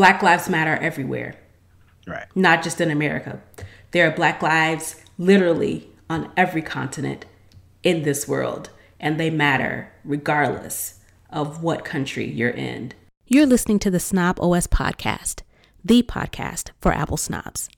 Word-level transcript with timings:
Black 0.00 0.22
Lives 0.22 0.48
Matter 0.48 0.76
everywhere. 0.76 1.34
Right. 2.06 2.24
Not 2.34 2.62
just 2.62 2.80
in 2.80 2.90
America. 2.90 3.38
There 3.90 4.08
are 4.08 4.10
Black 4.10 4.40
lives 4.40 4.96
literally 5.18 5.90
on 6.08 6.32
every 6.38 6.62
continent 6.62 7.26
in 7.82 8.02
this 8.02 8.26
world, 8.26 8.70
and 8.98 9.20
they 9.20 9.28
matter 9.28 9.92
regardless 10.02 11.00
of 11.28 11.62
what 11.62 11.84
country 11.84 12.24
you're 12.24 12.48
in. 12.48 12.94
You're 13.26 13.44
listening 13.44 13.78
to 13.80 13.90
the 13.90 14.00
Snob 14.00 14.40
OS 14.40 14.66
podcast, 14.66 15.42
the 15.84 16.02
podcast 16.02 16.70
for 16.80 16.94
Apple 16.94 17.18
snobs. 17.18 17.68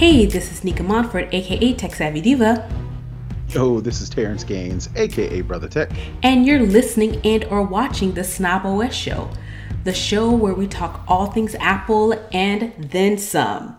Hey, 0.00 0.24
this 0.24 0.50
is 0.50 0.64
Nica 0.64 0.82
Montford, 0.82 1.28
aka 1.30 1.74
Tech 1.74 1.94
Savvy 1.94 2.22
Diva. 2.22 2.66
Oh, 3.54 3.80
this 3.80 4.00
is 4.00 4.08
Terrance 4.08 4.44
Gaines, 4.44 4.88
aka 4.96 5.42
Brother 5.42 5.68
Tech. 5.68 5.90
And 6.22 6.46
you're 6.46 6.60
listening 6.62 7.20
and 7.22 7.44
or 7.50 7.62
watching 7.62 8.14
the 8.14 8.24
Snob 8.24 8.64
OS 8.64 8.94
show, 8.94 9.28
the 9.84 9.92
show 9.92 10.30
where 10.30 10.54
we 10.54 10.66
talk 10.66 11.04
all 11.06 11.26
things 11.26 11.54
Apple 11.56 12.14
and 12.32 12.72
then 12.78 13.18
some. 13.18 13.76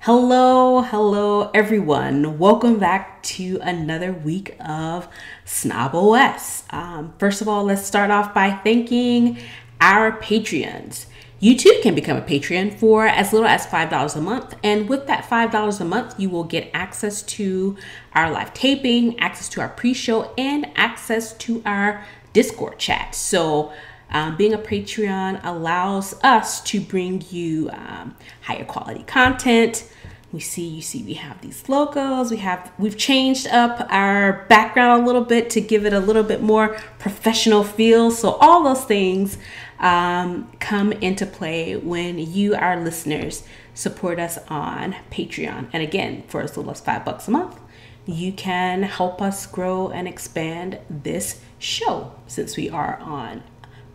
Hello, 0.00 0.82
hello 0.82 1.52
everyone. 1.54 2.36
Welcome 2.40 2.80
back 2.80 3.22
to 3.22 3.60
another 3.62 4.12
week 4.12 4.56
of 4.58 5.06
Snob 5.44 5.94
OS. 5.94 6.64
Um, 6.70 7.14
first 7.18 7.40
of 7.40 7.46
all, 7.46 7.62
let's 7.62 7.86
start 7.86 8.10
off 8.10 8.34
by 8.34 8.50
thanking 8.50 9.38
our 9.80 10.18
Patreons. 10.18 11.06
You 11.42 11.56
too 11.56 11.80
can 11.82 11.94
become 11.94 12.18
a 12.18 12.22
Patreon 12.22 12.78
for 12.78 13.06
as 13.06 13.32
little 13.32 13.48
as 13.48 13.66
$5 13.66 14.14
a 14.14 14.20
month. 14.20 14.54
And 14.62 14.90
with 14.90 15.06
that 15.06 15.24
$5 15.24 15.80
a 15.80 15.84
month, 15.86 16.20
you 16.20 16.28
will 16.28 16.44
get 16.44 16.70
access 16.74 17.22
to 17.22 17.78
our 18.12 18.30
live 18.30 18.52
taping, 18.52 19.18
access 19.18 19.48
to 19.50 19.62
our 19.62 19.70
pre 19.70 19.94
show, 19.94 20.34
and 20.36 20.66
access 20.76 21.32
to 21.38 21.62
our 21.64 22.04
Discord 22.34 22.78
chat. 22.78 23.14
So, 23.14 23.72
um, 24.10 24.36
being 24.36 24.52
a 24.52 24.58
Patreon 24.58 25.40
allows 25.42 26.14
us 26.22 26.60
to 26.64 26.80
bring 26.80 27.24
you 27.30 27.70
um, 27.72 28.16
higher 28.42 28.64
quality 28.64 29.04
content. 29.04 29.88
We 30.32 30.40
see, 30.40 30.66
you 30.66 30.82
see, 30.82 31.02
we 31.02 31.14
have 31.14 31.40
these 31.40 31.68
logos. 31.68 32.30
We 32.30 32.36
have, 32.38 32.70
we've 32.78 32.96
changed 32.96 33.48
up 33.48 33.86
our 33.90 34.44
background 34.48 35.02
a 35.02 35.06
little 35.06 35.24
bit 35.24 35.50
to 35.50 35.60
give 35.60 35.86
it 35.86 35.92
a 35.92 35.98
little 36.00 36.22
bit 36.22 36.42
more 36.42 36.76
professional 36.98 37.64
feel. 37.64 38.10
So 38.10 38.32
all 38.34 38.62
those 38.62 38.84
things 38.84 39.38
um, 39.80 40.50
come 40.60 40.92
into 40.92 41.26
play 41.26 41.76
when 41.76 42.18
you, 42.18 42.54
our 42.54 42.78
listeners, 42.80 43.42
support 43.74 44.18
us 44.18 44.38
on 44.48 44.94
Patreon. 45.10 45.68
And 45.72 45.82
again, 45.82 46.22
for 46.28 46.42
as 46.42 46.56
little 46.56 46.70
as 46.72 46.80
five 46.80 47.04
bucks 47.04 47.26
a 47.28 47.30
month, 47.30 47.58
you 48.06 48.32
can 48.32 48.82
help 48.82 49.20
us 49.20 49.46
grow 49.46 49.88
and 49.88 50.06
expand 50.06 50.78
this 50.88 51.40
show 51.58 52.14
since 52.26 52.56
we 52.56 52.68
are 52.68 52.98
on 53.00 53.42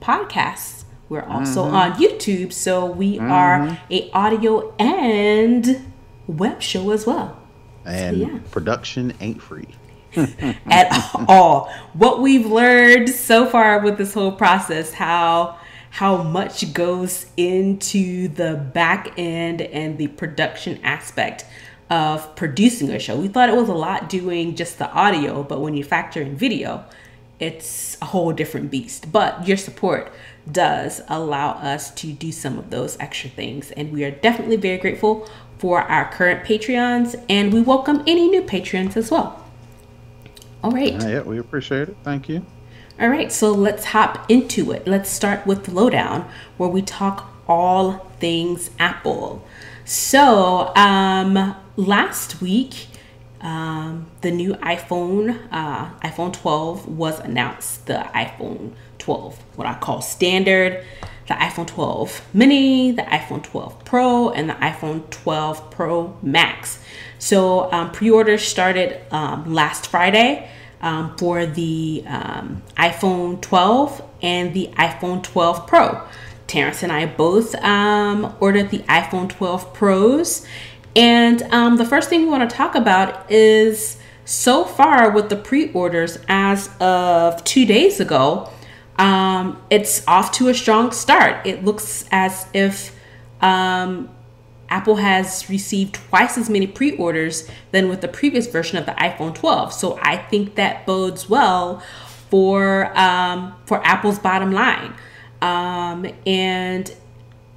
podcasts. 0.02 0.86
We're 1.08 1.24
also 1.24 1.66
mm-hmm. 1.66 1.76
on 1.76 1.94
YouTube, 1.94 2.52
so 2.52 2.86
we 2.86 3.18
mm-hmm. 3.18 3.32
are 3.32 3.80
a 3.92 4.10
audio 4.12 4.74
and 4.78 5.92
web 6.28 6.62
show 6.62 6.92
as 6.92 7.06
well. 7.06 7.40
And 7.86 8.18
so, 8.18 8.24
yeah. 8.24 8.40
production 8.50 9.14
ain't 9.20 9.42
free. 9.42 9.68
at 10.66 11.12
all. 11.28 11.72
What 11.94 12.22
we've 12.22 12.46
learned 12.46 13.10
so 13.10 13.46
far 13.46 13.82
with 13.82 13.98
this 13.98 14.14
whole 14.14 14.32
process, 14.32 14.94
how 14.94 15.60
how 15.96 16.22
much 16.22 16.74
goes 16.74 17.26
into 17.38 18.28
the 18.28 18.54
back 18.74 19.14
end 19.18 19.62
and 19.62 19.98
the 19.98 20.08
production 20.08 20.78
aspect 20.84 21.46
of 21.90 22.36
producing 22.36 22.90
a 22.90 23.00
show. 23.00 23.16
We 23.16 23.30
thought 23.30 23.48
it 23.48 23.56
was 23.56 23.70
a 23.70 23.74
lot 23.74 24.10
doing 24.10 24.58
just 24.58 24.78
the 24.78 24.92
audio, 24.92 25.42
but 25.42 25.62
when 25.62 25.74
you 25.74 25.86
factor 25.86 26.22
in 26.22 26.36
video, 26.36 26.84
it's 27.40 27.98
a 28.02 28.06
whole 28.08 28.34
different 28.34 28.72
beast. 28.72 29.10
But 29.14 29.48
your 29.48 29.56
support 29.56 30.12
does 30.52 31.00
allow 31.08 31.52
us 31.52 31.92
to 31.92 32.12
do 32.12 32.34
some 32.34 32.60
of 32.60 32.72
those 32.72 33.00
extra 33.00 33.30
things, 33.30 33.72
and 33.72 33.94
we 33.94 34.04
are 34.04 34.12
definitely 34.12 34.58
very 34.58 34.78
grateful 34.78 35.30
for 35.60 35.80
our 35.84 36.12
current 36.12 36.46
Patreons, 36.46 37.16
and 37.30 37.54
we 37.54 37.62
welcome 37.62 38.04
any 38.06 38.28
new 38.28 38.42
patrons 38.42 38.98
as 38.98 39.12
well. 39.12 39.42
All 40.62 40.72
right. 40.72 40.92
yeah, 40.92 41.22
we 41.22 41.40
appreciate 41.40 41.88
it. 41.88 41.96
Thank 42.04 42.28
you. 42.28 42.46
All 42.98 43.10
right, 43.10 43.30
so 43.30 43.52
let's 43.52 43.84
hop 43.84 44.32
into 44.32 44.72
it. 44.72 44.88
Let's 44.88 45.10
start 45.10 45.46
with 45.46 45.66
the 45.66 45.72
lowdown 45.72 46.30
where 46.56 46.70
we 46.70 46.82
talk 46.82 47.30
all 47.46 48.10
things 48.22 48.72
Apple. 48.80 49.46
So, 49.84 50.74
um, 50.78 51.58
last 51.76 52.42
week, 52.42 52.88
um, 53.42 54.06
the 54.22 54.32
new 54.32 54.54
iPhone, 54.56 55.38
uh, 55.52 55.90
iPhone 56.06 56.32
12, 56.32 56.88
was 56.88 57.20
announced. 57.20 57.86
The 57.88 58.10
iPhone 58.16 58.72
12, 59.00 59.40
what 59.58 59.68
I 59.68 59.74
call 59.74 60.02
standard, 60.02 60.82
the 61.28 61.34
iPhone 61.34 61.68
12 61.68 62.26
mini, 62.34 62.92
the 62.92 63.02
iPhone 63.02 63.44
12 63.44 63.84
Pro, 63.84 64.30
and 64.30 64.50
the 64.50 64.54
iPhone 64.54 65.10
12 65.10 65.70
Pro 65.70 66.18
Max. 66.22 66.80
So, 67.20 67.70
um, 67.74 67.92
pre 67.92 68.10
orders 68.10 68.42
started 68.42 69.02
um, 69.12 69.54
last 69.54 69.88
Friday 69.88 70.50
um, 70.82 71.16
for 71.18 71.46
the 71.46 72.04
um, 72.08 72.62
iPhone 72.78 73.42
12 73.42 74.02
and 74.22 74.54
the 74.54 74.68
iPhone 74.78 75.24
12 75.24 75.68
Pro. 75.68 76.02
Terrance 76.48 76.84
and 76.84 76.92
I 76.92 77.06
both 77.06 77.56
um, 77.56 78.36
ordered 78.40 78.70
the 78.70 78.80
iPhone 78.80 79.30
12 79.30 79.74
Pros. 79.74 80.46
And 80.96 81.42
um, 81.44 81.78
the 81.78 81.86
first 81.86 82.10
thing 82.10 82.22
we 82.22 82.30
want 82.30 82.50
to 82.50 82.56
talk 82.56 82.76
about 82.76 83.30
is 83.32 83.98
so 84.26 84.64
far 84.64 85.12
with 85.12 85.30
the 85.30 85.36
pre 85.36 85.72
orders 85.72 86.18
as 86.28 86.70
of 86.80 87.44
two 87.44 87.66
days 87.66 88.00
ago, 88.00 88.50
um, 88.98 89.62
it's 89.70 90.08
off 90.08 90.32
to 90.34 90.50
a 90.50 90.54
strong 90.54 90.92
start. 90.92 91.46
It 91.46 91.66
looks 91.66 92.06
as 92.12 92.48
if 92.54 92.98
um, 93.42 94.10
Apple 94.70 94.96
has 94.98 95.50
received 95.50 95.96
twice 95.96 96.38
as 96.38 96.50
many 96.50 96.68
pre 96.68 96.96
orders 96.98 97.50
than 97.72 97.90
with 97.90 98.02
the 98.02 98.08
previous 98.08 98.48
version 98.48 98.78
of 98.78 98.86
the 98.86 98.94
iPhone 98.94 99.34
12. 99.34 99.74
So 99.74 100.00
I 100.02 100.18
think 100.18 100.56
that 100.56 100.86
bodes 100.86 101.30
well 101.30 101.82
for, 102.30 102.98
um, 102.98 103.56
for 103.66 103.86
Apple's 103.86 104.20
bottom 104.20 104.52
line. 104.52 104.94
Um, 105.42 106.08
and 106.26 106.94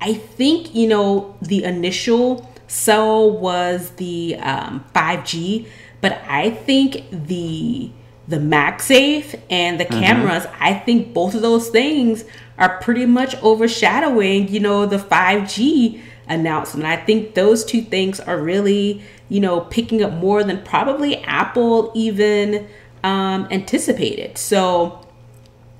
I 0.00 0.14
think, 0.14 0.74
you 0.74 0.86
know, 0.86 1.36
the 1.40 1.64
initial 1.64 2.52
sell 2.66 3.30
was 3.30 3.90
the 3.92 4.36
um, 4.36 4.84
5G, 4.94 5.66
but 6.00 6.20
I 6.28 6.50
think 6.50 7.04
the 7.10 7.90
the 8.28 8.36
MagSafe 8.36 9.40
and 9.48 9.80
the 9.80 9.86
mm-hmm. 9.86 10.00
cameras, 10.00 10.46
I 10.60 10.74
think 10.74 11.14
both 11.14 11.34
of 11.34 11.40
those 11.40 11.70
things 11.70 12.24
are 12.58 12.78
pretty 12.80 13.06
much 13.06 13.34
overshadowing, 13.42 14.48
you 14.48 14.60
know, 14.60 14.84
the 14.84 14.98
5G 14.98 16.02
announcement. 16.28 16.86
I 16.86 16.96
think 16.96 17.34
those 17.34 17.64
two 17.64 17.82
things 17.82 18.20
are 18.20 18.38
really, 18.38 19.02
you 19.28 19.40
know, 19.40 19.60
picking 19.60 20.02
up 20.02 20.12
more 20.12 20.44
than 20.44 20.62
probably 20.62 21.16
Apple 21.24 21.92
even 21.94 22.68
um, 23.02 23.48
anticipated. 23.50 24.38
So, 24.38 25.06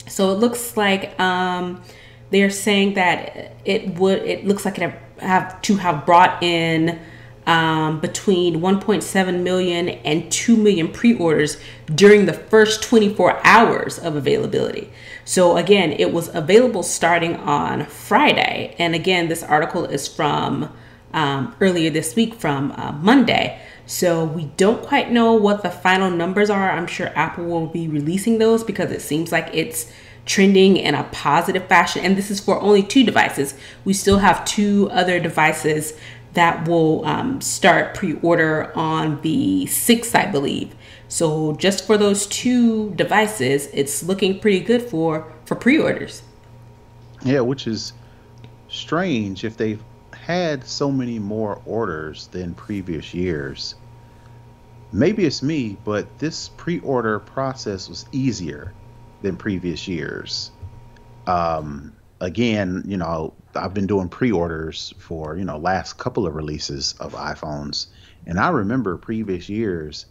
so 0.06 0.32
it 0.32 0.38
looks 0.38 0.76
like 0.76 1.19
um, 1.20 1.82
they're 2.31 2.50
saying 2.50 2.94
that 2.94 3.56
it 3.64 3.94
would. 3.98 4.22
It 4.22 4.47
looks 4.47 4.64
like 4.64 4.78
it 4.78 4.94
have, 5.19 5.60
to 5.62 5.76
have 5.76 6.06
brought 6.06 6.42
in 6.42 7.00
um, 7.47 8.00
between 8.00 8.60
1.7 8.60 9.42
million 9.42 9.88
and 9.88 10.31
2 10.31 10.56
million 10.56 10.88
pre-orders 10.92 11.56
during 11.94 12.26
the 12.26 12.34
first 12.34 12.82
24 12.82 13.41
hours 13.44 13.98
of 13.98 14.16
availability. 14.16 14.91
So 15.28 15.58
again, 15.58 15.92
it 15.92 16.10
was 16.10 16.34
available 16.34 16.82
starting 16.82 17.36
on 17.36 17.84
Friday. 17.84 18.74
And 18.78 18.94
again, 18.94 19.28
this 19.28 19.42
article 19.42 19.84
is 19.84 20.08
from 20.08 20.72
um, 21.12 21.54
earlier 21.60 21.90
this 21.90 22.16
week 22.16 22.32
from 22.36 22.72
uh, 22.72 22.92
Monday. 22.92 23.60
So 23.84 24.25
we 24.25 24.46
don't 24.56 24.82
quite 24.82 25.12
know 25.12 25.34
what 25.34 25.62
the 25.62 25.69
final 25.69 26.08
numbers 26.08 26.48
are. 26.48 26.70
I'm 26.70 26.86
sure 26.86 27.12
Apple 27.14 27.44
will 27.44 27.66
be 27.66 27.88
releasing 27.88 28.38
those 28.38 28.64
because 28.64 28.90
it 28.90 29.02
seems 29.02 29.30
like 29.30 29.50
it's 29.52 29.92
trending 30.25 30.78
in 30.78 30.94
a 30.94 31.04
positive 31.04 31.66
fashion. 31.66 32.06
And 32.06 32.16
this 32.16 32.31
is 32.31 32.40
for 32.40 32.58
only 32.62 32.82
two 32.82 33.04
devices. 33.04 33.52
We 33.84 33.92
still 33.92 34.20
have 34.20 34.46
two 34.46 34.88
other 34.92 35.20
devices 35.20 35.92
that 36.32 36.66
will 36.66 37.04
um, 37.04 37.42
start 37.42 37.94
pre-order 37.94 38.72
on 38.76 39.20
the 39.22 39.64
6th 39.64 40.14
i 40.14 40.31
believe 40.31 40.74
so 41.08 41.55
just 41.55 41.87
for 41.87 41.96
those 41.96 42.26
two 42.26 42.90
devices 42.94 43.66
it's 43.72 44.02
looking 44.02 44.38
pretty 44.38 44.60
good 44.60 44.82
for 44.82 45.32
for 45.44 45.55
pre-orders. 45.55 46.22
Yeah 47.25 47.40
which 47.40 47.66
is 47.66 47.93
strange. 48.69 49.44
If 49.44 49.56
they've 49.56 49.82
had 50.12 50.64
so 50.64 50.90
many 50.90 51.19
more 51.19 51.60
orders 51.64 52.26
than 52.28 52.55
previous 52.55 53.14
years 53.14 53.75
maybe 54.93 55.25
it's 55.25 55.43
me 55.43 55.76
but 55.84 56.19
this 56.19 56.49
pre-order 56.50 57.19
process 57.19 57.88
was 57.88 58.06
easier 58.12 58.72
than 59.22 59.37
previous 59.37 59.88
years. 59.88 60.50
Um, 61.26 61.94
again 62.20 62.82
you 62.87 62.96
know 62.96 63.34
I've 63.55 63.75
been 63.75 63.87
doing 63.87 64.08
pre-orders 64.08 64.93
for 64.99 65.37
you 65.37 65.44
know 65.44 65.56
last 65.56 65.94
couple 65.99 66.26
of 66.26 66.34
releases 66.34 66.94
of 67.00 67.14
iPhones, 67.14 67.87
and 68.26 68.38
I 68.38 68.50
remember 68.50 68.96
previous 68.96 69.49
years 69.49 70.06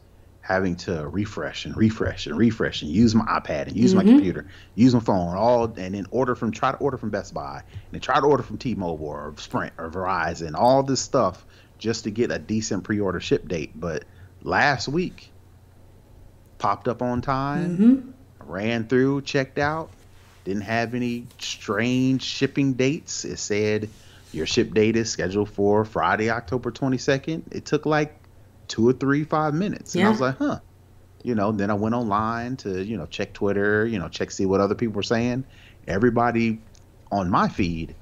having 0.48 0.78
to 0.78 1.06
refresh 1.10 1.66
and 1.66 1.76
refresh 1.76 2.26
and 2.26 2.38
refresh 2.38 2.82
and 2.82 2.90
use 2.90 3.14
my 3.14 3.26
iPad 3.26 3.68
and 3.68 3.76
use 3.76 3.94
mm-hmm. 3.94 4.08
my 4.08 4.14
computer, 4.14 4.48
use 4.76 4.94
my 4.94 5.02
phone, 5.02 5.36
all 5.36 5.66
and 5.66 5.94
then 5.94 6.08
order 6.10 6.36
from 6.36 6.54
try 6.54 6.72
to 6.72 6.78
order 6.78 6.98
from 6.98 7.10
Best 7.10 7.34
Buy 7.34 7.64
and 7.68 7.92
then 7.92 8.00
try 8.00 8.18
to 8.18 8.26
order 8.26 8.44
from 8.44 8.58
T-Mobile 8.58 9.06
or 9.06 9.34
Sprint 9.36 9.74
or 9.78 9.90
Verizon, 9.90 10.56
all 10.56 10.84
this 10.84 11.02
stuff 11.02 11.46
just 11.80 12.06
to 12.06 12.12
get 12.12 12.32
a 12.32 12.40
decent 12.40 12.86
pre-order 12.86 13.20
ship 13.20 13.46
date. 13.46 13.72
But 13.76 14.06
last 14.42 14.88
week 14.88 15.34
popped 16.60 16.88
up 16.88 17.02
on 17.02 17.22
time, 17.22 17.78
mm-hmm. 17.78 18.50
ran 18.50 18.88
through, 18.88 19.24
checked 19.24 19.60
out, 19.60 19.90
didn't 20.46 20.62
have 20.62 20.96
any 20.96 21.28
strange 21.40 22.24
shipping 22.24 22.76
dates. 22.76 23.26
It 23.26 23.36
said 23.36 23.90
your 24.32 24.46
ship 24.46 24.74
date 24.74 24.96
is 24.96 25.10
scheduled 25.10 25.50
for 25.50 25.84
Friday, 25.84 26.30
October 26.30 26.72
22nd. 26.72 27.52
It 27.52 27.66
took 27.66 27.86
like 27.86 28.18
two 28.68 28.88
or 28.88 28.94
three, 28.94 29.24
five 29.24 29.54
minutes. 29.54 29.96
And 29.96 30.02
yeah. 30.02 30.08
I 30.08 30.12
was 30.12 30.22
like, 30.22 30.38
huh. 30.38 30.60
You 31.24 31.36
know, 31.36 31.52
then 31.52 31.70
I 31.70 31.74
went 31.74 31.96
online 31.96 32.58
to, 32.58 32.84
you 32.84 32.96
know, 32.96 33.06
check 33.06 33.34
Twitter, 33.34 33.86
you 33.86 34.00
know, 34.00 34.08
check 34.08 34.32
see 34.32 34.46
what 34.46 34.62
other 34.62 34.76
people 34.76 34.96
were 34.96 35.04
saying. 35.04 35.44
Everybody 35.88 36.62
on 37.12 37.30
my 37.30 37.50
feed 37.50 37.96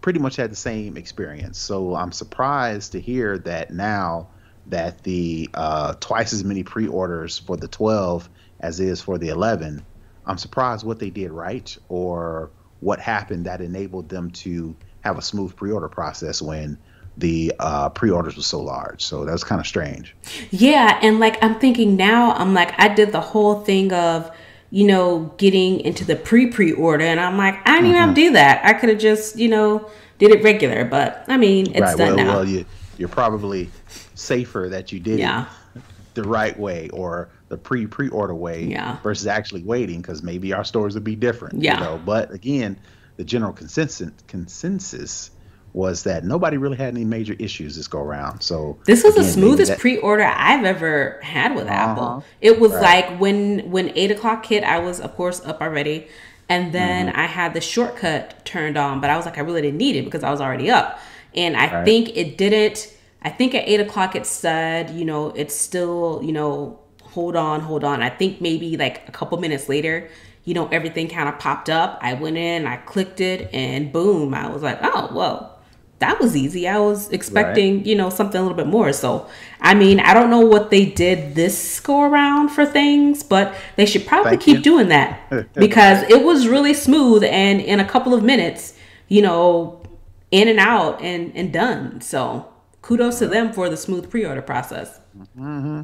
pretty 0.00 0.18
much 0.18 0.36
had 0.36 0.50
the 0.50 0.56
same 0.56 0.96
experience. 0.96 1.58
So 1.58 1.94
I'm 1.94 2.12
surprised 2.12 2.92
to 2.92 3.00
hear 3.00 3.38
that 3.38 3.72
now 3.72 4.28
that 4.68 5.02
the 5.02 5.48
uh, 5.54 5.94
twice 6.00 6.32
as 6.32 6.44
many 6.44 6.62
pre-orders 6.62 7.38
for 7.38 7.56
the 7.56 7.68
12 7.68 8.28
as 8.60 8.80
is 8.80 9.00
for 9.00 9.18
the 9.18 9.28
11 9.28 9.84
i'm 10.24 10.38
surprised 10.38 10.84
what 10.84 10.98
they 10.98 11.10
did 11.10 11.30
right 11.30 11.76
or 11.88 12.50
what 12.80 12.98
happened 12.98 13.46
that 13.46 13.60
enabled 13.60 14.08
them 14.08 14.30
to 14.30 14.74
have 15.00 15.18
a 15.18 15.22
smooth 15.22 15.54
pre-order 15.56 15.88
process 15.88 16.42
when 16.42 16.78
the 17.18 17.52
uh, 17.58 17.88
pre-orders 17.90 18.36
were 18.36 18.42
so 18.42 18.60
large 18.60 19.02
so 19.02 19.24
that 19.24 19.32
was 19.32 19.44
kind 19.44 19.60
of 19.60 19.66
strange 19.66 20.14
yeah 20.50 20.98
and 21.02 21.18
like 21.18 21.42
i'm 21.42 21.58
thinking 21.58 21.96
now 21.96 22.32
i'm 22.32 22.54
like 22.54 22.78
i 22.78 22.88
did 22.88 23.12
the 23.12 23.20
whole 23.20 23.62
thing 23.62 23.92
of 23.92 24.30
you 24.70 24.86
know 24.86 25.32
getting 25.38 25.80
into 25.80 26.04
the 26.04 26.16
pre-pre-order 26.16 27.04
and 27.04 27.20
i'm 27.20 27.36
like 27.36 27.54
i 27.66 27.76
didn't 27.76 27.76
mm-hmm. 27.76 27.86
even 27.86 28.00
have 28.00 28.14
to 28.14 28.20
mm-hmm. 28.20 28.28
do 28.28 28.32
that 28.34 28.64
i 28.64 28.72
could 28.72 28.88
have 28.88 28.98
just 28.98 29.38
you 29.38 29.48
know 29.48 29.88
did 30.18 30.30
it 30.30 30.42
regular 30.42 30.84
but 30.84 31.24
i 31.28 31.36
mean 31.36 31.66
it's 31.70 31.80
right. 31.80 31.96
done 31.96 32.16
well, 32.16 32.24
now 32.24 32.34
well 32.34 32.48
you, 32.48 32.64
you're 32.98 33.08
probably 33.08 33.70
safer 34.14 34.68
that 34.70 34.92
you 34.92 35.00
did 35.00 35.18
yeah. 35.18 35.44
it 35.44 35.82
the 36.16 36.24
right 36.24 36.58
way 36.58 36.88
or 36.88 37.28
the 37.48 37.56
pre 37.56 37.86
pre 37.86 38.08
order 38.08 38.34
way 38.34 38.64
yeah. 38.64 38.98
versus 39.02 39.28
actually 39.28 39.62
waiting 39.62 40.00
because 40.00 40.22
maybe 40.22 40.52
our 40.52 40.64
stores 40.64 40.94
would 40.94 41.04
be 41.04 41.14
different. 41.14 41.62
Yeah. 41.62 41.74
You 41.74 41.80
know? 41.84 42.02
But 42.04 42.32
again, 42.32 42.80
the 43.16 43.24
general 43.24 43.52
consensus 43.52 44.10
consensus 44.26 45.30
was 45.76 46.04
that 46.04 46.24
nobody 46.24 46.56
really 46.56 46.76
had 46.76 46.88
any 46.88 47.04
major 47.04 47.36
issues 47.38 47.76
this 47.76 47.86
go 47.86 48.00
around. 48.00 48.40
So 48.40 48.78
this 48.86 49.04
was 49.04 49.14
again, 49.14 49.26
the 49.26 49.32
smoothest 49.32 49.70
that... 49.72 49.78
pre-order 49.78 50.24
I've 50.24 50.64
ever 50.64 51.20
had 51.22 51.54
with 51.54 51.66
uh-huh. 51.66 51.74
Apple. 51.74 52.24
It 52.40 52.58
was 52.58 52.72
right. 52.72 53.08
like 53.10 53.20
when 53.20 53.70
when 53.70 53.92
eight 53.94 54.10
o'clock 54.10 54.44
hit, 54.46 54.64
I 54.64 54.78
was 54.78 55.00
of 55.00 55.14
course 55.14 55.44
up 55.44 55.60
already, 55.60 56.08
and 56.48 56.72
then 56.72 57.08
mm-hmm. 57.08 57.20
I 57.20 57.26
had 57.26 57.52
the 57.52 57.60
shortcut 57.60 58.44
turned 58.46 58.76
on, 58.76 59.00
but 59.00 59.10
I 59.10 59.16
was 59.16 59.26
like, 59.26 59.36
I 59.36 59.42
really 59.42 59.60
didn't 59.60 59.78
need 59.78 59.96
it 59.96 60.06
because 60.06 60.24
I 60.24 60.30
was 60.30 60.40
already 60.40 60.70
up, 60.70 60.98
and 61.34 61.56
I 61.56 61.70
right. 61.70 61.84
think 61.84 62.16
it 62.16 62.38
didn't 62.38 62.96
I 63.26 63.28
think 63.28 63.54
at 63.54 63.68
eight 63.68 63.80
o'clock 63.80 64.14
it 64.14 64.24
said, 64.24 64.90
you 64.90 65.04
know, 65.04 65.30
it's 65.30 65.54
still, 65.54 66.20
you 66.22 66.32
know, 66.32 66.78
hold 67.02 67.34
on, 67.34 67.60
hold 67.60 67.82
on. 67.82 68.00
I 68.00 68.08
think 68.08 68.40
maybe 68.40 68.76
like 68.76 69.06
a 69.08 69.12
couple 69.12 69.36
minutes 69.38 69.68
later, 69.68 70.08
you 70.44 70.54
know, 70.54 70.68
everything 70.68 71.08
kind 71.08 71.28
of 71.28 71.38
popped 71.38 71.68
up. 71.68 71.98
I 72.00 72.14
went 72.14 72.36
in, 72.36 72.66
I 72.66 72.76
clicked 72.76 73.20
it, 73.20 73.52
and 73.52 73.92
boom, 73.92 74.32
I 74.32 74.48
was 74.48 74.62
like, 74.62 74.78
oh, 74.80 75.10
well, 75.12 75.55
that 75.98 76.20
was 76.20 76.36
easy. 76.36 76.68
I 76.68 76.78
was 76.78 77.10
expecting, 77.10 77.78
right. 77.78 77.86
you 77.86 77.94
know, 77.94 78.10
something 78.10 78.38
a 78.38 78.42
little 78.42 78.56
bit 78.56 78.66
more. 78.66 78.92
So, 78.92 79.28
I 79.60 79.74
mean, 79.74 79.98
I 80.00 80.12
don't 80.12 80.28
know 80.28 80.40
what 80.40 80.70
they 80.70 80.84
did 80.84 81.34
this 81.34 81.80
go 81.80 82.02
around 82.02 82.50
for 82.50 82.66
things, 82.66 83.22
but 83.22 83.54
they 83.76 83.86
should 83.86 84.06
probably 84.06 84.32
Thank 84.32 84.42
keep 84.42 84.56
you. 84.56 84.62
doing 84.62 84.88
that 84.88 85.52
because 85.54 86.02
it 86.10 86.22
was 86.22 86.48
really 86.48 86.74
smooth 86.74 87.24
and 87.24 87.60
in 87.60 87.80
a 87.80 87.84
couple 87.84 88.12
of 88.12 88.22
minutes, 88.22 88.74
you 89.08 89.22
know, 89.22 89.82
in 90.30 90.48
and 90.48 90.58
out 90.58 91.00
and, 91.00 91.34
and 91.34 91.52
done. 91.52 92.00
So, 92.02 92.52
kudos 92.82 93.18
to 93.20 93.26
them 93.26 93.52
for 93.52 93.68
the 93.68 93.76
smooth 93.76 94.10
pre-order 94.10 94.42
process. 94.42 95.00
Mm-hmm. 95.36 95.82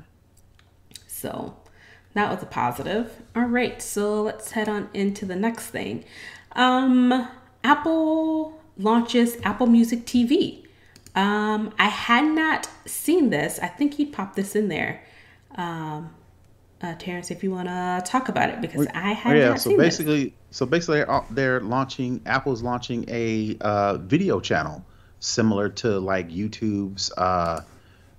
So 1.06 1.56
that 2.14 2.31
was 2.31 2.43
a 2.43 2.47
positive. 2.47 3.23
All 3.35 3.44
right, 3.44 3.81
so 3.81 4.23
let's 4.23 4.53
head 4.53 4.69
on 4.69 4.88
into 4.93 5.25
the 5.25 5.37
next 5.37 5.69
thing. 5.69 6.05
Um, 6.53 7.29
Apple 7.64 8.62
launches 8.78 9.36
Apple 9.42 9.66
Music 9.66 10.06
TV. 10.06 10.64
Um, 11.14 11.74
I 11.78 11.88
had 11.88 12.24
not 12.24 12.69
seen 12.86 13.30
this. 13.30 13.58
I 13.60 13.66
think 13.66 13.94
he'd 13.94 14.12
pop 14.12 14.34
this 14.34 14.56
in 14.56 14.69
there. 14.69 15.02
Um, 15.56 16.14
uh, 16.80 16.94
Terrance, 16.98 17.30
if 17.30 17.44
you 17.44 17.50
want 17.50 17.69
to 17.69 18.02
talk 18.04 18.28
about 18.28 18.50
it, 18.50 18.60
because 18.60 18.86
I 18.94 19.12
had 19.12 19.36
oh, 19.36 19.38
yeah. 19.38 19.54
so 19.54 19.76
basically, 19.76 20.24
this. 20.24 20.32
so 20.50 20.66
basically, 20.66 21.04
they're 21.30 21.60
launching. 21.60 22.22
Apple's 22.26 22.62
launching 22.62 23.04
a 23.08 23.56
uh, 23.60 23.98
video 23.98 24.40
channel 24.40 24.84
similar 25.20 25.68
to 25.68 26.00
like 26.00 26.28
YouTube's 26.28 27.12
uh 27.16 27.62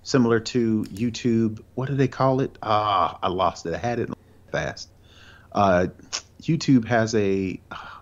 similar 0.04 0.40
to 0.40 0.84
YouTube. 0.84 1.62
What 1.76 1.88
do 1.88 1.96
they 1.96 2.08
call 2.08 2.40
it? 2.42 2.58
Ah, 2.62 3.18
I 3.22 3.30
lost 3.30 3.66
it. 3.66 3.74
I 3.74 3.78
had 3.78 4.00
it 4.00 4.10
fast. 4.52 4.90
Uh, 5.52 5.88
YouTube 6.42 6.86
has 6.86 7.16
a. 7.16 7.60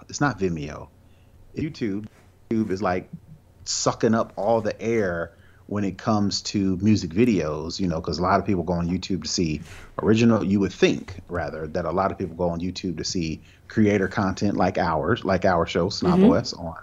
It's 0.09 0.19
not 0.19 0.39
Vimeo. 0.39 0.89
YouTube. 1.55 2.07
YouTube 2.51 2.71
is 2.71 2.81
like 2.81 3.09
sucking 3.63 4.13
up 4.13 4.33
all 4.35 4.61
the 4.61 4.79
air 4.81 5.31
when 5.67 5.83
it 5.83 5.97
comes 5.97 6.41
to 6.41 6.77
music 6.77 7.11
videos. 7.11 7.79
You 7.79 7.87
know, 7.87 8.01
because 8.01 8.19
a 8.19 8.21
lot 8.21 8.39
of 8.39 8.45
people 8.45 8.63
go 8.63 8.73
on 8.73 8.89
YouTube 8.89 9.23
to 9.23 9.29
see 9.29 9.61
original. 10.01 10.43
You 10.43 10.59
would 10.59 10.73
think 10.73 11.19
rather 11.29 11.67
that 11.67 11.85
a 11.85 11.91
lot 11.91 12.11
of 12.11 12.17
people 12.17 12.35
go 12.35 12.49
on 12.49 12.59
YouTube 12.59 12.97
to 12.97 13.03
see 13.03 13.41
creator 13.67 14.07
content 14.07 14.57
like 14.57 14.77
ours, 14.77 15.23
like 15.23 15.45
our 15.45 15.65
show 15.65 15.89
Snob 15.89 16.19
mm-hmm. 16.19 16.31
OS 16.31 16.53
on 16.53 16.75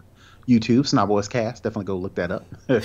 YouTube, 0.48 0.86
Snob 0.86 1.10
OS 1.10 1.28
Cast. 1.28 1.62
Definitely 1.62 1.84
go 1.84 1.96
look 1.96 2.14
that 2.14 2.30
up. 2.30 2.46
but 2.66 2.84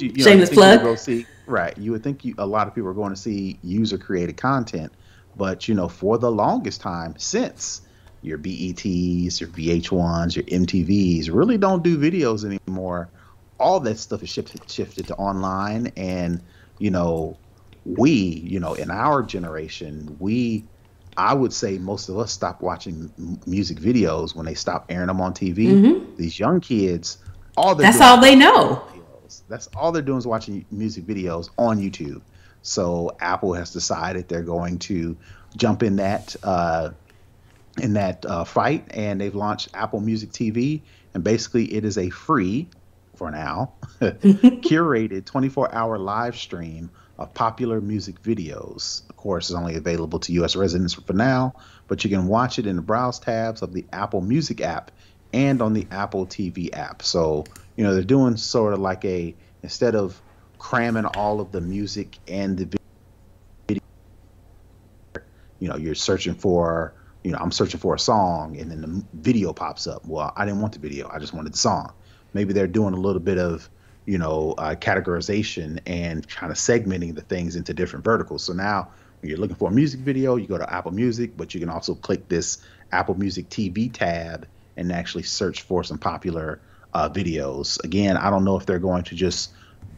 you, 0.00 0.12
you 0.14 0.22
Shameless 0.22 0.50
know, 0.50 0.56
plug. 0.56 0.82
Go 0.82 0.94
see, 0.94 1.26
right. 1.46 1.76
You 1.78 1.92
would 1.92 2.02
think 2.02 2.24
you, 2.24 2.34
a 2.38 2.46
lot 2.46 2.68
of 2.68 2.74
people 2.74 2.90
are 2.90 2.94
going 2.94 3.14
to 3.14 3.20
see 3.20 3.58
user 3.62 3.96
created 3.96 4.36
content, 4.36 4.92
but 5.36 5.68
you 5.68 5.74
know, 5.74 5.88
for 5.88 6.18
the 6.18 6.30
longest 6.30 6.82
time 6.82 7.14
since 7.16 7.81
your 8.22 8.38
BETs, 8.38 9.40
your 9.40 9.50
VH1s, 9.50 10.36
your 10.36 10.44
MTVs 10.44 11.32
really 11.32 11.58
don't 11.58 11.82
do 11.82 11.98
videos 11.98 12.44
anymore. 12.44 13.08
All 13.58 13.80
that 13.80 13.98
stuff 13.98 14.22
is 14.22 14.30
shifted 14.30 14.68
shifted 14.70 15.08
to 15.08 15.14
online, 15.16 15.92
and 15.96 16.40
you 16.78 16.90
know, 16.90 17.36
we, 17.84 18.10
you 18.10 18.58
know, 18.58 18.74
in 18.74 18.90
our 18.90 19.22
generation, 19.22 20.16
we 20.18 20.64
I 21.16 21.34
would 21.34 21.52
say 21.52 21.78
most 21.78 22.08
of 22.08 22.18
us 22.18 22.32
stopped 22.32 22.62
watching 22.62 23.12
m- 23.18 23.40
music 23.46 23.78
videos 23.78 24.34
when 24.34 24.46
they 24.46 24.54
stopped 24.54 24.90
airing 24.90 25.08
them 25.08 25.20
on 25.20 25.34
TV. 25.34 25.68
Mm-hmm. 25.68 26.16
These 26.16 26.38
young 26.38 26.60
kids, 26.60 27.18
all 27.56 27.74
that's 27.74 28.00
all 28.00 28.20
they 28.20 28.34
know. 28.34 28.84
Videos. 28.88 29.42
That's 29.48 29.68
all 29.76 29.92
they're 29.92 30.02
doing 30.02 30.18
is 30.18 30.26
watching 30.26 30.64
music 30.70 31.04
videos 31.04 31.50
on 31.58 31.78
YouTube. 31.78 32.22
So 32.62 33.16
Apple 33.20 33.54
has 33.54 33.72
decided 33.72 34.28
they're 34.28 34.42
going 34.42 34.78
to 34.80 35.16
jump 35.56 35.82
in 35.82 35.96
that 35.96 36.34
uh, 36.42 36.90
in 37.80 37.94
that 37.94 38.24
uh, 38.26 38.44
fight, 38.44 38.86
and 38.90 39.20
they've 39.20 39.34
launched 39.34 39.68
Apple 39.74 40.00
Music 40.00 40.30
TV, 40.30 40.82
and 41.14 41.24
basically 41.24 41.72
it 41.74 41.84
is 41.84 41.98
a 41.98 42.10
free, 42.10 42.68
for 43.16 43.30
now, 43.30 43.74
curated 44.00 45.22
24-hour 45.24 45.98
live 45.98 46.36
stream 46.36 46.90
of 47.18 47.32
popular 47.34 47.80
music 47.80 48.22
videos. 48.22 49.08
Of 49.08 49.16
course, 49.16 49.50
it's 49.50 49.56
only 49.56 49.76
available 49.76 50.18
to 50.20 50.32
U.S. 50.34 50.56
residents 50.56 50.94
for 50.94 51.12
now, 51.12 51.54
but 51.86 52.04
you 52.04 52.10
can 52.10 52.26
watch 52.26 52.58
it 52.58 52.66
in 52.66 52.76
the 52.76 52.82
browse 52.82 53.18
tabs 53.18 53.62
of 53.62 53.72
the 53.72 53.86
Apple 53.92 54.20
Music 54.20 54.60
app 54.60 54.90
and 55.32 55.62
on 55.62 55.72
the 55.72 55.86
Apple 55.90 56.26
TV 56.26 56.74
app. 56.76 57.02
So, 57.02 57.44
you 57.76 57.84
know, 57.84 57.94
they're 57.94 58.02
doing 58.02 58.36
sort 58.36 58.72
of 58.72 58.80
like 58.80 59.04
a, 59.04 59.34
instead 59.62 59.94
of 59.94 60.20
cramming 60.58 61.06
all 61.06 61.40
of 61.40 61.52
the 61.52 61.60
music 61.60 62.18
and 62.28 62.58
the 62.58 62.78
video, 63.68 63.80
you 65.58 65.68
know, 65.68 65.76
you're 65.76 65.94
searching 65.94 66.34
for, 66.34 66.94
you 67.22 67.30
know, 67.30 67.38
I'm 67.38 67.52
searching 67.52 67.80
for 67.80 67.94
a 67.94 67.98
song 67.98 68.56
and 68.58 68.70
then 68.70 68.80
the 68.80 69.04
video 69.14 69.52
pops 69.52 69.86
up. 69.86 70.06
Well, 70.06 70.32
I 70.36 70.44
didn't 70.44 70.60
want 70.60 70.74
the 70.74 70.80
video, 70.80 71.08
I 71.12 71.18
just 71.18 71.32
wanted 71.32 71.52
the 71.52 71.58
song. 71.58 71.92
Maybe 72.34 72.52
they're 72.52 72.66
doing 72.66 72.94
a 72.94 72.98
little 72.98 73.20
bit 73.20 73.38
of, 73.38 73.68
you 74.06 74.18
know, 74.18 74.54
uh, 74.58 74.74
categorization 74.74 75.80
and 75.86 76.26
kind 76.28 76.50
of 76.50 76.58
segmenting 76.58 77.14
the 77.14 77.20
things 77.22 77.56
into 77.56 77.74
different 77.74 78.04
verticals. 78.04 78.44
So 78.44 78.52
now 78.52 78.88
when 79.20 79.30
you're 79.30 79.38
looking 79.38 79.56
for 79.56 79.68
a 79.68 79.72
music 79.72 80.00
video, 80.00 80.36
you 80.36 80.48
go 80.48 80.58
to 80.58 80.72
Apple 80.72 80.90
Music, 80.92 81.36
but 81.36 81.54
you 81.54 81.60
can 81.60 81.68
also 81.68 81.94
click 81.94 82.28
this 82.28 82.58
Apple 82.90 83.14
Music 83.14 83.48
TV 83.48 83.92
tab 83.92 84.46
and 84.76 84.90
actually 84.90 85.22
search 85.22 85.62
for 85.62 85.84
some 85.84 85.98
popular 85.98 86.60
uh, 86.94 87.08
videos. 87.08 87.82
Again, 87.84 88.16
I 88.16 88.30
don't 88.30 88.44
know 88.44 88.56
if 88.56 88.66
they're 88.66 88.78
going 88.78 89.04
to 89.04 89.14
just 89.14 89.52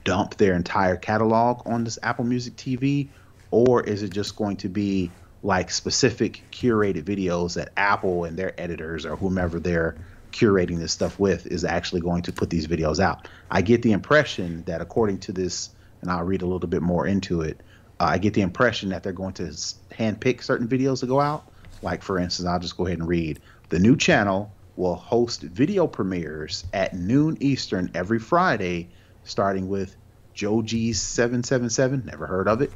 dump 0.05 0.37
their 0.37 0.55
entire 0.55 0.97
catalog 0.97 1.67
on 1.67 1.85
this 1.85 1.99
Apple 2.03 2.25
Music 2.25 2.57
TV, 2.57 3.09
or 3.51 3.83
is 3.83 4.03
it 4.03 4.11
just 4.11 4.37
going 4.37 4.57
to 4.59 4.69
be 4.69 5.11
like 5.45 5.71
specific 5.71 6.43
curated 6.51 7.03
videos 7.03 7.55
that 7.55 7.69
Apple 7.77 8.25
and 8.25 8.37
their 8.37 8.59
editors 8.59 9.05
or 9.05 9.15
whomever 9.15 9.61
they're 9.61 9.95
curating 10.33 10.79
this 10.79 10.93
stuff 10.93 11.19
with 11.19 11.47
is 11.47 11.65
actually 11.65 12.01
going 12.01 12.23
to 12.23 12.33
put 12.33 12.49
these 12.49 12.67
videos 12.67 12.99
out. 12.99 13.29
I 13.51 13.61
get 13.61 13.83
the 13.83 13.93
impression 13.93 14.65
that 14.65 14.81
according 14.81 15.19
to 15.21 15.33
this, 15.33 15.69
and 16.01 16.11
I'll 16.11 16.25
read 16.25 16.41
a 16.41 16.47
little 16.47 16.69
bit 16.69 16.81
more 16.81 17.07
into 17.07 17.43
it. 17.43 17.61
Uh, 18.01 18.05
I 18.05 18.19
get 18.19 18.33
the 18.33 18.41
impression 18.41 18.89
that 18.89 19.03
they're 19.03 19.13
going 19.13 19.35
to 19.35 19.45
handpick 19.45 20.43
certain 20.43 20.67
videos 20.67 21.01
to 21.01 21.07
go 21.07 21.21
out. 21.21 21.47
Like 21.83 22.03
for 22.03 22.19
instance, 22.19 22.49
I'll 22.49 22.59
just 22.59 22.79
go 22.79 22.87
ahead 22.87 22.99
and 22.99 23.07
read 23.07 23.39
the 23.69 23.79
new 23.79 23.97
channel 23.97 24.51
will 24.77 24.97
host 24.97 25.43
video 25.43 25.87
premieres 25.87 26.65
at 26.73 26.95
noon 26.95 27.37
Eastern 27.41 27.91
every 27.95 28.19
Friday, 28.19 28.89
starting 29.25 29.69
with 29.69 29.95
Joji's 30.35 31.01
777, 31.01 32.05
never 32.07 32.27
heard 32.27 32.49
of 32.49 32.63
it. 32.63 32.73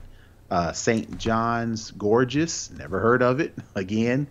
Uh, 0.50 0.72
SAINt 0.72 1.18
JHN's 1.18 1.90
Gorgeous, 1.92 2.70
never 2.70 3.00
heard 3.00 3.22
of 3.22 3.40
it. 3.40 3.54
Again, 3.74 4.26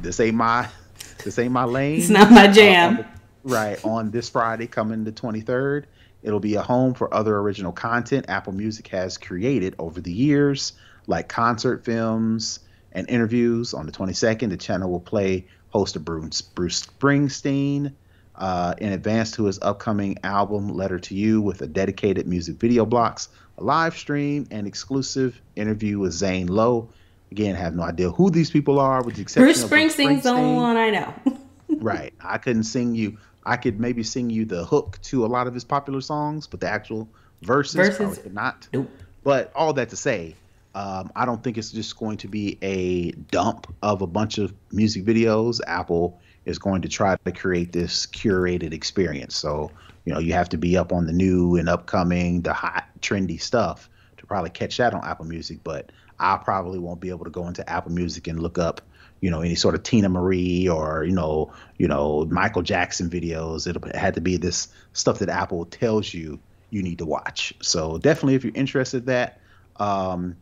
this 0.00 0.20
ain't 0.20 0.36
my 0.36 0.68
this 1.24 1.38
ain't 1.38 1.52
my 1.52 1.64
lane. 1.64 2.00
It's 2.00 2.08
not 2.08 2.30
my 2.30 2.46
jam. 2.48 3.00
Uh, 3.00 3.02
right 3.44 3.84
on 3.84 4.10
this 4.10 4.28
Friday, 4.28 4.66
coming 4.66 5.04
the 5.04 5.12
23rd, 5.12 5.84
it'll 6.22 6.40
be 6.40 6.54
a 6.54 6.62
home 6.62 6.94
for 6.94 7.12
other 7.12 7.36
original 7.38 7.72
content 7.72 8.26
Apple 8.28 8.52
Music 8.52 8.88
has 8.88 9.18
created 9.18 9.74
over 9.78 10.00
the 10.00 10.12
years, 10.12 10.72
like 11.06 11.28
concert 11.28 11.84
films 11.84 12.60
and 12.92 13.08
interviews. 13.10 13.74
On 13.74 13.86
the 13.86 13.92
22nd, 13.92 14.50
the 14.50 14.56
channel 14.56 14.90
will 14.90 15.00
play 15.00 15.46
host 15.70 15.96
of 15.96 16.04
Bruce, 16.04 16.40
Bruce 16.40 16.86
Springsteen 16.86 17.92
uh, 18.38 18.74
in 18.78 18.92
advance 18.92 19.32
to 19.32 19.44
his 19.44 19.58
upcoming 19.60 20.18
album 20.22 20.68
Letter 20.68 20.98
to 20.98 21.14
You 21.14 21.40
with 21.40 21.60
a 21.60 21.66
dedicated 21.66 22.26
music 22.26 22.56
video 22.56 22.86
blocks, 22.86 23.28
a 23.58 23.64
live 23.64 23.96
stream, 23.96 24.46
and 24.50 24.66
exclusive 24.66 25.40
interview 25.56 25.98
with 25.98 26.12
Zane 26.12 26.46
Lowe. 26.46 26.88
Again, 27.30 27.54
have 27.56 27.74
no 27.74 27.82
idea 27.82 28.10
who 28.10 28.30
these 28.30 28.50
people 28.50 28.78
are, 28.78 29.02
with 29.02 29.16
the 29.16 29.22
exception 29.22 29.44
Bruce 29.44 29.62
of 29.62 29.70
Bruce 29.70 29.96
Springsteen's 29.96 30.22
the 30.22 30.30
only 30.30 30.54
one 30.54 30.76
I 30.76 30.90
know. 30.90 31.14
right. 31.80 32.14
I 32.20 32.38
couldn't 32.38 32.64
sing 32.64 32.94
you. 32.94 33.18
I 33.44 33.56
could 33.56 33.78
maybe 33.80 34.02
sing 34.02 34.30
you 34.30 34.44
the 34.44 34.64
hook 34.64 34.98
to 35.02 35.24
a 35.24 35.28
lot 35.28 35.46
of 35.46 35.54
his 35.54 35.64
popular 35.64 36.00
songs, 36.00 36.46
but 36.46 36.60
the 36.60 36.68
actual 36.68 37.08
verses, 37.42 37.74
Verses? 37.74 37.96
probably 37.96 38.16
could 38.22 38.34
not. 38.34 38.68
Nope. 38.72 38.90
But 39.24 39.52
all 39.54 39.72
that 39.74 39.90
to 39.90 39.96
say, 39.96 40.34
um, 40.74 41.10
I 41.16 41.24
don't 41.24 41.42
think 41.42 41.58
it's 41.58 41.70
just 41.70 41.98
going 41.98 42.18
to 42.18 42.28
be 42.28 42.58
a 42.62 43.10
dump 43.10 43.74
of 43.82 44.00
a 44.00 44.06
bunch 44.06 44.38
of 44.38 44.54
music 44.70 45.04
videos. 45.04 45.60
Apple 45.66 46.20
is 46.48 46.58
going 46.58 46.82
to 46.82 46.88
try 46.88 47.14
to 47.14 47.32
create 47.32 47.72
this 47.72 48.06
curated 48.06 48.72
experience. 48.72 49.36
So, 49.36 49.70
you 50.04 50.12
know, 50.12 50.18
you 50.18 50.32
have 50.32 50.48
to 50.48 50.58
be 50.58 50.76
up 50.78 50.92
on 50.92 51.06
the 51.06 51.12
new 51.12 51.56
and 51.56 51.68
upcoming, 51.68 52.40
the 52.40 52.54
hot, 52.54 52.84
trendy 53.00 53.40
stuff 53.40 53.90
to 54.16 54.26
probably 54.26 54.50
catch 54.50 54.78
that 54.78 54.94
on 54.94 55.04
Apple 55.04 55.26
Music. 55.26 55.58
But 55.62 55.92
I 56.18 56.38
probably 56.38 56.78
won't 56.78 57.00
be 57.00 57.10
able 57.10 57.24
to 57.24 57.30
go 57.30 57.46
into 57.46 57.68
Apple 57.68 57.92
Music 57.92 58.26
and 58.26 58.40
look 58.40 58.56
up, 58.56 58.80
you 59.20 59.30
know, 59.30 59.42
any 59.42 59.54
sort 59.54 59.74
of 59.74 59.82
Teena 59.82 60.10
Marie 60.10 60.66
or 60.66 61.04
you 61.04 61.12
know, 61.12 61.52
you 61.76 61.86
know, 61.86 62.24
Michael 62.30 62.62
Jackson 62.62 63.10
videos. 63.10 63.66
It'll 63.66 63.84
it 63.84 63.94
had 63.94 64.14
to 64.14 64.22
be 64.22 64.38
this 64.38 64.68
stuff 64.94 65.18
that 65.18 65.28
Apple 65.28 65.66
tells 65.66 66.14
you 66.14 66.40
you 66.70 66.82
need 66.82 66.98
to 66.98 67.06
watch. 67.06 67.52
So 67.60 67.98
definitely, 67.98 68.36
if 68.36 68.44
you're 68.44 68.54
interested 68.54 69.02
in 69.02 69.06
that, 69.06 69.40
um, 69.76 70.36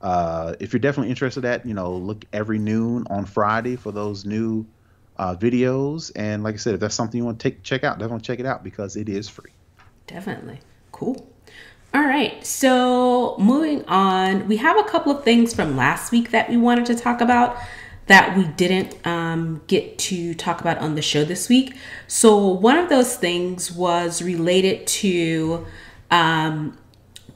uh, 0.00 0.54
if 0.60 0.72
you're 0.72 0.80
definitely 0.80 1.10
interested 1.10 1.44
in 1.44 1.50
that, 1.50 1.66
you 1.66 1.74
know, 1.74 1.92
look 1.92 2.24
every 2.32 2.58
noon 2.58 3.04
on 3.10 3.24
Friday 3.24 3.74
for 3.74 3.90
those 3.90 4.24
new 4.24 4.64
uh, 5.20 5.36
videos. 5.36 6.10
And 6.16 6.42
like 6.42 6.54
I 6.54 6.56
said, 6.56 6.74
if 6.74 6.80
that's 6.80 6.94
something 6.94 7.18
you 7.18 7.24
want 7.26 7.38
to 7.38 7.50
take 7.50 7.62
check 7.62 7.84
out, 7.84 7.98
definitely 7.98 8.22
check 8.22 8.40
it 8.40 8.46
out 8.46 8.64
because 8.64 8.96
it 8.96 9.08
is 9.08 9.28
free. 9.28 9.50
Definitely. 10.06 10.60
Cool. 10.92 11.30
All 11.92 12.02
right. 12.02 12.44
So 12.44 13.36
moving 13.38 13.84
on, 13.84 14.48
we 14.48 14.56
have 14.56 14.78
a 14.78 14.84
couple 14.84 15.14
of 15.14 15.22
things 15.22 15.54
from 15.54 15.76
last 15.76 16.10
week 16.10 16.30
that 16.30 16.48
we 16.48 16.56
wanted 16.56 16.86
to 16.86 16.94
talk 16.94 17.20
about 17.20 17.58
that 18.06 18.34
we 18.36 18.44
didn't 18.44 19.06
um, 19.06 19.60
get 19.66 19.98
to 19.98 20.34
talk 20.34 20.60
about 20.62 20.78
on 20.78 20.94
the 20.94 21.02
show 21.02 21.22
this 21.22 21.50
week. 21.50 21.76
So 22.06 22.46
one 22.46 22.78
of 22.78 22.88
those 22.88 23.16
things 23.16 23.70
was 23.70 24.22
related 24.22 24.86
to 24.86 25.66
um, 26.10 26.78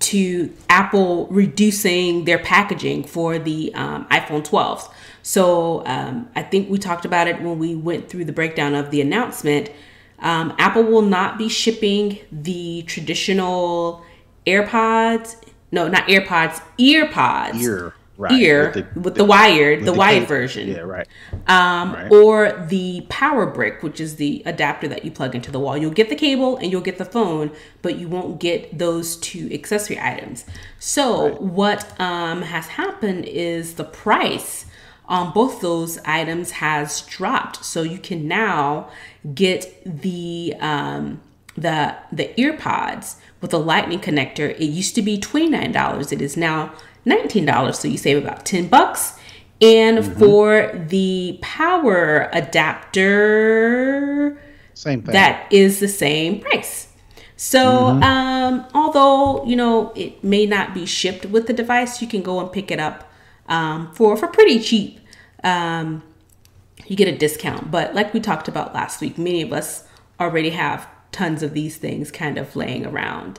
to 0.00 0.52
Apple 0.70 1.26
reducing 1.26 2.24
their 2.24 2.38
packaging 2.38 3.04
for 3.04 3.38
the 3.38 3.74
um, 3.74 4.06
iPhone 4.08 4.44
12s. 4.44 4.90
So 5.34 5.82
um, 5.86 6.28
I 6.36 6.42
think 6.42 6.68
we 6.68 6.76
talked 6.78 7.06
about 7.06 7.28
it 7.28 7.40
when 7.40 7.58
we 7.58 7.74
went 7.74 8.10
through 8.10 8.26
the 8.26 8.32
breakdown 8.32 8.74
of 8.74 8.90
the 8.90 9.00
announcement. 9.00 9.70
Um, 10.18 10.54
Apple 10.58 10.82
will 10.82 11.00
not 11.02 11.38
be 11.38 11.48
shipping 11.48 12.18
the 12.30 12.82
traditional 12.82 14.02
AirPods. 14.46 15.36
No, 15.72 15.88
not 15.88 16.06
AirPods. 16.08 16.60
EarPods. 16.78 17.54
Ear, 17.62 17.94
right? 18.18 18.32
Ear 18.38 18.90
with 18.94 19.14
the, 19.14 19.24
wired, 19.24 19.78
with 19.78 19.86
the, 19.86 19.92
wired 19.94 20.14
cable. 20.24 20.26
version 20.26 20.68
Yeah, 20.68 20.80
right. 20.80 21.08
um, 21.46 21.94
Right. 21.94 22.12
or 22.12 22.66
the 22.68 23.06
power 23.08 23.46
brick, 23.46 23.82
which 23.82 24.00
is 24.00 24.16
the 24.16 24.42
adapter 24.44 24.88
that 24.88 25.06
you 25.06 25.10
plug 25.10 25.34
into 25.34 25.50
the 25.50 25.58
wall. 25.58 25.78
You'll 25.78 25.90
get 25.90 26.10
the 26.10 26.16
cable 26.16 26.58
and 26.58 26.70
you'll 26.70 26.82
get 26.82 26.98
the 26.98 27.04
phone, 27.06 27.50
but 27.80 27.96
you 27.96 28.08
won't 28.08 28.40
get 28.40 28.78
those 28.78 29.16
two 29.16 29.48
accessory 29.50 29.98
items. 29.98 30.44
So 30.78 31.28
Right. 31.30 31.40
what 31.42 31.98
um, 31.98 32.42
has 32.42 32.66
happened 32.68 33.24
is 33.24 33.74
the 33.76 33.84
price 33.84 34.66
on 35.06 35.32
both 35.32 35.60
those 35.60 35.98
items 36.04 36.52
has 36.52 37.02
dropped. 37.02 37.64
So 37.64 37.82
you 37.82 37.98
can 37.98 38.26
now 38.26 38.88
get 39.34 39.82
the 39.84 40.54
um, 40.60 41.20
the 41.56 41.94
the 42.12 42.32
earpods 42.38 43.16
with 43.40 43.52
a 43.52 43.58
lightning 43.58 44.00
connector. 44.00 44.50
It 44.58 44.64
used 44.66 44.94
to 44.96 45.02
be 45.02 45.18
twenty 45.18 45.48
nine 45.48 45.72
dollars. 45.72 46.12
It 46.12 46.22
is 46.22 46.36
now 46.36 46.72
nineteen 47.04 47.44
dollars. 47.44 47.78
So 47.78 47.88
you 47.88 47.98
save 47.98 48.18
about 48.22 48.44
ten 48.46 48.68
bucks. 48.68 49.18
And 49.60 50.04
for 50.18 50.72
the 50.88 51.38
power 51.40 52.28
adapter, 53.24 54.36
Same 54.74 55.00
thing. 55.02 55.12
that 55.12 55.46
is 55.52 55.78
the 55.80 55.88
same 55.88 56.40
price. 56.40 56.88
So, 57.36 57.88
um, 57.88 58.66
although 58.74 59.44
you 59.44 59.54
know 59.56 59.92
it 59.94 60.24
may 60.24 60.46
not 60.46 60.74
be 60.74 60.86
shipped 60.86 61.26
with 61.26 61.46
the 61.46 61.52
device, 61.52 62.00
you 62.02 62.08
can 62.08 62.22
go 62.22 62.40
and 62.40 62.50
pick 62.50 62.70
it 62.70 62.80
up 62.80 63.10
um, 63.48 63.92
for 63.92 64.16
for 64.16 64.26
pretty 64.28 64.60
cheap. 64.60 65.00
Um, 65.42 66.02
you 66.86 66.96
get 66.96 67.08
a 67.08 67.16
discount, 67.16 67.70
but 67.70 67.94
like 67.94 68.12
we 68.12 68.20
talked 68.20 68.48
about 68.48 68.74
last 68.74 69.00
week, 69.00 69.16
many 69.18 69.42
of 69.42 69.52
us 69.52 69.84
already 70.20 70.50
have 70.50 70.86
tons 71.12 71.42
of 71.42 71.54
these 71.54 71.76
things 71.76 72.10
kind 72.10 72.36
of 72.38 72.54
laying 72.56 72.84
around. 72.86 73.38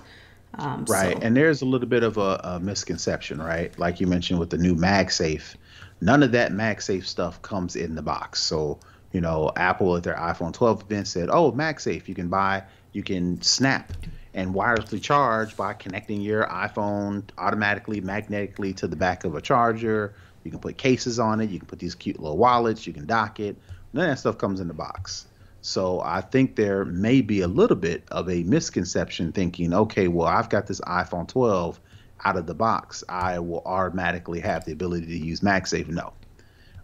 Um, 0.58 0.86
Right. 0.88 1.14
so- 1.14 1.20
And 1.22 1.36
there's 1.36 1.62
a 1.62 1.66
little 1.66 1.88
bit 1.88 2.04
of 2.04 2.18
a, 2.18 2.40
a 2.44 2.60
misconception, 2.60 3.42
right? 3.42 3.78
Like 3.78 4.00
you 4.00 4.08
mentioned 4.08 4.40
with 4.40 4.50
the 4.50 4.58
new 4.58 4.74
MagSafe, 4.76 5.56
none 6.02 6.24
of 6.24 6.32
that 6.32 6.52
MagSafe 6.54 7.06
stuff 7.06 7.42
comes 7.42 7.76
in 7.76 7.96
the 7.96 8.02
box. 8.02 8.42
So, 8.42 8.80
you 9.12 9.20
know, 9.22 9.52
Apple 9.58 9.96
at 9.98 10.04
their 10.04 10.16
iPhone 10.16 10.54
12 10.54 10.84
event 10.84 11.08
said, 11.08 11.30
oh, 11.30 11.52
MagSafe, 11.52 12.08
you 12.08 12.16
can 12.16 12.30
buy, 12.30 12.64
you 12.94 13.04
can 13.04 13.42
snap 13.42 13.92
and 14.36 14.54
wirelessly 14.54 15.02
charge 15.02 15.56
by 15.56 15.74
connecting 15.74 16.22
your 16.22 16.46
iPhone 16.48 17.24
automatically, 17.38 18.02
magnetically 18.02 18.74
to 18.74 18.88
the 18.88 18.96
back 18.96 19.24
of 19.24 19.34
a 19.34 19.42
charger. 19.42 20.14
You 20.44 20.52
can 20.52 20.60
put 20.60 20.78
cases 20.78 21.20
on 21.20 21.40
it. 21.40 21.50
You 21.50 21.58
can 21.58 21.68
put 21.68 21.80
these 21.80 21.96
cute 21.96 22.20
little 22.20 22.38
wallets. 22.38 22.86
You 22.86 22.92
can 22.92 23.06
dock 23.06 23.40
it. 23.40 23.56
None 23.94 24.04
of 24.04 24.12
that 24.12 24.20
stuff 24.20 24.38
comes 24.38 24.60
in 24.60 24.68
the 24.68 24.74
box. 24.74 25.26
So 25.62 26.02
I 26.02 26.20
think 26.20 26.58
there 26.58 26.84
may 26.84 27.22
be 27.22 27.42
a 27.42 27.48
little 27.48 27.78
bit 27.78 28.04
of 28.12 28.30
a 28.30 28.44
misconception 28.44 29.32
thinking, 29.32 29.74
okay, 29.74 30.10
well, 30.10 30.28
I've 30.28 30.50
got 30.50 30.68
this 30.68 30.82
iPhone 30.82 31.28
12 31.30 31.80
out 32.26 32.36
of 32.36 32.46
the 32.46 32.54
box. 32.54 33.06
I 33.08 33.40
will 33.40 33.64
automatically 33.66 34.42
have 34.42 34.66
the 34.66 34.74
ability 34.74 35.08
to 35.08 35.18
use 35.18 35.40
MagSafe. 35.40 35.88
No. 35.88 36.12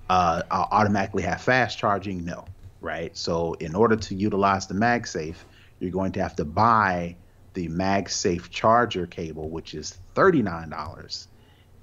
Uh, 0.10 0.42
I'll 0.50 0.70
automatically 0.72 1.24
have 1.24 1.42
fast 1.42 1.78
charging. 1.78 2.24
No. 2.24 2.46
Right. 2.80 3.16
So 3.16 3.54
in 3.56 3.76
order 3.76 3.98
to 3.98 4.16
utilize 4.16 4.68
the 4.68 4.74
MagSafe, 4.74 5.36
you're 5.80 5.92
going 5.92 6.14
to 6.14 6.22
have 6.22 6.36
to 6.38 6.46
buy 6.46 7.18
the 7.54 7.68
MagSafe 7.68 8.50
charger 8.50 9.06
cable, 9.06 9.50
which 9.50 9.74
is 9.74 9.98
$39. 10.16 11.28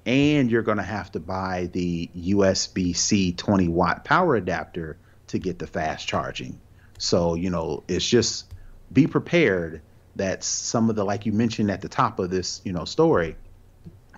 And 0.07 0.51
you're 0.51 0.63
going 0.63 0.79
to 0.79 0.85
have 0.85 1.13
to 1.13 1.21
buy 1.21 1.69
the 1.73 2.11
USB 2.17 2.97
C 2.97 3.33
20 3.33 3.69
watt 3.69 4.05
power 4.05 4.37
adapter 4.37 4.97
to 5.29 5.39
get 5.39 5.59
the 5.59 5.67
fast 5.67 6.09
charging. 6.09 6.61
So, 6.99 7.35
you 7.35 7.51
know, 7.51 7.85
it's 7.89 8.09
just 8.09 8.53
be 8.93 9.07
prepared 9.07 9.83
that 10.17 10.43
some 10.43 10.91
of 10.91 10.97
the, 10.97 11.05
like 11.05 11.27
you 11.27 11.33
mentioned 11.33 11.71
at 11.71 11.81
the 11.81 11.89
top 11.89 12.19
of 12.19 12.31
this, 12.31 12.61
you 12.65 12.73
know, 12.73 12.85
story, 12.85 13.37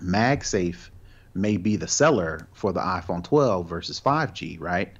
MagSafe 0.01 0.89
may 1.33 1.57
be 1.57 1.75
the 1.75 1.87
seller 1.87 2.47
for 2.53 2.73
the 2.73 2.79
iPhone 2.79 3.23
12 3.23 3.67
versus 3.67 4.01
5G, 4.01 4.59
right? 4.59 4.93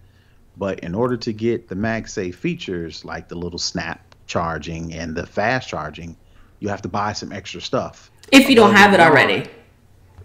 But 0.58 0.81
in 0.81 0.93
order 0.93 1.17
to 1.17 1.34
get 1.34 1.67
the 1.67 1.75
MagSafe 1.75 2.36
features 2.36 3.03
like 3.03 3.29
the 3.29 3.36
little 3.36 3.60
snap 3.60 4.15
charging 4.27 4.93
and 4.93 5.15
the 5.15 5.25
fast 5.25 5.67
charging, 5.70 6.17
you 6.61 6.69
have 6.69 6.81
to 6.83 6.87
buy 6.87 7.11
some 7.11 7.33
extra 7.33 7.59
stuff 7.59 8.09
if 8.31 8.49
you 8.49 8.55
don't 8.55 8.73
have 8.73 8.93
it 8.93 9.01
already, 9.01 9.49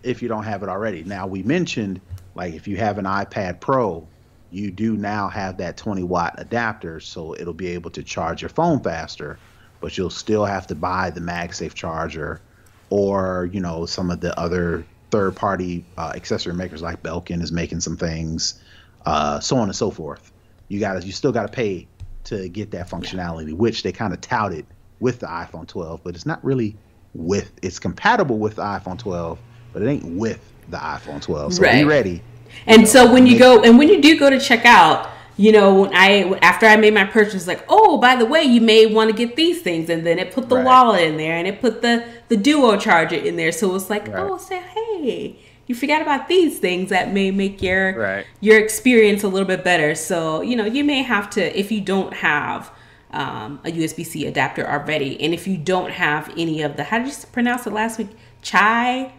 if 0.04 0.22
you 0.22 0.28
don't 0.28 0.44
have 0.44 0.62
it 0.62 0.68
already. 0.68 1.02
Now 1.02 1.26
we 1.26 1.42
mentioned 1.42 2.00
like 2.36 2.54
if 2.54 2.68
you 2.68 2.76
have 2.76 2.98
an 2.98 3.04
iPad 3.04 3.58
Pro, 3.58 4.06
you 4.50 4.70
do 4.70 4.96
now 4.96 5.28
have 5.28 5.56
that 5.58 5.76
20 5.76 6.04
watt 6.04 6.34
adapter, 6.38 7.00
so 7.00 7.34
it'll 7.34 7.54
be 7.54 7.68
able 7.68 7.90
to 7.90 8.02
charge 8.02 8.42
your 8.42 8.48
phone 8.50 8.80
faster, 8.80 9.38
but 9.80 9.98
you'll 9.98 10.10
still 10.10 10.44
have 10.44 10.68
to 10.68 10.74
buy 10.74 11.10
the 11.10 11.20
MagSafe 11.20 11.74
charger 11.74 12.40
or 12.88 13.50
you 13.52 13.60
know 13.60 13.86
some 13.86 14.10
of 14.10 14.20
the 14.20 14.38
other 14.38 14.86
third 15.10 15.34
party 15.34 15.84
uh, 15.98 16.12
accessory 16.14 16.54
makers 16.54 16.82
like 16.82 17.02
Belkin 17.02 17.42
is 17.42 17.50
making 17.50 17.80
some 17.80 17.96
things, 17.96 18.60
uh, 19.04 19.40
so 19.40 19.56
on 19.56 19.64
and 19.64 19.76
so 19.76 19.90
forth. 19.90 20.32
You 20.68 20.78
got 20.78 21.00
to 21.00 21.06
you 21.06 21.12
still 21.12 21.32
got 21.32 21.42
to 21.42 21.52
pay 21.52 21.88
to 22.24 22.48
get 22.48 22.72
that 22.72 22.88
functionality, 22.88 23.52
which 23.52 23.82
they 23.82 23.92
kind 23.92 24.12
of 24.12 24.20
touted 24.20 24.66
with 25.00 25.20
the 25.20 25.26
iPhone 25.26 25.66
12, 25.66 26.02
but 26.02 26.14
it's 26.14 26.26
not 26.26 26.44
really 26.44 26.76
with. 27.14 27.52
It's 27.62 27.78
compatible 27.78 28.38
with 28.38 28.56
the 28.56 28.62
iPhone 28.62 28.98
12, 28.98 29.38
but 29.72 29.82
it 29.82 29.88
ain't 29.88 30.04
with 30.04 30.40
the 30.68 30.76
iPhone 30.76 31.20
12. 31.20 31.54
So 31.54 31.62
right. 31.62 31.74
be 31.74 31.84
ready. 31.84 32.22
And 32.66 32.82
know, 32.82 32.88
so 32.88 33.12
when 33.12 33.26
you 33.26 33.38
go 33.38 33.62
and 33.62 33.78
when 33.78 33.88
you 33.88 34.00
do 34.00 34.18
go 34.18 34.30
to 34.30 34.40
check 34.40 34.64
out, 34.64 35.10
you 35.36 35.52
know, 35.52 35.82
when 35.82 35.94
I 35.94 36.38
after 36.40 36.66
I 36.66 36.76
made 36.76 36.94
my 36.94 37.04
purchase, 37.04 37.46
like, 37.46 37.64
oh, 37.68 37.98
by 37.98 38.16
the 38.16 38.24
way, 38.24 38.42
you 38.42 38.60
may 38.60 38.86
want 38.86 39.10
to 39.10 39.16
get 39.16 39.36
these 39.36 39.60
things, 39.60 39.90
and 39.90 40.06
then 40.06 40.18
it 40.18 40.32
put 40.32 40.48
the 40.48 40.56
right. 40.56 40.64
wallet 40.64 41.02
in 41.02 41.16
there, 41.18 41.36
and 41.36 41.46
it 41.46 41.60
put 41.60 41.82
the 41.82 42.06
the 42.28 42.36
Duo 42.36 42.76
charger 42.78 43.16
in 43.16 43.36
there, 43.36 43.52
so 43.52 43.74
it's 43.74 43.90
like, 43.90 44.08
right. 44.08 44.16
oh, 44.16 44.38
say 44.38 44.60
hey, 44.60 45.38
you 45.66 45.74
forgot 45.74 46.00
about 46.00 46.28
these 46.28 46.58
things 46.58 46.88
that 46.88 47.12
may 47.12 47.30
make 47.30 47.60
your 47.60 47.98
right. 47.98 48.26
your 48.40 48.58
experience 48.58 49.24
a 49.24 49.28
little 49.28 49.46
bit 49.46 49.62
better. 49.62 49.94
So 49.94 50.40
you 50.40 50.56
know, 50.56 50.64
you 50.64 50.84
may 50.84 51.02
have 51.02 51.28
to 51.30 51.58
if 51.58 51.70
you 51.70 51.82
don't 51.82 52.14
have 52.14 52.70
um, 53.12 53.60
a 53.64 53.70
USB 53.70 54.04
C 54.04 54.26
adapter 54.26 54.66
already, 54.68 55.20
and 55.20 55.32
if 55.32 55.46
you 55.46 55.56
don't 55.56 55.90
have 55.90 56.32
any 56.36 56.62
of 56.62 56.76
the 56.76 56.84
how 56.84 56.98
did 56.98 57.08
you 57.08 57.14
pronounce 57.32 57.66
it 57.66 57.72
last 57.72 57.98
week? 57.98 58.08
Chai, 58.42 59.12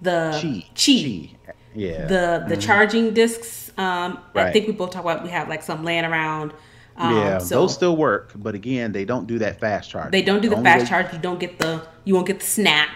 the 0.00 0.38
chi, 0.40 0.64
chi, 0.74 1.30
chi. 1.46 1.54
yeah, 1.74 2.06
the 2.06 2.44
the 2.48 2.54
mm-hmm. 2.54 2.60
charging 2.60 3.14
discs 3.14 3.62
um, 3.78 4.18
right. 4.34 4.46
I 4.46 4.52
think 4.52 4.66
we 4.66 4.72
both 4.72 4.90
talk 4.90 5.02
about 5.02 5.22
we 5.22 5.30
have 5.30 5.48
like 5.48 5.62
some 5.62 5.84
laying 5.84 6.04
around. 6.04 6.52
Um, 6.96 7.16
yeah, 7.16 7.38
so 7.38 7.60
those 7.60 7.74
still 7.74 7.96
work, 7.96 8.32
but 8.34 8.54
again, 8.54 8.92
they 8.92 9.04
don't 9.04 9.26
do 9.26 9.38
that 9.38 9.60
fast 9.60 9.90
charge. 9.90 10.12
They 10.12 10.22
don't 10.22 10.42
do 10.42 10.50
the, 10.50 10.56
the 10.56 10.62
fast 10.62 10.82
way... 10.82 10.88
charge. 10.88 11.12
You 11.12 11.18
don't 11.18 11.40
get 11.40 11.58
the 11.58 11.86
you 12.04 12.14
won't 12.14 12.26
get 12.26 12.40
the 12.40 12.46
snap. 12.46 12.90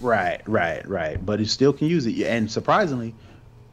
Right, 0.00 0.42
right, 0.46 0.86
right. 0.88 1.24
But 1.24 1.40
you 1.40 1.46
still 1.46 1.72
can 1.72 1.86
use 1.86 2.06
it, 2.06 2.20
and 2.26 2.50
surprisingly, 2.50 3.14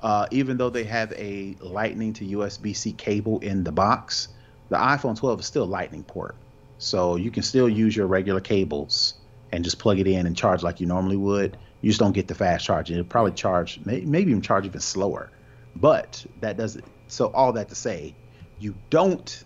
uh, 0.02 0.28
even 0.32 0.58
though 0.58 0.70
they 0.70 0.84
have 0.86 1.12
a 1.14 1.58
Lightning 1.60 2.14
to 2.14 2.26
USB 2.26 2.76
C 2.76 2.94
cable 2.94 3.40
in 3.40 3.64
the 3.64 3.72
box, 3.72 4.30
the 4.70 4.78
iPhone 4.78 5.18
12 5.18 5.40
is 5.40 5.46
still 5.46 5.64
a 5.64 5.66
Lightning 5.66 6.04
port, 6.04 6.36
so 6.78 7.16
you 7.16 7.32
can 7.32 7.44
still 7.44 7.70
use 7.70 7.96
your 7.96 8.08
regular 8.08 8.42
cables 8.42 9.16
and 9.52 9.64
just 9.64 9.80
plug 9.80 10.00
it 10.00 10.08
in 10.08 10.26
and 10.26 10.36
charge 10.36 10.64
like 10.64 10.80
you 10.80 10.88
normally 10.88 11.18
would. 11.18 11.58
You 11.82 11.90
just 11.90 12.00
don't 12.00 12.14
get 12.14 12.28
the 12.28 12.36
fast 12.36 12.66
charge. 12.66 12.92
It'll 12.92 13.04
probably 13.04 13.32
charge, 13.32 13.80
maybe 13.86 14.32
even 14.32 14.42
charge 14.42 14.66
even 14.66 14.82
slower. 14.82 15.32
But 15.76 16.26
that 16.42 16.58
doesn't. 16.58 16.84
So 17.08 17.28
all 17.28 17.54
that 17.54 17.70
to 17.70 17.76
say, 17.76 18.16
you 18.60 18.76
don't 18.90 19.44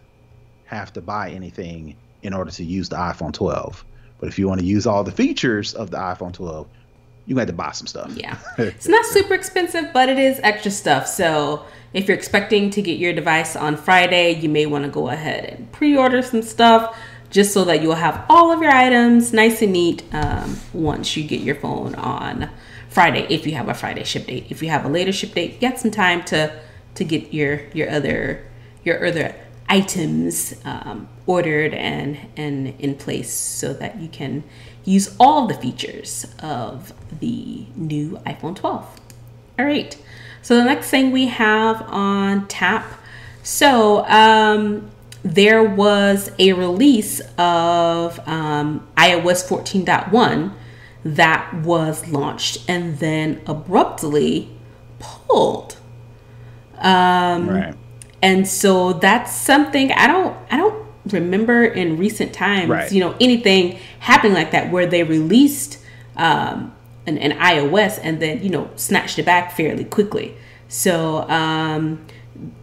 have 0.66 0.94
to 0.94 1.02
buy 1.02 1.30
anything 1.30 1.98
in 2.24 2.34
order 2.34 2.52
to 2.52 2.64
use 2.64 2.90
the 2.90 2.96
iPhone 2.96 3.34
12. 3.34 3.86
But 4.20 4.30
if 4.30 4.40
you 4.40 4.48
want 4.48 4.62
to 4.62 4.66
use 4.66 4.88
all 4.88 5.04
the 5.04 5.12
features 5.12 5.74
of 5.74 5.92
the 5.92 5.98
iPhone 5.98 6.34
12, 6.34 6.68
you 7.26 7.38
have 7.38 7.48
to 7.48 7.54
buy 7.54 7.72
some 7.72 7.88
stuff. 7.88 8.12
Yeah, 8.16 8.38
it's 8.58 8.88
not 8.88 9.06
super 9.06 9.34
expensive, 9.34 9.92
but 9.94 10.10
it 10.10 10.18
is 10.18 10.40
extra 10.44 10.72
stuff. 10.72 11.08
So 11.08 11.66
if 11.94 12.08
you're 12.08 12.18
expecting 12.18 12.70
to 12.72 12.82
get 12.82 12.98
your 12.98 13.14
device 13.14 13.56
on 13.56 13.76
Friday, 13.76 14.32
you 14.32 14.50
may 14.50 14.66
want 14.66 14.86
to 14.86 14.90
go 14.90 15.10
ahead 15.10 15.46
and 15.46 15.72
pre-order 15.72 16.22
some 16.22 16.42
stuff 16.42 16.98
just 17.30 17.54
so 17.54 17.64
that 17.66 17.82
you'll 17.82 17.96
have 17.96 18.26
all 18.30 18.52
of 18.52 18.62
your 18.62 18.72
items 18.72 19.34
nice 19.34 19.62
and 19.62 19.74
neat 19.74 20.04
um, 20.14 20.58
once 20.74 21.16
you 21.16 21.24
get 21.24 21.42
your 21.42 21.56
phone 21.56 21.96
on 21.96 22.50
Friday 22.90 23.26
if 23.30 23.48
you 23.48 23.56
have 23.56 23.70
a 23.70 23.74
Friday 23.74 24.04
ship 24.04 24.28
date. 24.28 24.48
If 24.50 24.62
you 24.62 24.70
have 24.70 24.86
a 24.86 24.90
later 24.90 25.12
ship 25.12 25.34
date, 25.34 25.60
get 25.60 25.80
some 25.80 25.92
time 25.92 26.24
to 26.26 26.54
to 26.96 27.04
get 27.06 27.34
your 27.34 27.62
your 27.74 27.90
other 27.90 28.46
your 28.84 29.06
other 29.06 29.34
items 29.70 30.54
um, 30.66 31.08
ordered 31.26 31.74
and 31.74 32.18
and 32.36 32.76
in 32.80 32.96
place 32.96 33.34
so 33.34 33.74
that 33.74 34.00
you 34.02 34.10
can 34.10 34.44
use 34.84 35.16
all 35.20 35.48
the 35.48 35.54
features 35.54 36.26
of 36.40 36.94
the 37.20 37.66
new 37.76 38.20
iPhone 38.26 38.56
12. 38.56 39.00
All 39.62 39.68
right. 39.68 39.96
So 40.42 40.56
the 40.56 40.64
next 40.64 40.90
thing 40.90 41.12
we 41.12 41.28
have 41.28 41.84
on 41.84 42.48
tap. 42.48 42.86
So 43.44 44.04
um, 44.08 44.90
there 45.24 45.64
was 45.64 46.32
a 46.40 46.54
release 46.54 47.22
of 47.38 48.20
um, 48.28 48.88
iOS 48.98 49.48
14.1 49.48 50.54
that 51.04 51.54
was 51.54 52.08
launched 52.08 52.68
and 52.68 52.98
then 52.98 53.42
abruptly 53.46 54.50
pulled. 55.00 55.78
Um, 56.80 57.50
right. 57.50 57.76
And 58.24 58.48
so 58.48 58.94
that's 58.94 59.32
something 59.32 59.92
I 59.92 60.08
don't 60.08 60.38
I 60.52 60.58
don't 60.58 60.86
remember 61.08 61.64
in 61.64 61.98
recent 61.98 62.34
times, 62.34 62.70
right. 62.70 62.92
you 62.92 63.00
know, 63.00 63.16
anything 63.20 63.80
happening 64.00 64.34
like 64.34 64.52
that 64.52 64.72
where 64.72 64.86
they 64.86 65.04
released 65.04 65.80
um, 66.16 66.76
an, 67.06 67.18
an, 67.18 67.32
iOS 67.40 68.00
and 68.02 68.22
then 68.22 68.44
you 68.44 68.50
know 68.50 68.70
snatched 68.76 69.20
it 69.20 69.26
back 69.26 69.52
fairly 69.52 69.86
quickly. 69.86 70.36
So 70.68 71.30
um, 71.30 72.06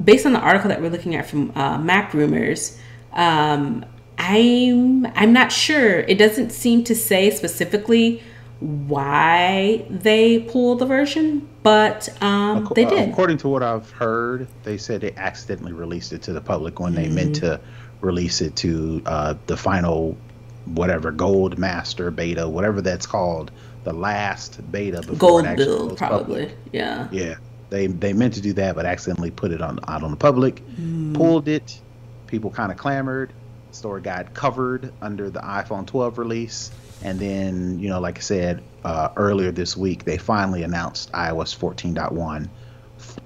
based 0.03 0.27
on 0.27 0.33
the 0.33 0.40
article 0.40 0.68
that 0.68 0.81
we're 0.81 0.90
looking 0.90 1.14
at 1.14 1.27
from 1.27 1.53
uh, 1.57 1.79
Mac 1.79 2.14
Rumors, 2.14 2.79
um, 3.12 3.85
I'm 4.18 5.07
I'm 5.07 5.33
not 5.33 5.53
sure. 5.53 6.01
It 6.01 6.18
doesn't 6.18 6.51
seem 6.51 6.85
to 6.85 6.94
say 6.94 7.31
specifically 7.31 8.22
why 8.61 9.87
they 9.88 10.40
pulled 10.40 10.81
the 10.81 10.87
version, 10.87 11.48
but 11.62 12.09
um, 12.20 12.64
Ac- 12.64 12.74
they 12.74 12.85
did. 12.85 13.09
According 13.09 13.38
to 13.38 13.48
what 13.48 13.62
I've 13.62 13.90
heard, 13.92 14.48
they 14.64 14.77
said 14.77 15.01
they 15.01 15.14
accidentally 15.14 15.72
released 15.72 16.12
it 16.12 16.22
to 16.22 16.33
the 16.33 16.40
public 16.40 16.81
when 16.81 16.94
mm-hmm. 16.94 17.03
they 17.03 17.09
meant 17.09 17.37
to 17.37 17.61
release 18.01 18.40
it 18.40 18.57
to 18.57 19.03
uh, 19.07 19.35
the 19.46 19.57
final, 19.57 20.16
whatever 20.64 21.12
gold 21.12 21.59
master 21.59 22.11
beta, 22.11 22.48
whatever 22.48 22.81
that's 22.81 23.07
called, 23.07 23.53
the 23.88 23.94
last 23.94 24.61
beta 24.70 25.01
before 25.01 25.16
gold 25.16 25.57
build, 25.57 25.96
probably. 25.96 26.46
Public. 26.46 26.59
Yeah. 26.72 27.09
Yeah. 27.11 27.35
They 27.70 27.87
they 27.87 28.12
meant 28.12 28.35
to 28.35 28.40
do 28.40 28.53
that, 28.55 28.74
but 28.74 28.87
accidentally 28.87 29.31
put 29.31 29.51
it 29.51 29.61
on 29.61 29.79
out 29.88 30.03
on 30.03 30.11
the 30.11 30.16
public, 30.16 30.62
mm. 30.79 31.14
pulled 31.14 31.48
it. 31.48 31.81
People 32.27 32.51
kind 32.51 32.72
of 32.72 32.79
clamored. 32.79 33.33
Story 33.72 34.01
got 34.01 34.35
covered 34.35 34.92
under 35.03 35.31
the 35.31 35.40
iPhone 35.40 35.87
12 35.87 36.18
release 36.18 36.70
and 37.03 37.18
then, 37.18 37.79
you 37.79 37.88
know, 37.88 38.01
like 38.01 38.18
I 38.18 38.20
said 38.20 38.62
uh, 38.85 39.11
earlier 39.16 39.53
this 39.53 39.77
week, 39.77 40.05
they 40.05 40.18
finally 40.18 40.62
announced 40.62 41.12
iOS 41.12 41.57
14.1 41.57 42.48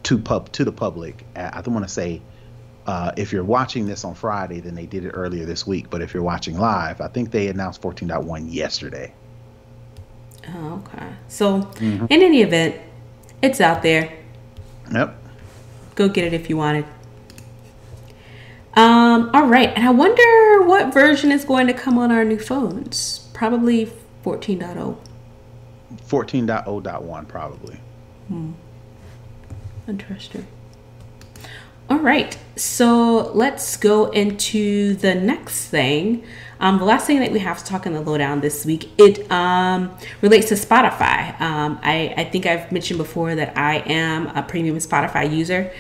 to 0.03 0.19
pub 0.19 0.53
to 0.53 0.65
the 0.65 0.73
public. 0.73 1.25
I 1.35 1.63
don't 1.63 1.73
want 1.73 1.87
to 1.87 1.93
say 1.93 2.21
uh, 2.87 3.13
if 3.17 3.33
you're 3.33 3.45
watching 3.45 3.87
this 3.87 4.05
on 4.05 4.15
Friday, 4.15 4.61
then 4.61 4.75
they 4.75 4.87
did 4.87 5.05
it 5.05 5.11
earlier 5.11 5.47
this 5.47 5.67
week. 5.67 5.89
But 5.89 6.03
if 6.03 6.13
you're 6.13 6.23
watching 6.23 6.59
live, 6.59 7.01
I 7.01 7.09
think 7.09 7.31
they 7.31 7.49
announced 7.49 7.81
14.1 7.81 8.53
yesterday. 8.53 9.15
Oh, 10.49 10.83
okay. 10.87 11.07
So, 11.29 11.61
mm-hmm. 11.61 12.07
in 12.11 12.23
any 12.23 12.43
event, 12.43 12.77
it's 13.43 13.61
out 13.61 13.83
there. 13.83 14.13
Yep. 14.93 15.17
Go 15.95 16.09
get 16.09 16.25
it 16.25 16.33
if 16.33 16.49
you 16.49 16.57
want 16.57 16.79
it. 16.79 16.87
Um, 18.75 19.31
all 19.35 19.47
right, 19.47 19.69
and 19.77 19.87
I 19.87 19.91
wonder 19.91 20.67
what 20.67 20.95
version 20.95 21.31
is 21.31 21.45
going 21.45 21.67
to 21.67 21.75
come 21.75 21.99
on 21.99 22.11
our 22.11 22.25
new 22.25 22.39
phones 22.39 23.29
probably 23.43 23.87
14.0. 24.25 24.97
14.0.1 25.97 27.29
probably. 27.29 27.81
Hmm. 28.29 28.53
Interesting. 29.89 30.47
All 31.93 31.99
right, 31.99 32.35
so 32.57 33.33
let's 33.35 33.77
go 33.77 34.07
into 34.07 34.95
the 34.95 35.15
next 35.15 35.69
thing. 35.69 36.25
Um, 36.59 36.79
the 36.79 36.87
last 36.87 37.07
thing 37.07 37.21
that 37.21 37.33
we 37.33 37.39
have 37.41 37.59
to 37.59 37.65
talk 37.67 37.85
in 37.85 37.93
the 37.93 38.01
lowdown 38.01 38.41
this 38.41 38.65
week 38.65 38.89
it 38.97 39.31
um, 39.31 39.95
relates 40.23 40.49
to 40.49 40.55
Spotify. 40.55 41.39
Um, 41.39 41.79
I, 41.83 42.15
I 42.17 42.25
think 42.25 42.47
I've 42.47 42.73
mentioned 42.73 42.97
before 42.97 43.35
that 43.35 43.59
I 43.59 43.81
am 43.81 44.29
a 44.29 44.43
premium 44.43 44.79
Spotify 44.79 45.31
user. 45.31 45.71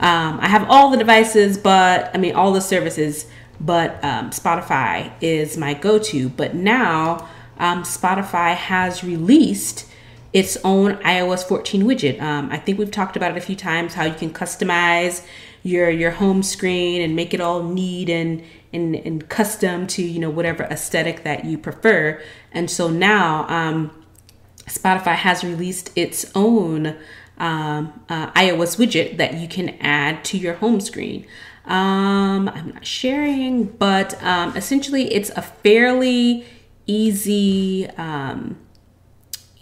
Um, 0.00 0.40
I 0.40 0.48
have 0.48 0.68
all 0.68 0.90
the 0.90 0.96
devices, 0.96 1.56
but 1.56 2.10
I 2.12 2.18
mean 2.18 2.34
all 2.34 2.52
the 2.52 2.60
services, 2.60 3.26
but 3.60 4.02
um, 4.02 4.30
Spotify 4.30 5.12
is 5.20 5.56
my 5.56 5.74
go-to. 5.74 6.30
But 6.30 6.52
now 6.52 7.28
um, 7.60 7.84
Spotify 7.84 8.56
has 8.56 9.04
released 9.04 9.86
its 10.32 10.56
own 10.64 10.96
iOS 10.96 11.44
14 11.46 11.82
widget. 11.84 12.20
I 12.20 12.56
think 12.56 12.78
we've 12.78 12.90
talked 12.90 13.16
about 13.16 13.32
it 13.32 13.36
a 13.36 13.40
few 13.40 13.56
times 13.56 13.94
how 13.94 14.04
you 14.04 14.14
can 14.14 14.32
customize 14.32 15.24
your 15.62 15.90
your 15.90 16.12
home 16.12 16.42
screen 16.42 17.02
and 17.02 17.14
make 17.14 17.34
it 17.34 17.40
all 17.40 17.62
neat 17.62 18.08
and 18.08 18.42
and, 18.72 18.94
and 18.94 19.28
custom 19.28 19.86
to 19.88 20.02
you 20.02 20.18
know 20.18 20.30
whatever 20.30 20.64
aesthetic 20.64 21.24
that 21.24 21.44
you 21.44 21.58
prefer. 21.58 22.22
And 22.52 22.70
so 22.70 22.88
now 22.88 23.46
um, 23.48 23.90
Spotify 24.66 25.14
has 25.14 25.44
released 25.44 25.90
its 25.96 26.30
own 26.34 26.96
um, 27.38 28.04
uh, 28.08 28.30
iOS 28.32 28.76
widget 28.76 29.16
that 29.16 29.34
you 29.34 29.48
can 29.48 29.70
add 29.80 30.24
to 30.26 30.38
your 30.38 30.54
home 30.54 30.80
screen. 30.80 31.26
Um, 31.64 32.48
I'm 32.48 32.72
not 32.74 32.86
sharing, 32.86 33.64
but 33.64 34.22
um, 34.22 34.56
essentially 34.56 35.12
it's 35.12 35.30
a 35.30 35.42
fairly 35.42 36.44
easy, 36.86 37.88
um, 37.96 38.58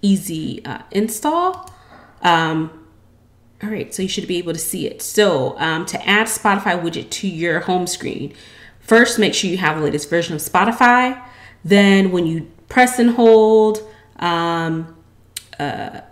easy 0.03 0.65
uh, 0.65 0.83
install. 0.91 1.73
Um, 2.23 2.78
all 3.63 3.71
right, 3.71 3.93
so 3.93 4.03
you 4.03 4.09
should 4.09 4.29
be 4.29 4.39
able 4.39 4.53
to 4.53 4.59
see 4.59 4.87
it. 4.87 5.03
So 5.03 5.59
um, 5.59 5.85
to 5.87 6.09
add 6.09 6.29
Spotify 6.29 6.81
widget 6.81 7.11
to 7.11 7.29
your 7.29 7.61
home 7.61 7.87
screen, 7.87 8.33
first 8.81 9.19
make 9.19 9.35
sure 9.35 9.51
you 9.51 9.59
have 9.59 9.79
the 9.79 9.85
latest 9.85 10.09
version 10.09 10.35
of 10.37 10.41
Spotify. 10.41 11.21
Then 11.65 12.13
when 12.13 12.27
you 12.27 12.51
press 12.69 13.01
and 13.01 13.11
hold, 13.11 13.83
um, 14.17 14.97
uh, 15.59 16.03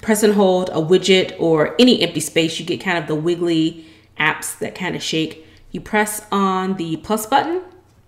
press 0.00 0.22
and 0.22 0.32
hold 0.32 0.70
a 0.70 0.80
widget 0.80 1.38
or 1.38 1.74
any 1.78 2.00
empty 2.00 2.20
space, 2.20 2.58
you 2.58 2.64
get 2.64 2.80
kind 2.80 2.96
of 2.96 3.06
the 3.06 3.14
wiggly 3.14 3.84
apps 4.18 4.58
that 4.58 4.74
kind 4.74 4.96
of 4.96 5.02
shake. 5.02 5.46
You 5.70 5.82
press 5.82 6.26
on 6.32 6.76
the 6.76 6.96
plus 6.96 7.26
button, 7.26 7.62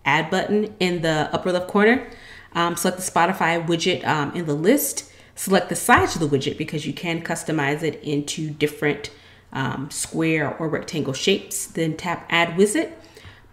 add 0.07 0.31
button 0.31 0.75
in 0.81 1.03
the 1.03 1.29
upper 1.33 1.53
left 1.53 1.69
corner. 1.69 2.09
Um, 2.55 2.77
select 2.77 2.97
the 2.97 3.03
Spotify 3.03 3.65
widget 3.65 4.07
um, 4.07 4.35
in 4.35 4.47
the 4.47 4.55
list. 4.55 5.10
Select 5.35 5.69
the 5.69 5.77
size 5.77 6.15
of 6.15 6.21
the 6.21 6.29
widget 6.29 6.59
because 6.59 6.87
you 6.87 6.93
can 6.93 7.23
customize 7.23 7.83
it 7.83 8.03
into 8.03 8.51
different 8.51 9.11
um, 9.53 9.91
square 9.91 10.57
or 10.57 10.69
rectangle 10.69 11.13
shapes. 11.13 11.67
Then 11.67 11.97
tap 11.97 12.27
Add 12.31 12.51
Widget. 12.51 12.93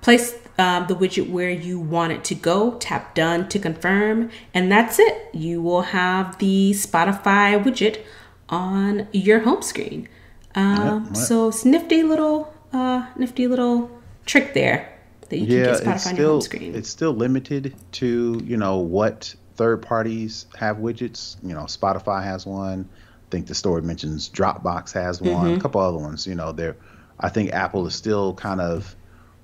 Place 0.01 0.35
um, 0.57 0.87
the 0.87 0.95
widget 0.95 1.29
where 1.29 1.49
you 1.49 1.79
want 1.79 2.13
it 2.13 2.23
to 2.25 2.35
go. 2.35 2.75
Tap 2.75 3.15
Done 3.15 3.47
to 3.49 3.59
confirm, 3.59 4.29
and 4.53 4.71
that's 4.71 4.99
it. 4.99 5.29
You 5.33 5.61
will 5.61 5.81
have 5.81 6.37
the 6.39 6.71
Spotify 6.71 7.61
widget 7.61 8.03
on 8.49 9.07
your 9.11 9.39
home 9.39 9.61
screen. 9.61 10.07
Um, 10.55 11.05
yep, 11.05 11.17
so 11.17 11.49
it's 11.49 11.65
nifty 11.65 12.03
little, 12.03 12.53
uh, 12.73 13.07
nifty 13.15 13.47
little 13.47 13.91
trick 14.25 14.53
there 14.53 14.97
that 15.29 15.37
you 15.37 15.57
yeah, 15.57 15.65
can 15.65 15.73
get 15.73 15.83
Spotify 15.83 16.07
on 16.07 16.15
your 16.15 16.27
home 16.27 16.41
screen. 16.41 16.75
It's 16.75 16.89
still 16.89 17.13
limited 17.13 17.75
to 17.93 18.41
you 18.43 18.57
know 18.57 18.77
what 18.77 19.35
third 19.57 19.81
parties 19.81 20.45
have 20.55 20.77
widgets. 20.77 21.35
You 21.43 21.53
know, 21.53 21.63
Spotify 21.63 22.23
has 22.23 22.45
one. 22.45 22.87
I 22.93 23.29
think 23.29 23.47
the 23.47 23.55
story 23.55 23.81
mentions 23.81 24.29
Dropbox 24.29 24.93
has 24.93 25.21
one. 25.21 25.47
Mm-hmm. 25.47 25.57
A 25.57 25.59
couple 25.59 25.81
other 25.81 25.97
ones. 25.97 26.25
You 26.25 26.35
know, 26.35 26.51
there. 26.51 26.77
I 27.19 27.29
think 27.29 27.51
Apple 27.51 27.85
is 27.87 27.95
still 27.95 28.35
kind 28.35 28.61
of 28.61 28.95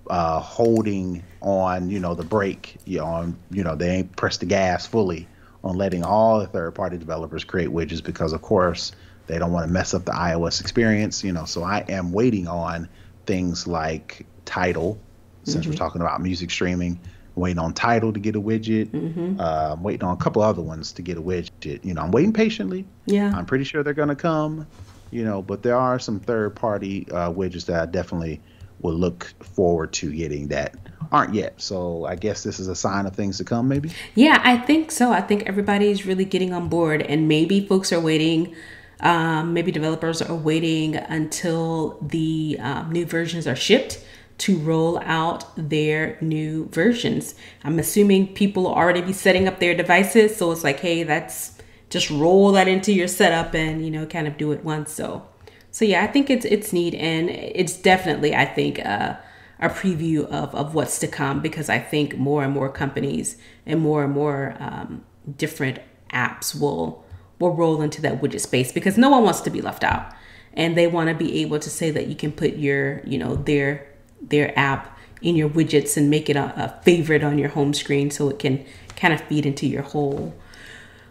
uh, 0.07 0.39
holding 0.39 1.23
on, 1.41 1.89
you 1.89 1.99
know, 1.99 2.13
the 2.13 2.23
brake. 2.23 2.77
You 2.85 2.99
know, 2.99 3.05
on 3.05 3.37
you 3.51 3.63
know 3.63 3.75
they 3.75 3.89
ain't 3.89 4.15
pressed 4.15 4.39
the 4.39 4.45
gas 4.45 4.87
fully 4.87 5.27
on 5.63 5.75
letting 5.75 6.03
all 6.03 6.39
the 6.39 6.47
third 6.47 6.75
party 6.75 6.97
developers 6.97 7.43
create 7.43 7.69
widgets 7.69 8.03
because, 8.03 8.33
of 8.33 8.41
course, 8.41 8.91
they 9.27 9.39
don't 9.39 9.51
want 9.51 9.65
to 9.65 9.71
mess 9.71 9.93
up 9.93 10.05
the 10.05 10.11
iOS 10.11 10.61
experience. 10.61 11.23
You 11.23 11.33
know, 11.33 11.45
so 11.45 11.63
I 11.63 11.79
am 11.89 12.11
waiting 12.11 12.47
on 12.47 12.87
things 13.25 13.67
like 13.67 14.25
Tidal, 14.45 14.99
since 15.43 15.63
mm-hmm. 15.63 15.71
we're 15.71 15.77
talking 15.77 16.01
about 16.01 16.21
music 16.21 16.51
streaming. 16.51 16.99
Waiting 17.35 17.59
on 17.59 17.73
Tidal 17.73 18.13
to 18.13 18.19
get 18.19 18.35
a 18.35 18.41
widget. 18.41 18.87
Mm-hmm. 18.87 19.39
Uh, 19.39 19.75
waiting 19.81 20.03
on 20.03 20.13
a 20.13 20.17
couple 20.17 20.41
other 20.41 20.61
ones 20.61 20.91
to 20.93 21.01
get 21.01 21.17
a 21.17 21.21
widget. 21.21 21.83
You 21.83 21.93
know, 21.93 22.01
I'm 22.01 22.11
waiting 22.11 22.33
patiently. 22.33 22.85
Yeah. 23.05 23.35
I'm 23.35 23.45
pretty 23.45 23.63
sure 23.63 23.83
they're 23.83 23.93
going 23.93 24.09
to 24.09 24.15
come. 24.15 24.67
You 25.11 25.23
know, 25.23 25.41
but 25.41 25.63
there 25.63 25.77
are 25.77 25.99
some 25.99 26.19
third 26.19 26.55
party 26.55 27.07
uh, 27.11 27.31
widgets 27.31 27.65
that 27.65 27.81
I 27.81 27.85
definitely 27.85 28.41
will 28.81 28.93
look 28.93 29.33
forward 29.41 29.93
to 29.93 30.11
getting 30.11 30.49
that 30.49 30.75
aren't 31.11 31.33
yet. 31.33 31.61
So 31.61 32.05
I 32.05 32.15
guess 32.15 32.43
this 32.43 32.59
is 32.59 32.67
a 32.67 32.75
sign 32.75 33.05
of 33.05 33.15
things 33.15 33.37
to 33.37 33.43
come, 33.43 33.67
maybe. 33.67 33.91
Yeah, 34.15 34.41
I 34.43 34.57
think 34.57 34.91
so. 34.91 35.11
I 35.11 35.21
think 35.21 35.43
everybody's 35.43 36.05
really 36.05 36.25
getting 36.25 36.53
on 36.53 36.67
board, 36.67 37.01
and 37.01 37.27
maybe 37.27 37.65
folks 37.65 37.93
are 37.93 37.99
waiting. 37.99 38.55
Um, 38.99 39.53
maybe 39.53 39.71
developers 39.71 40.21
are 40.21 40.35
waiting 40.35 40.95
until 40.95 41.97
the 42.01 42.57
um, 42.59 42.91
new 42.91 43.05
versions 43.05 43.47
are 43.47 43.55
shipped 43.55 44.03
to 44.39 44.57
roll 44.57 44.99
out 44.99 45.45
their 45.55 46.17
new 46.21 46.67
versions. 46.69 47.35
I'm 47.63 47.79
assuming 47.79 48.33
people 48.33 48.63
will 48.63 48.73
already 48.73 49.01
be 49.01 49.13
setting 49.13 49.47
up 49.47 49.59
their 49.59 49.75
devices, 49.75 50.35
so 50.35 50.51
it's 50.51 50.63
like, 50.63 50.79
hey, 50.79 51.03
that's 51.03 51.57
just 51.89 52.09
roll 52.09 52.51
that 52.53 52.67
into 52.67 52.91
your 52.91 53.07
setup 53.07 53.53
and 53.53 53.85
you 53.85 53.91
know 53.91 54.05
kind 54.05 54.27
of 54.27 54.37
do 54.37 54.51
it 54.51 54.63
once. 54.63 54.91
So 54.91 55.27
so 55.73 55.85
yeah, 55.85 56.03
I 56.03 56.07
think 56.07 56.29
it's 56.29 56.45
it's 56.45 56.71
neat 56.71 56.93
and 56.93 57.29
it's 57.29 57.75
definitely 57.75 58.35
I 58.35 58.45
think 58.45 58.83
uh, 58.85 59.15
a 59.59 59.69
preview 59.69 60.25
of 60.25 60.53
of 60.53 60.75
what's 60.75 60.99
to 60.99 61.07
come 61.07 61.41
because 61.41 61.69
I 61.69 61.79
think 61.79 62.17
more 62.17 62.43
and 62.43 62.53
more 62.53 62.69
companies 62.69 63.37
and 63.65 63.79
more 63.79 64.03
and 64.03 64.13
more 64.13 64.55
um, 64.59 65.03
different 65.37 65.79
apps 66.11 66.59
will 66.59 67.03
will 67.39 67.55
roll 67.55 67.81
into 67.81 68.01
that 68.01 68.21
widget 68.21 68.41
space 68.41 68.71
because 68.71 68.97
no 68.97 69.09
one 69.09 69.23
wants 69.23 69.41
to 69.41 69.49
be 69.49 69.61
left 69.61 69.83
out 69.83 70.13
and 70.53 70.77
they 70.77 70.87
want 70.87 71.09
to 71.09 71.15
be 71.15 71.41
able 71.41 71.59
to 71.59 71.69
say 71.69 71.89
that 71.89 72.07
you 72.07 72.15
can 72.15 72.31
put 72.31 72.55
your 72.55 73.01
you 73.05 73.17
know 73.17 73.35
their 73.35 73.87
their 74.29 74.57
app 74.57 74.97
in 75.21 75.35
your 75.35 75.49
widgets 75.49 75.95
and 75.97 76.09
make 76.09 76.29
it 76.29 76.35
a, 76.35 76.53
a 76.55 76.81
favorite 76.83 77.23
on 77.23 77.37
your 77.37 77.49
home 77.49 77.73
screen 77.73 78.11
so 78.11 78.29
it 78.29 78.39
can 78.39 78.65
kind 78.95 79.13
of 79.13 79.21
feed 79.21 79.45
into 79.45 79.65
your 79.65 79.81
whole 79.81 80.33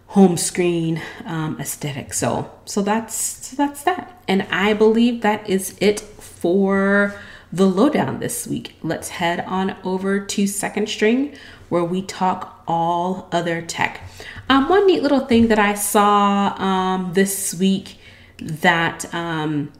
home 0.08 0.36
screen 0.36 1.00
um, 1.24 1.58
aesthetic. 1.58 2.12
So 2.12 2.50
so 2.64 2.82
that's 2.82 3.14
so 3.14 3.56
that's 3.56 3.82
that. 3.84 4.22
And 4.28 4.42
I 4.50 4.74
believe 4.74 5.22
that 5.22 5.48
is 5.48 5.76
it 5.80 6.00
for 6.00 7.14
the 7.52 7.66
lowdown 7.66 8.20
this 8.20 8.46
week. 8.46 8.76
Let's 8.82 9.08
head 9.08 9.40
on 9.40 9.76
over 9.84 10.20
to 10.20 10.46
second 10.46 10.88
string 10.88 11.34
where 11.68 11.84
we 11.84 12.02
talk 12.02 12.62
all 12.66 13.28
other 13.32 13.62
tech. 13.62 14.02
Um, 14.48 14.68
one 14.68 14.86
neat 14.86 15.02
little 15.02 15.26
thing 15.26 15.48
that 15.48 15.58
I 15.58 15.74
saw 15.74 16.54
um, 16.58 17.12
this 17.14 17.54
week 17.54 17.96
that 18.38 19.12
um, 19.14 19.72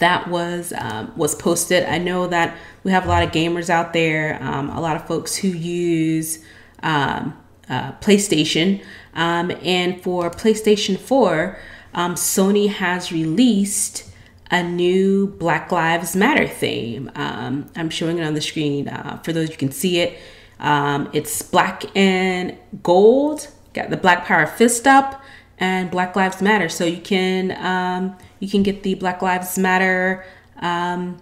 that 0.00 0.28
was 0.28 0.72
um, 0.76 1.12
was 1.16 1.34
posted. 1.34 1.84
I 1.84 1.98
know 1.98 2.26
that 2.26 2.56
we 2.82 2.90
have 2.90 3.06
a 3.06 3.08
lot 3.08 3.22
of 3.22 3.30
gamers 3.30 3.70
out 3.70 3.92
there, 3.92 4.42
um, 4.42 4.68
a 4.70 4.80
lot 4.80 4.96
of 4.96 5.06
folks 5.06 5.36
who 5.36 5.48
use 5.48 6.44
um, 6.82 7.38
uh, 7.68 7.92
PlayStation. 7.92 8.82
Um, 9.14 9.52
and 9.62 10.02
for 10.02 10.30
PlayStation 10.30 10.98
4, 10.98 11.58
um, 11.94 12.14
Sony 12.14 12.68
has 12.68 13.12
released 13.12 14.10
a 14.50 14.62
new 14.62 15.28
Black 15.28 15.70
Lives 15.70 16.16
Matter 16.16 16.48
theme. 16.48 17.10
Um, 17.14 17.70
I'm 17.76 17.90
showing 17.90 18.18
it 18.18 18.24
on 18.24 18.34
the 18.34 18.40
screen 18.40 18.88
uh, 18.88 19.18
for 19.22 19.32
those 19.32 19.50
you 19.50 19.56
can 19.56 19.70
see 19.70 20.00
it. 20.00 20.18
It's 20.60 21.42
black 21.42 21.84
and 21.96 22.56
gold, 22.82 23.48
got 23.74 23.90
the 23.90 23.96
Black 23.96 24.24
Power 24.24 24.46
fist 24.46 24.86
up, 24.86 25.22
and 25.58 25.90
Black 25.90 26.16
Lives 26.16 26.42
Matter. 26.42 26.68
So 26.68 26.84
you 26.84 27.00
can 27.00 28.16
you 28.40 28.48
can 28.48 28.62
get 28.62 28.82
the 28.82 28.94
Black 28.94 29.22
Lives 29.22 29.56
Matter 29.58 30.24
um, 30.60 31.18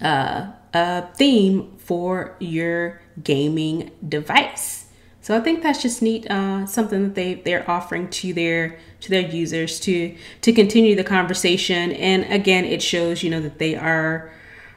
uh, 0.00 0.50
uh, 0.74 1.02
theme 1.14 1.72
for 1.78 2.36
your 2.38 3.00
gaming 3.22 3.90
device. 4.06 4.86
So 5.20 5.36
I 5.36 5.40
think 5.40 5.62
that's 5.62 5.80
just 5.80 6.02
neat, 6.02 6.28
uh, 6.28 6.66
something 6.66 7.04
that 7.04 7.14
they 7.14 7.34
they're 7.34 7.68
offering 7.70 8.10
to 8.10 8.32
their 8.32 8.78
to 9.00 9.08
their 9.08 9.20
users 9.20 9.78
to 9.80 10.16
to 10.40 10.52
continue 10.52 10.96
the 10.96 11.04
conversation. 11.04 11.92
And 11.92 12.24
again, 12.32 12.64
it 12.64 12.82
shows 12.82 13.22
you 13.22 13.30
know 13.30 13.40
that 13.40 13.58
they 13.58 13.76
are 13.76 14.32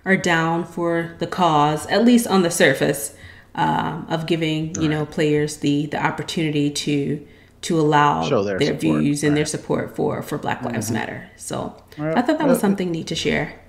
are 0.06 0.18
down 0.18 0.64
for 0.64 1.16
the 1.18 1.26
cause, 1.26 1.88
at 1.88 2.06
least 2.06 2.28
on 2.28 2.44
the 2.44 2.52
surface, 2.52 3.16
um, 3.56 4.06
of 4.08 4.28
giving 4.28 4.80
you 4.80 4.88
know 4.88 5.08
players 5.08 5.58
the 5.58 5.88
the 5.88 6.04
opportunity 6.04 6.70
to 6.70 7.26
to 7.66 7.80
allow 7.80 8.30
their, 8.44 8.60
their 8.60 8.74
views 8.76 9.24
and 9.24 9.36
their 9.36 9.46
support 9.46 9.96
for 9.96 10.22
for 10.22 10.38
Black 10.38 10.62
Lives 10.62 10.88
mm-hmm. 10.88 10.94
Matter. 10.94 11.30
So 11.36 11.76
I 11.98 12.22
thought 12.22 12.38
that 12.38 12.48
was 12.48 12.60
something 12.60 12.92
neat 12.92 13.08
to 13.08 13.16
share. 13.16 13.60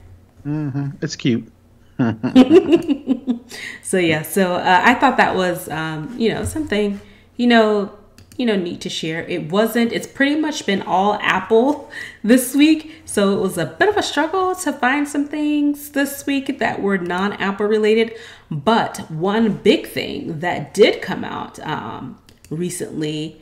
Mm-hmm. 0.47 0.91
It's 1.01 1.17
cute. 1.17 1.51
so 3.83 3.97
yeah, 3.97 4.21
so 4.21 4.55
uh, 4.57 4.81
I 4.85 4.95
thought 4.95 5.17
that 5.17 5.35
was 5.35 5.69
um, 5.71 6.15
you 6.19 6.29
know 6.29 6.45
something 6.45 7.01
you 7.37 7.47
know 7.47 7.91
you 8.37 8.45
know 8.45 8.55
neat 8.55 8.83
to 8.83 8.91
share. 8.91 9.23
It 9.23 9.51
wasn't. 9.51 9.93
It's 9.93 10.07
pretty 10.07 10.37
much 10.37 10.67
been 10.67 10.83
all 10.83 11.15
Apple 11.23 11.91
this 12.23 12.55
week, 12.55 13.01
so 13.07 13.33
it 13.33 13.41
was 13.41 13.57
a 13.57 13.65
bit 13.65 13.89
of 13.89 13.97
a 13.97 14.03
struggle 14.03 14.55
to 14.57 14.75
find 14.75 15.09
some 15.09 15.27
things 15.27 15.93
this 15.93 16.27
week 16.27 16.59
that 16.59 16.83
were 16.83 16.99
non-Apple 16.99 17.65
related. 17.65 18.13
But 18.51 19.11
one 19.11 19.55
big 19.55 19.89
thing 19.89 20.41
that 20.41 20.75
did 20.75 21.01
come 21.01 21.25
out 21.25 21.59
um, 21.61 22.19
recently 22.51 23.41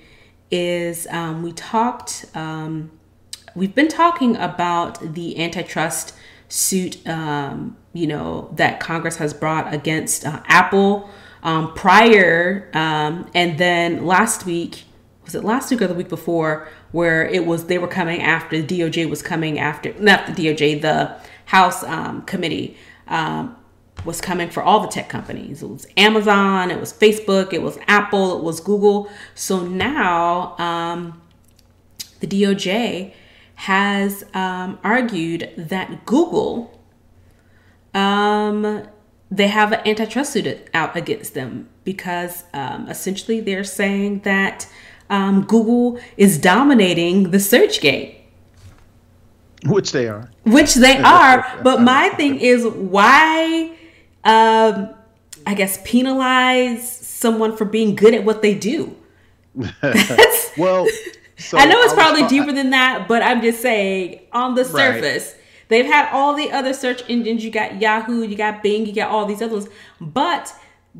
is 0.55 1.09
um, 1.11 1.43
we 1.43 1.53
talked. 1.53 2.27
Um, 2.35 2.93
we've 3.57 3.75
been 3.75 3.89
talking 3.89 4.37
about 4.37 5.15
the 5.15 5.43
antitrust 5.43 6.15
suit, 6.49 7.05
um, 7.09 7.77
you 7.93 8.07
know, 8.07 8.53
that 8.57 8.79
Congress 8.79 9.17
has 9.17 9.35
brought 9.35 9.75
against 9.75 10.25
uh, 10.25 10.41
Apple 10.47 11.11
um, 11.43 11.75
prior, 11.75 12.71
um, 12.73 13.29
and 13.35 13.59
then 13.59 14.07
last 14.07 14.47
week 14.47 14.85
was 15.25 15.35
it 15.35 15.43
last 15.43 15.71
week 15.71 15.83
or 15.83 15.89
the 15.89 15.95
week 15.95 16.09
before, 16.09 16.69
where 16.93 17.27
it 17.27 17.47
was 17.47 17.65
they 17.65 17.79
were 17.79 17.89
coming 17.89 18.23
after 18.23 18.63
the 18.63 18.81
DOJ 18.81 19.11
was 19.11 19.23
coming 19.23 19.59
after 19.59 19.93
not 19.99 20.27
the 20.27 20.33
DOJ, 20.33 20.81
the 20.81 21.17
House 21.47 21.83
um, 21.85 22.23
committee 22.23 22.77
um, 23.09 23.57
was 24.05 24.21
coming 24.21 24.51
for 24.51 24.63
all 24.63 24.81
the 24.81 24.89
tech 24.89 25.09
companies. 25.09 25.63
It 25.63 25.69
was 25.69 25.87
Amazon, 25.97 26.71
it 26.71 26.81
was 26.81 26.93
Facebook, 26.93 27.53
it 27.53 27.63
was 27.63 27.79
Apple, 27.87 28.39
it 28.39 28.45
was 28.45 28.61
Google. 28.61 29.11
So 29.35 29.65
now 29.67 30.57
um, 30.59 31.23
the 32.21 32.27
DOJ 32.27 33.13
has 33.57 34.25
um, 34.35 34.79
argued 34.83 35.51
that 35.57 36.05
Google, 36.07 36.81
um, 37.93 38.87
they 39.31 39.49
have 39.49 39.73
an 39.73 39.81
antitrust 39.87 40.33
suit 40.33 40.69
out 40.75 40.97
against 40.97 41.35
them 41.35 41.69
because 41.85 42.45
um, 42.53 42.89
essentially 42.89 43.41
they're 43.41 43.65
saying 43.65 44.21
that 44.21 44.69
um, 45.11 45.45
Google 45.45 46.01
is 46.17 46.39
dominating 46.39 47.31
the 47.31 47.41
search 47.41 47.81
game. 47.81 48.15
Which 49.67 49.93
they 49.93 50.09
are. 50.09 50.31
Which 50.45 50.75
they 50.75 50.99
are. 50.99 51.61
but 51.63 51.81
my 51.81 52.11
thing 52.11 52.39
is 52.39 52.67
why, 52.67 53.77
um, 54.25 54.95
I 55.47 55.55
guess, 55.55 55.81
penalize 55.85 56.91
someone 56.99 57.57
for 57.57 57.65
being 57.65 57.95
good 57.95 58.15
at 58.15 58.25
what 58.25 58.43
they 58.43 58.55
do? 58.55 58.97
well, 59.55 60.87
so 61.37 61.59
I 61.59 61.67
know 61.67 61.81
it's 61.83 61.95
probably 61.95 62.27
deeper 62.27 62.53
than 62.53 62.71
that, 62.71 63.07
but 63.09 63.23
I'm 63.23 63.41
just 63.43 63.61
saying 63.61 64.21
on 64.33 64.55
the 64.55 64.65
surface, 64.65 65.33
right. 65.33 65.41
They've 65.69 65.87
had 65.87 66.13
all 66.13 66.35
the 66.35 66.53
other 66.53 66.75
search 66.75 67.03
engines. 67.09 67.45
You 67.45 67.51
got 67.51 67.81
Yahoo, 67.81 68.23
you 68.23 68.37
got 68.37 68.63
Bing, 68.63 68.87
you 68.87 68.93
got 68.93 69.11
all 69.11 69.27
these 69.27 69.41
others. 69.41 69.67
But 70.01 70.55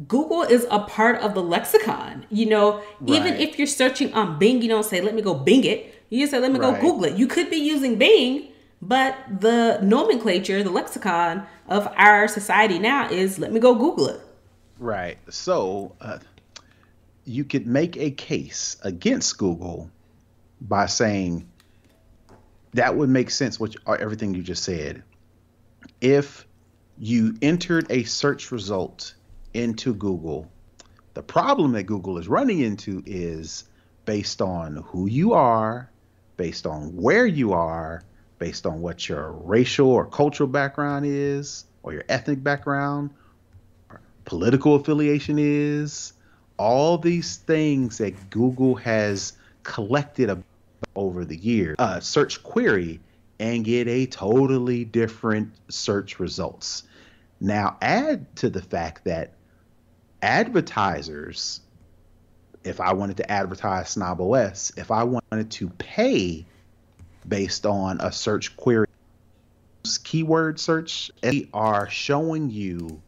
Google 0.09 0.43
is 0.43 0.67
a 0.71 0.81
part 0.81 1.21
of 1.21 1.35
the 1.35 1.43
lexicon. 1.43 2.27
You 2.31 2.47
know, 2.47 2.77
right. 2.77 3.11
even 3.11 3.35
if 3.35 3.59
you're 3.59 3.67
searching 3.67 4.13
on 4.15 4.39
Bing, 4.39 4.63
you 4.63 4.69
don't 4.69 4.85
say, 4.85 5.01
let 5.01 5.15
me 5.15 5.23
go 5.23 5.35
Bing 5.35 5.65
it. 5.65 6.03
You 6.11 6.21
just 6.21 6.33
say, 6.33 6.39
let 6.39 6.53
me 6.53 6.59
right. 6.59 6.75
go 6.75 6.81
Google 6.81 7.05
it. 7.05 7.17
You 7.17 7.27
could 7.27 7.51
be 7.51 7.57
using 7.57 7.97
Bing, 7.99 8.49
but 8.81 9.17
the 9.41 9.79
nomenclature, 9.83 10.63
the 10.63 10.71
lexicon 10.71 11.47
of 11.69 11.93
our 11.97 12.29
society 12.29 12.79
now 12.79 13.09
is, 13.11 13.39
let 13.39 13.53
me 13.53 13.61
go 13.61 13.75
Google 13.75 14.09
it. 14.09 14.21
Right. 14.79 15.19
So 15.31 15.95
uh, 16.01 16.19
you 17.25 17.45
could 17.45 17.67
make 17.67 17.97
a 17.97 18.11
case 18.11 18.77
against 18.83 19.39
Google 19.39 19.91
by 20.61 20.87
saying 20.87 21.49
that 22.75 22.97
would 22.97 23.09
make 23.09 23.31
sense, 23.31 23.61
uh, 23.61 23.93
everything 23.93 24.35
you 24.35 24.43
just 24.43 24.65
said. 24.65 25.03
If 26.01 26.47
you 26.99 27.37
entered 27.43 27.87
a 27.91 28.05
search 28.05 28.53
result 28.53 29.15
into 29.53 29.95
Google. 29.95 30.51
The 31.15 31.23
problem 31.23 31.73
that 31.73 31.85
Google 31.85 32.19
is 32.19 32.29
running 32.29 32.61
into 32.61 33.03
is 33.07 33.65
based 34.05 34.43
on 34.43 34.77
who 34.77 35.07
you 35.07 35.33
are, 35.33 35.91
based 36.37 36.67
on 36.67 36.95
where 36.97 37.27
you 37.27 37.53
are, 37.53 38.03
based 38.45 38.67
on 38.67 38.83
what 38.83 39.09
your 39.09 39.33
racial 39.33 39.89
or 39.89 40.05
cultural 40.05 40.47
background 40.47 41.07
is, 41.07 41.65
or 41.83 41.95
your 41.95 42.05
ethnic 42.11 42.45
background, 42.45 43.09
or 43.89 44.03
political 44.27 44.75
affiliation 44.75 45.39
is, 45.39 46.13
all 46.59 46.99
these 46.99 47.39
things 47.39 47.97
that 47.97 48.29
Google 48.29 48.75
has 48.75 49.33
collected 49.63 50.45
over 50.95 51.25
the 51.25 51.39
years, 51.39 51.77
uh, 51.79 52.01
search 52.01 52.43
query 52.43 53.01
and 53.39 53.65
get 53.65 53.89
a 53.89 54.05
totally 54.05 54.85
different 54.85 55.51
search 55.71 56.21
results. 56.21 56.83
Now, 57.41 57.79
add 57.81 58.37
to 58.37 58.51
the 58.51 58.61
fact 58.61 59.07
that 59.07 59.33
advertisers, 60.21 61.61
if 62.63 62.79
I 62.79 62.93
wanted 62.93 63.17
to 63.17 63.33
advertise 63.33 63.89
Snob 63.89 64.21
OS, 64.21 64.71
if 64.77 64.91
I 64.91 65.05
wanted 65.05 65.51
to 65.53 65.71
pay 65.71 66.45
based 67.27 67.67
on 67.67 68.01
a 68.01 68.13
search 68.13 68.57
query, 68.57 68.87
keyword 70.03 70.59
search, 70.59 71.11
they 71.21 71.49
are 71.53 71.89
showing 71.89 72.51
you 72.51 73.03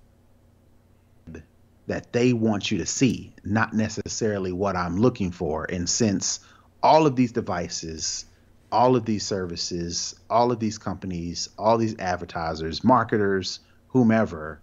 that 1.87 2.13
they 2.13 2.33
want 2.33 2.71
you 2.71 2.79
to 2.79 2.87
see, 2.87 3.33
not 3.45 3.73
necessarily 3.73 4.53
what 4.53 4.77
I'm 4.77 4.97
looking 4.97 5.31
for. 5.31 5.65
And 5.71 5.89
since 5.89 6.41
all 6.83 7.07
of 7.07 7.17
these 7.17 7.33
devices, 7.33 8.27
all 8.73 8.97
of 8.97 9.05
these 9.05 9.25
services, 9.25 10.15
all 10.29 10.51
of 10.51 10.59
these 10.59 10.79
companies, 10.79 11.49
all 11.59 11.79
these 11.79 11.97
advertisers, 11.99 12.83
marketers, 12.83 13.61
whomever, 13.89 14.61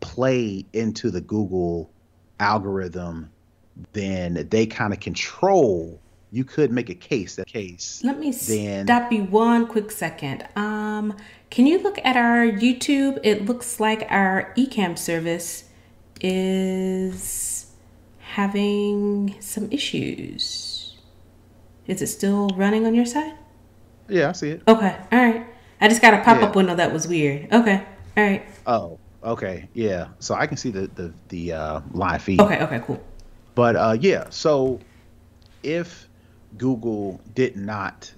play 0.00 0.64
into 0.72 1.10
the 1.10 1.20
Google 1.20 1.90
algorithm, 2.40 3.30
then 3.92 4.46
they 4.50 4.66
kind 4.66 4.92
of 4.92 5.00
control. 5.00 6.00
You 6.32 6.44
could 6.44 6.72
make 6.72 6.90
a 6.90 6.94
case 6.94 7.36
that 7.36 7.46
case. 7.46 8.02
Let 8.04 8.18
me 8.18 8.32
then, 8.32 8.86
stop 8.86 9.12
you 9.12 9.24
one 9.24 9.66
quick 9.66 9.90
second. 9.90 10.46
Um, 10.56 11.16
can 11.50 11.66
you 11.66 11.78
look 11.82 11.98
at 12.04 12.16
our 12.16 12.46
YouTube? 12.46 13.20
It 13.22 13.44
looks 13.44 13.78
like 13.80 14.06
our 14.10 14.52
Ecamm 14.56 14.98
service 14.98 15.64
is 16.20 17.72
having 18.18 19.36
some 19.40 19.68
issues. 19.70 20.96
Is 21.86 22.02
it 22.02 22.08
still 22.08 22.48
running 22.56 22.86
on 22.86 22.94
your 22.94 23.06
side? 23.06 23.34
Yeah, 24.08 24.30
I 24.30 24.32
see 24.32 24.50
it. 24.50 24.62
Okay, 24.66 24.96
all 25.12 25.18
right. 25.18 25.46
I 25.80 25.88
just 25.88 26.02
got 26.02 26.14
a 26.14 26.18
pop 26.18 26.42
up 26.42 26.42
yeah. 26.42 26.56
window 26.56 26.74
that 26.74 26.92
was 26.92 27.06
weird. 27.06 27.52
Okay, 27.52 27.84
all 28.16 28.24
right. 28.24 28.44
Oh, 28.66 28.98
Okay, 29.26 29.68
yeah. 29.74 30.08
So 30.20 30.34
I 30.34 30.46
can 30.46 30.56
see 30.56 30.70
the 30.70 30.86
the 30.94 31.12
the 31.28 31.52
uh, 31.52 31.80
live 31.90 32.22
feed. 32.22 32.40
Okay, 32.40 32.62
okay, 32.62 32.80
cool. 32.86 33.02
But 33.56 33.74
uh, 33.74 33.96
yeah, 34.00 34.30
so 34.30 34.78
if 35.64 36.08
Google 36.58 37.20
did 37.34 37.56
not 37.56 38.12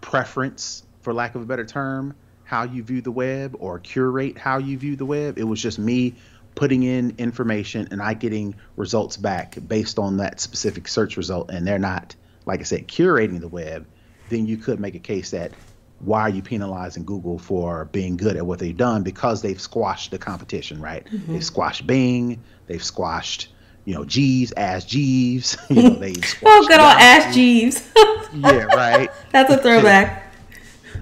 preference, 0.00 0.84
for 1.00 1.12
lack 1.12 1.34
of 1.34 1.42
a 1.42 1.46
better 1.46 1.64
term, 1.64 2.14
how 2.44 2.64
you 2.64 2.82
view 2.82 3.00
the 3.00 3.10
web 3.10 3.56
or 3.58 3.78
curate 3.78 4.36
how 4.36 4.58
you 4.58 4.76
view 4.76 4.96
the 4.96 5.06
web, 5.06 5.38
it 5.38 5.44
was 5.44 5.60
just 5.60 5.78
me 5.78 6.14
putting 6.54 6.82
in 6.82 7.14
information 7.18 7.88
and 7.90 8.02
I 8.02 8.14
getting 8.14 8.54
results 8.76 9.16
back 9.16 9.56
based 9.66 9.98
on 9.98 10.18
that 10.18 10.40
specific 10.40 10.86
search 10.86 11.16
result, 11.16 11.50
and 11.50 11.66
they're 11.66 11.78
not, 11.78 12.14
like 12.44 12.60
I 12.60 12.64
said, 12.64 12.88
curating 12.88 13.40
the 13.40 13.48
web. 13.48 13.86
Then 14.28 14.46
you 14.46 14.56
could 14.56 14.80
make 14.80 14.94
a 14.94 14.98
case 14.98 15.30
that 15.30 15.52
why 16.00 16.22
are 16.22 16.28
you 16.30 16.42
penalizing 16.42 17.04
Google 17.04 17.38
for 17.38 17.84
being 17.86 18.16
good 18.16 18.36
at 18.36 18.44
what 18.44 18.58
they've 18.58 18.76
done? 18.76 19.02
Because 19.02 19.40
they've 19.40 19.60
squashed 19.60 20.10
the 20.10 20.18
competition, 20.18 20.80
right? 20.80 21.04
Mm-hmm. 21.06 21.32
They've 21.32 21.44
squashed 21.44 21.86
Bing, 21.86 22.42
they've 22.66 22.82
squashed, 22.82 23.51
you 23.84 23.94
know, 23.94 24.04
Jeeves, 24.04 24.52
Ask 24.56 24.86
Jeeves. 24.86 25.56
You 25.68 25.82
know, 25.82 25.90
they 25.90 26.14
oh, 26.44 26.66
good 26.68 26.80
old 26.80 26.92
Ask 26.92 27.34
Jeeves. 27.34 27.90
yeah, 28.34 28.64
right. 28.64 29.10
That's 29.30 29.52
a 29.52 29.58
throwback. 29.58 30.32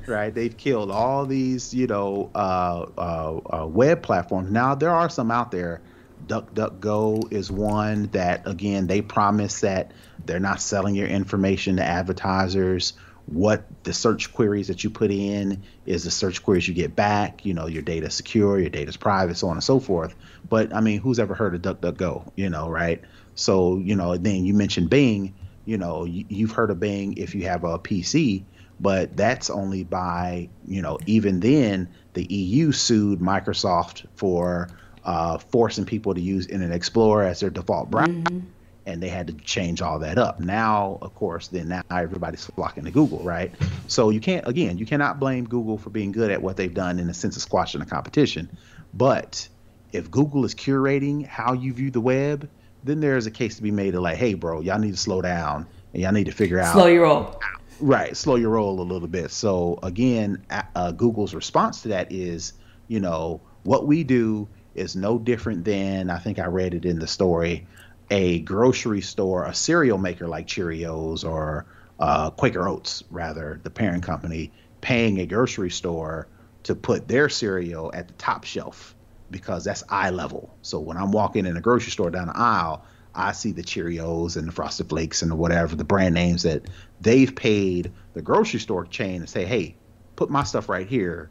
right, 0.06 0.34
they've 0.34 0.56
killed 0.56 0.90
all 0.90 1.26
these, 1.26 1.74
you 1.74 1.86
know, 1.86 2.30
uh, 2.34 2.86
uh, 2.96 3.62
uh, 3.62 3.66
web 3.66 4.02
platforms. 4.02 4.50
Now 4.50 4.74
there 4.74 4.90
are 4.90 5.10
some 5.10 5.30
out 5.30 5.50
there. 5.50 5.80
DuckDuckGo 6.26 7.32
is 7.32 7.50
one 7.50 8.04
that, 8.08 8.46
again, 8.46 8.86
they 8.86 9.02
promise 9.02 9.60
that 9.60 9.92
they're 10.24 10.38
not 10.38 10.60
selling 10.60 10.94
your 10.94 11.08
information 11.08 11.76
to 11.76 11.82
advertisers 11.82 12.92
what 13.30 13.64
the 13.84 13.92
search 13.92 14.32
queries 14.32 14.68
that 14.68 14.82
you 14.82 14.90
put 14.90 15.10
in 15.10 15.62
is 15.86 16.02
the 16.02 16.10
search 16.10 16.42
queries 16.42 16.66
you 16.66 16.74
get 16.74 16.96
back. 16.96 17.46
You 17.46 17.54
know, 17.54 17.66
your 17.66 17.82
data 17.82 18.10
secure, 18.10 18.58
your 18.58 18.70
data's 18.70 18.96
private, 18.96 19.36
so 19.36 19.48
on 19.48 19.56
and 19.56 19.64
so 19.64 19.78
forth. 19.78 20.14
But 20.50 20.74
I 20.74 20.80
mean, 20.80 21.00
who's 21.00 21.18
ever 21.18 21.34
heard 21.34 21.54
of 21.54 21.62
DuckDuckGo? 21.62 22.32
You 22.36 22.50
know, 22.50 22.68
right? 22.68 23.00
So 23.34 23.78
you 23.78 23.96
know, 23.96 24.16
then 24.18 24.44
you 24.44 24.52
mentioned 24.52 24.90
Bing. 24.90 25.34
You 25.64 25.78
know, 25.78 26.04
you, 26.04 26.46
have 26.46 26.56
heard 26.56 26.70
of 26.70 26.80
Bing 26.80 27.16
if 27.16 27.34
you 27.34 27.44
have 27.44 27.64
a 27.64 27.78
PC, 27.78 28.42
but 28.80 29.16
that's 29.16 29.48
only 29.48 29.84
by 29.84 30.50
you 30.66 30.82
know. 30.82 30.98
Even 31.06 31.40
then, 31.40 31.88
the 32.12 32.24
EU 32.24 32.72
sued 32.72 33.20
Microsoft 33.20 34.06
for 34.16 34.68
uh, 35.04 35.38
forcing 35.38 35.86
people 35.86 36.12
to 36.14 36.20
use 36.20 36.46
Internet 36.48 36.76
Explorer 36.76 37.24
as 37.24 37.40
their 37.40 37.50
default 37.50 37.90
browser. 37.90 38.12
Mm-hmm 38.12 38.40
and 38.86 39.02
they 39.02 39.08
had 39.08 39.26
to 39.28 39.32
change 39.34 39.82
all 39.82 39.98
that 40.00 40.18
up. 40.18 40.40
Now, 40.40 40.98
of 41.02 41.14
course, 41.14 41.48
then 41.48 41.68
now 41.68 41.82
everybody's 41.90 42.44
flocking 42.44 42.84
to 42.84 42.90
Google, 42.90 43.20
right? 43.20 43.52
So 43.86 44.10
you 44.10 44.20
can't, 44.20 44.46
again, 44.48 44.78
you 44.78 44.86
cannot 44.86 45.20
blame 45.20 45.46
Google 45.46 45.78
for 45.78 45.90
being 45.90 46.12
good 46.12 46.30
at 46.30 46.42
what 46.42 46.56
they've 46.56 46.72
done 46.72 46.98
in 46.98 47.06
the 47.06 47.14
sense 47.14 47.36
of 47.36 47.42
squashing 47.42 47.80
the 47.80 47.86
competition. 47.86 48.48
But 48.92 49.48
if 49.92 50.10
Google 50.10 50.44
is 50.44 50.54
curating 50.54 51.26
how 51.26 51.52
you 51.52 51.72
view 51.72 51.90
the 51.90 52.00
web, 52.00 52.48
then 52.84 53.00
there's 53.00 53.26
a 53.26 53.30
case 53.30 53.56
to 53.56 53.62
be 53.62 53.70
made 53.70 53.94
of 53.94 54.02
like, 54.02 54.16
hey, 54.16 54.34
bro, 54.34 54.60
y'all 54.60 54.78
need 54.78 54.92
to 54.92 54.96
slow 54.96 55.20
down 55.20 55.66
and 55.92 56.02
y'all 56.02 56.12
need 56.12 56.24
to 56.24 56.32
figure 56.32 56.58
out 56.58 56.72
slow 56.72 56.86
your 56.86 57.02
roll. 57.02 57.40
Right, 57.80 58.16
slow 58.16 58.36
your 58.36 58.50
roll 58.50 58.80
a 58.80 58.82
little 58.82 59.08
bit. 59.08 59.30
So 59.30 59.78
again, 59.82 60.44
uh, 60.74 60.92
Google's 60.92 61.34
response 61.34 61.82
to 61.82 61.88
that 61.88 62.12
is, 62.12 62.52
you 62.88 63.00
know, 63.00 63.40
what 63.62 63.86
we 63.86 64.04
do 64.04 64.48
is 64.74 64.96
no 64.96 65.18
different 65.18 65.64
than 65.64 66.10
I 66.10 66.18
think 66.18 66.38
I 66.38 66.46
read 66.46 66.74
it 66.74 66.84
in 66.84 66.98
the 66.98 67.06
story 67.06 67.66
a 68.10 68.40
grocery 68.40 69.00
store, 69.00 69.44
a 69.44 69.54
cereal 69.54 69.96
maker 69.96 70.26
like 70.26 70.46
Cheerios 70.46 71.24
or 71.24 71.64
uh, 72.00 72.30
Quaker 72.30 72.66
Oats, 72.68 73.04
rather, 73.10 73.60
the 73.62 73.70
parent 73.70 74.02
company, 74.02 74.50
paying 74.80 75.20
a 75.20 75.26
grocery 75.26 75.70
store 75.70 76.26
to 76.64 76.74
put 76.74 77.06
their 77.06 77.28
cereal 77.28 77.90
at 77.94 78.08
the 78.08 78.14
top 78.14 78.44
shelf 78.44 78.96
because 79.30 79.64
that's 79.64 79.84
eye 79.88 80.10
level. 80.10 80.54
So 80.62 80.78
when 80.80 80.96
I'm 80.96 81.12
walking 81.12 81.46
in 81.46 81.56
a 81.56 81.60
grocery 81.60 81.92
store 81.92 82.10
down 82.10 82.28
the 82.28 82.36
aisle, 82.36 82.84
I 83.14 83.32
see 83.32 83.52
the 83.52 83.62
Cheerios 83.62 84.36
and 84.36 84.46
the 84.46 84.52
Frosted 84.52 84.88
Flakes 84.88 85.22
and 85.22 85.36
whatever 85.38 85.74
the 85.74 85.84
brand 85.84 86.14
names 86.14 86.44
that 86.44 86.62
they've 87.00 87.34
paid 87.34 87.92
the 88.14 88.22
grocery 88.22 88.60
store 88.60 88.84
chain 88.84 89.20
to 89.20 89.26
say, 89.26 89.44
hey, 89.44 89.76
put 90.16 90.30
my 90.30 90.44
stuff 90.44 90.68
right 90.68 90.86
here 90.86 91.30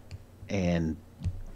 and 0.49 0.97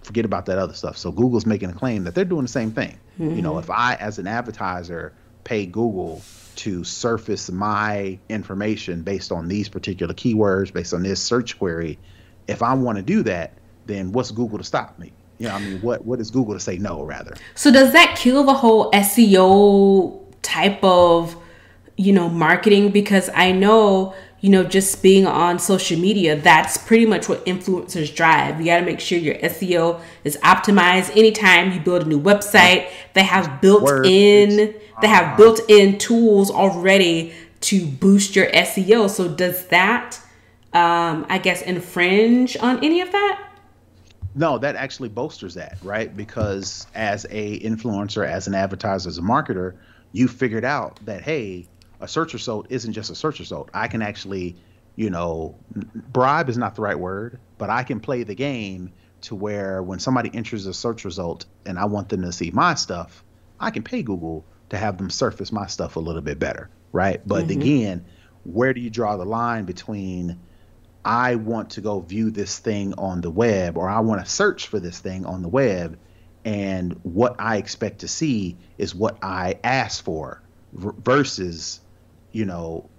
forget 0.04 0.26
about 0.26 0.46
that 0.46 0.58
other 0.58 0.74
stuff. 0.74 0.98
So 0.98 1.12
Google's 1.12 1.46
making 1.46 1.70
a 1.70 1.74
claim 1.74 2.04
that 2.04 2.16
they're 2.16 2.26
doing 2.26 2.44
the 2.44 2.50
same 2.50 2.72
thing. 2.72 3.00
Mm-hmm. 3.20 3.36
You 3.36 3.42
know, 3.42 3.54
mm-hmm. 3.54 3.64
if 3.64 3.70
I, 3.70 3.96
as 3.96 4.20
an 4.20 4.28
advertiser, 4.28 5.14
pay 5.44 5.66
Google 5.66 6.22
to 6.56 6.84
surface 6.84 7.50
my 7.52 8.20
information 8.30 9.02
based 9.02 9.32
on 9.32 9.48
these 9.48 9.70
particular 9.70 10.14
keywords, 10.14 10.72
based 10.72 10.94
on 10.94 11.04
this 11.04 11.22
search 11.22 11.58
query, 11.58 12.00
if 12.48 12.62
I 12.62 12.74
want 12.74 12.98
to 12.98 13.02
do 13.02 13.24
that, 13.24 13.58
then 13.86 14.12
what's 14.12 14.32
Google 14.32 14.58
to 14.58 14.64
stop 14.64 15.00
me? 15.00 15.14
You 15.44 15.50
know, 15.50 15.56
I 15.56 15.60
mean, 15.60 15.82
what 15.82 16.06
what 16.06 16.20
is 16.20 16.32
Google 16.32 16.54
to 16.54 16.60
say 16.60 16.78
no, 16.78 17.04
rather? 17.04 17.36
So 17.56 17.72
does 17.72 17.94
that 17.94 18.18
kill 18.18 18.44
the 18.44 18.54
whole 18.54 18.92
SEO 18.92 20.22
type 20.42 20.84
of, 20.84 21.36
you 21.98 22.14
know, 22.14 22.30
marketing? 22.30 22.92
Because 22.92 23.30
I 23.34 23.52
know 23.52 24.16
you 24.40 24.50
know, 24.50 24.66
just 24.66 25.02
being 25.02 25.26
on 25.26 25.58
social 25.58 25.98
media, 25.98 26.36
that's 26.36 26.78
pretty 26.78 27.06
much 27.06 27.30
what 27.30 27.46
influencers 27.46 28.14
drive. 28.14 28.60
You 28.60 28.66
got 28.66 28.82
to 28.82 28.86
make 28.86 29.00
sure 29.00 29.18
your 29.18 29.36
SEO 29.36 30.02
is 30.26 30.36
optimized. 30.44 31.16
Anytime 31.16 31.72
you 31.72 31.80
build 31.80 32.02
a 32.02 32.06
new 32.06 32.20
website, 32.20 32.90
they 33.14 33.24
have 33.24 33.62
built 33.62 33.84
Word. 33.84 34.06
in 34.06 34.76
they 35.02 35.08
have 35.08 35.38
built 35.38 35.62
in 35.70 35.98
tools 35.98 36.52
already 36.52 37.34
to 37.62 37.86
boost 37.86 38.36
your 38.36 38.48
SEO. 38.48 39.10
So 39.10 39.30
does 39.30 39.68
that 39.68 40.20
um, 40.74 41.26
I 41.30 41.38
guess, 41.38 41.62
infringe 41.62 42.58
on 42.58 42.84
any 42.84 43.02
of 43.02 43.12
that? 43.12 43.53
No, 44.36 44.58
that 44.58 44.76
actually 44.76 45.10
bolsters 45.10 45.56
that, 45.56 45.78
right? 45.84 46.16
Because 46.16 46.88
as 46.96 47.26
a 47.30 47.60
influencer, 47.60 48.28
as 48.28 48.48
an 48.48 48.56
advertiser, 48.56 49.10
as 49.10 49.18
a 49.18 49.22
marketer, 49.22 49.76
you 50.12 50.28
figured 50.28 50.66
out 50.66 51.00
that 51.06 51.22
hey, 51.22 51.68
a 52.02 52.08
search 52.08 52.34
result 52.34 52.68
isn't 52.70 52.94
just 52.94 53.10
a 53.12 53.16
search 53.16 53.40
result. 53.40 53.70
I 53.74 53.88
can 53.88 54.02
actually, 54.02 54.56
you 54.96 55.10
know, 55.10 55.56
bribe 56.12 56.50
is 56.50 56.58
not 56.58 56.76
the 56.76 56.82
right 56.82 56.98
word, 56.98 57.40
but 57.58 57.70
I 57.70 57.84
can 57.84 58.00
play 58.00 58.24
the 58.24 58.36
game 58.36 58.92
to 59.22 59.36
where 59.36 59.82
when 59.82 60.00
somebody 60.00 60.30
enters 60.34 60.66
a 60.66 60.74
search 60.74 61.06
result 61.06 61.46
and 61.66 61.80
I 61.80 61.86
want 61.86 62.10
them 62.10 62.22
to 62.24 62.32
see 62.32 62.52
my 62.52 62.76
stuff, 62.76 63.24
I 63.60 63.72
can 63.72 63.84
pay 63.84 64.04
Google 64.04 64.44
to 64.70 64.78
have 64.78 64.98
them 64.98 65.10
surface 65.10 65.52
my 65.52 65.68
stuff 65.68 65.96
a 65.96 66.00
little 66.00 66.22
bit 66.22 66.40
better, 66.40 66.70
right? 66.92 67.22
But 67.26 67.46
mm-hmm. 67.46 67.62
again, 67.62 68.06
where 68.44 68.74
do 68.74 68.82
you 68.82 68.90
draw 68.90 69.16
the 69.16 69.26
line 69.26 69.66
between 69.66 70.40
I 71.06 71.36
want 71.36 71.72
to 71.72 71.82
go 71.82 72.00
view 72.00 72.32
this 72.32 72.60
thing 72.60 72.94
on 72.98 73.22
the 73.22 73.30
web 73.30 73.78
or 73.78 73.90
I 73.90 74.00
want 74.00 74.24
to 74.24 74.30
search 74.30 74.68
for 74.68 74.80
this 74.80 75.00
thing 75.00 75.26
on 75.26 75.42
the 75.42 75.50
web 75.50 75.98
and 76.46 77.00
what 77.04 77.36
I 77.40 77.58
expect 77.58 78.00
to 78.00 78.08
see 78.08 78.58
is 78.78 78.94
what 78.94 79.18
I 79.22 79.60
ask 79.64 80.04
for 80.04 80.42
versus 80.74 81.80
you 82.32 82.46
know 82.46 82.90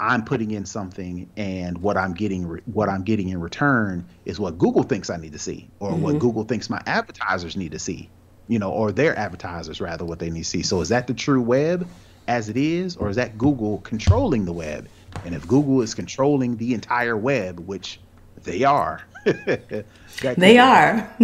I'm 0.00 0.24
putting 0.24 0.50
in 0.50 0.66
something 0.66 1.30
and 1.36 1.78
what 1.78 1.96
I'm 1.96 2.14
getting 2.14 2.44
what 2.66 2.88
I'm 2.88 3.04
getting 3.04 3.28
in 3.28 3.40
return 3.40 4.06
is 4.24 4.40
what 4.40 4.58
Google 4.58 4.82
thinks 4.82 5.10
I 5.10 5.16
need 5.16 5.32
to 5.32 5.38
see 5.38 5.68
or 5.78 5.90
mm-hmm. 5.90 6.02
what 6.02 6.18
Google 6.18 6.44
thinks 6.44 6.68
my 6.68 6.82
advertisers 6.86 7.56
need 7.56 7.72
to 7.72 7.78
see 7.78 8.10
you 8.48 8.58
know 8.58 8.70
or 8.70 8.92
their 8.92 9.16
advertisers 9.18 9.80
rather 9.80 10.04
what 10.04 10.18
they 10.18 10.30
need 10.30 10.44
to 10.44 10.48
see 10.48 10.62
so 10.62 10.80
is 10.80 10.88
that 10.88 11.06
the 11.06 11.14
true 11.14 11.40
web 11.40 11.86
as 12.28 12.48
it 12.48 12.56
is 12.56 12.96
or 12.96 13.10
is 13.10 13.16
that 13.16 13.38
Google 13.38 13.78
controlling 13.78 14.44
the 14.44 14.52
web 14.52 14.88
and 15.24 15.34
if 15.34 15.46
Google 15.46 15.82
is 15.82 15.94
controlling 15.94 16.56
the 16.56 16.74
entire 16.74 17.16
web, 17.16 17.60
which 17.60 18.00
they 18.42 18.64
are, 18.64 19.00
they 19.24 20.58
are. 20.58 21.14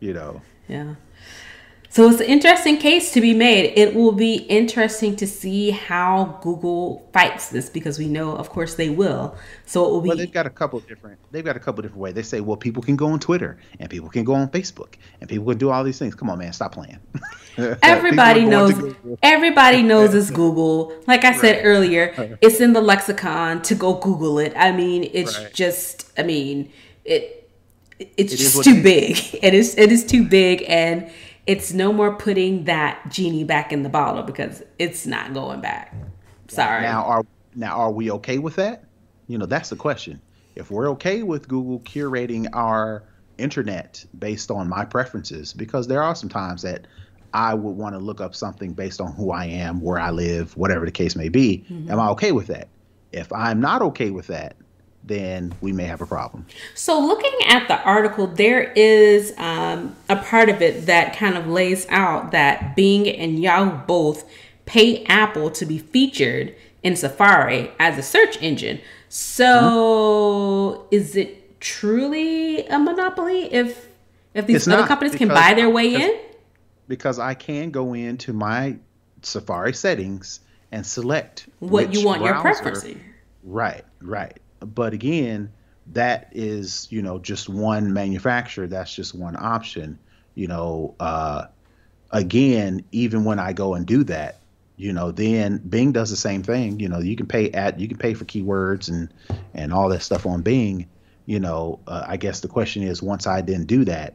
you 0.00 0.12
know. 0.12 0.42
Yeah. 0.68 0.94
So 1.88 2.08
it's 2.10 2.20
an 2.20 2.26
interesting 2.26 2.78
case 2.78 3.12
to 3.12 3.20
be 3.20 3.32
made. 3.32 3.72
It 3.76 3.94
will 3.94 4.12
be 4.12 4.34
interesting 4.34 5.16
to 5.16 5.26
see 5.26 5.70
how 5.70 6.38
Google 6.42 7.08
fights 7.12 7.48
this 7.48 7.70
because 7.70 7.98
we 7.98 8.06
know, 8.06 8.36
of 8.36 8.50
course, 8.50 8.74
they 8.74 8.90
will. 8.90 9.36
So 9.64 9.86
it 9.86 9.90
will 9.90 10.00
be. 10.00 10.08
Well, 10.08 10.18
they've 10.18 10.32
got 10.32 10.46
a 10.46 10.50
couple 10.50 10.80
different. 10.80 11.18
They've 11.30 11.44
got 11.44 11.56
a 11.56 11.60
couple 11.60 11.82
different 11.82 12.00
ways. 12.00 12.14
They 12.14 12.22
say, 12.22 12.40
well, 12.40 12.56
people 12.56 12.82
can 12.82 12.96
go 12.96 13.06
on 13.06 13.20
Twitter 13.20 13.58
and 13.78 13.88
people 13.88 14.08
can 14.08 14.24
go 14.24 14.34
on 14.34 14.48
Facebook 14.50 14.94
and 15.20 15.28
people 15.28 15.46
can 15.46 15.58
do 15.58 15.70
all 15.70 15.84
these 15.84 15.98
things. 15.98 16.14
Come 16.14 16.28
on, 16.28 16.38
man, 16.38 16.52
stop 16.52 16.72
playing. 16.72 16.98
everybody 17.82 18.44
knows. 18.44 18.94
Everybody 19.22 19.82
knows 19.90 20.14
it's 20.14 20.30
Google. 20.30 20.92
Like 21.06 21.24
I 21.24 21.32
said 21.34 21.56
right. 21.56 21.64
earlier, 21.64 22.38
it's 22.40 22.60
in 22.60 22.72
the 22.72 22.80
lexicon 22.80 23.62
to 23.62 23.74
go 23.74 23.94
Google 23.94 24.38
it. 24.38 24.52
I 24.56 24.72
mean, 24.72 25.08
it's 25.12 25.38
right. 25.38 25.52
just. 25.52 26.12
I 26.18 26.22
mean, 26.22 26.70
it. 27.04 27.50
It's 27.98 28.34
it 28.34 28.36
just 28.36 28.62
too 28.62 28.82
big. 28.82 29.16
It 29.42 29.54
is. 29.54 29.76
It 29.78 29.90
is 29.90 30.04
too 30.04 30.28
big 30.28 30.62
and 30.68 31.10
it's 31.46 31.72
no 31.72 31.92
more 31.92 32.14
putting 32.14 32.64
that 32.64 33.08
genie 33.08 33.44
back 33.44 33.72
in 33.72 33.82
the 33.82 33.88
bottle 33.88 34.22
because 34.22 34.62
it's 34.78 35.06
not 35.06 35.32
going 35.32 35.60
back. 35.60 35.94
Sorry. 36.48 36.82
Now 36.82 37.04
are 37.04 37.24
now 37.54 37.76
are 37.76 37.90
we 37.90 38.10
okay 38.12 38.38
with 38.38 38.56
that? 38.56 38.84
You 39.28 39.38
know, 39.38 39.46
that's 39.46 39.70
the 39.70 39.76
question. 39.76 40.20
If 40.54 40.70
we're 40.70 40.90
okay 40.90 41.22
with 41.22 41.48
Google 41.48 41.80
curating 41.80 42.48
our 42.52 43.02
internet 43.38 44.04
based 44.18 44.50
on 44.50 44.68
my 44.68 44.84
preferences, 44.84 45.52
because 45.52 45.86
there 45.86 46.02
are 46.02 46.14
some 46.14 46.28
times 46.28 46.62
that 46.62 46.86
I 47.34 47.54
would 47.54 47.76
want 47.76 47.94
to 47.94 47.98
look 47.98 48.20
up 48.20 48.34
something 48.34 48.72
based 48.72 49.00
on 49.00 49.12
who 49.12 49.30
I 49.30 49.46
am, 49.46 49.80
where 49.80 49.98
I 49.98 50.10
live, 50.10 50.56
whatever 50.56 50.86
the 50.86 50.92
case 50.92 51.16
may 51.16 51.28
be. 51.28 51.64
Mm-hmm. 51.70 51.90
Am 51.90 52.00
I 52.00 52.08
okay 52.10 52.32
with 52.32 52.46
that? 52.46 52.68
If 53.12 53.32
I'm 53.32 53.60
not 53.60 53.82
okay 53.82 54.10
with 54.10 54.28
that, 54.28 54.56
then 55.06 55.54
we 55.60 55.72
may 55.72 55.84
have 55.84 56.00
a 56.00 56.06
problem. 56.06 56.46
So, 56.74 56.98
looking 56.98 57.32
at 57.46 57.68
the 57.68 57.80
article, 57.82 58.26
there 58.26 58.72
is 58.72 59.32
um, 59.38 59.96
a 60.08 60.16
part 60.16 60.48
of 60.48 60.60
it 60.60 60.86
that 60.86 61.16
kind 61.16 61.36
of 61.36 61.46
lays 61.46 61.86
out 61.88 62.32
that 62.32 62.76
Bing 62.76 63.08
and 63.08 63.38
Yahoo 63.38 63.76
both 63.86 64.28
pay 64.66 65.04
Apple 65.04 65.50
to 65.50 65.64
be 65.64 65.78
featured 65.78 66.54
in 66.82 66.96
Safari 66.96 67.70
as 67.78 67.98
a 67.98 68.02
search 68.02 68.40
engine. 68.42 68.80
So, 69.08 69.46
mm-hmm. 70.84 70.94
is 70.94 71.16
it 71.16 71.60
truly 71.60 72.66
a 72.66 72.78
monopoly 72.78 73.52
if 73.52 73.88
if 74.34 74.46
these 74.46 74.56
it's 74.56 74.68
other 74.68 74.86
companies 74.86 75.14
can 75.14 75.28
buy 75.28 75.54
their 75.54 75.70
way 75.70 75.90
because, 75.90 76.04
in? 76.04 76.20
Because 76.88 77.18
I 77.18 77.34
can 77.34 77.70
go 77.70 77.94
into 77.94 78.32
my 78.32 78.76
Safari 79.22 79.72
settings 79.72 80.40
and 80.72 80.84
select 80.84 81.48
what 81.60 81.94
you 81.94 82.04
want 82.04 82.22
browser. 82.22 82.34
your 82.34 82.42
preference. 82.42 82.84
Right, 83.44 83.84
right 84.02 84.36
but 84.60 84.92
again, 84.92 85.52
that 85.92 86.30
is 86.32 86.88
you 86.90 87.02
know 87.02 87.18
just 87.18 87.48
one 87.48 87.92
manufacturer. 87.92 88.66
That's 88.66 88.94
just 88.94 89.14
one 89.14 89.36
option. 89.36 89.98
You 90.34 90.48
know, 90.48 90.94
uh, 91.00 91.46
again, 92.10 92.84
even 92.92 93.24
when 93.24 93.38
I 93.38 93.52
go 93.52 93.74
and 93.74 93.86
do 93.86 94.04
that, 94.04 94.40
you 94.76 94.92
know, 94.92 95.10
then 95.10 95.58
Bing 95.58 95.92
does 95.92 96.10
the 96.10 96.16
same 96.16 96.42
thing. 96.42 96.80
You 96.80 96.88
know, 96.88 96.98
you 96.98 97.16
can 97.16 97.26
pay 97.26 97.50
at 97.50 97.80
you 97.80 97.88
can 97.88 97.98
pay 97.98 98.14
for 98.14 98.24
keywords 98.24 98.88
and 98.88 99.12
and 99.54 99.72
all 99.72 99.88
that 99.88 100.02
stuff 100.02 100.26
on 100.26 100.42
Bing. 100.42 100.88
You 101.24 101.40
know, 101.40 101.80
uh, 101.86 102.04
I 102.06 102.16
guess 102.18 102.40
the 102.40 102.48
question 102.48 102.82
is, 102.82 103.02
once 103.02 103.26
I 103.26 103.40
then 103.40 103.64
do 103.64 103.84
that, 103.86 104.14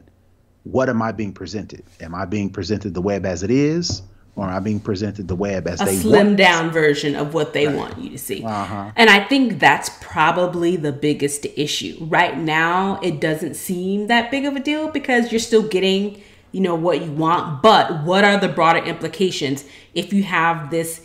what 0.64 0.88
am 0.88 1.02
I 1.02 1.12
being 1.12 1.34
presented? 1.34 1.84
Am 2.00 2.14
I 2.14 2.24
being 2.24 2.50
presented 2.50 2.94
the 2.94 3.02
web 3.02 3.26
as 3.26 3.42
it 3.42 3.50
is? 3.50 4.02
Or 4.34 4.46
I 4.46 4.60
being 4.60 4.80
presented 4.80 5.28
the 5.28 5.36
web 5.36 5.66
as 5.66 5.80
a 5.80 5.84
they 5.84 5.96
slim 5.96 6.28
want? 6.28 6.38
down 6.38 6.70
version 6.70 7.14
of 7.14 7.34
what 7.34 7.52
they 7.52 7.66
right. 7.66 7.76
want 7.76 7.98
you 7.98 8.10
to 8.10 8.18
see? 8.18 8.42
Uh-huh. 8.42 8.90
And 8.96 9.10
I 9.10 9.24
think 9.24 9.58
that's 9.58 9.90
probably 10.00 10.76
the 10.76 10.92
biggest 10.92 11.46
issue 11.56 11.98
right 12.00 12.38
now. 12.38 12.98
It 13.02 13.20
doesn't 13.20 13.54
seem 13.54 14.06
that 14.06 14.30
big 14.30 14.46
of 14.46 14.56
a 14.56 14.60
deal 14.60 14.88
because 14.88 15.30
you're 15.30 15.38
still 15.38 15.68
getting, 15.68 16.22
you 16.50 16.60
know, 16.60 16.74
what 16.74 17.04
you 17.04 17.12
want. 17.12 17.62
But 17.62 18.04
what 18.04 18.24
are 18.24 18.38
the 18.38 18.48
broader 18.48 18.80
implications 18.80 19.64
if 19.94 20.12
you 20.12 20.22
have 20.22 20.70
this 20.70 21.02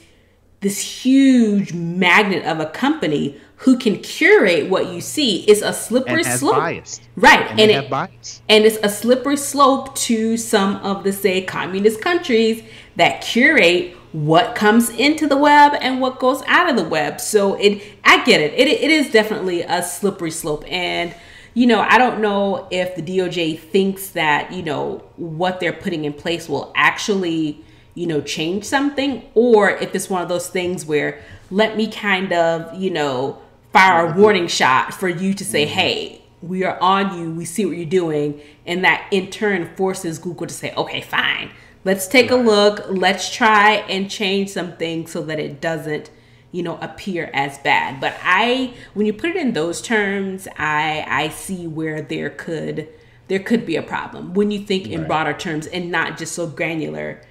this 0.59 0.79
huge 0.79 1.71
magnet 1.73 2.43
of 2.45 2.59
a 2.59 2.65
company 2.65 3.39
who 3.57 3.77
can 3.77 3.99
curate 3.99 4.69
what 4.69 4.87
you 4.87 5.01
see 5.01 5.41
is 5.49 5.61
a 5.61 5.73
slippery 5.73 6.23
slope. 6.23 6.55
Biased. 6.55 7.07
Right. 7.15 7.49
And, 7.51 7.59
and 7.59 7.71
it, 7.71 7.89
bias. 7.89 8.41
and 8.49 8.65
it's 8.65 8.77
a 8.83 8.89
slippery 8.89 9.37
slope 9.37 9.95
to 9.95 10.37
some 10.37 10.77
of 10.77 11.03
the 11.03 11.11
say 11.11 11.41
communist 11.41 12.01
countries 12.01 12.63
that 12.97 13.21
curate 13.21 13.95
what 14.11 14.55
comes 14.55 14.89
into 14.89 15.27
the 15.27 15.37
web 15.37 15.73
and 15.79 16.01
what 16.01 16.19
goes 16.19 16.41
out 16.47 16.69
of 16.69 16.75
the 16.75 16.83
web. 16.83 17.21
So 17.21 17.53
it 17.55 17.81
I 18.03 18.23
get 18.25 18.41
it. 18.41 18.53
It 18.53 18.67
it 18.67 18.91
is 18.91 19.11
definitely 19.11 19.61
a 19.61 19.81
slippery 19.81 20.31
slope 20.31 20.65
and 20.67 21.15
you 21.53 21.65
know, 21.65 21.79
I 21.79 21.97
don't 21.97 22.21
know 22.21 22.67
if 22.69 22.95
the 22.95 23.01
DOJ 23.01 23.57
thinks 23.57 24.09
that, 24.09 24.51
you 24.51 24.61
know, 24.61 25.03
what 25.15 25.59
they're 25.59 25.73
putting 25.73 26.05
in 26.05 26.13
place 26.13 26.47
will 26.47 26.71
actually, 26.75 27.65
you 27.95 28.05
know, 28.05 28.21
change 28.21 28.63
something 28.63 29.23
or 29.33 29.71
if 29.71 29.95
it's 29.95 30.07
one 30.07 30.21
of 30.21 30.29
those 30.29 30.49
things 30.49 30.85
where 30.85 31.19
let 31.49 31.75
me 31.75 31.89
kind 31.89 32.31
of, 32.31 32.75
you 32.75 32.91
know, 32.91 33.41
fire 33.73 34.07
a 34.07 34.19
warning 34.19 34.47
shot 34.47 34.93
for 34.93 35.09
you 35.09 35.33
to 35.33 35.45
say, 35.45 35.65
mm-hmm. 35.65 35.73
"Hey, 35.73 36.21
we 36.41 36.63
are 36.63 36.79
on 36.79 37.19
you. 37.19 37.31
We 37.31 37.45
see 37.45 37.65
what 37.65 37.75
you're 37.75 37.85
doing." 37.85 38.39
And 38.65 38.83
that 38.83 39.07
in 39.11 39.29
turn 39.29 39.75
forces 39.75 40.19
Google 40.19 40.47
to 40.47 40.53
say, 40.53 40.73
"Okay, 40.75 41.01
fine 41.01 41.51
let's 41.87 42.05
take 42.05 42.31
a 42.31 42.35
look. 42.35 42.85
Let's 42.89 43.33
try 43.33 43.75
and 43.87 44.11
change 44.11 44.49
something 44.49 45.07
so 45.07 45.21
that 45.23 45.39
it 45.39 45.61
doesn't 45.61 46.11
you 46.51 46.61
know 46.61 46.77
appear 46.81 47.29
as 47.33 47.57
bad. 47.59 48.01
But 48.01 48.15
i 48.21 48.73
when 48.93 49.05
you 49.05 49.13
put 49.13 49.29
it 49.31 49.35
in 49.37 49.53
those 49.53 49.81
terms 49.81 50.47
i 50.57 51.05
i 51.07 51.29
see 51.29 51.65
where 51.65 52.01
there 52.01 52.29
could 52.29 52.89
there 53.29 53.39
could 53.39 53.65
be 53.65 53.75
a 53.77 53.81
problem. 53.81 54.33
When 54.33 54.51
you 54.51 54.59
think 54.59 54.87
in 54.87 55.01
right. 55.01 55.07
broader 55.07 55.33
terms 55.33 55.65
and 55.67 55.89
not 55.89 56.17
just 56.17 56.35
so 56.35 56.45
granular 56.47 57.21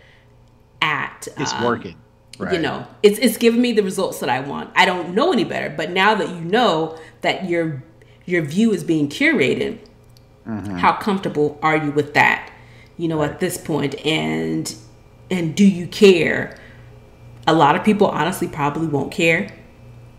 at 0.82 1.28
it's 1.36 1.52
um, 1.52 1.64
working. 1.64 1.96
right. 2.38 2.54
you 2.54 2.58
know 2.58 2.86
it's 3.02 3.18
it's 3.18 3.36
giving 3.36 3.60
me 3.60 3.72
the 3.72 3.82
results 3.82 4.20
that 4.20 4.30
i 4.30 4.40
want. 4.40 4.70
I 4.74 4.86
don't 4.86 5.14
know 5.14 5.32
any 5.32 5.44
better 5.44 5.68
but 5.68 5.90
now 5.90 6.14
that 6.14 6.30
you 6.30 6.40
know 6.40 6.98
that 7.20 7.46
your 7.46 7.82
your 8.24 8.42
view 8.42 8.72
is 8.72 8.84
being 8.84 9.08
curated 9.08 9.80
mm-hmm. 10.46 10.76
how 10.76 10.92
comfortable 10.96 11.58
are 11.62 11.76
you 11.76 11.90
with 11.90 12.14
that 12.14 12.52
you 12.96 13.08
know, 13.08 13.22
at 13.22 13.40
this 13.40 13.58
point 13.58 13.94
and 14.06 14.74
and 15.30 15.54
do 15.54 15.66
you 15.66 15.86
care? 15.86 16.56
A 17.46 17.54
lot 17.54 17.76
of 17.76 17.84
people 17.84 18.08
honestly 18.08 18.48
probably 18.48 18.86
won't 18.86 19.12
care, 19.12 19.52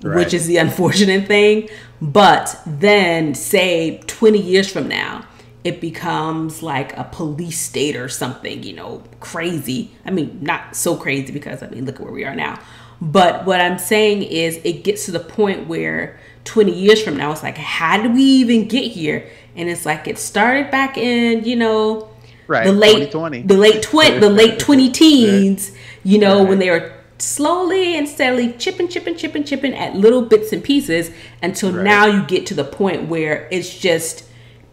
right. 0.02 0.16
which 0.16 0.34
is 0.34 0.48
the 0.48 0.58
unfortunate 0.66 1.28
thing. 1.28 1.70
But 2.02 2.60
then 2.66 3.34
say 3.36 4.00
20 4.08 4.40
years 4.40 4.72
from 4.72 4.88
now, 4.88 5.26
it 5.64 5.82
becomes 5.82 6.64
like 6.64 6.96
a 6.98 7.04
police 7.04 7.60
state 7.60 7.96
or 7.96 8.08
something, 8.08 8.64
you 8.64 8.74
know, 8.74 9.04
crazy. 9.20 9.92
I 10.06 10.12
mean, 10.12 10.40
not 10.42 10.76
so 10.76 10.96
crazy 10.96 11.34
because 11.34 11.62
I 11.64 11.68
mean, 11.68 11.86
look 11.86 11.96
at 11.96 12.02
where 12.02 12.12
we 12.12 12.24
are 12.24 12.36
now. 12.36 12.60
But 13.02 13.46
what 13.46 13.62
I'm 13.62 13.78
saying 13.78 14.24
is 14.24 14.60
it 14.64 14.84
gets 14.84 15.06
to 15.06 15.12
the 15.12 15.20
point 15.20 15.68
where 15.68 16.20
20 16.46 16.74
years 16.74 17.04
from 17.04 17.18
now, 17.18 17.32
it's 17.32 17.44
like, 17.44 17.58
how 17.58 18.02
did 18.02 18.14
we 18.14 18.24
even 18.24 18.68
get 18.68 18.92
here? 18.92 19.30
And 19.56 19.70
it's 19.70 19.86
like 19.86 20.08
it 20.08 20.18
started 20.18 20.72
back 20.72 20.98
in, 20.98 21.44
you 21.44 21.56
know, 21.56 22.10
right 22.48 22.66
the 22.66 22.72
late 22.72 23.12
the 23.48 23.58
late 23.58 23.82
twenty 23.84 24.20
the 24.20 24.30
late 24.30 24.60
twenty 24.60 24.90
teens 24.92 25.72
you 26.04 26.18
know 26.18 26.40
right. 26.40 26.50
when 26.50 26.60
they 26.60 26.70
are 26.70 26.94
slowly 27.20 27.96
and 27.96 28.08
steadily 28.08 28.54
chipping, 28.54 28.88
chipping, 28.88 29.16
chipping, 29.16 29.44
chipping 29.44 29.74
at 29.74 29.96
little 29.96 30.22
bits 30.22 30.52
and 30.54 30.64
pieces 30.64 31.12
until 31.42 31.72
Right. 31.72 31.84
now 31.84 32.06
you 32.06 32.24
get 32.24 32.46
to 32.48 32.54
the 32.54 32.64
point 32.64 33.08
where 33.08 33.48
it's 33.52 33.78
just 33.78 34.24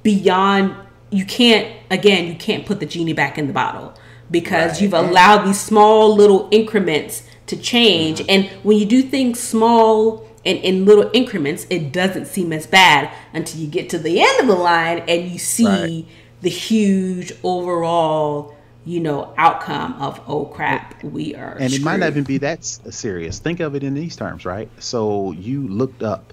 beyond. 0.03 0.75
You 1.11 1.25
can't 1.25 1.69
again. 1.91 2.27
You 2.27 2.35
can't 2.35 2.67
put 2.67 2.81
the 2.81 2.87
genie 2.87 3.13
back 3.13 3.39
in 3.39 3.47
the 3.47 3.53
bottle 3.53 3.95
because 4.31 4.73
Right. 4.73 4.83
you've 4.83 4.95
allowed 4.95 5.45
these 5.47 5.61
small 5.61 6.15
little 6.15 6.49
increments 6.51 7.23
to 7.47 7.57
change. 7.57 8.19
Mm-hmm. 8.21 8.31
And 8.31 8.47
when 8.63 8.79
you 8.79 8.85
do 8.87 9.03
things 9.03 9.39
small 9.41 10.27
and 10.45 10.59
in 10.59 10.85
little 10.85 11.11
increments, 11.15 11.67
it 11.71 11.93
doesn't 11.93 12.27
seem 12.27 12.53
as 12.53 12.67
bad 12.67 13.11
until 13.33 13.61
you 13.61 13.69
get 13.69 13.89
to 13.91 13.99
the 13.99 14.21
end 14.21 14.41
of 14.41 14.47
the 14.47 14.55
line 14.57 15.03
and 15.09 15.31
you 15.31 15.39
see 15.39 15.67
Right. 15.67 16.07
The 16.45 16.51
huge 16.51 17.33
overall, 17.43 18.55
you 18.85 19.01
know, 19.01 19.35
outcome 19.37 19.95
of 19.95 20.21
oh 20.29 20.45
crap, 20.45 21.03
we 21.03 21.35
are. 21.35 21.57
and 21.59 21.73
it 21.73 21.83
might 21.83 21.97
not 21.97 22.11
even 22.11 22.23
be 22.23 22.39
that 22.39 22.63
serious. 22.65 23.39
Think 23.39 23.61
of 23.61 23.75
it 23.75 23.83
in 23.83 23.95
these 23.95 24.15
terms, 24.15 24.45
right? 24.45 24.69
So 24.79 25.33
you 25.33 25.67
looked 25.67 26.03
up, 26.03 26.33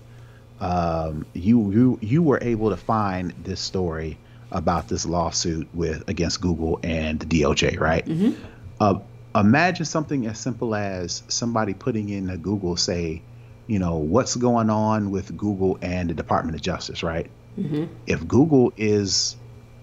um, 0.59 1.26
you 1.34 1.72
you 1.72 1.99
you 2.01 2.22
were 2.22 2.39
able 2.41 2.70
to 2.70 2.78
find 2.78 3.34
this 3.43 3.62
story 3.62 4.18
about 4.51 4.89
this 4.89 5.05
lawsuit 5.05 5.70
with 5.74 6.07
against 6.09 6.41
Google 6.41 6.80
and 6.84 7.20
the 7.20 7.26
DOJ, 7.26 7.80
right? 7.80 8.05
Mm-hmm. 8.05 8.34
Uh, 8.82 8.99
imagine 9.34 9.86
something 9.86 10.28
as 10.28 10.38
simple 10.38 10.76
as 10.76 11.24
somebody 11.30 11.74
putting 11.74 12.09
in 12.09 12.30
a 12.30 12.38
Google 12.38 12.76
say, 12.76 13.22
you 13.68 13.80
know, 13.80 13.95
what's 13.95 14.36
going 14.36 14.70
on 14.70 15.09
with 15.09 15.38
Google 15.38 15.78
and 15.82 16.09
the 16.09 16.14
Department 16.14 16.55
of 16.55 16.62
Justice, 16.62 17.01
right? 17.01 17.30
Mm-hmm. 17.57 17.86
If 18.07 18.28
Google 18.28 18.74
is 18.76 19.38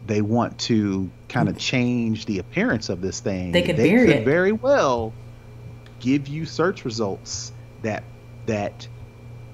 they 0.09 0.21
want 0.23 0.59
to 0.59 1.09
kind 1.29 1.49
of 1.49 1.57
change 1.59 2.27
the 2.27 2.39
appearance 2.41 2.89
of 2.89 3.01
this 3.01 3.21
thing, 3.21 3.53
They 3.53 3.63
could 3.63 3.77
bury 3.77 4.11
it. 4.11 4.25
very 4.25 4.53
well 4.53 5.13
give 6.01 6.27
you 6.29 6.45
search 6.47 6.85
results 6.85 7.53
that 7.83 8.03
that 8.47 8.89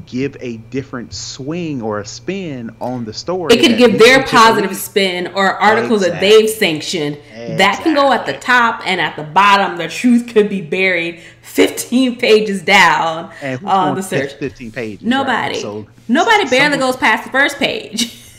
give 0.07 0.37
a 0.41 0.59
different 0.59 1.15
swing 1.15 1.81
or 1.81 1.99
a 1.99 2.05
spin 2.07 2.71
on 2.81 3.05
the 3.07 3.13
story. 3.15 3.55
It 3.55 3.67
could 3.67 3.79
give 3.79 3.99
their 3.99 4.23
positive 4.25 4.71
believe- 4.71 4.83
spin 4.83 5.27
or 5.29 5.55
articles 5.61 6.03
that 6.03 6.21
they've 6.21 6.49
sanctioned. 6.49 7.19
That 7.35 7.81
can 7.83 7.95
go 7.95 8.13
at 8.13 8.27
the 8.27 8.35
top 8.35 8.83
and 8.87 9.01
at 9.01 9.17
the 9.17 9.23
bottom. 9.23 9.79
The 9.79 9.89
truth 9.89 10.29
could 10.33 10.49
be 10.51 10.61
buried 10.61 11.21
15 11.43 12.17
pages 12.19 12.61
down 12.63 13.33
on 13.65 13.95
the 13.97 14.03
search. 14.03 14.35
15 14.35 14.71
pages. 14.73 15.01
right? 15.03 15.09
Nobody. 15.09 15.55
So 15.61 15.87
Nobody 16.07 16.45
barely 16.51 16.73
someone- 16.75 16.81
goes 16.81 16.97
past 16.97 17.25
the 17.25 17.31
first 17.31 17.59
page. 17.59 18.21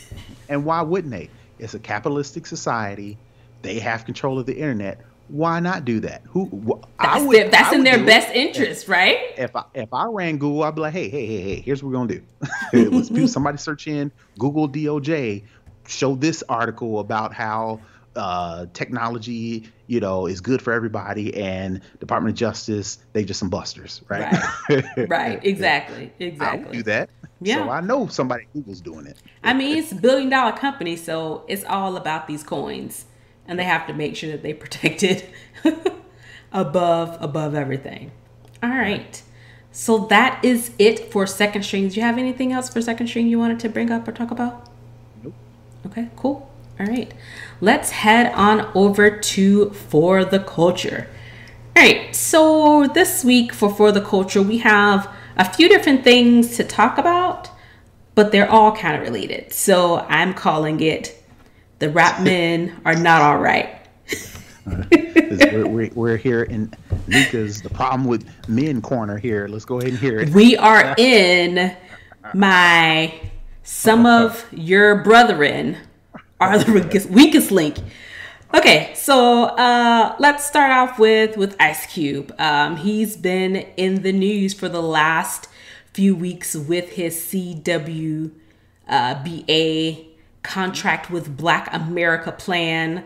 And 0.48 0.64
why 0.64 0.80
wouldn't 0.82 1.10
they? 1.12 1.28
It's 1.58 1.74
a 1.74 1.78
capitalistic 1.78 2.46
society. 2.46 3.18
They 3.62 3.78
have 3.78 4.04
control 4.04 4.38
of 4.38 4.46
the 4.46 4.54
internet. 4.54 5.00
Why 5.28 5.58
not 5.58 5.84
do 5.84 5.98
that? 6.00 6.22
Who? 6.28 6.46
wh- 6.46 6.84
I 7.00 7.14
That's, 7.14 7.24
would- 7.26 7.36
their, 7.36 7.48
that's 7.50 7.74
in 7.74 7.82
their 7.82 7.96
do 7.96 8.02
it. 8.04 8.06
best 8.06 8.30
interest, 8.32 8.86
right? 8.88 9.18
If 9.36 9.56
I 9.56 9.64
if 9.74 9.92
I 9.92 10.04
ran 10.04 10.38
Google, 10.38 10.62
I'd 10.62 10.74
be 10.76 10.82
like, 10.82 10.92
hey, 10.92 11.08
hey, 11.08 11.26
hey, 11.26 11.40
hey, 11.42 11.60
here's 11.60 11.82
what 11.82 11.90
we're 11.90 11.96
gonna 11.96 12.20
do. 12.72 12.90
was 12.90 13.10
people, 13.10 13.26
somebody 13.26 13.58
search 13.58 13.88
in 13.88 14.12
Google 14.38 14.68
DOJ, 14.68 15.42
show 15.88 16.14
this 16.14 16.44
article 16.48 17.00
about 17.00 17.34
how 17.34 17.80
uh, 18.14 18.66
technology, 18.72 19.68
you 19.88 19.98
know, 20.00 20.26
is 20.26 20.40
good 20.40 20.62
for 20.62 20.72
everybody, 20.72 21.34
and 21.36 21.80
Department 21.98 22.32
of 22.34 22.38
Justice, 22.38 22.98
they 23.12 23.24
just 23.24 23.40
some 23.40 23.50
busters, 23.50 24.02
right? 24.08 24.32
Right, 24.96 25.40
exactly, 25.44 26.12
exactly. 26.20 26.46
I 26.46 26.52
would 26.54 26.76
exactly. 26.76 26.76
do 26.78 26.82
that. 26.84 27.10
Yeah. 27.40 27.64
So 27.64 27.70
I 27.70 27.80
know 27.80 28.06
somebody 28.06 28.46
Google's 28.52 28.80
doing 28.80 29.06
it. 29.06 29.18
I 29.42 29.52
mean, 29.52 29.76
it's 29.76 29.92
a 29.92 29.96
billion 29.96 30.30
dollar 30.30 30.56
company, 30.56 30.96
so 30.96 31.44
it's 31.48 31.64
all 31.64 31.96
about 31.96 32.26
these 32.26 32.42
coins, 32.42 33.04
and 33.46 33.58
they 33.58 33.64
have 33.64 33.86
to 33.88 33.92
make 33.92 34.16
sure 34.16 34.30
that 34.30 34.42
they 34.42 34.54
protect 34.64 35.02
it 35.02 35.28
above 36.52 37.16
above 37.20 37.54
everything. 37.54 38.10
All 38.62 38.70
right, 38.70 39.22
so 39.70 39.98
that 40.06 40.42
is 40.44 40.70
it 40.78 41.12
for 41.12 41.26
second 41.26 41.62
string. 41.64 41.88
Do 41.88 41.96
you 41.96 42.02
have 42.02 42.18
anything 42.18 42.52
else 42.52 42.68
for 42.68 42.80
second 42.80 43.08
string 43.08 43.28
you 43.28 43.38
wanted 43.38 43.60
to 43.60 43.68
bring 43.68 43.90
up 43.90 44.08
or 44.08 44.12
talk 44.12 44.30
about? 44.30 44.68
Nope. 45.22 45.34
Okay, 45.86 46.08
cool. 46.16 46.50
All 46.80 46.86
right, 46.86 47.12
let's 47.60 47.90
head 47.90 48.32
on 48.34 48.70
over 48.74 49.10
to 49.10 49.70
for 49.70 50.24
the 50.24 50.40
culture. 50.40 51.08
All 51.76 51.82
right, 51.82 52.16
so 52.16 52.86
this 52.86 53.22
week 53.22 53.52
for 53.52 53.68
For 53.68 53.92
the 53.92 54.00
Culture, 54.00 54.40
we 54.40 54.58
have 54.58 55.14
a 55.36 55.44
few 55.44 55.68
different 55.68 56.04
things 56.04 56.56
to 56.56 56.64
talk 56.64 56.98
about, 56.98 57.50
but 58.14 58.32
they're 58.32 58.50
all 58.50 58.74
kind 58.74 58.96
of 58.96 59.02
related. 59.02 59.52
So 59.52 59.98
I'm 60.08 60.34
calling 60.34 60.80
it 60.80 61.22
The 61.78 61.90
Rap 61.90 62.20
Men 62.22 62.80
Are 62.84 62.94
Not 62.94 63.22
All 63.22 63.38
Right. 63.38 63.72
we're, 64.66 65.66
we're, 65.66 65.90
we're 65.94 66.16
here 66.16 66.42
in 66.42 66.72
Luca's 67.06 67.62
the 67.62 67.70
problem 67.70 68.04
with 68.04 68.28
men 68.48 68.82
corner 68.82 69.16
here. 69.16 69.46
Let's 69.46 69.64
go 69.64 69.78
ahead 69.78 69.90
and 69.90 69.98
hear 69.98 70.20
it. 70.20 70.30
We 70.30 70.56
are 70.56 70.94
in 70.98 71.76
my 72.34 73.14
Some 73.62 74.06
of 74.06 74.44
Your 74.52 75.02
Brethren 75.04 75.76
Are 76.40 76.58
the 76.58 77.06
weakest 77.10 77.50
Link. 77.50 77.76
Okay, 78.54 78.92
so 78.94 79.44
uh, 79.44 80.14
let's 80.20 80.46
start 80.46 80.70
off 80.70 80.98
with 80.98 81.36
with 81.36 81.56
Ice 81.58 81.84
Cube. 81.86 82.32
Um, 82.38 82.76
he's 82.76 83.16
been 83.16 83.56
in 83.56 84.02
the 84.02 84.12
news 84.12 84.54
for 84.54 84.68
the 84.68 84.82
last 84.82 85.48
few 85.92 86.14
weeks 86.14 86.54
with 86.54 86.92
his 86.92 87.16
CWBA 87.16 88.30
uh, 88.88 90.04
contract 90.42 91.10
with 91.10 91.36
Black 91.36 91.68
America 91.74 92.30
Plan. 92.30 93.04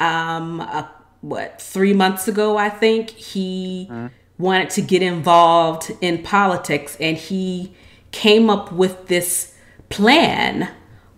Um, 0.00 0.62
uh, 0.62 0.86
what 1.20 1.60
three 1.60 1.92
months 1.92 2.26
ago, 2.26 2.56
I 2.56 2.70
think 2.70 3.10
he 3.10 3.90
wanted 4.38 4.70
to 4.70 4.80
get 4.80 5.02
involved 5.02 5.92
in 6.00 6.22
politics, 6.22 6.96
and 6.98 7.18
he 7.18 7.74
came 8.10 8.48
up 8.48 8.72
with 8.72 9.08
this 9.08 9.54
plan 9.90 10.70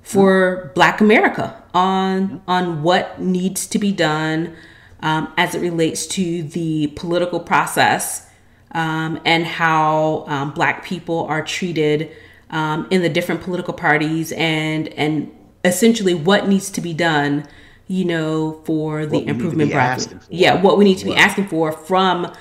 for 0.02 0.72
Black 0.74 1.00
America 1.00 1.62
on 1.72 2.42
on 2.48 2.82
what 2.82 3.20
needs 3.20 3.66
to 3.68 3.78
be 3.78 3.92
done 3.92 4.56
um, 5.00 5.32
as 5.36 5.54
it 5.54 5.60
relates 5.60 6.06
to 6.06 6.42
the 6.42 6.88
political 6.96 7.40
process 7.40 8.28
um, 8.72 9.20
and 9.24 9.44
how 9.44 10.24
um, 10.26 10.52
Black 10.52 10.84
people 10.84 11.24
are 11.26 11.44
treated 11.44 12.10
um, 12.50 12.86
in 12.90 13.02
the 13.02 13.08
different 13.08 13.42
political 13.42 13.74
parties 13.74 14.32
and 14.32 14.88
and 14.88 15.30
essentially 15.64 16.14
what 16.14 16.48
needs 16.48 16.70
to 16.70 16.80
be 16.80 16.94
done, 16.94 17.46
you 17.86 18.04
know, 18.04 18.60
for 18.64 19.06
the 19.06 19.12
What 19.12 19.12
we 19.12 19.18
need 19.18 19.26
to 19.26 19.30
improvement 19.30 19.72
process. 19.72 20.26
Yeah, 20.30 20.60
what 20.60 20.78
we 20.78 20.84
need 20.84 20.98
to 20.98 21.04
be 21.04 21.14
asking 21.14 21.48
for 21.48 21.72
from 21.72 22.32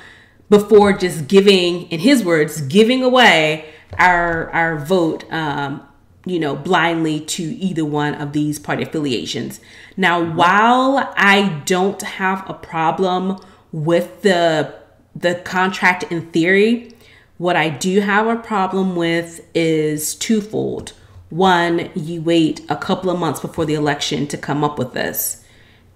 before 0.49 0.93
just 0.93 1.28
giving, 1.28 1.84
in 1.91 1.99
his 1.99 2.24
words, 2.24 2.62
giving 2.62 3.03
away 3.03 3.70
our 3.97 4.49
our 4.51 4.80
vote, 4.80 5.32
um, 5.32 5.88
you 6.30 6.40
know, 6.40 6.56
blindly 6.56 7.20
to 7.20 7.44
either 7.44 7.84
one 7.84 8.14
of 8.16 8.34
these 8.34 8.60
party 8.60 8.84
affiliations. 8.84 9.60
Now, 9.98 10.22
mm-hmm. 10.22 10.36
while 10.36 11.14
I 11.18 11.62
don't 11.66 12.02
have 12.02 12.48
a 12.50 12.54
problem 12.54 13.40
with 13.72 14.22
the 14.22 14.76
the 15.16 15.36
contract 15.36 16.04
in 16.04 16.32
theory, 16.32 16.94
what 17.38 17.56
I 17.56 17.70
do 17.70 18.02
have 18.02 18.28
a 18.28 18.36
problem 18.36 18.96
with 18.96 19.46
is 19.54 20.16
twofold. 20.16 20.94
One, 21.30 21.90
you 21.96 22.22
wait 22.22 22.62
a 22.70 22.76
couple 22.76 23.10
of 23.10 23.20
months 23.20 23.40
before 23.40 23.66
the 23.66 23.74
election 23.74 24.28
to 24.28 24.38
come 24.38 24.64
up 24.64 24.78
with 24.80 24.94
this. 24.94 25.44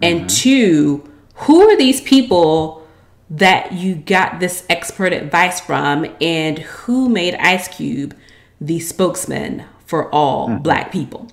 And 0.01 0.21
mm-hmm. 0.21 0.27
two, 0.27 1.11
who 1.35 1.61
are 1.69 1.77
these 1.77 2.01
people 2.01 2.85
that 3.29 3.73
you 3.73 3.95
got 3.95 4.39
this 4.39 4.65
expert 4.69 5.13
advice 5.13 5.59
from 5.59 6.05
and 6.21 6.59
who 6.59 7.09
made 7.09 7.35
Ice 7.35 7.67
Cube 7.67 8.15
the 8.59 8.79
spokesman 8.79 9.65
for 9.93 10.09
all 10.11 10.49
black 10.57 10.91
people? 10.91 11.27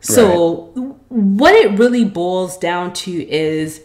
So, 0.00 0.96
what 1.10 1.54
it 1.54 1.78
really 1.78 2.06
boils 2.06 2.56
down 2.56 2.94
to 2.94 3.12
is 3.28 3.82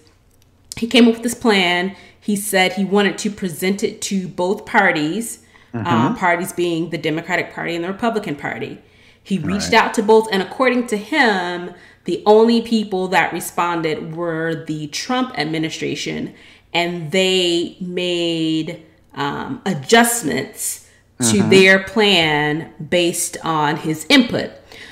he 0.78 0.88
came 0.88 1.10
up 1.10 1.16
with 1.16 1.24
this 1.24 1.34
plan. 1.34 1.98
He 2.22 2.38
said 2.38 2.72
he 2.74 2.86
wanted 2.86 3.18
to 3.18 3.30
present 3.30 3.84
it 3.84 4.02
to 4.04 4.30
both 4.30 4.66
parties, 4.66 5.40
um, 5.74 6.16
parties 6.16 6.54
being 6.54 6.92
the 6.92 6.98
Democratic 6.98 7.54
Party 7.54 7.76
and 7.76 7.84
the 7.84 7.90
Republican 7.90 8.38
Party. 8.38 8.78
He 9.22 9.38
reached 9.38 9.74
Right. 9.74 9.82
out 9.82 9.94
to 9.96 10.02
both, 10.02 10.30
and 10.32 10.42
according 10.42 10.88
to 10.88 10.96
him, 10.96 11.72
the 12.06 12.24
only 12.26 12.62
people 12.62 13.10
that 13.10 13.34
responded 13.34 14.16
were 14.16 14.64
the 14.66 14.88
Trump 14.88 15.38
administration, 15.38 16.34
and 16.74 17.12
they 17.12 17.76
made 17.82 18.82
um, 19.14 19.62
adjustments 19.66 20.85
to 21.22 21.44
their 21.44 21.80
plan 21.84 22.74
based 22.90 23.38
on 23.44 23.78
his 23.78 24.06
input. 24.10 24.52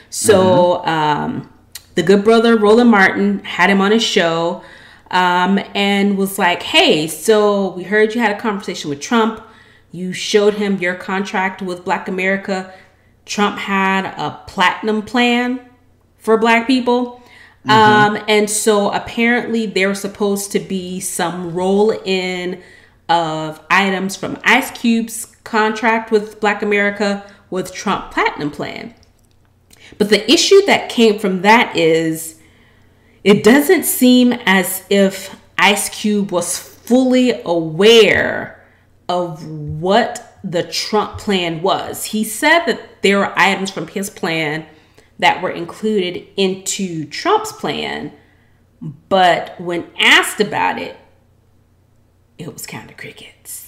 So, 0.10 0.86
um, 0.86 1.50
the 1.96 2.04
good 2.04 2.24
brother 2.24 2.58
Roland 2.58 2.90
Martin 2.90 3.40
had 3.44 3.70
him 3.70 3.82
on 3.82 3.92
his 3.92 4.04
show 4.04 4.64
um, 5.12 5.60
and 5.76 6.18
was 6.18 6.40
like, 6.40 6.64
"Hey, 6.64 7.08
so 7.08 7.70
we 7.72 7.84
heard 7.84 8.16
you 8.16 8.22
had 8.22 8.36
a 8.36 8.40
conversation 8.40 8.90
with 8.90 9.00
Trump. 9.00 9.42
You 9.92 10.14
showed 10.14 10.56
him 10.56 10.78
your 10.78 10.96
contract 10.96 11.62
with 11.62 11.84
Black 11.84 12.08
America. 12.08 12.74
Trump 13.26 13.58
had 13.58 14.06
a 14.06 14.42
platinum 14.48 15.02
plan 15.02 15.60
for 16.18 16.38
Black 16.38 16.68
people." 16.68 17.22
Um, 17.68 18.18
and 18.28 18.50
so 18.50 18.92
apparently 18.92 19.66
there 19.66 19.88
was 19.88 20.02
supposed 20.02 20.52
to 20.52 20.60
be 20.60 21.00
some 21.00 21.54
roll 21.54 21.92
in 21.92 22.62
of 23.08 23.62
items 23.70 24.16
from 24.16 24.38
Ice 24.44 24.72
Cube's 24.72 25.33
contract 25.44 26.12
with 26.12 26.40
Black 26.40 26.62
America 26.62 27.26
with 27.50 27.74
Trump 27.74 28.12
Platinum 28.12 28.52
Plan. 28.52 28.94
But 29.98 30.10
the 30.10 30.30
issue 30.32 30.66
that 30.66 30.90
came 30.90 31.20
from 31.20 31.42
that 31.42 31.76
is 31.76 32.40
it 33.24 33.44
doesn't 33.44 33.84
seem 33.84 34.34
as 34.46 34.84
if 34.90 35.40
Ice 35.58 35.90
Cube 35.90 36.32
was 36.32 36.58
fully 36.58 37.42
aware 37.44 38.66
of 39.08 39.48
what 39.48 40.38
the 40.44 40.64
Trump 40.64 41.20
plan 41.20 41.62
was. 41.62 42.06
He 42.06 42.24
said 42.24 42.66
that 42.66 43.02
there 43.02 43.20
were 43.20 43.38
items 43.40 43.72
from 43.72 43.88
his 43.88 44.10
plan 44.10 44.66
that 45.20 45.42
were 45.42 45.52
included 45.52 46.28
into 46.36 47.06
Trump's 47.06 47.54
plan, 47.54 48.12
but 48.82 49.60
when 49.62 49.88
asked 49.98 50.42
about 50.42 50.80
it, 50.80 50.98
it 52.38 52.52
was 52.52 52.66
kind 52.66 52.90
of 52.90 52.98
crickets. 52.98 53.63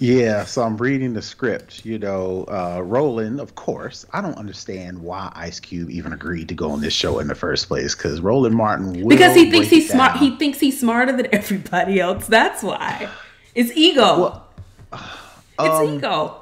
Yeah, 0.00 0.46
so 0.46 0.62
I'm 0.62 0.78
reading 0.78 1.12
the 1.12 1.20
script. 1.20 1.84
You 1.84 1.98
know, 1.98 2.46
uh, 2.48 2.80
Roland, 2.82 3.38
of 3.38 3.54
course. 3.54 4.06
I 4.14 4.22
don't 4.22 4.38
understand 4.38 4.98
why 4.98 5.30
Ice 5.34 5.60
Cube 5.60 5.90
even 5.90 6.14
agreed 6.14 6.48
to 6.48 6.54
go 6.54 6.70
on 6.70 6.80
this 6.80 6.94
show 6.94 7.18
in 7.18 7.28
the 7.28 7.34
first 7.34 7.68
place. 7.68 7.94
Because 7.94 8.22
Roland 8.22 8.56
Martin, 8.56 9.06
because 9.06 9.36
he 9.36 9.50
thinks 9.50 9.68
he's 9.68 9.90
smart. 9.90 10.16
He 10.16 10.34
thinks 10.38 10.58
he's 10.58 10.80
smarter 10.80 11.12
than 11.12 11.28
everybody 11.34 12.00
else. 12.00 12.26
That's 12.26 12.62
why. 12.62 13.10
It's 13.54 13.76
ego. 13.76 14.00
Well, 14.00 14.48
it's 14.92 15.74
um, 15.74 15.96
ego. 15.96 16.40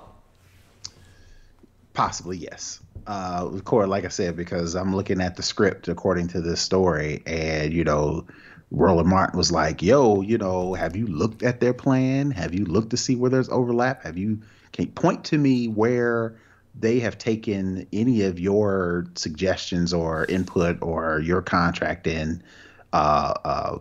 Possibly 1.94 2.36
yes. 2.36 2.78
Uh, 3.08 3.48
of 3.52 3.64
course, 3.64 3.88
like 3.88 4.04
I 4.04 4.08
said, 4.08 4.36
because 4.36 4.76
I'm 4.76 4.94
looking 4.94 5.20
at 5.20 5.34
the 5.34 5.42
script 5.42 5.88
according 5.88 6.28
to 6.28 6.40
this 6.40 6.60
story, 6.60 7.24
and 7.26 7.72
you 7.72 7.82
know, 7.82 8.24
Roland 8.70 9.08
Martin 9.08 9.38
was 9.38 9.50
like, 9.50 9.82
"Yo, 9.82 10.20
you 10.20 10.36
know, 10.36 10.74
have 10.74 10.94
you 10.94 11.06
looked 11.06 11.42
at 11.42 11.60
their 11.60 11.72
plan? 11.72 12.30
Have 12.32 12.54
you 12.54 12.64
looked 12.64 12.90
to 12.90 12.96
see 12.96 13.16
where 13.16 13.30
there's 13.30 13.48
overlap? 13.48 14.02
Have 14.02 14.18
you 14.18 14.40
can 14.72 14.86
you 14.86 14.90
point 14.90 15.24
to 15.24 15.38
me 15.38 15.68
where 15.68 16.36
they 16.78 17.00
have 17.00 17.16
taken 17.16 17.86
any 17.92 18.22
of 18.22 18.38
your 18.38 19.06
suggestions 19.14 19.94
or 19.94 20.24
input 20.26 20.78
or 20.82 21.18
your 21.20 21.40
contract 21.40 22.06
in, 22.06 22.42
uh, 22.92 23.34
uh, 23.44 23.78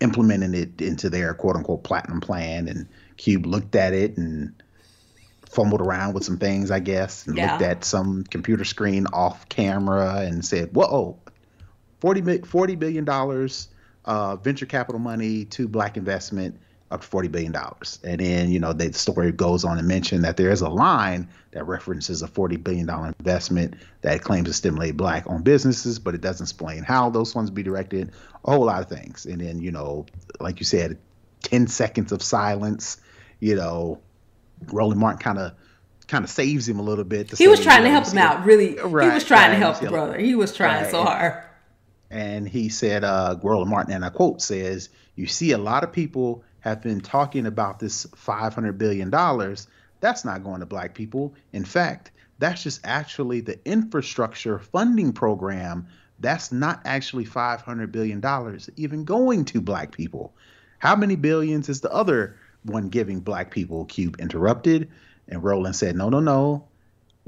implementing 0.00 0.54
it 0.54 0.80
into 0.82 1.08
their 1.08 1.32
quote 1.34 1.54
unquote 1.54 1.84
platinum 1.84 2.20
plan?" 2.20 2.66
And 2.66 2.88
Cube 3.16 3.46
looked 3.46 3.76
at 3.76 3.92
it 3.94 4.16
and 4.18 4.52
fumbled 5.48 5.80
around 5.80 6.14
with 6.14 6.24
some 6.24 6.38
things, 6.38 6.72
I 6.72 6.80
guess, 6.80 7.26
and 7.28 7.36
yeah. 7.36 7.52
looked 7.52 7.62
at 7.62 7.84
some 7.84 8.24
computer 8.24 8.64
screen 8.64 9.06
off 9.12 9.48
camera 9.48 10.22
and 10.22 10.44
said, 10.44 10.70
"Whoa, 10.74 11.18
40, 12.00 12.22
$40 12.22 12.78
billion." 12.78 13.48
Uh, 14.08 14.36
venture 14.36 14.66
capital 14.66 14.98
money 14.98 15.44
to 15.44 15.68
black 15.68 15.96
investment 15.98 16.58
up 16.90 17.02
to 17.02 17.06
forty 17.06 17.28
billion 17.28 17.52
dollars. 17.52 18.00
And 18.02 18.20
then 18.20 18.50
you 18.50 18.58
know 18.58 18.72
the 18.72 18.92
story 18.94 19.30
goes 19.30 19.64
on 19.64 19.76
to 19.76 19.82
mention 19.82 20.22
that 20.22 20.38
there 20.38 20.50
is 20.50 20.62
a 20.62 20.68
line 20.68 21.28
that 21.52 21.66
references 21.66 22.22
a 22.22 22.26
forty 22.26 22.56
billion 22.56 22.86
dollar 22.86 23.14
investment 23.18 23.74
that 24.00 24.22
claims 24.22 24.48
to 24.48 24.54
stimulate 24.54 24.96
black-owned 24.96 25.44
businesses, 25.44 25.98
but 25.98 26.14
it 26.14 26.22
doesn't 26.22 26.44
explain 26.44 26.82
how 26.82 27.10
those 27.10 27.32
funds 27.32 27.50
be 27.50 27.62
directed. 27.62 28.10
A 28.46 28.52
whole 28.52 28.64
lot 28.64 28.80
of 28.80 28.88
things. 28.88 29.26
And 29.26 29.42
then 29.42 29.60
you 29.60 29.70
know, 29.70 30.06
like 30.40 30.58
you 30.58 30.64
said, 30.64 30.98
ten 31.42 31.66
seconds 31.66 32.10
of 32.10 32.22
silence. 32.22 32.96
You 33.40 33.56
know, 33.56 34.00
Roland 34.72 35.00
Martin 35.00 35.20
kind 35.20 35.38
of 35.38 35.52
kind 36.06 36.24
of 36.24 36.30
saves 36.30 36.66
him 36.66 36.78
a 36.78 36.82
little 36.82 37.04
bit. 37.04 37.36
he 37.36 37.46
was 37.46 37.60
trying 37.60 37.82
to 37.82 37.90
help 37.90 38.06
him 38.06 38.16
out. 38.16 38.46
Really, 38.46 38.78
right, 38.78 39.08
he 39.08 39.14
was 39.14 39.24
trying 39.24 39.50
right, 39.50 39.56
to 39.56 39.56
help 39.56 39.78
the 39.80 39.88
brother. 39.88 40.18
He 40.18 40.34
was 40.34 40.56
trying 40.56 40.84
right. 40.84 40.90
so 40.90 41.04
hard 41.04 41.42
and 42.10 42.48
he 42.48 42.68
said, 42.68 43.04
uh, 43.04 43.36
Roland 43.42 43.70
Martin, 43.70 43.94
and 43.94 44.04
I 44.04 44.08
quote, 44.08 44.40
says, 44.40 44.88
You 45.14 45.26
see, 45.26 45.52
a 45.52 45.58
lot 45.58 45.84
of 45.84 45.92
people 45.92 46.42
have 46.60 46.82
been 46.82 47.00
talking 47.00 47.46
about 47.46 47.78
this 47.78 48.06
$500 48.06 48.78
billion. 48.78 49.10
That's 50.00 50.24
not 50.24 50.44
going 50.44 50.60
to 50.60 50.66
black 50.66 50.94
people. 50.94 51.34
In 51.52 51.64
fact, 51.64 52.10
that's 52.38 52.62
just 52.62 52.80
actually 52.84 53.40
the 53.40 53.58
infrastructure 53.64 54.58
funding 54.58 55.12
program. 55.12 55.88
That's 56.20 56.50
not 56.50 56.80
actually 56.84 57.26
$500 57.26 57.92
billion 57.92 58.22
even 58.76 59.04
going 59.04 59.44
to 59.46 59.60
black 59.60 59.92
people. 59.92 60.34
How 60.78 60.96
many 60.96 61.16
billions 61.16 61.68
is 61.68 61.80
the 61.80 61.92
other 61.92 62.36
one 62.62 62.88
giving 62.88 63.20
black 63.20 63.50
people? 63.50 63.84
Cube 63.84 64.16
interrupted. 64.20 64.90
And 65.28 65.42
Roland 65.42 65.76
said, 65.76 65.96
No, 65.96 66.08
no, 66.08 66.20
no. 66.20 66.68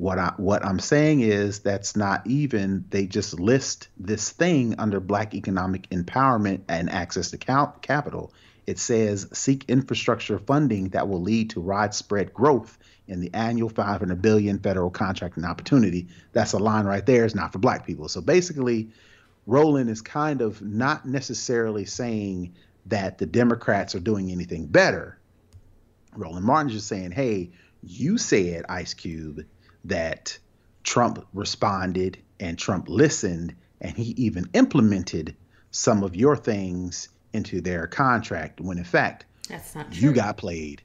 What 0.00 0.18
I 0.18 0.32
what 0.38 0.64
I'm 0.64 0.78
saying 0.78 1.20
is 1.20 1.58
that's 1.58 1.94
not 1.94 2.26
even. 2.26 2.86
They 2.88 3.06
just 3.06 3.38
list 3.38 3.88
this 3.98 4.30
thing 4.30 4.76
under 4.78 4.98
Black 4.98 5.34
economic 5.34 5.90
empowerment 5.90 6.62
and 6.70 6.88
access 6.88 7.32
to 7.32 7.36
cap- 7.36 7.82
capital. 7.82 8.32
It 8.66 8.78
says 8.78 9.28
seek 9.34 9.66
infrastructure 9.68 10.38
funding 10.38 10.88
that 10.90 11.06
will 11.06 11.20
lead 11.20 11.50
to 11.50 11.60
widespread 11.60 12.32
growth 12.32 12.78
in 13.08 13.20
the 13.20 13.28
annual 13.34 13.68
500 13.68 14.22
billion 14.22 14.58
federal 14.60 14.88
contracting 14.88 15.44
opportunity. 15.44 16.08
That's 16.32 16.54
a 16.54 16.58
line 16.58 16.86
right 16.86 17.04
there. 17.04 17.26
It's 17.26 17.34
not 17.34 17.52
for 17.52 17.58
Black 17.58 17.86
people. 17.86 18.08
So 18.08 18.22
basically, 18.22 18.88
Roland 19.44 19.90
is 19.90 20.00
kind 20.00 20.40
of 20.40 20.62
not 20.62 21.04
necessarily 21.04 21.84
saying 21.84 22.54
that 22.86 23.18
the 23.18 23.26
Democrats 23.26 23.94
are 23.94 24.00
doing 24.00 24.30
anything 24.30 24.64
better. 24.64 25.18
Roland 26.16 26.46
Martin's 26.46 26.72
just 26.72 26.88
saying, 26.88 27.10
hey, 27.10 27.50
you 27.82 28.16
said 28.16 28.64
Ice 28.70 28.94
Cube 28.94 29.44
that 29.84 30.38
Trump 30.84 31.26
responded 31.34 32.18
and 32.38 32.58
Trump 32.58 32.88
listened 32.88 33.54
and 33.80 33.96
he 33.96 34.12
even 34.16 34.48
implemented 34.52 35.36
some 35.70 36.02
of 36.02 36.16
your 36.16 36.36
things 36.36 37.08
into 37.32 37.60
their 37.60 37.86
contract 37.86 38.60
when 38.60 38.78
in 38.78 38.84
fact 38.84 39.24
that's 39.48 39.74
not 39.74 39.92
true. 39.92 40.00
you 40.08 40.12
got 40.12 40.36
played. 40.36 40.82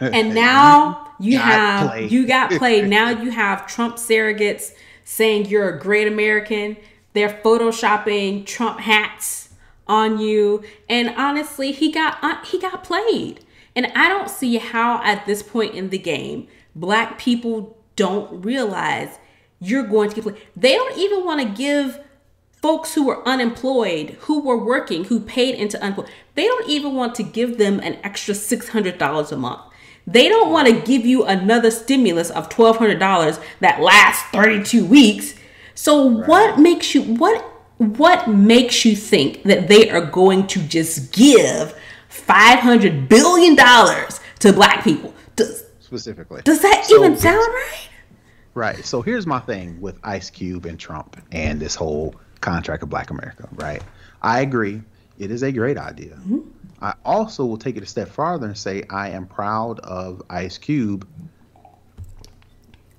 and 0.00 0.34
now 0.34 1.12
you, 1.18 1.32
you 1.32 1.38
have 1.38 1.90
played. 1.90 2.12
you 2.12 2.26
got 2.26 2.50
played. 2.50 2.88
Now 2.88 3.10
you 3.22 3.30
have 3.30 3.66
Trump 3.66 3.96
surrogates 3.96 4.72
saying 5.04 5.46
you're 5.46 5.68
a 5.68 5.78
great 5.78 6.06
American. 6.06 6.76
They're 7.14 7.40
photoshopping 7.42 8.46
Trump 8.46 8.80
hats 8.80 9.48
on 9.86 10.18
you, 10.18 10.62
and 10.88 11.14
honestly, 11.16 11.72
he 11.72 11.90
got 11.90 12.22
uh, 12.22 12.44
he 12.44 12.60
got 12.60 12.84
played. 12.84 13.40
And 13.74 13.86
I 13.94 14.08
don't 14.08 14.28
see 14.28 14.58
how 14.58 15.02
at 15.02 15.24
this 15.24 15.42
point 15.42 15.74
in 15.74 15.90
the 15.90 15.98
game, 15.98 16.48
black 16.74 17.18
people 17.18 17.77
don't 17.98 18.42
realize 18.42 19.18
you're 19.60 19.86
going 19.86 20.08
to 20.08 20.14
get 20.14 20.22
played. 20.22 20.42
They 20.56 20.74
don't 20.74 20.96
even 20.96 21.24
want 21.24 21.40
to 21.40 21.54
give 21.54 22.00
folks 22.62 22.94
who 22.94 23.06
were 23.06 23.26
unemployed, 23.26 24.16
who 24.20 24.40
were 24.40 24.62
working, 24.62 25.04
who 25.04 25.20
paid 25.20 25.54
into 25.54 25.80
unemployed, 25.82 26.08
they 26.34 26.44
don't 26.44 26.68
even 26.68 26.94
want 26.94 27.14
to 27.16 27.22
give 27.22 27.58
them 27.58 27.80
an 27.80 27.98
extra 28.02 28.34
$600 28.34 29.32
a 29.32 29.36
month. 29.36 29.60
They 30.06 30.28
don't 30.28 30.50
want 30.50 30.68
to 30.68 30.80
give 30.80 31.04
you 31.04 31.24
another 31.24 31.70
stimulus 31.70 32.30
of 32.30 32.48
$1,200 32.48 33.42
that 33.60 33.80
lasts 33.80 34.22
32 34.32 34.86
weeks. 34.86 35.34
So 35.74 36.10
right. 36.10 36.28
what 36.28 36.58
makes 36.58 36.94
you 36.94 37.02
what 37.02 37.44
what 37.78 38.26
makes 38.28 38.84
you 38.84 38.96
think 38.96 39.44
that 39.44 39.68
they 39.68 39.88
are 39.88 40.04
going 40.04 40.48
to 40.48 40.60
just 40.62 41.12
give 41.12 41.78
500 42.08 43.08
billion 43.08 43.54
dollars 43.54 44.18
to 44.40 44.52
black 44.52 44.82
people? 44.82 45.14
Does, 45.36 45.64
specifically. 45.78 46.42
Does 46.42 46.60
that 46.62 46.86
so, 46.86 46.96
even 46.96 47.16
sound 47.16 47.36
right? 47.36 47.87
Right. 48.58 48.84
So 48.84 49.02
here's 49.02 49.24
my 49.24 49.38
thing 49.38 49.80
with 49.80 50.00
Ice 50.02 50.30
Cube 50.30 50.66
and 50.66 50.80
Trump 50.80 51.16
and 51.30 51.60
this 51.60 51.76
whole 51.76 52.16
contract 52.40 52.82
of 52.82 52.90
Black 52.90 53.10
America, 53.10 53.48
right? 53.52 53.80
I 54.20 54.40
agree. 54.40 54.82
It 55.16 55.30
is 55.30 55.44
a 55.44 55.52
great 55.52 55.78
idea. 55.78 56.14
Mm-hmm. 56.16 56.40
I 56.82 56.94
also 57.04 57.44
will 57.44 57.56
take 57.56 57.76
it 57.76 57.84
a 57.84 57.86
step 57.86 58.08
farther 58.08 58.46
and 58.46 58.58
say 58.58 58.82
I 58.90 59.10
am 59.10 59.28
proud 59.28 59.78
of 59.78 60.22
Ice 60.28 60.58
Cube, 60.58 61.06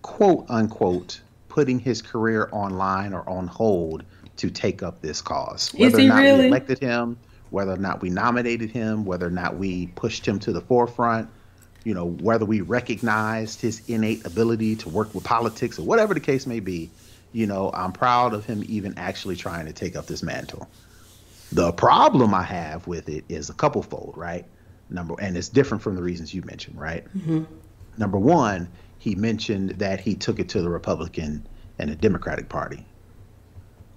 quote 0.02 0.46
unquote, 0.48 1.20
putting 1.50 1.78
his 1.78 2.02
career 2.02 2.48
online 2.54 3.14
or 3.14 3.30
on 3.30 3.46
hold 3.48 4.06
to 4.38 4.50
take 4.50 4.82
up 4.82 5.02
this 5.02 5.22
cause. 5.22 5.74
Whether 5.74 5.98
is 5.98 5.98
he 5.98 6.06
or 6.06 6.08
not 6.08 6.22
really? 6.22 6.40
we 6.40 6.48
elected 6.48 6.80
him, 6.80 7.18
whether 7.50 7.74
or 7.74 7.78
not 7.78 8.02
we 8.02 8.10
nominated 8.10 8.72
him, 8.72 9.04
whether 9.04 9.28
or 9.28 9.32
not 9.32 9.58
we 9.58 9.88
pushed 9.88 10.26
him 10.26 10.40
to 10.40 10.54
the 10.54 10.62
forefront, 10.62 11.30
you 11.84 11.94
know, 11.94 12.06
whether 12.06 12.46
we 12.46 12.62
recognized 12.62 13.62
his 13.62 13.82
innate 13.88 14.26
ability 14.26 14.76
to 14.78 14.90
work 14.90 15.14
with 15.14 15.24
politics 15.24 15.80
or 15.80 15.84
whatever 15.84 16.14
the 16.14 16.20
case 16.20 16.46
may 16.46 16.60
be, 16.60 16.90
you 17.32 17.48
know, 17.48 17.72
I'm 17.74 17.92
proud 17.92 18.34
of 18.34 18.46
him 18.46 18.64
even 18.68 18.98
actually 18.98 19.36
trying 19.36 19.66
to 19.66 19.74
take 19.74 19.96
up 19.96 20.08
this 20.08 20.24
mantle. 20.24 20.68
The 21.52 21.72
problem 21.72 22.34
I 22.34 22.44
have 22.44 22.86
with 22.88 23.10
it 23.10 23.26
is 23.30 23.50
a 23.50 23.54
couple 23.54 23.82
fold, 23.82 24.14
right? 24.16 24.46
Number, 24.90 25.16
and 25.20 25.38
it's 25.38 25.50
different 25.50 25.84
from 25.84 25.96
the 25.96 26.04
reasons 26.04 26.34
you 26.34 26.42
mentioned, 26.44 26.80
right? 26.80 27.06
Mm-hmm. 27.16 27.44
Number 27.98 28.18
one, 28.18 28.70
he 28.98 29.16
mentioned 29.16 29.72
that 29.72 30.00
he 30.00 30.16
took 30.16 30.40
it 30.40 30.50
to 30.50 30.62
the 30.62 30.70
Republican 30.70 31.48
and 31.78 31.90
the 31.90 31.96
Democratic 31.96 32.50
Party. 32.50 32.86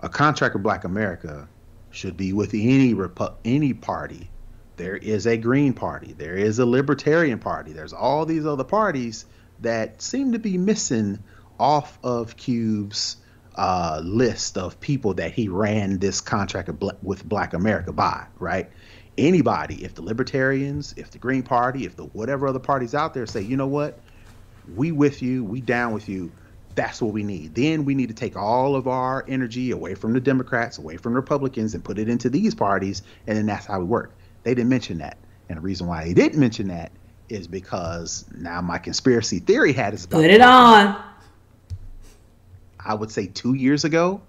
A 0.00 0.08
contract 0.08 0.54
of 0.54 0.62
Black 0.62 0.84
America 0.84 1.48
should 1.90 2.16
be 2.16 2.32
with 2.32 2.54
any 2.54 2.94
Repu- 2.94 3.34
any 3.44 3.72
party 3.72 4.30
there 4.76 4.96
is 4.96 5.26
a 5.26 5.36
Green 5.36 5.72
Party, 5.72 6.12
there 6.12 6.36
is 6.36 6.58
a 6.58 6.66
Libertarian 6.66 7.38
Party, 7.38 7.72
there's 7.72 7.92
all 7.92 8.26
these 8.26 8.46
other 8.46 8.64
parties 8.64 9.26
that 9.60 10.02
seem 10.02 10.32
to 10.32 10.38
be 10.38 10.58
missing 10.58 11.22
off 11.58 11.98
of 12.02 12.36
Cube's 12.36 13.16
uh, 13.54 14.00
list 14.02 14.56
of 14.56 14.80
people 14.80 15.14
that 15.14 15.32
he 15.32 15.48
ran 15.48 15.98
this 15.98 16.20
contract 16.20 16.70
with 17.02 17.24
Black 17.24 17.52
America 17.52 17.92
by, 17.92 18.26
right? 18.38 18.70
anybody, 19.18 19.84
if 19.84 19.94
the 19.94 20.02
Libertarians, 20.02 20.94
if 20.96 21.10
the 21.10 21.18
Green 21.18 21.42
Party, 21.42 21.84
if 21.84 21.96
the 21.96 22.04
whatever 22.04 22.46
other 22.46 22.58
parties 22.58 22.94
out 22.94 23.14
there 23.14 23.26
say, 23.26 23.42
you 23.42 23.56
know 23.56 23.66
what, 23.66 23.98
we 24.74 24.92
with 24.92 25.22
you, 25.22 25.44
we 25.44 25.60
down 25.60 25.92
with 25.92 26.08
you, 26.08 26.32
that's 26.74 27.02
what 27.02 27.12
we 27.12 27.22
need. 27.22 27.54
Then 27.54 27.84
we 27.84 27.94
need 27.94 28.08
to 28.08 28.14
take 28.14 28.36
all 28.36 28.74
of 28.76 28.88
our 28.88 29.24
energy 29.28 29.70
away 29.70 29.94
from 29.94 30.14
the 30.14 30.20
Democrats, 30.20 30.78
away 30.78 30.96
from 30.96 31.12
Republicans, 31.12 31.74
and 31.74 31.84
put 31.84 31.98
it 31.98 32.08
into 32.08 32.30
these 32.30 32.54
parties, 32.54 33.02
and 33.26 33.36
then 33.36 33.46
that's 33.46 33.66
how 33.66 33.78
we 33.78 33.84
work. 33.84 34.12
They 34.42 34.54
didn't 34.54 34.70
mention 34.70 34.98
that. 34.98 35.18
And 35.48 35.58
the 35.58 35.62
reason 35.62 35.86
why 35.86 36.04
they 36.04 36.14
didn't 36.14 36.38
mention 36.40 36.68
that 36.68 36.92
is 37.28 37.46
because 37.46 38.24
now 38.36 38.60
my 38.60 38.78
conspiracy 38.78 39.38
theory 39.38 39.72
hat 39.72 39.94
is 39.94 40.06
put 40.06 40.24
it 40.24 40.40
on. 40.40 41.02
I 42.84 42.94
would 42.94 43.10
say 43.10 43.26
two 43.26 43.54
years 43.54 43.84
ago, 43.84 44.20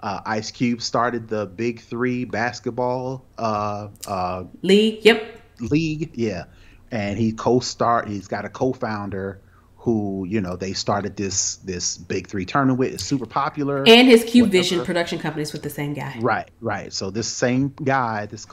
uh, 0.00 0.20
Ice 0.24 0.50
Cube 0.50 0.82
started 0.82 1.28
the 1.28 1.46
Big 1.46 1.80
Three 1.80 2.24
basketball 2.24 3.24
uh, 3.38 3.88
uh, 4.06 4.44
league. 4.62 5.04
Yep. 5.04 5.40
League, 5.60 6.10
yeah, 6.14 6.44
and 6.90 7.18
he 7.18 7.32
co-start. 7.32 8.08
He's 8.08 8.28
got 8.28 8.44
a 8.44 8.48
co-founder 8.48 9.40
who 9.76 10.26
you 10.28 10.40
know 10.40 10.56
they 10.56 10.72
started 10.72 11.16
this 11.16 11.56
this 11.56 11.96
Big 11.96 12.26
Three 12.26 12.44
tournament. 12.44 12.92
It's 12.92 13.04
super 13.04 13.26
popular. 13.26 13.84
And 13.86 14.08
his 14.08 14.24
Cube 14.24 14.48
whatever. 14.48 14.62
Vision 14.62 14.84
production 14.84 15.18
companies 15.18 15.52
with 15.52 15.62
the 15.62 15.70
same 15.70 15.94
guy. 15.94 16.16
Right, 16.20 16.50
right. 16.60 16.92
So 16.92 17.10
this 17.10 17.28
same 17.28 17.68
guy, 17.82 18.26
this 18.26 18.44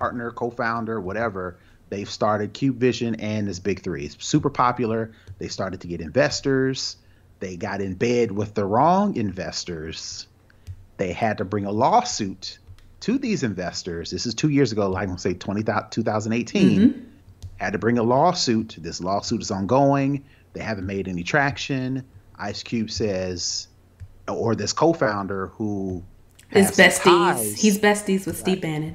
co-partner, 0.00 0.30
co-founder, 0.30 1.00
whatever, 1.00 1.58
they've 1.90 2.08
started 2.08 2.54
Cube 2.54 2.76
Vision 2.76 3.16
and 3.16 3.46
this 3.46 3.58
Big 3.58 3.82
Three. 3.82 4.06
It's 4.06 4.24
super 4.24 4.50
popular. 4.50 5.12
They 5.38 5.48
started 5.48 5.82
to 5.82 5.88
get 5.88 6.00
investors. 6.00 6.96
They 7.40 7.56
got 7.56 7.80
in 7.80 7.94
bed 7.94 8.32
with 8.32 8.54
the 8.54 8.64
wrong 8.64 9.16
investors 9.16 10.26
they 10.96 11.12
had 11.14 11.38
to 11.38 11.46
bring 11.46 11.64
a 11.64 11.72
lawsuit 11.72 12.58
to 13.00 13.16
these 13.16 13.42
investors. 13.42 14.10
This 14.10 14.26
is 14.26 14.34
two 14.34 14.50
years 14.50 14.70
ago, 14.70 14.90
like 14.90 15.04
I'm 15.04 15.08
gonna 15.08 15.18
say 15.18 15.32
20, 15.32 15.62
2018. 15.62 16.78
Mm-hmm. 16.78 17.00
Had 17.56 17.72
to 17.72 17.78
bring 17.78 17.96
a 17.96 18.02
lawsuit. 18.02 18.76
This 18.78 19.00
lawsuit 19.00 19.40
is 19.40 19.50
ongoing. 19.50 20.24
They 20.52 20.60
haven't 20.60 20.86
made 20.86 21.08
any 21.08 21.22
traction. 21.22 22.04
Ice 22.38 22.62
Cube 22.62 22.90
says, 22.90 23.68
or 24.28 24.54
this 24.54 24.74
co-founder 24.74 25.46
who 25.48 26.02
his 26.48 26.70
besties. 26.72 27.02
Ties, 27.02 27.58
he's 27.58 27.78
besties 27.78 28.26
with 28.26 28.34
right, 28.34 28.36
Steve 28.36 28.60
Bannon. 28.60 28.94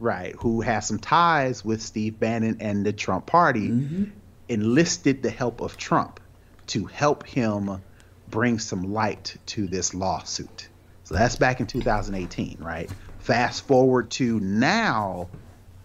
Right, 0.00 0.34
who 0.36 0.60
has 0.60 0.86
some 0.86 0.98
ties 0.98 1.64
with 1.64 1.82
Steve 1.82 2.20
Bannon 2.20 2.58
and 2.60 2.86
the 2.86 2.92
Trump 2.92 3.26
party, 3.26 3.68
mm-hmm. 3.68 4.04
enlisted 4.48 5.22
the 5.22 5.30
help 5.30 5.60
of 5.60 5.76
Trump 5.76 6.20
to 6.68 6.84
help 6.86 7.26
him 7.26 7.82
bring 8.30 8.58
some 8.58 8.92
light 8.92 9.36
to 9.46 9.66
this 9.66 9.94
lawsuit. 9.94 10.68
So 11.04 11.14
that's 11.14 11.36
back 11.36 11.60
in 11.60 11.66
2018, 11.66 12.58
right? 12.60 12.90
Fast 13.18 13.66
forward 13.66 14.10
to 14.12 14.38
now, 14.40 15.28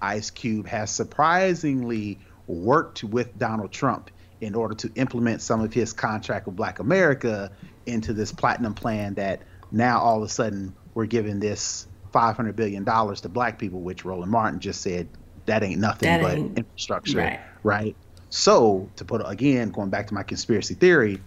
Ice 0.02 0.30
Cube 0.30 0.68
has 0.68 0.92
surprisingly 0.92 2.20
worked 2.46 3.04
with 3.04 3.38
Donald 3.40 3.72
Trump 3.72 4.12
in 4.42 4.56
order 4.56 4.76
to 4.76 4.92
implement 4.96 5.42
some 5.42 5.62
of 5.62 5.74
his 5.74 5.94
contract 5.94 6.46
with 6.46 6.56
Black 6.58 6.80
America 6.80 7.52
into 7.86 8.12
this 8.12 8.34
platinum 8.34 8.74
plan 8.74 9.14
that 9.14 9.42
now 9.72 10.00
all 10.00 10.18
of 10.18 10.24
a 10.24 10.30
sudden 10.30 10.76
we're 10.94 11.06
giving 11.06 11.40
this 11.40 11.88
$500 12.14 12.56
billion 12.56 12.86
to 12.86 13.30
black 13.30 13.60
people, 13.60 13.82
which 13.82 14.06
Roland 14.06 14.32
Martin 14.32 14.60
just 14.60 14.82
said 14.82 15.08
that 15.46 15.64
ain't 15.64 15.80
nothing 15.80 16.08
that 16.08 16.22
but 16.22 16.38
ain't, 16.38 16.58
infrastructure, 16.58 17.18
right. 17.18 17.40
right? 17.64 17.96
So, 18.30 18.90
to 18.96 19.06
put 19.06 19.22
again, 19.26 19.70
going 19.72 19.90
back 19.90 20.08
to 20.08 20.14
my 20.14 20.24
conspiracy 20.24 20.74
theory, 20.74 21.20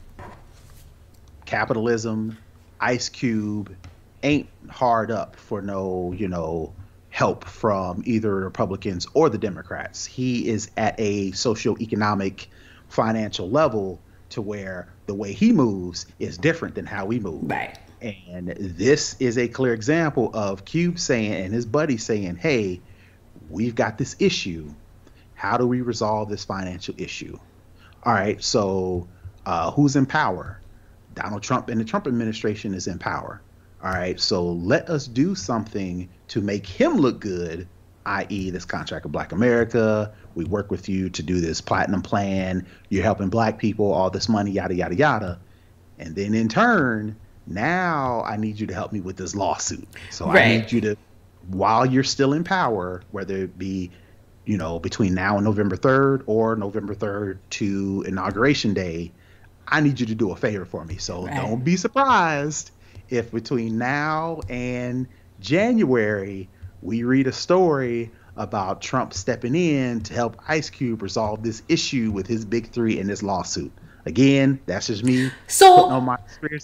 capitalism, 1.45 2.39
Ice 2.80 3.09
Cube 3.09 3.74
ain't 4.22 4.49
hard 4.68 5.11
up 5.11 5.37
for 5.37 5.61
no, 5.62 6.14
you 6.16 6.28
know, 6.28 6.72
help 7.11 7.45
from 7.45 8.03
either 8.05 8.34
Republicans 8.34 9.07
or 9.14 9.28
the 9.28 9.39
Democrats. 9.39 10.05
He 10.05 10.49
is 10.49 10.70
at 10.76 10.95
a 10.99 11.30
socioeconomic 11.32 12.47
financial 12.89 13.51
level 13.51 14.01
to 14.30 14.43
where 14.43 14.89
the 15.07 15.14
way 15.14 15.32
he 15.32 15.53
moves 15.53 16.07
is 16.18 16.37
different 16.37 16.74
than 16.74 16.87
how 16.87 17.07
we 17.07 17.20
move. 17.20 17.49
Right. 17.49 17.78
And 18.01 18.49
this 18.59 19.17
is 19.21 19.39
a 19.39 19.49
clear 19.49 19.73
example 19.73 20.31
of 20.35 20.65
Cube 20.65 20.99
saying 20.99 21.33
and 21.33 21.55
his 21.55 21.67
buddy 21.67 21.97
saying, 21.97 22.37
"Hey, 22.37 22.81
we've 23.49 23.75
got 23.75 23.99
this 23.99 24.17
issue. 24.19 24.75
How 25.35 25.57
do 25.57 25.67
we 25.67 25.81
resolve 25.81 26.29
this 26.29 26.45
financial 26.45 26.95
issue?" 26.99 27.39
All 28.03 28.13
right, 28.13 28.43
so 28.43 29.09
uh, 29.47 29.71
who's 29.71 29.97
in 29.97 30.07
power? 30.07 30.61
Donald 31.15 31.43
Trump 31.43 31.69
and 31.69 31.81
the 31.81 31.85
Trump 31.85 32.07
administration 32.07 32.75
is 32.75 32.87
in 32.87 32.99
power. 32.99 33.41
All 33.83 33.91
right, 33.91 34.19
so 34.21 34.45
let 34.45 34.89
us 34.91 35.07
do 35.07 35.35
something 35.35 36.09
to 36.29 36.41
make 36.41 36.67
him 36.67 36.97
look 36.97 37.21
good, 37.21 37.67
i.e., 38.05 38.51
this 38.51 38.65
contract 38.65 39.05
with 39.05 39.13
Black 39.13 39.33
America. 39.33 40.13
We 40.35 40.45
work 40.45 40.71
with 40.71 40.89
you 40.89 41.09
to 41.11 41.23
do 41.23 41.41
this 41.41 41.61
platinum 41.61 42.03
plan. 42.03 42.67
You're 42.91 43.03
helping 43.03 43.29
black 43.29 43.59
people, 43.59 43.91
all 43.93 44.11
this 44.11 44.29
money, 44.29 44.51
yada, 44.51 44.75
yada, 44.75 44.95
yada. 44.95 45.41
And 45.99 46.15
then 46.15 46.35
in 46.35 46.49
turn, 46.49 47.17
now 47.47 48.23
I 48.25 48.37
need 48.37 48.59
you 48.59 48.67
to 48.67 48.75
help 48.75 48.93
me 48.93 49.01
with 49.01 49.17
this 49.17 49.35
lawsuit. 49.35 49.87
So 50.11 50.27
right. 50.27 50.43
I 50.43 50.57
need 50.57 50.73
you 50.73 50.81
to, 50.83 50.97
while 51.49 51.87
you're 51.87 52.05
still 52.05 52.33
in 52.33 52.45
power, 52.45 53.03
whether 53.11 53.37
it 53.37 53.59
be, 53.59 53.91
you 54.45 54.57
know, 54.57 54.79
between 54.79 55.15
now 55.15 55.37
and 55.37 55.45
November 55.45 55.77
3rd 55.77 56.23
or 56.27 56.57
November 56.57 56.95
3rd 56.95 57.39
to 57.51 58.05
Inauguration 58.07 58.75
Day, 58.75 59.13
I 59.69 59.81
need 59.81 59.99
you 59.99 60.07
to 60.07 60.15
do 60.15 60.31
a 60.31 60.37
favor 60.37 60.65
for 60.65 60.85
me. 60.85 60.97
So 60.97 61.27
right. 61.27 61.37
don't 61.37 61.65
be 61.65 61.77
surprised 61.77 62.71
if 63.09 63.31
between 63.33 63.79
now 63.79 64.41
and 64.49 65.07
January 65.41 66.49
we 66.83 67.03
read 67.03 67.27
a 67.27 67.33
story 67.33 68.11
about 68.37 68.83
Trump 68.83 69.15
stepping 69.15 69.55
in 69.55 70.01
to 70.03 70.15
help 70.15 70.37
Ice 70.47 70.71
Cube 70.71 71.03
resolve 71.03 71.43
this 71.43 71.63
issue 71.69 72.11
with 72.11 72.27
his 72.27 72.45
big 72.45 72.71
three 72.71 72.99
in 72.99 73.07
this 73.07 73.23
lawsuit. 73.23 73.73
Again, 74.07 74.61
that's 74.67 74.87
just 74.87 75.03
me. 75.03 75.31
So, 75.49 75.91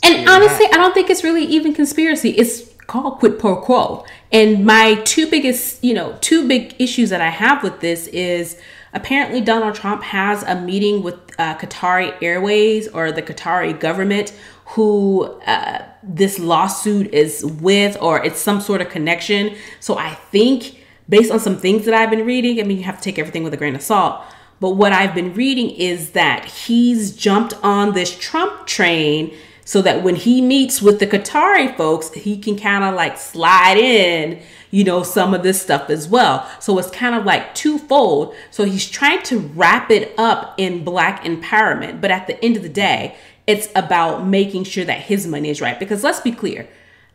and 0.05 0.29
honestly, 0.29 0.67
I 0.67 0.77
don't 0.77 0.95
think 0.95 1.11
it's 1.11 1.25
really 1.25 1.45
even 1.45 1.75
conspiracy. 1.75 2.31
It's 2.31 2.73
called 2.87 3.19
quid 3.19 3.39
pro 3.39 3.57
quo. 3.57 4.07
And 4.31 4.65
my 4.65 4.95
two 5.05 5.29
biggest, 5.29 5.83
you 5.83 5.93
know, 5.93 6.17
two 6.21 6.47
big 6.47 6.75
issues 6.79 7.11
that 7.11 7.21
I 7.21 7.31
have 7.31 7.65
with 7.65 7.81
this 7.81 8.07
is 8.09 8.61
apparently 8.93 9.41
Donald 9.41 9.75
Trump 9.75 10.05
has 10.05 10.45
a 10.45 10.61
meeting 10.61 11.03
with 11.03 11.15
uh, 11.39 11.57
Qatari 11.57 12.15
Airways 12.23 12.87
or 12.89 13.11
the 13.11 13.23
Qatari 13.23 13.79
government 13.79 14.33
who 14.67 15.25
uh, 15.47 15.85
this 16.03 16.39
lawsuit 16.39 17.13
is 17.13 17.45
with 17.45 17.97
or 18.01 18.25
it's 18.25 18.41
some 18.41 18.61
sort 18.61 18.81
of 18.81 18.89
connection. 18.89 19.57
So 19.81 19.99
I 19.99 20.15
think 20.15 20.79
based 21.09 21.31
on 21.33 21.41
some 21.41 21.59
things 21.59 21.85
that 21.87 21.95
I've 21.95 22.11
been 22.11 22.25
reading, 22.25 22.61
I 22.61 22.63
mean, 22.63 22.79
you 22.79 22.85
have 22.85 22.99
to 22.99 23.03
take 23.03 23.19
everything 23.19 23.43
with 23.43 23.53
a 23.53 23.57
grain 23.57 23.75
of 23.75 23.83
salt. 23.83 24.23
But 24.63 24.77
what 24.77 24.93
I've 24.93 25.13
been 25.13 25.35
reading 25.35 25.71
is 25.71 26.13
that 26.13 26.45
he's 26.45 27.17
jumped 27.17 27.53
on 27.65 27.95
this 27.95 28.17
Trump 28.17 28.65
train 28.65 29.37
so 29.65 29.83
that 29.83 30.05
when 30.05 30.15
he 30.15 30.41
meets 30.41 30.81
with 30.81 31.01
the 31.01 31.07
Qatari 31.09 31.77
folks, 31.77 32.13
he 32.13 32.39
can 32.39 32.57
kind 32.57 32.85
of 32.85 32.95
like 32.95 33.19
slide 33.19 33.77
in, 33.77 34.41
you 34.71 34.85
know, 34.85 35.03
some 35.03 35.35
of 35.35 35.43
this 35.43 35.61
stuff 35.61 35.91
as 35.91 36.07
well. 36.07 36.49
So 36.61 36.79
it's 36.79 36.93
kind 36.93 37.17
of 37.17 37.25
like 37.25 37.57
twofold. 37.57 38.37
So 38.53 38.63
he's 38.63 38.89
trying 38.89 39.25
to 39.25 39.41
wrap 39.41 39.91
it 39.91 40.15
up 40.17 40.55
in 40.59 40.85
black 40.85 41.25
empowerment. 41.25 42.01
But 42.01 42.13
at 42.13 42.29
the 42.29 42.41
end 42.45 42.57
of 42.57 42.63
the 42.63 42.69
day, 42.69 43.17
it's 43.49 43.67
about 43.75 44.25
making 44.25 44.63
sure 44.63 44.85
that 44.85 45.01
his 45.01 45.27
money 45.27 45.51
is 45.51 45.61
right. 45.61 45.77
Because 45.77 46.05
let's 46.05 46.21
be 46.21 46.31
clear, 46.31 46.69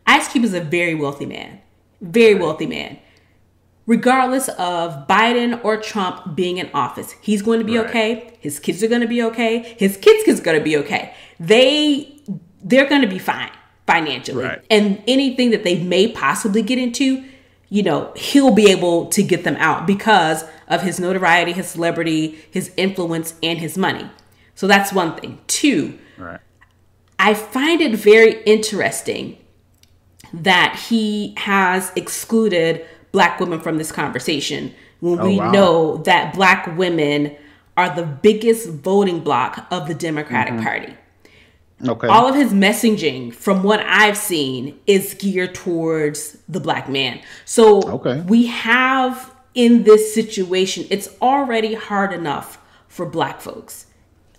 Ice 0.06 0.28
Cube 0.28 0.44
is 0.44 0.52
a 0.52 0.60
very 0.60 0.94
wealthy 0.94 1.24
man, 1.24 1.62
very 2.02 2.34
wealthy 2.34 2.66
man. 2.66 2.98
Regardless 3.88 4.48
of 4.50 5.08
Biden 5.08 5.64
or 5.64 5.78
Trump 5.78 6.36
being 6.36 6.58
in 6.58 6.68
office, 6.74 7.12
he's 7.22 7.40
going 7.40 7.58
to 7.58 7.64
be 7.64 7.78
right. 7.78 7.88
okay. 7.88 8.36
His 8.38 8.60
kids 8.60 8.82
are 8.82 8.86
going 8.86 9.00
to 9.00 9.08
be 9.08 9.22
okay. 9.22 9.74
His 9.78 9.96
kids 9.96 10.24
kids 10.24 10.40
are 10.40 10.44
going 10.44 10.58
to 10.58 10.64
be 10.64 10.76
okay. 10.76 11.14
They 11.40 12.14
they're 12.62 12.88
going 12.88 13.00
to 13.00 13.08
be 13.08 13.18
fine 13.18 13.50
financially, 13.86 14.44
right. 14.44 14.62
and 14.70 15.02
anything 15.08 15.50
that 15.50 15.64
they 15.64 15.82
may 15.82 16.12
possibly 16.12 16.60
get 16.60 16.78
into, 16.78 17.24
you 17.70 17.82
know, 17.82 18.12
he'll 18.14 18.54
be 18.54 18.70
able 18.70 19.06
to 19.06 19.22
get 19.22 19.44
them 19.44 19.56
out 19.56 19.86
because 19.86 20.44
of 20.68 20.82
his 20.82 21.00
notoriety, 21.00 21.52
his 21.52 21.68
celebrity, 21.68 22.38
his 22.50 22.70
influence, 22.76 23.34
and 23.42 23.58
his 23.58 23.78
money. 23.78 24.10
So 24.54 24.66
that's 24.66 24.92
one 24.92 25.16
thing. 25.16 25.38
Two, 25.46 25.98
Right. 26.18 26.40
I 27.18 27.34
find 27.34 27.80
it 27.80 27.94
very 27.94 28.42
interesting 28.42 29.38
that 30.32 30.78
he 30.88 31.34
has 31.38 31.90
excluded 31.96 32.84
black 33.12 33.40
women 33.40 33.60
from 33.60 33.78
this 33.78 33.92
conversation 33.92 34.74
when 35.00 35.20
oh, 35.20 35.26
we 35.26 35.36
wow. 35.38 35.50
know 35.50 35.96
that 35.98 36.34
black 36.34 36.76
women 36.76 37.34
are 37.76 37.94
the 37.94 38.04
biggest 38.04 38.68
voting 38.68 39.20
block 39.20 39.66
of 39.70 39.86
the 39.86 39.94
Democratic 39.94 40.54
mm-hmm. 40.54 40.64
Party. 40.64 40.94
Okay. 41.86 42.08
All 42.08 42.26
of 42.26 42.34
his 42.34 42.52
messaging, 42.52 43.32
from 43.32 43.62
what 43.62 43.80
I've 43.80 44.16
seen, 44.16 44.78
is 44.86 45.14
geared 45.14 45.54
towards 45.54 46.38
the 46.48 46.58
black 46.58 46.88
man. 46.88 47.20
So 47.44 47.82
okay. 47.82 48.20
we 48.22 48.46
have 48.46 49.32
in 49.54 49.84
this 49.84 50.12
situation, 50.12 50.86
it's 50.90 51.08
already 51.22 51.74
hard 51.74 52.12
enough 52.12 52.58
for 52.88 53.06
black 53.06 53.40
folks. 53.40 53.86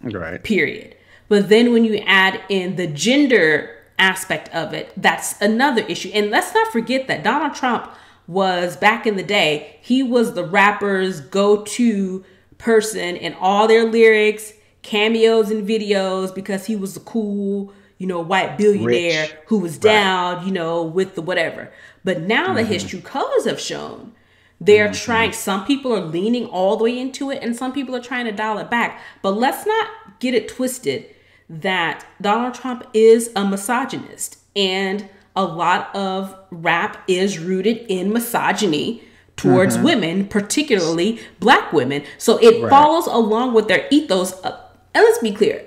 Right. 0.02 0.44
Period. 0.44 0.96
But 1.30 1.48
then 1.48 1.72
when 1.72 1.86
you 1.86 1.98
add 2.06 2.42
in 2.50 2.76
the 2.76 2.88
gender 2.88 3.76
aspect 3.98 4.54
of 4.54 4.74
it, 4.74 4.92
that's 4.98 5.40
another 5.42 5.82
issue. 5.84 6.10
And 6.14 6.30
let's 6.32 6.54
not 6.54 6.72
forget 6.72 7.08
that 7.08 7.24
Donald 7.24 7.54
Trump 7.54 7.90
was 8.30 8.78
back 8.78 9.08
in 9.08 9.16
the 9.16 9.24
day, 9.24 9.76
he 9.82 10.04
was 10.04 10.34
the 10.34 10.44
rapper's 10.44 11.20
go 11.20 11.64
to 11.64 12.24
person 12.60 13.16
in 13.16 13.34
all 13.34 13.68
their 13.68 13.86
lyrics, 13.86 14.54
cameos, 14.84 15.50
and 15.50 15.68
videos 15.68 16.34
because 16.34 16.68
he 16.68 16.76
was 16.76 16.94
the 16.94 17.00
cool, 17.00 17.74
you 17.98 18.06
know, 18.06 18.20
white 18.20 18.56
billionaire 18.56 19.24
Rich. 19.24 19.36
who 19.48 19.58
was 19.58 19.80
down, 19.80 20.38
right. 20.38 20.46
you 20.46 20.52
know, 20.52 20.84
with 20.84 21.16
the 21.16 21.24
whatever. 21.24 21.72
But 22.04 22.22
now 22.22 22.48
mm-hmm. 22.48 22.58
the 22.58 22.64
his 22.66 22.84
true 22.84 23.02
colors 23.02 23.46
have 23.46 23.60
shown. 23.60 24.14
They're 24.62 24.90
mm-hmm. 24.90 25.06
trying, 25.06 25.34
some 25.34 25.66
people 25.66 25.92
are 25.92 26.06
leaning 26.06 26.46
all 26.46 26.78
the 26.78 26.84
way 26.84 27.00
into 27.00 27.32
it, 27.32 27.42
and 27.42 27.56
some 27.56 27.74
people 27.74 27.96
are 27.96 28.02
trying 28.02 28.26
to 28.26 28.32
dial 28.32 28.60
it 28.60 28.70
back. 28.70 29.02
But 29.24 29.32
let's 29.32 29.66
not 29.66 30.20
get 30.20 30.36
it 30.36 30.48
twisted 30.48 31.08
that 31.50 32.06
Donald 32.22 32.54
Trump 32.54 32.86
is 32.94 33.32
a 33.36 33.44
misogynist. 33.44 34.38
And 34.56 35.10
a 35.40 35.46
lot 35.46 35.96
of 35.96 36.36
rap 36.52 37.02
is 37.08 37.40
rooted 37.40 37.86
in 37.88 38.12
misogyny 38.12 39.02
towards 39.38 39.76
mm-hmm. 39.76 39.86
women, 39.86 40.28
particularly 40.28 41.22
black 41.40 41.72
women. 41.72 42.04
So 42.18 42.38
it 42.40 42.62
right. 42.62 42.70
follows 42.70 43.08
along 43.08 43.54
with 43.54 43.70
their 43.70 43.88
ethos. 43.90 44.34
Uh, 44.44 44.60
and 44.94 45.02
let's 45.02 45.20
be 45.20 45.32
clear 45.32 45.66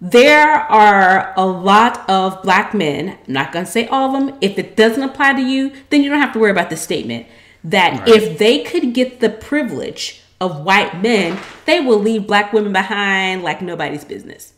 there 0.00 0.48
are 0.48 1.34
a 1.36 1.44
lot 1.46 2.08
of 2.08 2.42
black 2.42 2.72
men, 2.72 3.18
I'm 3.26 3.32
not 3.32 3.52
going 3.52 3.66
to 3.66 3.70
say 3.70 3.86
all 3.86 4.14
of 4.14 4.26
them. 4.26 4.38
If 4.40 4.58
it 4.58 4.76
doesn't 4.76 5.02
apply 5.02 5.34
to 5.34 5.42
you, 5.42 5.72
then 5.90 6.02
you 6.02 6.08
don't 6.08 6.20
have 6.20 6.32
to 6.32 6.38
worry 6.38 6.50
about 6.50 6.70
the 6.70 6.76
statement. 6.76 7.26
That 7.64 8.00
right. 8.00 8.08
if 8.08 8.38
they 8.38 8.62
could 8.62 8.94
get 8.94 9.20
the 9.20 9.28
privilege 9.28 10.22
of 10.40 10.64
white 10.64 11.02
men, 11.02 11.38
they 11.66 11.80
will 11.80 11.98
leave 11.98 12.26
black 12.26 12.52
women 12.54 12.72
behind 12.72 13.42
like 13.42 13.60
nobody's 13.60 14.04
business. 14.04 14.54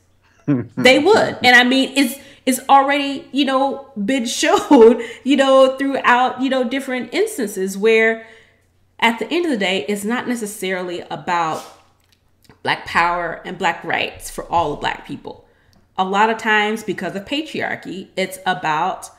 they 0.47 0.99
would. 1.01 1.39
And 1.43 1.57
I 1.57 1.64
mean, 1.64 1.93
it's 1.97 2.18
it's 2.47 2.61
already, 2.68 3.28
you 3.32 3.45
know, 3.45 3.91
been 4.05 4.26
shown, 4.41 5.03
you 5.24 5.36
know, 5.36 5.76
throughout, 5.76 6.41
you 6.41 6.51
know, 6.51 6.64
different 6.64 7.12
instances 7.12 7.76
where 7.76 8.26
at 9.01 9.18
the 9.18 9.32
end 9.32 9.45
of 9.45 9.51
the 9.51 9.57
day, 9.57 9.84
it's 9.89 10.05
not 10.05 10.26
necessarily 10.26 11.01
about 11.11 11.64
black 12.62 12.84
power 12.86 13.41
and 13.45 13.57
black 13.57 13.82
rights 13.84 14.30
for 14.30 14.45
all 14.51 14.76
black 14.76 15.07
people. 15.07 15.47
A 15.97 16.05
lot 16.05 16.30
of 16.30 16.39
times, 16.39 16.82
because 16.82 17.14
of 17.14 17.24
patriarchy, 17.24 18.09
it's 18.16 18.39
about 18.47 19.11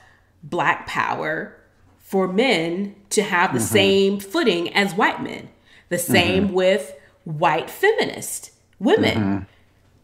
black 0.43 0.87
power 0.87 1.55
for 1.99 2.27
men 2.27 2.95
to 3.11 3.21
have 3.21 3.53
the 3.53 3.59
mm-hmm. 3.59 3.67
same 3.67 4.19
footing 4.19 4.73
as 4.73 4.93
white 4.93 5.21
men. 5.21 5.49
The 5.89 5.97
same 5.97 6.45
mm-hmm. 6.45 6.53
with 6.53 6.93
white 7.23 7.69
feminist 7.69 8.51
women. 8.79 9.47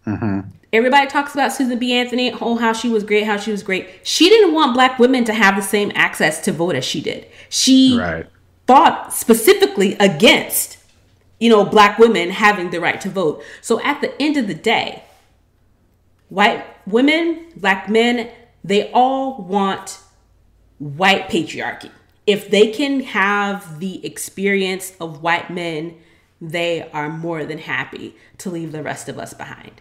Mm-hmm. 0.06 0.40
Everybody 0.76 1.08
talks 1.08 1.34
about 1.34 1.54
Susan 1.54 1.80
B. 1.80 1.94
Anthony, 1.94 2.34
oh, 2.42 2.58
how 2.58 2.74
she 2.74 2.90
was 2.90 3.06
great, 3.06 3.24
how 3.24 3.38
she 3.38 3.50
was 3.50 3.64
great. 3.64 3.90
She 4.04 4.28
didn't 4.28 4.54
want 4.54 4.74
black 4.74 5.00
women 5.00 5.24
to 5.24 5.34
have 5.34 5.56
the 5.56 5.62
same 5.62 5.90
access 5.96 6.42
to 6.42 6.52
vote 6.52 6.76
as 6.76 6.84
she 6.84 7.00
did. 7.00 7.26
She 7.48 7.98
right. 7.98 8.28
fought 8.68 9.14
specifically 9.14 9.94
against, 10.02 10.78
you 11.40 11.50
know, 11.50 11.64
black 11.64 11.98
women 11.98 12.30
having 12.30 12.72
the 12.72 12.82
right 12.82 13.00
to 13.00 13.10
vote. 13.10 13.42
So 13.62 13.82
at 13.84 14.02
the 14.02 14.22
end 14.22 14.36
of 14.36 14.48
the 14.48 14.54
day, 14.54 15.04
white 16.28 16.66
women, 16.86 17.46
black 17.56 17.88
men, 17.88 18.30
they 18.62 18.92
all 18.92 19.42
want 19.42 20.00
white 20.80 21.30
patriarchy. 21.30 21.92
If 22.28 22.50
they 22.50 22.72
can 22.72 23.00
have 23.00 23.80
the 23.80 24.06
experience 24.06 24.92
of 25.00 25.24
white 25.24 25.50
men, 25.50 25.98
they 26.42 26.90
are 26.92 27.08
more 27.08 27.46
than 27.46 27.60
happy 27.60 28.18
to 28.40 28.50
leave 28.50 28.74
the 28.74 28.84
rest 28.84 29.08
of 29.08 29.18
us 29.18 29.34
behind 29.34 29.80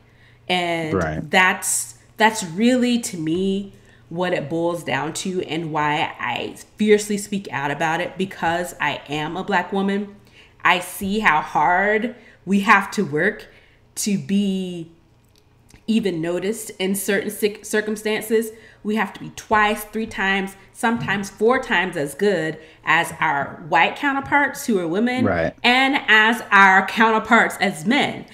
and 0.49 0.95
right. 0.95 1.31
that's 1.31 1.95
that's 2.17 2.45
really 2.45 2.99
to 3.01 3.17
me 3.17 3.73
what 4.09 4.33
it 4.33 4.49
boils 4.49 4.85
down 4.85 5.13
to 5.13 5.43
and 5.43 5.73
why 5.73 6.15
I 6.21 6.57
fiercely 6.77 7.19
speak 7.19 7.49
out 7.51 7.71
about 7.71 8.01
it 8.01 8.17
because 8.17 8.75
I 8.81 9.01
am 9.09 9.37
a 9.37 9.43
black 9.43 9.73
woman. 9.73 10.15
I 10.65 10.81
see 10.81 11.19
how 11.19 11.41
hard 11.41 12.15
we 12.45 12.61
have 12.61 12.91
to 12.93 13.05
work 13.05 13.49
to 13.97 14.19
be 14.19 14.91
even 15.87 16.21
noticed 16.21 16.71
in 16.79 16.95
certain 16.95 17.31
circumstances. 17.31 18.51
We 18.83 18.97
have 18.97 19.13
to 19.15 19.21
be 19.21 19.31
twice, 19.31 19.85
three 19.85 20.07
times, 20.07 20.57
sometimes 20.73 21.31
four 21.31 21.59
times 21.59 21.97
as 21.97 22.15
good 22.15 22.59
as 22.85 23.13
our 23.21 23.65
white 23.69 23.97
counterparts 23.97 24.67
who 24.67 24.79
are 24.79 24.89
women 24.89 25.25
right. 25.25 25.55
and 25.63 26.01
as 26.09 26.43
our 26.51 26.87
counterparts 26.87 27.57
as 27.61 27.85
men. 27.85 28.27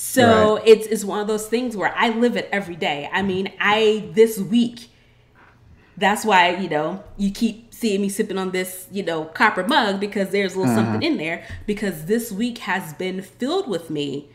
So 0.00 0.58
right. 0.58 0.62
it's 0.64 0.86
it's 0.86 1.04
one 1.04 1.18
of 1.18 1.26
those 1.26 1.48
things 1.48 1.76
where 1.76 1.92
I 1.96 2.10
live 2.10 2.36
it 2.36 2.48
every 2.52 2.76
day. 2.76 3.10
I 3.12 3.22
mean, 3.22 3.52
I 3.58 4.08
this 4.12 4.38
week. 4.38 4.90
That's 5.96 6.24
why 6.24 6.54
you 6.54 6.68
know 6.68 7.02
you 7.16 7.32
keep 7.32 7.74
seeing 7.74 8.00
me 8.00 8.08
sipping 8.08 8.38
on 8.38 8.52
this 8.52 8.86
you 8.92 9.02
know 9.02 9.24
copper 9.24 9.66
mug 9.66 9.98
because 9.98 10.30
there's 10.30 10.54
a 10.54 10.60
little 10.60 10.72
uh-huh. 10.72 10.84
something 10.84 11.02
in 11.02 11.18
there 11.18 11.44
because 11.66 12.04
this 12.04 12.30
week 12.30 12.58
has 12.58 12.92
been 12.94 13.22
filled 13.22 13.68
with 13.68 13.90
me, 13.90 14.28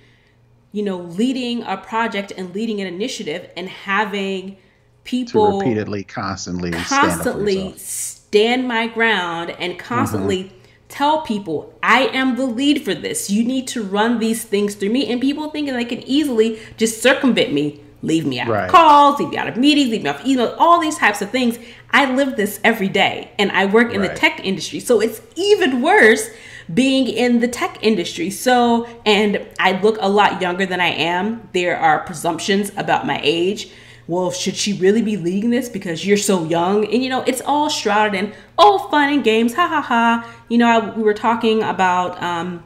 you 0.73 0.83
know, 0.83 0.97
leading 0.97 1.63
a 1.63 1.77
project 1.77 2.33
and 2.35 2.53
leading 2.53 2.81
an 2.81 2.87
initiative 2.87 3.49
and 3.55 3.69
having 3.69 4.57
people 5.05 5.61
repeatedly, 5.61 6.03
constantly, 6.03 6.71
constantly 6.71 7.55
stand, 7.55 7.79
stand 7.79 8.67
my 8.67 8.87
ground 8.87 9.51
and 9.51 9.79
constantly. 9.79 10.47
Uh-huh 10.47 10.57
tell 10.93 11.21
people 11.21 11.73
I 11.81 12.05
am 12.07 12.35
the 12.35 12.45
lead 12.45 12.83
for 12.85 12.93
this. 12.93 13.29
You 13.29 13.43
need 13.43 13.67
to 13.69 13.81
run 13.81 14.19
these 14.19 14.43
things 14.43 14.75
through 14.75 14.91
me. 14.91 15.11
And 15.11 15.19
people 15.19 15.49
thinking 15.49 15.73
they 15.73 15.85
can 15.85 16.03
easily 16.03 16.59
just 16.77 17.01
circumvent 17.01 17.51
me, 17.51 17.81
leave 18.03 18.27
me 18.27 18.39
out 18.39 18.47
right. 18.47 18.65
of 18.65 18.71
calls, 18.71 19.19
leave 19.19 19.29
me 19.29 19.37
out 19.37 19.47
of 19.47 19.57
meetings, 19.57 19.89
leave 19.89 20.03
me 20.03 20.09
off 20.09 20.21
emails, 20.21 20.55
all 20.59 20.79
these 20.79 20.97
types 20.97 21.21
of 21.23 21.31
things. 21.31 21.57
I 21.91 22.13
live 22.13 22.37
this 22.37 22.59
every 22.63 22.89
day 22.89 23.31
and 23.39 23.51
I 23.51 23.65
work 23.65 23.91
in 23.91 24.01
right. 24.01 24.11
the 24.11 24.15
tech 24.15 24.39
industry. 24.45 24.79
So 24.79 25.01
it's 25.01 25.19
even 25.35 25.81
worse 25.81 26.29
being 26.71 27.07
in 27.07 27.39
the 27.39 27.47
tech 27.47 27.79
industry. 27.81 28.29
So, 28.29 28.87
and 29.03 29.45
I 29.59 29.81
look 29.81 29.97
a 29.99 30.07
lot 30.07 30.41
younger 30.41 30.67
than 30.67 30.79
I 30.79 30.89
am. 30.89 31.49
There 31.53 31.75
are 31.75 32.05
presumptions 32.05 32.71
about 32.77 33.07
my 33.07 33.19
age 33.23 33.71
well, 34.07 34.31
should 34.31 34.55
she 34.55 34.73
really 34.73 35.01
be 35.01 35.15
leading 35.15 35.49
this 35.49 35.69
because 35.69 36.05
you're 36.05 36.17
so 36.17 36.43
young? 36.43 36.85
And 36.85 37.03
you 37.03 37.09
know, 37.09 37.21
it's 37.23 37.41
all 37.41 37.69
shrouded 37.69 38.19
in 38.19 38.33
oh, 38.57 38.89
fun 38.89 39.13
and 39.13 39.23
games, 39.23 39.53
ha 39.53 39.67
ha 39.67 39.81
ha. 39.81 40.29
You 40.49 40.57
know, 40.57 40.67
I, 40.67 40.89
we 40.95 41.03
were 41.03 41.13
talking 41.13 41.63
about 41.63 42.21
um, 42.21 42.63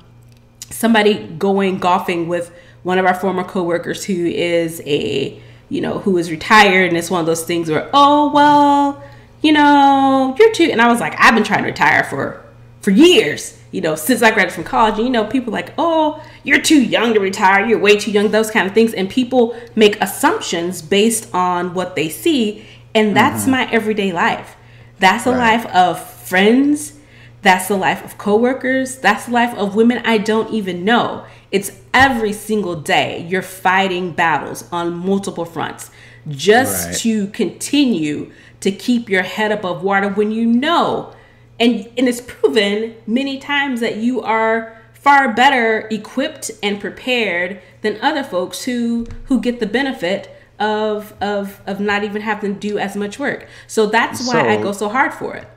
somebody 0.70 1.28
going 1.38 1.78
golfing 1.78 2.28
with 2.28 2.52
one 2.84 2.98
of 2.98 3.06
our 3.06 3.14
former 3.14 3.44
coworkers 3.44 4.06
who 4.06 4.26
is 4.26 4.82
a 4.86 5.42
you 5.70 5.82
know 5.82 6.00
who 6.00 6.18
is 6.18 6.32
retired, 6.32 6.88
and 6.88 6.98
it's 6.98 7.12
one 7.12 7.20
of 7.20 7.26
those 7.26 7.44
things 7.44 7.70
where 7.70 7.90
oh 7.94 8.32
well, 8.34 9.04
you 9.42 9.52
know, 9.52 10.36
you're 10.40 10.54
too. 10.54 10.70
And 10.72 10.82
I 10.82 10.88
was 10.88 11.00
like, 11.00 11.14
I've 11.20 11.36
been 11.36 11.44
trying 11.44 11.64
to 11.64 11.68
retire 11.68 12.04
for 12.04 12.44
for 12.88 12.92
years 12.92 13.58
you 13.72 13.82
know, 13.82 13.96
since 13.96 14.22
I 14.22 14.30
graduated 14.32 14.54
from 14.54 14.64
college, 14.64 14.96
and 14.96 15.04
you 15.04 15.10
know, 15.10 15.26
people 15.26 15.52
like, 15.52 15.74
oh, 15.78 16.24
you're 16.44 16.62
too 16.62 16.82
young 16.82 17.14
to 17.14 17.20
retire, 17.20 17.66
you're 17.66 17.80
way 17.80 17.98
too 17.98 18.12
young, 18.12 18.32
those 18.32 18.50
kind 18.50 18.66
of 18.66 18.74
things. 18.74 18.94
And 18.94 19.10
people 19.10 19.60
make 19.76 20.02
assumptions 20.02 20.82
based 20.82 21.34
on 21.34 21.74
what 21.74 21.96
they 21.96 22.08
see. 22.08 22.66
And 22.96 23.16
that's 23.16 23.42
mm-hmm. 23.42 23.52
my 23.52 23.72
everyday 23.72 24.14
life. 24.14 24.56
That's 25.00 25.26
the 25.26 25.32
right. 25.32 25.58
life 25.58 25.66
of 25.76 26.02
friends. 26.02 26.94
That's 27.42 27.68
the 27.68 27.76
life 27.76 28.04
of 28.06 28.18
coworkers. 28.18 29.00
That's 29.00 29.26
the 29.26 29.34
life 29.34 29.54
of 29.56 29.76
women 29.76 30.02
I 30.06 30.18
don't 30.18 30.52
even 30.54 30.86
know. 30.86 31.26
It's 31.52 31.72
every 31.94 32.34
single 32.34 32.76
day 32.76 33.28
you're 33.30 33.42
fighting 33.42 34.14
battles 34.14 34.68
on 34.72 34.94
multiple 34.94 35.46
fronts 35.46 35.92
just 36.30 36.88
right. 36.88 36.98
to 36.98 37.28
continue 37.28 38.32
to 38.62 38.72
keep 38.72 39.10
your 39.10 39.24
head 39.24 39.52
above 39.52 39.84
water 39.84 40.10
when 40.10 40.32
you 40.32 40.46
know 40.46 41.14
and 41.60 41.90
and 41.98 42.08
it's 42.08 42.22
proven 42.22 42.96
many 43.06 43.40
times 43.40 43.80
that 43.80 43.98
you 43.98 44.22
are 44.22 44.78
far 44.94 45.34
better 45.34 45.88
equipped 45.90 46.52
and 46.62 46.80
prepared 46.80 47.62
than 47.82 48.00
other 48.02 48.24
folks 48.24 48.64
who 48.64 49.08
who 49.26 49.40
get 49.40 49.60
the 49.60 49.66
benefit 49.66 50.36
of 50.60 51.14
of 51.22 51.62
of 51.66 51.80
not 51.80 52.04
even 52.04 52.22
having 52.22 52.56
to 52.56 52.60
do 52.60 52.78
as 52.78 52.96
much 52.96 53.20
work. 53.20 53.48
So 53.68 53.88
that's 53.88 54.28
why 54.28 54.34
so, 54.34 54.50
I 54.50 54.62
go 54.62 54.72
so 54.72 54.90
hard 54.90 55.14
for 55.14 55.36
it. 55.36 55.48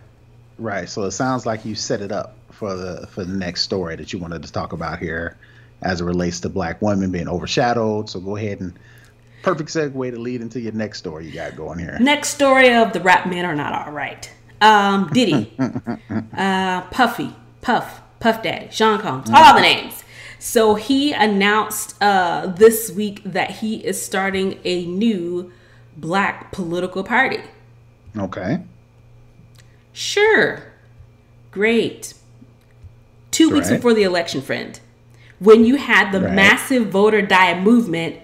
Right. 0.59 0.89
So 0.89 1.03
it 1.05 1.13
sounds 1.13 1.47
like 1.47 1.65
you 1.65 1.75
set 1.75 2.03
it 2.03 2.13
up 2.13 2.37
for 2.51 2.75
the 2.75 3.07
for 3.09 3.25
the 3.25 3.37
next 3.37 3.63
story 3.63 3.97
that 3.97 4.13
you 4.13 4.19
wanted 4.19 4.43
to 4.43 4.53
talk 4.53 4.73
about 4.73 4.99
here 4.99 5.37
as 5.83 6.03
it 6.03 6.05
relates 6.05 6.41
to 6.41 6.49
black 6.49 6.83
women 6.83 7.11
being 7.11 7.29
overshadowed. 7.29 8.11
So 8.11 8.21
go 8.21 8.37
ahead 8.37 8.61
and 8.61 8.79
perfect 9.43 9.71
segue 9.71 10.11
to 10.11 10.19
lead 10.19 10.43
into 10.43 10.61
your 10.61 10.73
next 10.73 10.99
story 10.99 11.27
you 11.27 11.33
got 11.33 11.57
going 11.57 11.79
here. 11.79 11.99
Next 11.99 12.29
story 12.29 12.75
of 12.75 12.93
the 12.93 13.01
rap 13.01 13.27
men 13.27 13.47
are 13.47 13.55
not 13.55 13.73
all 13.73 13.93
right 13.93 14.31
um, 14.61 15.09
Diddy, 15.13 15.53
uh, 16.37 16.83
Puffy, 16.91 17.35
Puff, 17.61 18.01
Puff 18.21 18.43
Daddy, 18.43 18.69
Sean 18.71 19.01
Combs, 19.01 19.31
all 19.31 19.55
the 19.55 19.61
names. 19.61 20.05
So 20.39 20.75
he 20.75 21.13
announced 21.13 22.03
uh, 22.03 22.47
this 22.47 22.91
week 22.91 23.23
that 23.25 23.51
he 23.51 23.85
is 23.85 24.01
starting 24.01 24.59
a 24.65 24.87
new 24.87 25.53
black 25.97 26.51
political 26.51 27.05
party. 27.05 27.41
Okay. 28.17 28.63
Sure. 29.93 30.63
Great. 31.51 32.15
Two 33.31 33.49
right. 33.51 33.57
weeks 33.57 33.71
before 33.71 33.93
the 33.93 34.03
election, 34.03 34.41
friend, 34.41 34.81
when 35.41 35.65
you 35.65 35.77
had 35.77 36.11
the 36.11 36.21
right. 36.21 36.33
massive 36.33 36.89
vote 36.89 37.13
or 37.13 37.23
die 37.23 37.61
movement 37.61 38.17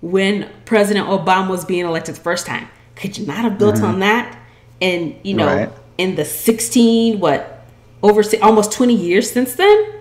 when 0.00 0.50
President 0.64 1.06
Obama 1.06 1.50
was 1.50 1.64
being 1.64 1.84
elected 1.84 2.16
the 2.16 2.20
first 2.20 2.46
time, 2.46 2.68
could 2.96 3.16
you 3.16 3.26
not 3.26 3.38
have 3.38 3.58
built 3.58 3.76
mm-hmm. 3.76 3.84
on 3.84 4.00
that? 4.00 4.36
And, 4.80 5.14
you 5.22 5.34
know, 5.34 5.46
right 5.46 5.70
in 6.00 6.14
the 6.14 6.24
16 6.24 7.20
what 7.20 7.62
over 8.02 8.22
almost 8.40 8.72
20 8.72 8.94
years 8.94 9.30
since 9.30 9.54
then. 9.54 9.92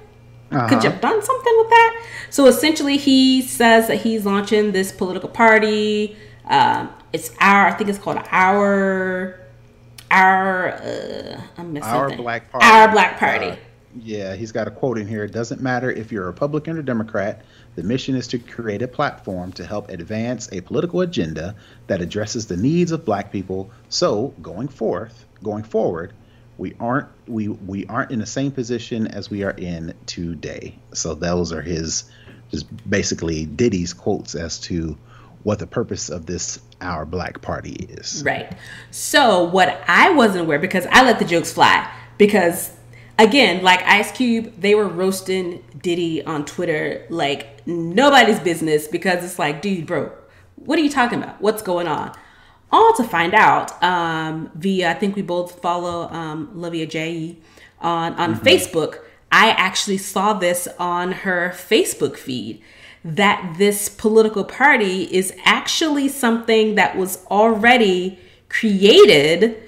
Uh-huh. 0.52 0.68
Could 0.68 0.84
you 0.84 0.90
have 0.90 1.02
done 1.02 1.22
something 1.22 1.54
with 1.58 1.70
that? 1.70 2.06
So 2.30 2.48
essentially, 2.48 2.98
he 2.98 3.42
says 3.42 3.88
that 3.88 4.02
he's 4.02 4.26
launching 4.26 4.72
this 4.72 4.92
political 4.92 5.30
party. 5.30 6.16
Um, 6.46 6.90
it's 7.14 7.32
our, 7.40 7.68
I 7.68 7.72
think 7.74 7.90
it's 7.90 8.00
called 8.00 8.20
our, 8.32 9.40
our, 10.10 10.72
uh, 10.72 11.42
I'm 11.58 11.74
missing 11.74 11.90
Our 11.90 12.10
something. 12.10 12.24
Black 12.24 12.52
Party. 12.52 12.66
Our 12.66 12.92
Black 12.92 13.20
Party. 13.20 13.48
Uh, 13.48 13.56
yeah, 14.02 14.36
he's 14.36 14.52
got 14.52 14.68
a 14.68 14.72
quote 14.72 14.98
in 14.98 15.08
here. 15.08 15.24
It 15.24 15.32
doesn't 15.32 15.62
matter 15.62 15.92
if 15.92 16.12
you're 16.12 16.24
a 16.24 16.28
Republican 16.28 16.78
or 16.78 16.82
Democrat. 16.82 17.44
The 17.76 17.84
mission 17.84 18.16
is 18.16 18.28
to 18.28 18.40
create 18.40 18.82
a 18.82 18.88
platform 18.88 19.52
to 19.54 19.66
help 19.66 19.90
advance 19.90 20.50
a 20.52 20.62
political 20.62 21.02
agenda 21.02 21.56
that 21.88 22.02
addresses 22.02 22.48
the 22.48 22.58
needs 22.58 22.92
of 22.92 23.06
Black 23.06 23.32
people. 23.32 23.72
So, 23.90 24.34
going 24.42 24.68
forth, 24.68 25.26
going 25.44 25.64
forward, 25.64 26.14
we 26.58 26.76
aren't 26.80 27.08
we 27.28 27.48
we 27.48 27.86
aren't 27.88 28.12
in 28.12 28.20
the 28.20 28.26
same 28.26 28.52
position 28.52 29.08
as 29.08 29.30
we 29.30 29.44
are 29.44 29.52
in 29.52 29.94
today. 30.06 30.76
So 30.94 31.14
those 31.14 31.54
are 31.54 31.62
his 31.62 32.10
just 32.52 32.68
basically 32.90 33.46
Diddy's 33.46 33.94
quotes 33.94 34.36
as 34.36 34.60
to 34.62 34.98
what 35.44 35.60
the 35.60 35.68
purpose 35.68 36.10
of 36.10 36.26
this 36.26 36.60
our 36.82 37.06
black 37.06 37.42
party 37.42 37.88
is. 37.90 38.24
Right. 38.26 38.52
So 38.92 39.44
what 39.44 39.82
I 39.88 40.12
wasn't 40.12 40.46
aware 40.46 40.60
because 40.60 40.86
I 40.92 41.04
let 41.04 41.20
the 41.20 41.26
jokes 41.26 41.54
fly 41.54 41.90
because 42.18 42.72
again, 43.18 43.64
like 43.64 43.82
Ice 43.84 44.12
Cube, 44.12 44.54
they 44.60 44.76
were 44.76 44.88
roasting 44.88 45.64
Diddy 45.82 46.24
on 46.24 46.46
Twitter 46.46 47.06
like 47.10 47.66
nobody's 47.66 48.40
business 48.40 48.88
because 48.88 49.24
it's 49.24 49.40
like, 49.40 49.62
dude, 49.62 49.86
bro, 49.86 50.12
what 50.56 50.78
are 50.78 50.82
you 50.82 50.90
talking 50.90 51.22
about? 51.22 51.42
What's 51.42 51.62
going 51.62 51.88
on? 51.88 52.16
All 52.72 52.94
to 52.94 53.04
find 53.04 53.34
out 53.34 53.82
um, 53.84 54.52
via 54.56 54.92
I 54.92 54.94
think 54.94 55.16
we 55.16 55.22
both 55.24 55.60
follow 55.62 56.08
um, 56.10 56.50
Livia 56.54 56.86
J 56.86 57.38
on 57.82 58.14
on 58.14 58.36
Facebook. 58.36 59.00
I 59.32 59.52
actually 59.52 59.98
saw 59.98 60.34
this 60.34 60.68
on 60.80 61.12
her 61.12 61.52
Facebook 61.56 62.18
feed 62.18 62.62
that 63.04 63.56
this 63.58 63.90
political 63.90 64.44
party 64.44 65.04
is 65.04 65.34
actually 65.46 66.10
something 66.10 66.76
that 66.76 66.98
was 66.98 67.26
already 67.28 68.20
created 68.50 69.64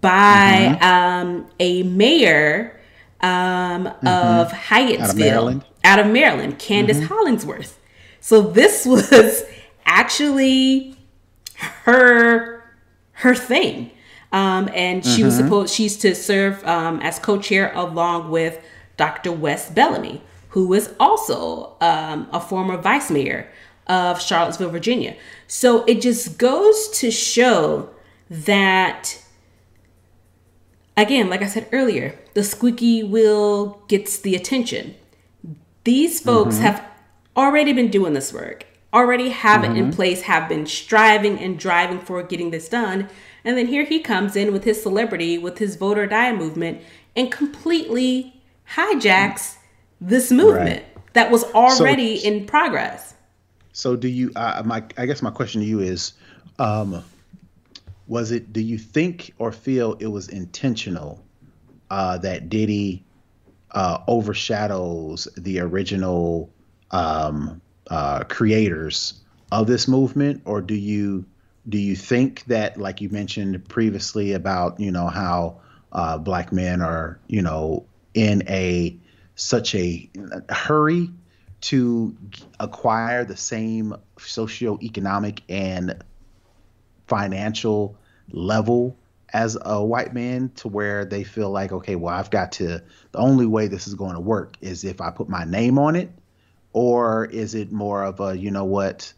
by 0.00 0.78
um, 0.80 1.48
a 1.60 1.82
mayor 1.82 2.80
um, 3.20 3.86
of 3.86 4.50
Hyattsville, 4.52 5.00
Out 5.00 5.10
of 5.10 5.16
Maryland. 5.16 5.64
out 5.84 5.98
of 5.98 6.06
Maryland, 6.06 6.58
Candace 6.58 7.04
Hollingsworth. 7.04 7.78
So 8.20 8.40
this 8.42 8.86
was 8.86 9.42
actually 9.84 10.96
her 11.62 12.64
her 13.12 13.34
thing. 13.34 13.90
Um, 14.32 14.70
and 14.74 15.04
she 15.04 15.22
was 15.22 15.36
supposed 15.36 15.74
she's 15.74 15.98
to 15.98 16.14
serve 16.14 16.64
um, 16.66 17.00
as 17.00 17.18
co-chair 17.18 17.70
along 17.74 18.30
with 18.30 18.64
Dr. 18.96 19.30
Wes 19.30 19.70
Bellamy, 19.70 20.22
who 20.50 20.72
is 20.72 20.94
also 20.98 21.76
um, 21.82 22.28
a 22.32 22.40
former 22.40 22.78
vice 22.78 23.10
mayor 23.10 23.50
of 23.86 24.22
Charlottesville, 24.22 24.70
Virginia. 24.70 25.16
So 25.46 25.84
it 25.84 26.00
just 26.00 26.38
goes 26.38 26.88
to 27.00 27.10
show 27.10 27.90
that 28.30 29.22
again, 30.96 31.28
like 31.28 31.42
I 31.42 31.46
said 31.46 31.68
earlier, 31.72 32.18
the 32.34 32.42
squeaky 32.42 33.02
wheel 33.02 33.82
gets 33.88 34.18
the 34.18 34.34
attention. 34.34 34.94
These 35.84 36.20
folks 36.20 36.58
have 36.58 36.84
already 37.36 37.72
been 37.72 37.90
doing 37.90 38.12
this 38.12 38.32
work, 38.32 38.66
already 38.92 39.30
have 39.30 39.64
it 39.64 39.76
in 39.76 39.90
place, 39.92 40.22
have 40.22 40.48
been 40.48 40.66
striving 40.66 41.38
and 41.38 41.58
driving 41.58 41.98
for 41.98 42.22
getting 42.22 42.50
this 42.50 42.68
done. 42.68 43.08
And 43.44 43.56
then 43.56 43.66
here 43.66 43.84
he 43.84 44.00
comes 44.00 44.36
in 44.36 44.52
with 44.52 44.64
his 44.64 44.82
celebrity, 44.82 45.38
with 45.38 45.58
his 45.58 45.76
vote 45.76 45.98
or 45.98 46.06
die 46.06 46.32
movement, 46.32 46.82
and 47.16 47.32
completely 47.32 48.40
hijacks 48.74 49.56
this 50.00 50.30
movement 50.30 50.84
that 51.12 51.30
was 51.30 51.44
already 51.52 52.14
in 52.24 52.46
progress. 52.46 53.14
So 53.72 53.96
do 53.96 54.08
you 54.08 54.30
uh, 54.36 54.62
my 54.64 54.82
I 54.98 55.06
guess 55.06 55.22
my 55.22 55.30
question 55.30 55.60
to 55.60 55.66
you 55.66 55.80
is 55.80 56.12
um 56.58 57.02
was 58.06 58.30
it 58.30 58.52
do 58.52 58.60
you 58.60 58.78
think 58.78 59.32
or 59.38 59.52
feel 59.52 59.94
it 59.94 60.08
was 60.08 60.28
intentional 60.28 61.24
uh 61.90 62.18
that 62.18 62.50
Diddy 62.50 63.02
uh 63.70 63.98
overshadows 64.06 65.26
the 65.36 65.60
original 65.60 66.50
um 66.90 67.60
uh 67.88 68.24
creators 68.24 69.14
of 69.50 69.66
this 69.66 69.86
movement? 69.86 70.42
Or 70.44 70.60
do 70.60 70.74
you 70.74 71.26
do 71.68 71.78
you 71.78 71.94
think 71.94 72.44
that 72.46 72.76
like 72.78 73.00
you 73.00 73.08
mentioned 73.08 73.68
previously 73.68 74.32
about 74.32 74.80
you 74.80 74.90
know 74.90 75.06
how 75.06 75.60
uh 75.92 76.18
black 76.18 76.52
men 76.52 76.80
are 76.80 77.20
you 77.28 77.42
know 77.42 77.86
in 78.14 78.42
a 78.48 78.96
such 79.34 79.74
a 79.74 80.08
hurry 80.48 81.10
to 81.60 82.16
acquire 82.58 83.24
the 83.24 83.36
same 83.36 83.94
socioeconomic 84.18 85.40
and 85.48 86.02
financial 87.06 87.96
level 88.30 88.96
as 89.32 89.56
a 89.64 89.82
white 89.82 90.12
man 90.12 90.50
to 90.56 90.68
where 90.68 91.04
they 91.04 91.24
feel 91.24 91.50
like 91.50 91.72
okay 91.72 91.94
well 91.94 92.14
I've 92.14 92.30
got 92.30 92.52
to 92.52 92.82
the 93.12 93.18
only 93.18 93.46
way 93.46 93.68
this 93.68 93.86
is 93.86 93.94
going 93.94 94.14
to 94.14 94.20
work 94.20 94.56
is 94.60 94.84
if 94.84 95.00
I 95.00 95.10
put 95.10 95.28
my 95.28 95.44
name 95.44 95.78
on 95.78 95.96
it 95.96 96.10
or 96.72 97.26
is 97.26 97.54
it 97.54 97.72
more 97.72 98.02
of 98.04 98.20
a 98.20 98.36
you 98.36 98.50
know 98.50 98.64
what 98.64 99.12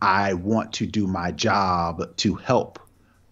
I 0.00 0.34
want 0.34 0.74
to 0.74 0.86
do 0.86 1.06
my 1.06 1.32
job 1.32 2.16
to 2.18 2.34
help 2.34 2.78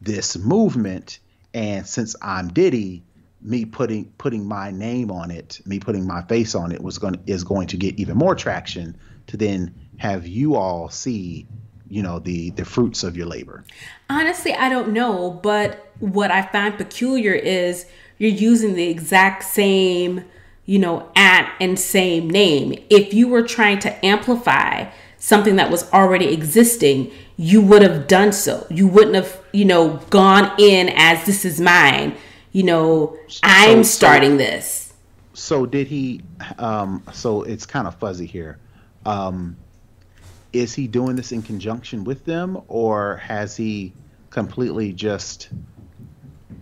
this 0.01 0.37
movement 0.37 1.19
and 1.53 1.87
since 1.87 2.17
I'm 2.21 2.49
Diddy 2.49 3.05
me 3.45 3.67
putting 3.67 4.07
putting 4.17 4.49
my 4.49 4.71
name 4.71 5.11
on 5.11 5.31
it, 5.31 5.61
me 5.67 5.79
putting 5.79 6.07
my 6.07 6.23
face 6.23 6.55
on 6.55 6.73
it 6.73 6.83
was 6.83 6.99
going 6.99 7.23
is 7.27 7.45
going 7.45 7.69
to 7.69 7.77
get 7.77 7.99
even 7.99 8.17
more 8.17 8.35
traction 8.35 8.97
to 9.27 9.37
then 9.37 9.75
have 9.99 10.27
you 10.27 10.57
all 10.57 10.89
see, 10.89 11.47
you 11.89 12.03
know, 12.03 12.19
the 12.19 12.51
the 12.51 12.65
fruits 12.65 13.05
of 13.05 13.17
your 13.17 13.27
labor. 13.27 13.63
Honestly, 14.09 14.55
I 14.55 14.71
don't 14.71 14.93
know, 14.93 15.31
but 15.31 15.93
what 16.01 16.31
I 16.31 16.43
find 16.43 16.77
peculiar 16.77 17.33
is 17.35 17.87
you're 18.19 18.31
using 18.31 18.75
the 18.75 18.89
exact 18.89 19.45
same, 19.45 20.25
you 20.67 20.79
know, 20.79 21.11
at 21.15 21.55
and 21.61 21.79
same 21.79 22.29
name. 22.29 22.75
If 22.91 23.13
you 23.13 23.29
were 23.29 23.43
trying 23.43 23.79
to 23.81 24.05
amplify 24.05 24.91
something 25.19 25.57
that 25.57 25.71
was 25.71 25.91
already 25.93 26.33
existing, 26.33 27.11
you 27.37 27.61
would 27.63 27.83
have 27.83 28.07
done 28.07 28.33
so. 28.33 28.67
You 28.71 28.87
wouldn't 28.87 29.15
have, 29.15 29.41
you 29.53 29.65
know, 29.65 29.99
gone 30.11 30.53
in 30.59 30.91
as 30.97 31.25
this 31.27 31.45
is 31.45 31.61
mine. 31.61 32.17
You 32.53 32.63
know, 32.63 33.17
I'm 33.43 33.85
so- 33.85 33.97
starting 33.97 34.37
this. 34.37 34.93
So 35.37 35.67
did 35.67 35.89
he? 35.89 36.21
Um, 36.59 37.03
so 37.13 37.43
it's 37.43 37.67
kind 37.67 37.89
of 37.89 37.97
fuzzy 37.97 38.27
here. 38.27 38.59
Um, 39.05 39.57
is 40.53 40.73
he 40.73 40.87
doing 40.87 41.17
this 41.17 41.33
in 41.33 41.43
conjunction 41.43 42.05
with 42.05 42.25
them, 42.25 42.63
or 42.69 43.17
has 43.17 43.57
he 43.57 43.93
completely 44.31 44.93
just 44.93 45.49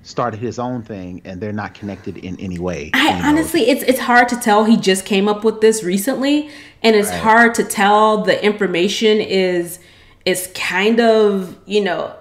started 0.03 0.41
his 0.41 0.59
own 0.59 0.83
thing 0.83 1.23
and 1.25 1.41
they're 1.41 1.53
not 1.53 1.75
connected 1.75 2.17
in 2.19 2.39
any 2.41 2.59
way? 2.59 2.91
I 2.95 3.17
you 3.17 3.23
know? 3.23 3.29
honestly, 3.29 3.63
it's 3.69 3.83
it's 3.85 4.01
hard 4.01 4.29
to 4.31 4.37
tell. 4.37 4.65
He 4.65 4.77
just 4.77 5.05
came 5.05 5.29
up 5.29 5.45
with 5.45 5.61
this 5.61 5.83
recently, 5.83 6.51
and 6.83 6.97
it's 6.97 7.11
Right. 7.11 7.21
hard 7.21 7.55
to 7.57 7.65
tell. 7.65 8.23
The 8.23 8.43
information 8.45 9.21
is 9.21 9.79
is 10.25 10.49
kind 10.55 11.01
of 11.01 11.57
you 11.67 11.83
know 11.83 12.15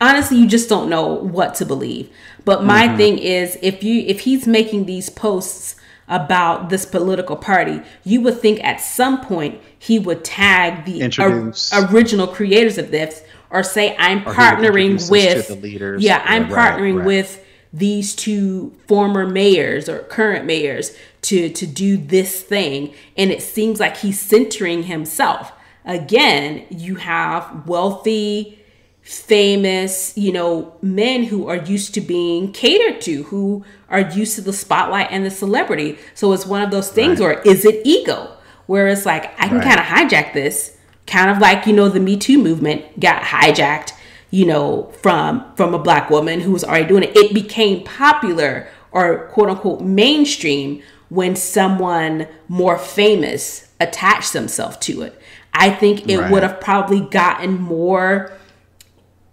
honestly 0.00 0.36
you 0.38 0.46
just 0.46 0.68
don't 0.68 0.88
know 0.88 1.14
what 1.14 1.52
to 1.56 1.66
believe 1.66 2.08
but 2.44 2.62
my 2.62 2.86
Mm-hmm. 2.86 2.96
thing 2.96 3.18
is 3.18 3.58
if 3.60 3.82
you 3.82 4.02
if 4.06 4.20
he's 4.20 4.46
making 4.46 4.86
these 4.86 5.10
posts 5.10 5.74
about 6.06 6.70
this 6.70 6.86
political 6.86 7.34
party 7.34 7.82
you 8.04 8.20
would 8.20 8.38
think 8.40 8.62
at 8.62 8.80
some 8.80 9.20
point 9.20 9.60
he 9.80 9.98
would 9.98 10.22
tag 10.24 10.84
the 10.84 11.02
or- 11.20 11.52
original 11.92 12.28
creators 12.28 12.78
of 12.78 12.92
this 12.92 13.20
or 13.50 13.62
say 13.62 13.94
i'm 13.98 14.18
Or 14.26 14.32
partnering 14.34 15.10
with 15.10 15.48
the 15.48 15.54
leaders. 15.56 16.02
yeah 16.02 16.22
i'm 16.26 16.48
Yeah, 16.48 16.54
right, 16.54 16.72
partnering 16.78 16.96
right. 16.98 17.06
with 17.06 17.44
these 17.72 18.14
two 18.16 18.72
former 18.88 19.26
mayors 19.26 19.88
or 19.88 20.00
current 20.00 20.44
mayors 20.44 20.96
to 21.22 21.48
to 21.50 21.66
do 21.66 21.96
this 21.96 22.42
thing 22.42 22.92
and 23.16 23.30
it 23.30 23.42
seems 23.42 23.78
like 23.80 23.96
he's 23.98 24.18
centering 24.20 24.84
himself 24.84 25.52
again 25.84 26.64
you 26.70 26.96
have 26.96 27.66
wealthy 27.68 28.58
famous 29.02 30.16
you 30.16 30.32
know 30.32 30.72
men 30.82 31.24
who 31.24 31.48
are 31.48 31.56
used 31.56 31.94
to 31.94 32.00
being 32.00 32.52
catered 32.52 33.00
to 33.00 33.24
who 33.24 33.64
are 33.88 34.00
used 34.00 34.34
to 34.36 34.40
the 34.40 34.52
spotlight 34.52 35.08
and 35.10 35.24
the 35.26 35.30
celebrity 35.30 35.98
so 36.14 36.32
it's 36.32 36.46
one 36.46 36.62
of 36.62 36.70
those 36.70 36.90
things 36.90 37.20
Right. 37.20 37.44
is 37.46 37.64
it 37.64 37.80
ego 37.84 38.30
where 38.66 38.88
it's 38.88 39.04
like 39.06 39.24
i 39.40 39.48
can 39.48 39.58
Right. 39.58 39.64
kind 39.66 39.80
of 39.80 39.86
hijack 39.86 40.32
this 40.32 40.76
kind 41.10 41.30
of 41.30 41.38
like 41.38 41.66
you 41.66 41.72
know 41.72 41.88
the 41.88 42.00
me 42.00 42.16
too 42.16 42.38
movement 42.42 42.98
got 43.00 43.22
hijacked 43.22 43.92
you 44.30 44.46
know 44.46 44.84
from 45.02 45.44
from 45.56 45.74
a 45.74 45.78
black 45.78 46.08
woman 46.08 46.40
who 46.40 46.52
was 46.52 46.64
already 46.64 46.86
doing 46.86 47.02
it. 47.02 47.16
It 47.16 47.34
became 47.34 47.82
popular 47.84 48.68
or 48.92 49.26
quote 49.28 49.50
unquote 49.50 49.80
mainstream 49.80 50.82
when 51.08 51.34
someone 51.34 52.28
more 52.48 52.78
famous 52.78 53.68
attached 53.80 54.32
themselves 54.32 54.76
to 54.78 55.02
it. 55.02 55.20
I 55.52 55.70
think 55.70 56.08
it 56.08 56.18
Right. 56.18 56.30
would 56.30 56.42
have 56.44 56.60
probably 56.60 57.00
gotten 57.00 57.60
more 57.60 58.32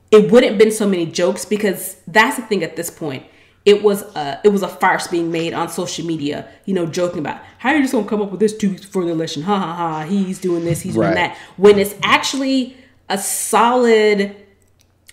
it 0.09 0.31
wouldn't 0.31 0.57
been 0.57 0.71
so 0.71 0.87
many 0.87 1.05
jokes 1.05 1.43
because 1.45 1.97
that's 2.07 2.37
the 2.37 2.41
thing 2.43 2.63
at 2.63 2.75
this 2.75 2.89
point 2.89 3.23
it 3.67 3.83
was 3.83 4.03
a 4.15 4.39
it 4.45 4.49
was 4.49 4.63
a 4.63 4.67
farce 4.69 5.07
being 5.07 5.29
made 5.29 5.53
on 5.53 5.67
social 5.67 6.05
media, 6.05 6.47
you 6.63 6.73
know, 6.73 6.85
joking 6.85 7.19
about 7.19 7.41
how 7.57 7.69
are 7.69 7.75
you 7.75 7.81
just 7.81 7.91
gonna 7.91 8.07
come 8.07 8.21
up 8.21 8.31
with 8.31 8.39
this 8.39 8.55
two 8.55 8.69
weeks 8.69 8.85
before 8.85 9.03
the 9.03 9.11
election? 9.11 9.43
Ha 9.43 9.59
ha 9.59 9.75
ha! 9.75 10.03
He's 10.03 10.39
doing 10.39 10.63
this, 10.63 10.81
he's 10.81 10.93
doing 10.93 11.15
that. 11.15 11.37
When 11.57 11.77
it's 11.77 11.93
actually 12.01 12.77
a 13.09 13.17
solid 13.17 14.37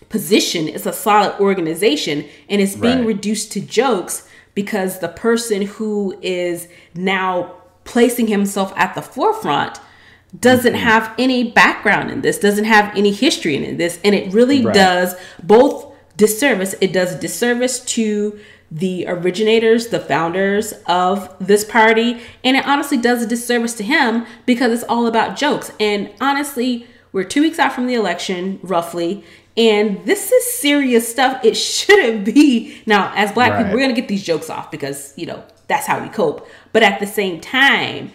position, 0.08 0.68
it's 0.68 0.86
a 0.86 0.92
solid 0.92 1.34
organization, 1.40 2.26
and 2.48 2.62
it's 2.62 2.76
being 2.76 2.98
right. 2.98 3.08
reduced 3.08 3.50
to 3.52 3.60
jokes 3.60 4.28
because 4.54 5.00
the 5.00 5.08
person 5.08 5.62
who 5.62 6.16
is 6.22 6.68
now 6.94 7.56
placing 7.82 8.28
himself 8.28 8.72
at 8.76 8.94
the 8.94 9.02
forefront 9.02 9.80
doesn't 10.38 10.74
mm-hmm. 10.74 10.82
have 10.82 11.12
any 11.18 11.50
background 11.50 12.08
in 12.08 12.20
this, 12.20 12.38
doesn't 12.38 12.66
have 12.66 12.96
any 12.96 13.10
history 13.10 13.56
in 13.56 13.78
this, 13.78 13.98
and 14.04 14.14
it 14.14 14.32
really 14.32 14.64
right. 14.64 14.72
does 14.72 15.16
both 15.42 15.92
disservice. 16.16 16.74
It 16.80 16.92
does 16.92 17.14
disservice 17.16 17.80
to 17.80 18.38
the 18.70 19.06
originators, 19.06 19.88
the 19.88 20.00
founders 20.00 20.74
of 20.86 21.34
this 21.38 21.64
party, 21.64 22.20
and 22.42 22.56
it 22.56 22.66
honestly 22.66 22.96
does 22.96 23.22
a 23.22 23.26
disservice 23.26 23.74
to 23.74 23.84
him 23.84 24.26
because 24.46 24.72
it's 24.72 24.88
all 24.88 25.06
about 25.06 25.36
jokes. 25.36 25.70
And 25.78 26.12
honestly, 26.20 26.86
we're 27.12 27.24
two 27.24 27.42
weeks 27.42 27.58
out 27.58 27.72
from 27.72 27.86
the 27.86 27.94
election, 27.94 28.58
roughly, 28.62 29.24
and 29.56 30.04
this 30.04 30.32
is 30.32 30.52
serious 30.54 31.08
stuff. 31.08 31.44
It 31.44 31.56
shouldn't 31.56 32.24
be. 32.24 32.82
Now, 32.86 33.12
as 33.14 33.32
black 33.32 33.52
right. 33.52 33.58
people, 33.58 33.74
we're 33.74 33.82
going 33.82 33.94
to 33.94 34.00
get 34.00 34.08
these 34.08 34.24
jokes 34.24 34.50
off 34.50 34.70
because, 34.70 35.14
you 35.16 35.26
know, 35.26 35.44
that's 35.68 35.86
how 35.86 36.02
we 36.02 36.08
cope. 36.08 36.48
But 36.72 36.82
at 36.82 36.98
the 36.98 37.06
same 37.06 37.40
time, 37.40 38.12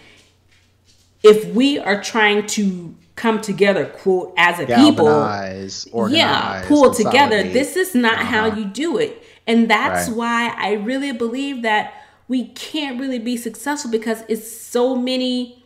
if 1.23 1.45
we 1.53 1.79
are 1.79 2.01
trying 2.01 2.47
to 2.47 2.95
come 3.19 3.41
together, 3.41 3.85
quote, 3.85 4.33
as 4.37 4.59
a 4.59 4.65
Galvanize, 4.65 5.83
people, 5.83 6.09
yeah, 6.09 6.63
pull 6.65 6.93
together. 6.93 7.43
This 7.43 7.75
is 7.75 7.93
not 7.93 8.13
uh-huh. 8.13 8.23
how 8.23 8.45
you 8.45 8.63
do 8.63 8.97
it. 8.97 9.21
And 9.45 9.69
that's 9.69 10.07
right. 10.07 10.17
why 10.17 10.55
I 10.57 10.73
really 10.73 11.11
believe 11.11 11.61
that 11.63 11.93
we 12.29 12.45
can't 12.45 12.97
really 12.97 13.19
be 13.19 13.35
successful 13.35 13.91
because 13.91 14.23
it's 14.29 14.49
so 14.49 14.95
many 14.95 15.61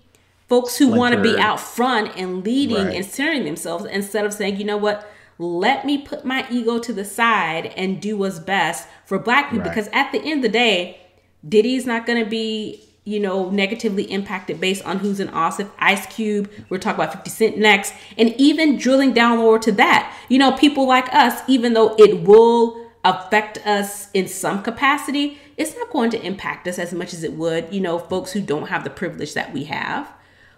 folks 0.50 0.78
who 0.78 0.88
want 0.88 1.14
to 1.14 1.22
be 1.22 1.38
out 1.38 1.60
front 1.60 2.18
and 2.18 2.44
leading 2.44 2.88
right. 2.88 2.96
and 2.96 3.06
centering 3.06 3.46
themselves 3.46 3.86
instead 3.86 4.26
of 4.26 4.34
saying, 4.34 4.58
you 4.58 4.66
know 4.66 4.78
what, 4.78 5.08
let 5.38 5.86
me 5.86 6.00
put 6.00 6.26
my 6.26 6.48
ego 6.50 6.80
to 6.80 6.92
the 6.92 7.06
side 7.06 7.68
and 7.78 8.02
do 8.02 8.18
what's 8.18 8.40
best 8.40 8.88
for 9.06 9.20
black 9.20 9.52
people. 9.52 9.66
Right. 9.66 9.76
Because 9.76 9.90
at 9.94 10.12
the 10.12 10.20
end 10.20 10.44
of 10.44 10.52
the 10.52 10.58
day, 10.58 11.00
Diddy's 11.48 11.86
not 11.86 12.08
going 12.08 12.24
to 12.24 12.30
be 12.30 12.82
you 13.06 13.20
know, 13.20 13.50
negatively 13.50 14.04
impacted 14.04 14.62
based 14.62 14.86
on 14.86 15.00
who's 15.00 15.20
in 15.20 15.30
office. 15.30 15.68
Ice 15.80 16.06
Cube, 16.08 16.50
we're 16.70 16.78
talking 16.78 17.04
about 17.04 17.14
50 17.14 17.30
Cent 17.30 17.58
next, 17.58 17.94
and 18.18 18.34
even 18.38 18.78
drilling 18.78 19.14
down 19.14 19.40
lower 19.40 19.60
to 19.60 19.72
that. 19.74 20.16
You 20.30 20.40
know, 20.40 20.54
people 20.54 20.88
like 20.88 21.14
us, 21.14 21.42
even 21.48 21.74
though 21.74 21.96
it 21.98 22.22
will 22.22 22.90
affect 23.04 23.58
us 23.68 24.10
in 24.14 24.28
some 24.28 24.64
capacity, 24.64 25.38
it's 25.58 25.76
not 25.76 25.92
going 25.92 26.10
to 26.12 26.26
impact 26.26 26.68
us 26.68 26.80
as 26.80 26.94
much 26.94 27.14
as 27.14 27.24
it 27.24 27.34
would, 27.34 27.74
you 27.74 27.82
know, 27.82 28.00
folks 28.00 28.32
who 28.32 28.42
don't 28.42 28.70
have 28.70 28.86
the 28.86 28.90
privilege 28.90 29.34
that 29.34 29.54
we 29.54 29.66
have, 29.66 30.12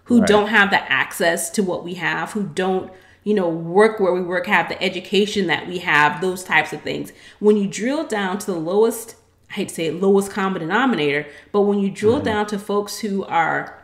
who 0.04 0.20
right. 0.20 0.28
don't 0.28 0.48
have 0.48 0.70
the 0.70 0.90
access 0.90 1.50
to 1.50 1.62
what 1.62 1.82
we 1.82 1.94
have, 1.94 2.32
who 2.32 2.44
don't 2.44 2.92
you 3.24 3.34
know, 3.34 3.48
work 3.48 3.98
where 3.98 4.12
we 4.12 4.22
work, 4.22 4.46
have 4.46 4.68
the 4.68 4.80
education 4.80 5.48
that 5.48 5.66
we 5.66 5.78
have, 5.78 6.20
those 6.20 6.44
types 6.44 6.72
of 6.72 6.80
things. 6.82 7.12
When 7.40 7.56
you 7.56 7.66
drill 7.66 8.06
down 8.06 8.38
to 8.38 8.46
the 8.46 8.56
lowest 8.56 9.16
I 9.50 9.54
hate 9.54 9.68
to 9.68 9.74
say 9.74 9.86
it, 9.86 10.00
lowest 10.00 10.30
common 10.30 10.60
denominator, 10.60 11.26
but 11.52 11.62
when 11.62 11.78
you 11.78 11.90
drill 11.90 12.16
mm-hmm. 12.16 12.24
down 12.24 12.46
to 12.46 12.58
folks 12.58 12.98
who 13.00 13.24
are 13.24 13.82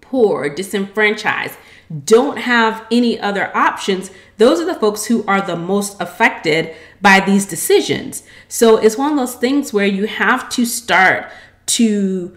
poor, 0.00 0.48
disenfranchised, 0.48 1.56
don't 2.04 2.38
have 2.38 2.86
any 2.90 3.18
other 3.18 3.54
options, 3.56 4.10
those 4.36 4.60
are 4.60 4.64
the 4.64 4.74
folks 4.74 5.06
who 5.06 5.24
are 5.26 5.40
the 5.40 5.56
most 5.56 6.00
affected 6.00 6.74
by 7.00 7.20
these 7.20 7.46
decisions. 7.46 8.22
So 8.48 8.76
it's 8.76 8.96
one 8.96 9.12
of 9.12 9.18
those 9.18 9.34
things 9.34 9.72
where 9.72 9.86
you 9.86 10.06
have 10.06 10.48
to 10.50 10.64
start 10.64 11.30
to 11.66 12.36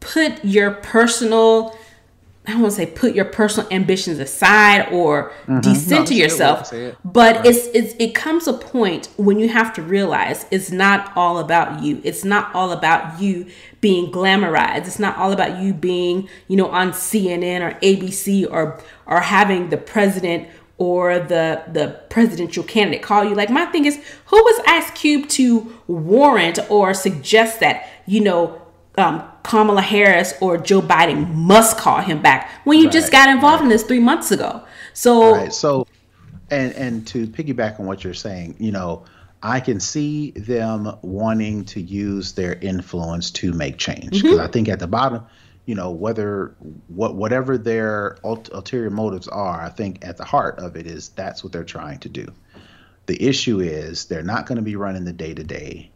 put 0.00 0.44
your 0.44 0.72
personal 0.72 1.76
I 2.46 2.52
don't 2.52 2.60
want 2.60 2.74
to 2.74 2.76
say 2.76 2.86
put 2.86 3.14
your 3.14 3.24
personal 3.24 3.70
ambitions 3.72 4.18
aside 4.18 4.92
or 4.92 5.32
mm-hmm. 5.46 5.60
decenter 5.60 6.12
no, 6.12 6.18
yourself, 6.18 6.72
it. 6.74 6.96
but 7.02 7.36
right. 7.36 7.46
it's, 7.46 7.66
it's 7.68 7.94
it 7.98 8.14
comes 8.14 8.46
a 8.46 8.52
point 8.52 9.08
when 9.16 9.38
you 9.38 9.48
have 9.48 9.72
to 9.74 9.82
realize 9.82 10.44
it's 10.50 10.70
not 10.70 11.10
all 11.16 11.38
about 11.38 11.82
you. 11.82 12.02
It's 12.04 12.22
not 12.22 12.54
all 12.54 12.72
about 12.72 13.18
you 13.18 13.46
being 13.80 14.12
glamorized. 14.12 14.86
It's 14.86 14.98
not 14.98 15.16
all 15.16 15.32
about 15.32 15.62
you 15.62 15.72
being, 15.72 16.28
you 16.46 16.56
know, 16.56 16.68
on 16.68 16.90
CNN 16.90 17.62
or 17.62 17.78
ABC 17.80 18.46
or 18.50 18.78
or 19.06 19.20
having 19.20 19.70
the 19.70 19.78
president 19.78 20.46
or 20.76 21.18
the 21.18 21.62
the 21.72 21.98
presidential 22.10 22.62
candidate 22.62 23.02
call 23.02 23.24
you. 23.24 23.34
Like 23.34 23.48
my 23.48 23.64
thing 23.66 23.86
is, 23.86 23.98
who 24.26 24.36
was 24.36 24.60
Ice 24.66 24.90
Cube 24.90 25.28
to 25.30 25.74
warrant 25.86 26.58
or 26.68 26.92
suggest 26.92 27.60
that, 27.60 27.88
you 28.06 28.20
know, 28.20 28.60
um, 28.96 29.22
Kamala 29.42 29.82
Harris 29.82 30.34
or 30.40 30.56
Joe 30.56 30.80
Biden 30.80 31.32
must 31.34 31.76
call 31.76 32.00
him 32.00 32.22
back 32.22 32.50
when 32.64 32.78
you 32.78 32.84
right, 32.84 32.92
just 32.92 33.12
got 33.12 33.28
involved 33.28 33.60
right. 33.60 33.64
in 33.64 33.68
this 33.68 33.82
three 33.82 34.00
months 34.00 34.30
ago. 34.30 34.62
So, 34.92 35.34
right. 35.34 35.52
So, 35.52 35.86
and 36.50 36.72
and 36.74 37.06
to 37.08 37.26
piggyback 37.26 37.80
on 37.80 37.86
what 37.86 38.04
you're 38.04 38.14
saying, 38.14 38.56
you 38.58 38.72
know, 38.72 39.04
I 39.42 39.60
can 39.60 39.80
see 39.80 40.30
them 40.32 40.96
wanting 41.02 41.64
to 41.66 41.80
use 41.80 42.32
their 42.32 42.54
influence 42.54 43.30
to 43.32 43.52
make 43.52 43.78
change 43.78 44.10
because 44.12 44.22
mm-hmm. 44.22 44.40
I 44.40 44.46
think 44.46 44.68
at 44.68 44.78
the 44.78 44.86
bottom, 44.86 45.24
you 45.66 45.74
know, 45.74 45.90
whether 45.90 46.54
what 46.88 47.16
whatever 47.16 47.58
their 47.58 48.16
ulterior 48.24 48.90
motives 48.90 49.28
are, 49.28 49.60
I 49.60 49.70
think 49.70 50.04
at 50.04 50.16
the 50.16 50.24
heart 50.24 50.58
of 50.58 50.76
it 50.76 50.86
is 50.86 51.10
that's 51.10 51.42
what 51.42 51.52
they're 51.52 51.64
trying 51.64 51.98
to 52.00 52.08
do. 52.08 52.26
The 53.06 53.22
issue 53.22 53.60
is 53.60 54.06
they're 54.06 54.22
not 54.22 54.46
going 54.46 54.56
to 54.56 54.62
be 54.62 54.76
running 54.76 55.04
the 55.04 55.12
day 55.12 55.34
to 55.34 55.44
day 55.44 55.90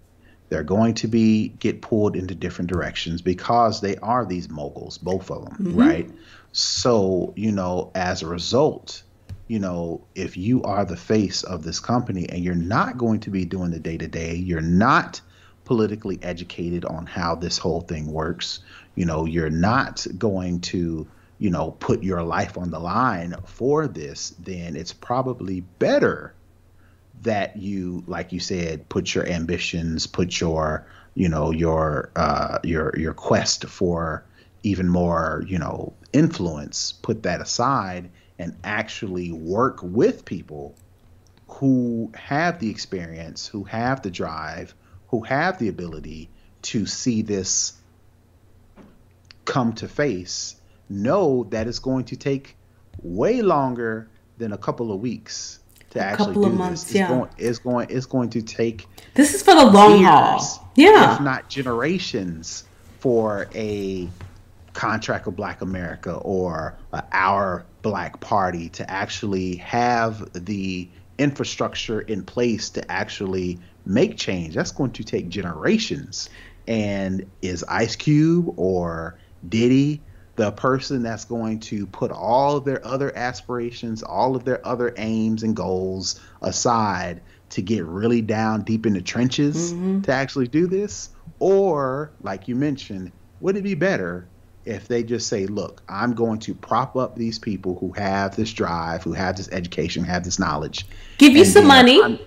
they're 0.48 0.64
going 0.64 0.94
to 0.94 1.08
be 1.08 1.48
get 1.48 1.82
pulled 1.82 2.16
into 2.16 2.34
different 2.34 2.70
directions 2.70 3.22
because 3.22 3.80
they 3.80 3.96
are 3.96 4.24
these 4.24 4.48
moguls, 4.48 4.98
both 4.98 5.30
of 5.30 5.44
them, 5.44 5.68
mm-hmm. 5.68 5.78
right? 5.78 6.10
So, 6.52 7.32
you 7.36 7.52
know, 7.52 7.90
as 7.94 8.22
a 8.22 8.26
result, 8.26 9.02
you 9.46 9.58
know, 9.58 10.02
if 10.14 10.36
you 10.36 10.62
are 10.62 10.84
the 10.84 10.96
face 10.96 11.42
of 11.42 11.62
this 11.62 11.80
company 11.80 12.28
and 12.28 12.42
you're 12.42 12.54
not 12.54 12.98
going 12.98 13.20
to 13.20 13.30
be 13.30 13.44
doing 13.44 13.70
the 13.70 13.78
day 13.78 13.96
to 13.98 14.08
day, 14.08 14.34
you're 14.34 14.60
not 14.60 15.20
politically 15.64 16.18
educated 16.22 16.84
on 16.84 17.06
how 17.06 17.34
this 17.34 17.58
whole 17.58 17.82
thing 17.82 18.10
works, 18.10 18.60
you 18.94 19.04
know, 19.04 19.26
you're 19.26 19.50
not 19.50 20.06
going 20.16 20.60
to, 20.60 21.06
you 21.38 21.50
know, 21.50 21.72
put 21.72 22.02
your 22.02 22.22
life 22.22 22.56
on 22.56 22.70
the 22.70 22.78
line 22.78 23.34
for 23.44 23.86
this, 23.86 24.30
then 24.38 24.76
it's 24.76 24.92
probably 24.92 25.60
better 25.78 26.34
that 27.22 27.56
you 27.56 28.04
like 28.06 28.32
you 28.32 28.40
said 28.40 28.88
put 28.88 29.14
your 29.14 29.26
ambitions 29.26 30.06
put 30.06 30.40
your 30.40 30.86
you 31.14 31.28
know 31.28 31.50
your 31.50 32.10
uh 32.16 32.58
your 32.62 32.94
your 32.96 33.14
quest 33.14 33.64
for 33.66 34.24
even 34.62 34.88
more 34.88 35.44
you 35.46 35.58
know 35.58 35.92
influence 36.12 36.92
put 36.92 37.22
that 37.22 37.40
aside 37.40 38.10
and 38.38 38.56
actually 38.62 39.32
work 39.32 39.80
with 39.82 40.24
people 40.24 40.76
who 41.48 42.10
have 42.14 42.60
the 42.60 42.70
experience 42.70 43.46
who 43.48 43.64
have 43.64 44.02
the 44.02 44.10
drive 44.10 44.74
who 45.08 45.22
have 45.22 45.58
the 45.58 45.68
ability 45.68 46.30
to 46.62 46.86
see 46.86 47.22
this 47.22 47.72
come 49.44 49.72
to 49.72 49.88
face 49.88 50.56
know 50.88 51.44
that 51.50 51.66
it's 51.66 51.78
going 51.78 52.04
to 52.04 52.16
take 52.16 52.56
way 53.02 53.42
longer 53.42 54.08
than 54.36 54.52
a 54.52 54.58
couple 54.58 54.92
of 54.92 55.00
weeks 55.00 55.58
to 55.90 55.98
a 55.98 56.02
actually 56.02 56.34
do 56.34 56.50
months, 56.50 56.84
this. 56.84 56.90
It's 56.90 56.94
yeah. 56.94 57.08
going 57.08 57.30
it's 57.38 57.58
going 57.58 57.86
it's 57.90 58.06
going 58.06 58.30
to 58.30 58.42
take 58.42 58.86
This 59.14 59.34
is 59.34 59.42
for 59.42 59.54
the 59.54 59.64
long 59.64 59.98
years, 59.98 60.04
haul. 60.06 60.72
Yeah. 60.74 61.14
If 61.14 61.20
not 61.20 61.48
generations 61.48 62.64
for 63.00 63.48
a 63.54 64.08
contract 64.72 65.26
of 65.26 65.36
black 65.36 65.60
America 65.60 66.14
or 66.14 66.76
our 67.12 67.64
black 67.82 68.20
party 68.20 68.68
to 68.70 68.88
actually 68.90 69.56
have 69.56 70.28
the 70.34 70.88
infrastructure 71.18 72.00
in 72.02 72.22
place 72.22 72.70
to 72.70 72.90
actually 72.90 73.58
make 73.84 74.16
change. 74.16 74.54
That's 74.54 74.70
going 74.70 74.92
to 74.92 75.04
take 75.04 75.28
generations. 75.28 76.30
And 76.66 77.28
is 77.42 77.64
Ice 77.68 77.96
Cube 77.96 78.54
or 78.56 79.18
Diddy 79.48 80.00
the 80.38 80.52
person 80.52 81.02
that's 81.02 81.24
going 81.24 81.58
to 81.58 81.84
put 81.88 82.12
all 82.12 82.56
of 82.56 82.64
their 82.64 82.84
other 82.86 83.14
aspirations, 83.18 84.04
all 84.04 84.36
of 84.36 84.44
their 84.44 84.64
other 84.64 84.94
aims 84.96 85.42
and 85.42 85.56
goals 85.56 86.20
aside 86.42 87.20
to 87.50 87.60
get 87.60 87.84
really 87.84 88.22
down 88.22 88.62
deep 88.62 88.86
in 88.86 88.92
the 88.92 89.02
trenches 89.02 89.72
mm-hmm. 89.72 90.00
to 90.02 90.12
actually 90.12 90.46
do 90.46 90.68
this? 90.68 91.10
Or, 91.40 92.12
like 92.22 92.46
you 92.46 92.54
mentioned, 92.54 93.10
would 93.40 93.56
it 93.56 93.62
be 93.62 93.74
better 93.74 94.28
if 94.64 94.86
they 94.86 95.02
just 95.02 95.26
say, 95.26 95.46
look, 95.46 95.82
I'm 95.88 96.14
going 96.14 96.38
to 96.40 96.54
prop 96.54 96.94
up 96.94 97.16
these 97.16 97.40
people 97.40 97.76
who 97.80 97.90
have 97.94 98.36
this 98.36 98.52
drive, 98.52 99.02
who 99.02 99.14
have 99.14 99.36
this 99.36 99.50
education, 99.50 100.04
have 100.04 100.22
this 100.22 100.38
knowledge, 100.38 100.86
give 101.18 101.32
you 101.32 101.44
some 101.44 101.66
money, 101.66 102.00
I'm, 102.00 102.20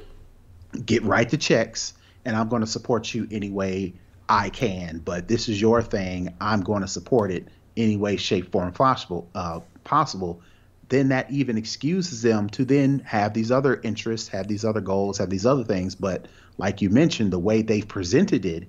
get 0.86 1.01
write 1.03 1.30
the 1.30 1.38
checks, 1.38 1.93
and 2.26 2.36
I'm 2.36 2.49
going 2.49 2.62
to 2.62 2.68
support 2.68 3.14
you 3.14 3.26
any 3.32 3.49
way 3.49 3.93
I 4.28 4.49
can. 4.49 4.97
But 4.97 5.30
this 5.30 5.47
is 5.47 5.62
your 5.62 5.82
thing. 5.82 6.36
I'm 6.41 6.62
going 6.62 6.82
to 6.82 6.89
support 6.89 7.32
it 7.32 7.47
any 7.78 7.97
way, 7.97 8.17
shape, 8.17 8.51
form 8.51 8.72
possible. 8.72 9.30
Uh, 9.36 9.59
possible. 9.84 10.41
then 10.89 11.07
that 11.07 11.32
even 11.32 11.57
excuses 11.57 12.22
them 12.22 12.49
to 12.49 12.65
then 12.65 12.99
have 12.99 13.34
these 13.34 13.49
other 13.49 13.80
interests, 13.82 14.28
have 14.28 14.47
these 14.49 14.65
other 14.65 14.82
goals, 14.82 15.17
have 15.17 15.30
these 15.30 15.45
other 15.45 15.63
things. 15.63 15.95
But 15.95 16.28
like 16.57 16.82
you 16.82 16.89
mentioned, 16.89 17.32
the 17.32 17.39
way 17.39 17.61
they've 17.61 17.88
presented 17.88 18.45
it, 18.45 18.67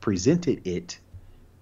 presented 0.00 0.66
it, 0.66 0.98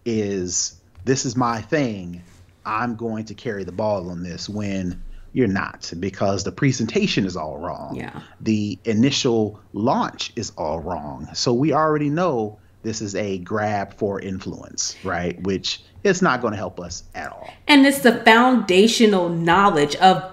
is 0.05 0.81
this 1.05 1.25
is 1.25 1.35
my 1.35 1.61
thing. 1.61 2.23
I'm 2.65 2.95
going 2.95 3.25
to 3.27 3.35
carry 3.35 3.65
the 3.65 3.73
ball 3.73 4.09
on 4.11 4.23
this 4.23 4.49
when 4.49 5.03
you're 5.33 5.49
not 5.49 5.93
because 5.99 6.45
the 6.45 6.53
presentation 6.53 7.27
is 7.27 7.37
all 7.37 7.59
wrong. 7.59 7.97
Yeah. 7.97 8.21
The 8.41 8.79
initial 8.85 9.61
launch 9.73 10.33
is 10.37 10.53
all 10.57 10.79
wrong. 10.79 11.29
So 11.35 11.53
we 11.53 11.73
already 11.73 12.11
know 12.11 12.59
this 12.87 13.03
is 13.03 13.17
a 13.17 13.39
grab 13.39 13.93
for 13.95 14.21
influence, 14.21 14.97
right? 15.03 15.43
Which 15.43 15.83
is 16.05 16.23
not 16.23 16.41
going 16.41 16.53
to 16.53 16.57
help 16.57 16.79
us 16.79 17.03
at 17.17 17.33
all. 17.33 17.51
And 17.67 17.85
it's 17.85 17.99
the 17.99 18.23
foundational 18.25 19.29
knowledge 19.29 19.97
of 19.97 20.33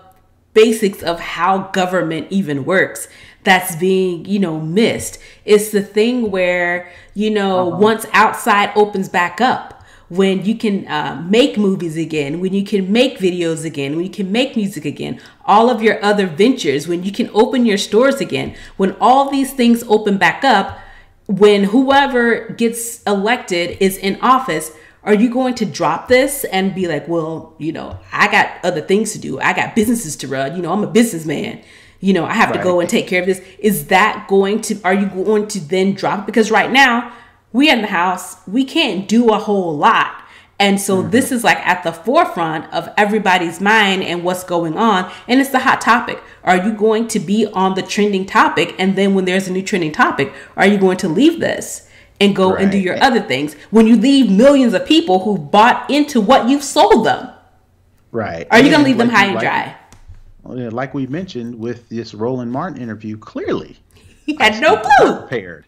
basics 0.54 1.02
of 1.02 1.20
how 1.20 1.72
government 1.72 2.28
even 2.30 2.64
works 2.64 3.08
that's 3.44 3.76
being, 3.78 4.26
you 4.26 4.38
know, 4.38 4.60
missed. 4.62 5.18
It's 5.46 5.72
the 5.72 5.82
thing 5.82 6.30
where, 6.30 6.92
you 7.16 7.32
know, 7.32 7.70
uh-huh. 7.70 7.78
once 7.80 8.06
outside 8.14 8.72
opens 8.76 9.10
back 9.10 9.42
up, 9.42 9.84
when 10.10 10.46
you 10.46 10.56
can 10.56 10.88
uh, 10.88 11.26
make 11.28 11.58
movies 11.58 11.98
again, 11.98 12.40
when 12.40 12.54
you 12.54 12.64
can 12.64 12.92
make 12.92 13.18
videos 13.18 13.66
again, 13.66 13.96
when 13.96 14.06
you 14.06 14.12
can 14.12 14.32
make 14.32 14.56
music 14.56 14.86
again, 14.86 15.20
all 15.46 15.72
of 15.72 15.82
your 15.82 16.04
other 16.06 16.28
ventures, 16.28 16.88
when 16.88 17.02
you 17.04 17.12
can 17.12 17.32
open 17.34 17.66
your 17.66 17.80
stores 17.80 18.22
again, 18.22 18.56
when 18.78 18.96
all 19.02 19.32
these 19.32 19.54
things 19.54 19.84
open 19.88 20.20
back 20.20 20.44
up, 20.44 20.78
when 21.28 21.66
whoever 21.66 22.50
gets 22.50 23.02
elected 23.04 23.78
is 23.80 23.98
in 23.98 24.20
office, 24.22 24.72
are 25.04 25.14
you 25.14 25.30
going 25.30 25.56
to 25.56 25.66
drop 25.66 26.08
this 26.08 26.44
and 26.46 26.74
be 26.74 26.88
like, 26.88 27.08
well, 27.08 27.56
you 27.58 27.72
know, 27.72 28.00
I 28.12 28.32
got 28.32 28.64
other 28.64 28.82
things 28.82 29.12
to 29.14 29.20
do. 29.20 29.40
I 29.40 29.54
got 29.54 29.76
businesses 29.76 30.16
to 30.18 30.28
run. 30.28 30.56
You 30.56 30.62
know, 30.62 30.72
I'm 30.72 30.84
a 30.84 30.88
businessman. 30.88 31.62
You 32.00 32.14
know, 32.14 32.26
I 32.26 32.34
have 32.34 32.50
right. 32.50 32.58
to 32.58 32.64
go 32.64 32.80
and 32.80 32.90
take 32.90 33.08
care 33.08 33.22
of 33.22 33.26
this. 33.26 33.42
Is 33.60 33.88
that 33.88 34.28
going 34.30 34.62
to, 34.62 34.80
are 34.84 34.94
you 34.94 35.08
going 35.08 35.48
to 35.50 35.60
then 35.60 35.94
drop? 35.94 36.26
Because 36.26 36.52
right 36.52 36.72
now, 36.72 37.14
we 37.52 37.70
in 37.70 37.82
the 37.82 37.88
house, 37.88 38.36
we 38.48 38.66
can't 38.66 39.08
do 39.08 39.30
a 39.30 39.38
whole 39.38 39.76
lot. 39.78 40.23
And 40.60 40.80
so 40.80 41.02
mm-hmm. 41.02 41.10
this 41.10 41.32
is 41.32 41.44
like 41.44 41.58
at 41.66 41.84
the 41.84 41.92
forefront 41.92 42.72
of 42.74 42.90
everybody's 42.96 43.60
mind 43.60 44.04
and 44.04 44.24
what's 44.24 44.44
going 44.44 44.78
on. 44.78 45.12
And 45.28 45.42
it's 45.42 45.50
the 45.50 45.60
hot 45.60 45.82
topic. 45.82 46.22
Are 46.44 46.58
you 46.58 46.74
going 46.74 47.08
to 47.10 47.20
be 47.20 47.48
on 47.48 47.76
the 47.76 47.82
trending 47.82 48.26
topic? 48.26 48.76
And 48.78 48.96
then 48.96 49.14
when 49.14 49.26
there's 49.26 49.48
a 49.48 49.52
new 49.52 49.64
trending 49.64 49.92
topic, 49.92 50.34
are 50.56 50.68
you 50.68 50.78
going 50.78 50.98
to 50.98 51.10
leave 51.10 51.40
this 51.40 51.90
and 52.22 52.36
go 52.36 52.54
right. 52.54 52.62
and 52.62 52.72
do 52.72 52.78
your 52.78 53.02
other 53.02 53.22
things? 53.22 53.56
When 53.72 53.88
you 53.88 53.96
leave 53.96 54.30
millions 54.30 54.74
of 54.74 54.86
people 54.86 55.20
who 55.20 55.38
bought 55.38 55.90
into 55.90 56.22
what 56.22 56.48
you've 56.48 56.64
sold 56.64 57.06
them. 57.06 57.30
Right. 58.12 58.48
Are 58.52 58.60
you 58.60 58.70
going 58.70 58.84
to 58.84 58.86
leave 58.86 58.98
like, 58.98 59.08
them 59.08 59.16
high 59.16 59.26
and 59.26 59.40
dry? 59.40 59.76
Like 60.44 60.94
we 60.94 61.08
mentioned 61.08 61.58
with 61.58 61.90
this 61.90 62.14
Roland 62.14 62.52
Martin 62.52 62.80
interview, 62.80 63.18
clearly 63.18 63.78
he 64.26 64.36
had 64.36 64.62
no 64.62 64.78
clue. 64.78 65.18
Prepared. 65.20 65.66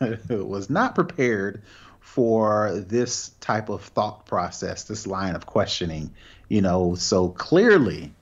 was 0.30 0.70
not 0.70 0.94
prepared 0.94 1.62
for 2.06 2.84
this 2.86 3.30
type 3.40 3.68
of 3.68 3.82
thought 3.82 4.26
process, 4.26 4.84
this 4.84 5.08
line 5.08 5.34
of 5.34 5.44
questioning. 5.44 6.14
You 6.48 6.62
know, 6.62 6.94
so 6.94 7.30
clearly, 7.30 8.14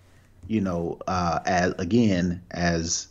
you 0.48 0.62
know, 0.62 0.98
uh, 1.06 1.40
as 1.44 1.74
again 1.78 2.42
as 2.50 3.08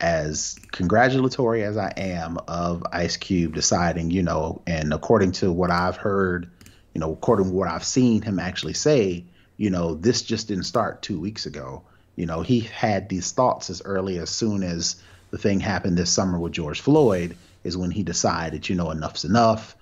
as 0.00 0.58
congratulatory 0.72 1.62
as 1.62 1.76
I 1.76 1.92
am 1.98 2.38
of 2.48 2.82
Ice 2.90 3.18
Cube 3.18 3.54
deciding, 3.54 4.10
you 4.10 4.22
know, 4.22 4.62
and 4.66 4.94
according 4.94 5.32
to 5.32 5.52
what 5.52 5.70
I've 5.70 5.98
heard, 5.98 6.50
you 6.94 7.00
know, 7.00 7.12
according 7.12 7.50
to 7.50 7.52
what 7.52 7.68
I've 7.68 7.84
seen 7.84 8.22
him 8.22 8.38
actually 8.38 8.74
say, 8.74 9.24
you 9.58 9.68
know, 9.68 9.94
this 9.94 10.22
just 10.22 10.48
didn't 10.48 10.64
start 10.64 11.02
two 11.02 11.20
weeks 11.20 11.44
ago. 11.44 11.82
You 12.16 12.24
know, 12.24 12.40
he 12.40 12.60
had 12.60 13.10
these 13.10 13.30
thoughts 13.30 13.68
as 13.68 13.82
early 13.84 14.18
as 14.18 14.30
soon 14.30 14.62
as 14.62 15.00
the 15.30 15.38
thing 15.38 15.60
happened 15.60 15.98
this 15.98 16.10
summer 16.10 16.38
with 16.38 16.54
George 16.54 16.80
Floyd 16.80 17.36
is 17.62 17.76
when 17.76 17.90
he 17.90 18.02
decided, 18.02 18.68
you 18.68 18.74
know, 18.74 18.90
enough's 18.90 19.26
enough, 19.26 19.76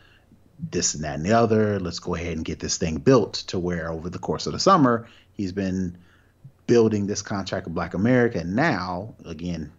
this 0.59 0.95
and 0.95 1.05
that 1.05 1.17
and 1.17 1.25
the 1.25 1.33
other. 1.33 1.79
Let's 1.79 1.99
go 1.99 2.15
ahead 2.15 2.37
and 2.37 2.45
get 2.45 2.61
this 2.61 2.79
thing 2.79 2.99
built 2.99 3.35
to 3.49 3.59
where 3.59 3.91
over 3.91 4.09
the 4.09 4.19
course 4.19 4.47
of 4.47 4.53
the 4.53 4.59
summer, 4.59 5.09
he's 5.33 5.53
been 5.53 5.99
building 6.67 7.07
this 7.07 7.23
contract 7.23 7.67
with 7.67 7.75
Black 7.75 7.95
America. 7.95 8.39
And 8.39 8.57
now, 8.57 9.15
again, 9.25 9.73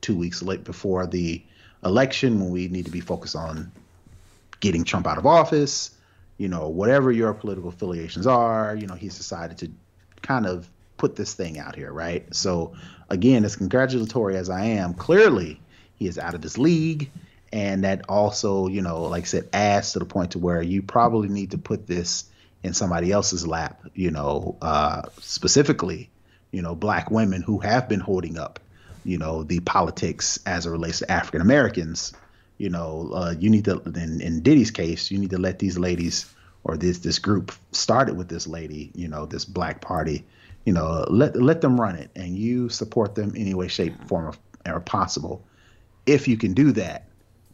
two 0.00 0.16
weeks 0.16 0.42
late 0.42 0.64
before 0.64 1.06
the 1.06 1.42
election, 1.84 2.40
when 2.40 2.50
we 2.50 2.68
need 2.68 2.84
to 2.84 2.90
be 2.90 3.00
focused 3.00 3.36
on 3.36 3.72
getting 4.60 4.84
Trump 4.84 5.06
out 5.06 5.18
of 5.18 5.26
office, 5.26 5.90
you 6.38 6.48
know, 6.48 6.68
whatever 6.68 7.12
your 7.12 7.32
political 7.32 7.68
affiliations 7.68 8.26
are, 8.26 8.74
you 8.74 8.86
know, 8.86 8.94
he's 8.94 9.16
decided 9.16 9.58
to 9.58 9.70
kind 10.22 10.46
of 10.46 10.68
put 10.96 11.16
this 11.16 11.34
thing 11.34 11.58
out 11.58 11.76
here, 11.76 11.92
right? 11.92 12.34
So, 12.34 12.74
again, 13.08 13.44
as 13.44 13.56
congratulatory 13.56 14.36
as 14.36 14.50
I 14.50 14.64
am, 14.64 14.94
clearly 14.94 15.60
he 15.96 16.06
is 16.06 16.18
out 16.18 16.34
of 16.34 16.40
this 16.40 16.58
league 16.58 17.10
and 17.54 17.84
that 17.84 18.04
also 18.08 18.66
you 18.66 18.82
know 18.82 19.04
like 19.04 19.22
i 19.22 19.26
said 19.26 19.48
adds 19.52 19.92
to 19.92 20.00
the 20.00 20.04
point 20.04 20.32
to 20.32 20.38
where 20.38 20.60
you 20.60 20.82
probably 20.82 21.28
need 21.28 21.52
to 21.52 21.58
put 21.58 21.86
this 21.86 22.24
in 22.64 22.74
somebody 22.74 23.12
else's 23.12 23.46
lap 23.46 23.80
you 23.94 24.10
know 24.10 24.58
uh, 24.60 25.02
specifically 25.20 26.10
you 26.50 26.60
know 26.60 26.74
black 26.74 27.10
women 27.10 27.40
who 27.40 27.58
have 27.58 27.88
been 27.88 28.00
holding 28.00 28.36
up 28.36 28.58
you 29.04 29.16
know 29.16 29.44
the 29.44 29.60
politics 29.60 30.38
as 30.44 30.66
it 30.66 30.70
relates 30.70 30.98
to 30.98 31.10
african 31.10 31.40
americans. 31.40 32.12
You 32.56 32.70
know 32.70 33.10
uh, 33.12 33.34
you 33.36 33.50
need 33.50 33.64
to 33.64 33.82
in, 33.82 34.20
in 34.20 34.42
diddy's 34.42 34.70
case 34.70 35.10
you 35.10 35.18
need 35.18 35.30
to 35.30 35.38
let 35.38 35.58
these 35.58 35.76
ladies 35.76 36.32
or 36.62 36.76
this 36.76 36.98
this 37.00 37.18
group 37.18 37.52
started 37.72 38.16
with 38.16 38.28
this 38.28 38.46
lady 38.46 38.92
you 38.94 39.08
know 39.08 39.26
this 39.26 39.44
black 39.44 39.80
party 39.80 40.24
you 40.64 40.72
know 40.72 41.04
let 41.10 41.34
let 41.34 41.60
them 41.60 41.80
run 41.80 41.96
it 41.96 42.10
and 42.14 42.36
you 42.36 42.68
support 42.68 43.16
them 43.16 43.32
any 43.36 43.54
way 43.54 43.66
shape 43.66 43.94
form 44.06 44.26
of, 44.28 44.38
or 44.66 44.80
possible. 44.80 45.44
If 46.06 46.28
you 46.28 46.36
can 46.36 46.54
do 46.54 46.70
that 46.72 47.08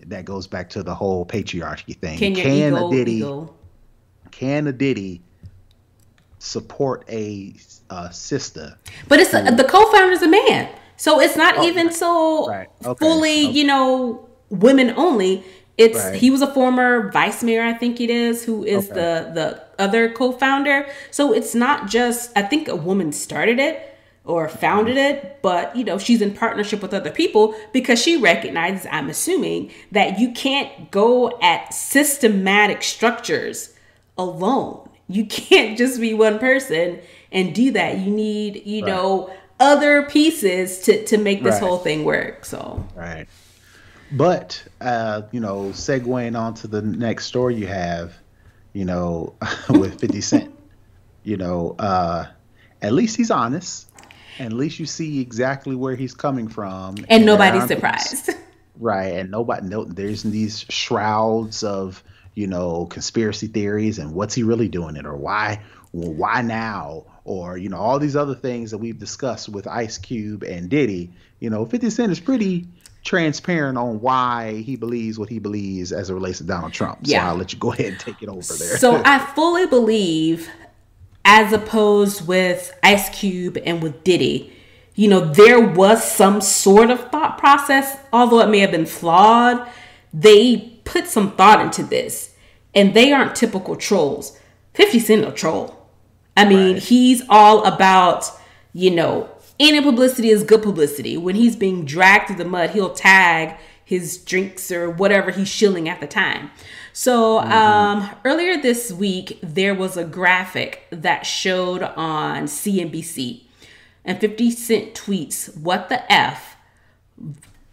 that 0.07 0.25
goes 0.25 0.47
back 0.47 0.71
to 0.71 0.83
the 0.83 0.95
whole 0.95 1.25
patriarchy 1.27 1.97
thing. 1.97 2.19
Can, 2.19 2.35
can 2.35 2.75
ego, 2.75 2.89
a 2.89 2.91
Diddy 2.91 3.13
ego. 3.13 3.55
can 4.31 4.67
a 4.67 4.73
Diddy 4.73 5.23
support 6.39 7.05
a 7.09 7.55
uh, 7.91 8.11
sister? 8.11 8.77
But 9.09 9.21
it's 9.21 9.35
a, 9.35 9.43
the 9.55 9.65
co-founder 9.65 10.13
is 10.13 10.23
a 10.23 10.29
man, 10.29 10.69
so 10.97 11.21
it's 11.21 11.37
not 11.37 11.59
oh, 11.59 11.65
even 11.65 11.87
right. 11.87 11.95
so 11.95 12.49
right. 12.49 12.69
okay. 12.85 12.99
fully, 12.99 13.47
okay. 13.47 13.53
you 13.53 13.65
know, 13.65 14.29
women 14.51 14.91
only. 14.97 15.45
It's 15.79 15.97
right. 15.97 16.15
he 16.15 16.31
was 16.31 16.43
a 16.43 16.53
former 16.53 17.11
vice 17.11 17.43
mayor, 17.43 17.63
I 17.63 17.73
think 17.73 18.01
it 18.01 18.11
is, 18.11 18.45
who 18.45 18.65
is 18.65 18.91
okay. 18.91 18.95
the 18.95 19.31
the 19.33 19.83
other 19.83 20.11
co-founder. 20.13 20.87
So 21.11 21.33
it's 21.33 21.55
not 21.55 21.89
just 21.89 22.37
I 22.37 22.43
think 22.43 22.69
a 22.69 22.77
woman 22.77 23.13
started 23.13 23.59
it 23.59 23.90
or 24.25 24.49
founded 24.49 24.97
it, 24.97 25.41
but 25.43 25.75
you 25.75 25.85
know, 25.85 25.99
she's 25.99 26.21
in 26.21 26.35
partnership 26.35 26.83
with 26.83 26.93
other 26.93 27.11
people 27.11 27.55
because 27.73 28.01
she 28.01 28.17
recognizes, 28.17 28.87
I'm 28.91 29.09
assuming, 29.09 29.71
that 29.93 30.19
you 30.19 30.33
can't 30.33 30.91
go 30.91 31.39
at 31.41 31.73
systematic 31.73 32.83
structures 32.83 33.75
alone. 34.19 34.89
You 35.09 35.27
can't 35.27 35.77
just 35.77 36.01
be 36.01 36.15
one 36.15 36.39
person 36.39 37.01
and 37.33 37.55
do 37.55 37.73
that. 37.73 37.99
You 37.99 38.11
need, 38.11 38.67
you 38.67 38.85
right. 38.85 38.93
know, 38.93 39.31
other 39.59 40.05
pieces 40.05 40.81
to 40.81 41.05
to 41.07 41.19
make 41.19 41.43
this 41.43 41.55
right. 41.55 41.63
whole 41.63 41.79
thing 41.79 42.05
work. 42.05 42.45
So 42.45 42.85
Right. 42.95 43.27
But 44.13 44.65
uh, 44.81 45.23
you 45.31 45.41
know, 45.41 45.67
segueing 45.67 46.39
on 46.39 46.55
to 46.55 46.67
the 46.67 46.83
next 46.83 47.27
story 47.27 47.55
you 47.55 47.67
have, 47.67 48.15
you 48.73 48.85
know, 48.85 49.35
with 49.69 50.01
50 50.01 50.21
Cent, 50.21 50.55
you 51.23 51.37
know, 51.37 51.77
uh 51.79 52.27
at 52.83 52.93
least 52.93 53.17
he's 53.17 53.31
honest 53.31 53.90
at 54.39 54.53
least 54.53 54.79
you 54.79 54.87
see 54.87 55.21
exactly 55.21 55.75
where 55.75 55.97
he's 55.97 56.15
coming 56.15 56.49
from. 56.49 56.97
And, 56.97 57.07
and 57.09 57.27
nobody's 57.27 57.67
surprised. 57.67 58.31
Right. 58.81 59.13
And 59.13 59.31
nobody, 59.31 59.67
no, 59.67 59.85
there's 59.85 60.23
these 60.23 60.65
shrouds 60.71 61.63
of, 61.63 62.03
you 62.35 62.47
know, 62.47 62.87
conspiracy 62.87 63.47
theories 63.47 63.99
and 63.99 64.15
what's 64.15 64.35
he 64.35 64.43
really 64.43 64.69
doing 64.69 64.97
it 64.97 65.05
or 65.05 65.15
why, 65.15 65.61
well, 65.93 66.15
why 66.15 66.41
now? 66.41 67.05
Or, 67.25 67.59
you 67.59 67.69
know, 67.69 67.77
all 67.77 67.99
these 67.99 68.17
other 68.17 68.35
things 68.35 68.71
that 68.71 68.79
we've 68.79 68.99
discussed 68.99 69.51
with 69.51 69.67
Ice 69.67 69.99
Cube 69.99 70.45
and 70.45 70.71
Diddy. 70.71 71.13
You 71.41 71.51
know, 71.51 71.67
50 71.67 71.91
Cent 71.91 72.11
is 72.11 72.21
pretty 72.21 72.69
transparent 73.05 73.79
on 73.79 74.01
why 74.01 74.63
he 74.63 74.77
believes 74.77 75.19
what 75.19 75.29
he 75.29 75.39
believes 75.39 75.93
as 75.93 76.11
it 76.11 76.15
relates 76.15 76.39
to 76.39 76.45
Donald 76.45 76.73
Trump. 76.73 77.07
So 77.07 77.13
yeah. 77.13 77.29
I'll 77.29 77.37
let 77.37 77.53
you 77.53 77.59
go 77.59 77.73
ahead 77.73 77.87
and 77.87 78.01
take 78.01 78.23
it 78.23 78.29
over 78.29 78.55
there. 78.55 78.79
So 78.79 79.03
I 79.05 79.19
fully 79.19 79.67
believe 79.67 80.49
as 81.25 81.53
opposed 81.53 82.27
with 82.27 82.77
Ice 82.83 83.09
Cube 83.11 83.59
and 83.65 83.83
with 83.83 84.05
Diddy. 84.05 84.53
You 84.95 85.09
know, 85.09 85.21
there 85.21 85.61
was 85.61 86.05
some 86.05 86.41
sort 86.41 86.91
of 86.91 87.11
thought 87.11 87.39
process, 87.39 87.97
although 88.13 88.41
it 88.41 88.49
may 88.49 88.59
have 88.59 88.71
been 88.71 88.87
flawed. 88.87 89.67
They 90.13 90.81
put 90.85 91.07
some 91.07 91.33
thought 91.37 91.61
into 91.61 91.83
this, 91.83 92.35
and 92.75 92.95
they 92.95 93.13
aren't 93.13 93.37
typical 93.37 93.77
trolls. 93.77 94.39
50 94.75 94.99
Cent 94.99 95.25
a 95.25 95.33
troll. 95.33 95.77
I 96.37 96.45
mean, 96.45 96.75
right. 96.75 96.83
he's 96.83 97.23
all 97.29 97.65
about, 97.65 98.25
you 98.73 98.91
know, 98.91 99.29
any 99.59 99.81
publicity 99.83 100.31
is 100.31 100.43
good 100.43 100.63
publicity. 100.63 101.17
When 101.17 101.35
he's 101.35 101.57
being 101.57 101.85
dragged 101.85 102.29
through 102.29 102.37
the 102.37 102.45
mud, 102.45 102.71
he'll 102.71 102.95
tag 102.95 103.59
his 103.85 104.19
drinks 104.19 104.71
or 104.71 104.89
whatever 104.89 105.33
he's 105.33 105.49
shilling 105.49 105.89
at 105.89 106.01
the 106.01 106.07
time. 106.07 106.51
So 107.01 107.41
mm-hmm. 107.41 107.51
um, 107.51 108.11
earlier 108.27 108.61
this 108.61 108.93
week, 108.93 109.39
there 109.43 109.75
was 109.75 109.97
a 109.97 110.05
graphic 110.05 110.87
that 110.91 111.25
showed 111.25 111.83
on 111.83 112.43
CNBC 112.45 113.45
And 114.05 114.21
50 114.21 114.51
Cent 114.51 114.93
tweets, 114.93 115.57
What 115.57 115.89
the 115.89 116.13
F? 116.13 116.57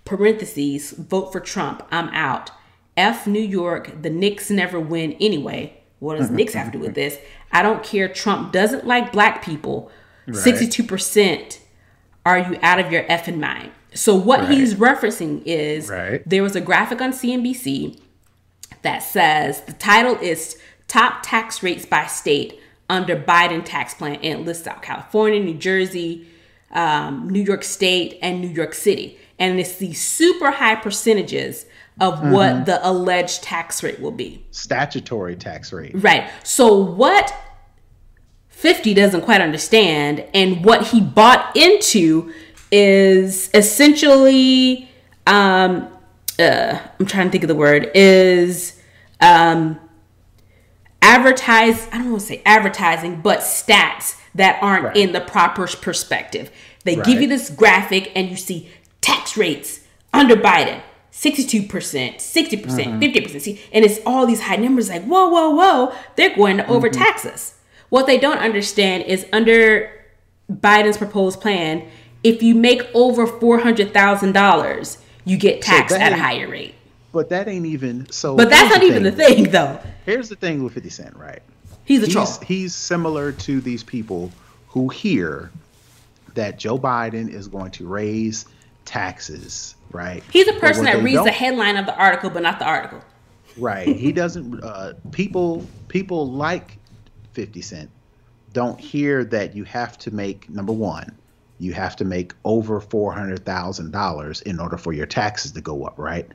Parentheses, 0.05 0.91
vote 0.91 1.33
for 1.33 1.41
Trump. 1.41 1.85
I'm 1.91 2.07
out. 2.13 2.51
F 2.95 3.27
New 3.27 3.41
York. 3.41 4.01
The 4.01 4.09
Knicks 4.09 4.49
never 4.49 4.79
win 4.79 5.11
anyway. 5.19 5.77
What 5.99 6.19
does 6.19 6.31
Knicks 6.31 6.53
have 6.53 6.71
to 6.71 6.77
do 6.77 6.85
with 6.85 6.95
this? 7.01 7.19
I 7.51 7.63
don't 7.63 7.83
care. 7.83 8.07
Trump 8.07 8.53
doesn't 8.53 8.87
like 8.87 9.11
black 9.11 9.43
people. 9.43 9.91
Right. 10.25 10.37
62% 10.37 11.59
are 12.25 12.39
you 12.39 12.57
out 12.61 12.79
of 12.79 12.93
your 12.93 13.03
f 13.09 13.25
effing 13.25 13.39
mind? 13.39 13.71
So 13.93 14.15
what 14.15 14.39
right. 14.39 14.51
he's 14.51 14.75
referencing 14.75 15.43
is 15.45 15.89
right. 15.89 16.21
there 16.25 16.43
was 16.43 16.55
a 16.55 16.61
graphic 16.61 17.01
on 17.01 17.11
CNBC 17.11 17.99
that 18.87 18.99
says 18.99 19.61
the 19.61 19.73
title 19.73 20.15
is 20.15 20.57
top 20.87 21.19
tax 21.21 21.61
rates 21.61 21.85
by 21.85 22.05
state 22.05 22.57
under 22.89 23.21
Biden 23.21 23.65
tax 23.65 23.93
plan 23.93 24.15
and 24.15 24.39
it 24.39 24.45
lists 24.45 24.65
out 24.65 24.81
California, 24.81 25.41
New 25.41 25.55
Jersey, 25.57 26.25
um, 26.71 27.29
New 27.29 27.41
York 27.41 27.65
State, 27.65 28.17
and 28.21 28.39
New 28.39 28.47
York 28.47 28.73
City. 28.73 29.17
And 29.37 29.59
it's 29.59 29.75
the 29.75 29.91
super 29.93 30.51
high 30.51 30.75
percentages 30.75 31.65
of 31.99 32.15
mm-hmm. 32.15 32.31
what 32.31 32.65
the 32.65 32.79
alleged 32.87 33.43
tax 33.43 33.83
rate 33.83 33.99
will 33.99 34.11
be. 34.11 34.45
Statutory 34.51 35.35
tax 35.35 35.73
rate. 35.73 35.91
Right. 35.95 36.29
So 36.43 36.77
what 36.77 37.35
50 38.47 38.93
doesn't 38.93 39.21
quite 39.21 39.41
understand 39.41 40.25
and 40.33 40.63
what 40.63 40.87
he 40.87 41.01
bought 41.01 41.57
into 41.57 42.33
is 42.71 43.49
essentially 43.53 44.89
um 45.25 45.89
uh 46.39 46.79
I'm 46.99 47.05
trying 47.05 47.27
to 47.27 47.31
think 47.31 47.43
of 47.43 47.47
the 47.49 47.55
word 47.55 47.91
is 47.93 48.76
um 49.21 49.79
advertise 51.01 51.87
I 51.91 51.97
don't 51.97 52.11
want 52.11 52.21
to 52.21 52.27
say 52.27 52.41
advertising 52.45 53.21
but 53.21 53.39
stats 53.39 54.19
that 54.35 54.59
aren't 54.61 54.85
right. 54.85 54.97
in 54.97 55.13
the 55.13 55.21
proper 55.21 55.67
perspective. 55.67 56.51
They 56.83 56.95
right. 56.95 57.05
give 57.05 57.21
you 57.21 57.27
this 57.27 57.49
graphic 57.49 58.11
and 58.15 58.29
you 58.29 58.37
see 58.37 58.69
tax 59.01 59.35
rates 59.35 59.81
under 60.13 60.35
Biden 60.35 60.81
62%, 61.11 61.67
60%, 61.67 62.63
percent 62.63 63.01
50%. 63.01 63.41
See, 63.41 63.61
and 63.73 63.83
it's 63.83 63.99
all 64.05 64.27
these 64.27 64.41
high 64.41 64.55
numbers 64.57 64.89
like, 64.89 65.03
whoa, 65.03 65.27
whoa, 65.27 65.49
whoa, 65.49 65.95
they're 66.15 66.35
going 66.35 66.57
to 66.57 66.63
mm-hmm. 66.63 66.71
overtax 66.71 67.25
us. 67.25 67.55
What 67.89 68.05
they 68.05 68.19
don't 68.19 68.37
understand 68.37 69.03
is 69.05 69.25
under 69.33 69.91
Biden's 70.51 70.97
proposed 70.97 71.41
plan, 71.41 71.87
if 72.23 72.43
you 72.43 72.53
make 72.53 72.83
over 72.93 73.25
$400,000, 73.25 74.97
you 75.25 75.37
get 75.37 75.61
taxed 75.61 75.95
so 75.95 76.01
at 76.01 76.11
a 76.11 76.17
higher 76.17 76.47
rate. 76.47 76.75
But 77.17 77.29
that 77.29 77.47
ain't 77.47 77.65
even 77.65 78.09
so. 78.11 78.35
But 78.35 78.49
that's 78.49 78.69
not 78.69 78.81
the 78.81 78.87
even 78.87 79.03
the 79.03 79.11
thing, 79.11 79.49
though. 79.51 79.79
Here's 80.05 80.29
the 80.29 80.35
thing 80.35 80.63
with 80.63 80.73
50 80.73 80.89
Cent, 80.89 81.15
right? 81.15 81.41
He's 81.83 82.03
a 82.03 82.05
he's, 82.05 82.13
troll. 82.13 82.27
He's 82.45 82.75
similar 82.75 83.31
to 83.31 83.61
these 83.61 83.83
people 83.83 84.31
who 84.67 84.89
hear 84.89 85.51
that 86.35 86.59
Joe 86.59 86.77
Biden 86.77 87.29
is 87.29 87.47
going 87.47 87.71
to 87.71 87.87
raise 87.87 88.45
taxes 88.85 89.75
right? 89.91 90.23
He's 90.31 90.47
a 90.47 90.53
person 90.53 90.85
that 90.85 91.03
reads 91.03 91.23
the 91.23 91.31
headline 91.31 91.77
of 91.77 91.85
the 91.85 91.95
article, 91.95 92.29
but 92.29 92.43
not 92.43 92.59
the 92.59 92.65
article. 92.65 93.01
Right. 93.57 93.87
He 93.87 94.11
doesn't. 94.11 94.63
Uh, 94.63 94.93
people 95.11 95.65
people 95.87 96.31
like 96.31 96.77
Fifty 97.33 97.61
Cent 97.61 97.89
don't 98.53 98.79
hear 98.79 99.23
that 99.25 99.55
you 99.55 99.63
have 99.63 99.97
to 99.99 100.11
make 100.11 100.49
number 100.49 100.73
one, 100.73 101.17
you 101.59 101.73
have 101.73 101.95
to 101.97 102.05
make 102.05 102.33
over 102.45 102.79
four 102.79 103.11
hundred 103.11 103.45
thousand 103.45 103.91
dollars 103.91 104.41
in 104.41 104.59
order 104.59 104.77
for 104.77 104.93
your 104.93 105.07
taxes 105.07 105.51
to 105.53 105.61
go 105.61 105.85
up, 105.85 105.97
right? 105.97 106.27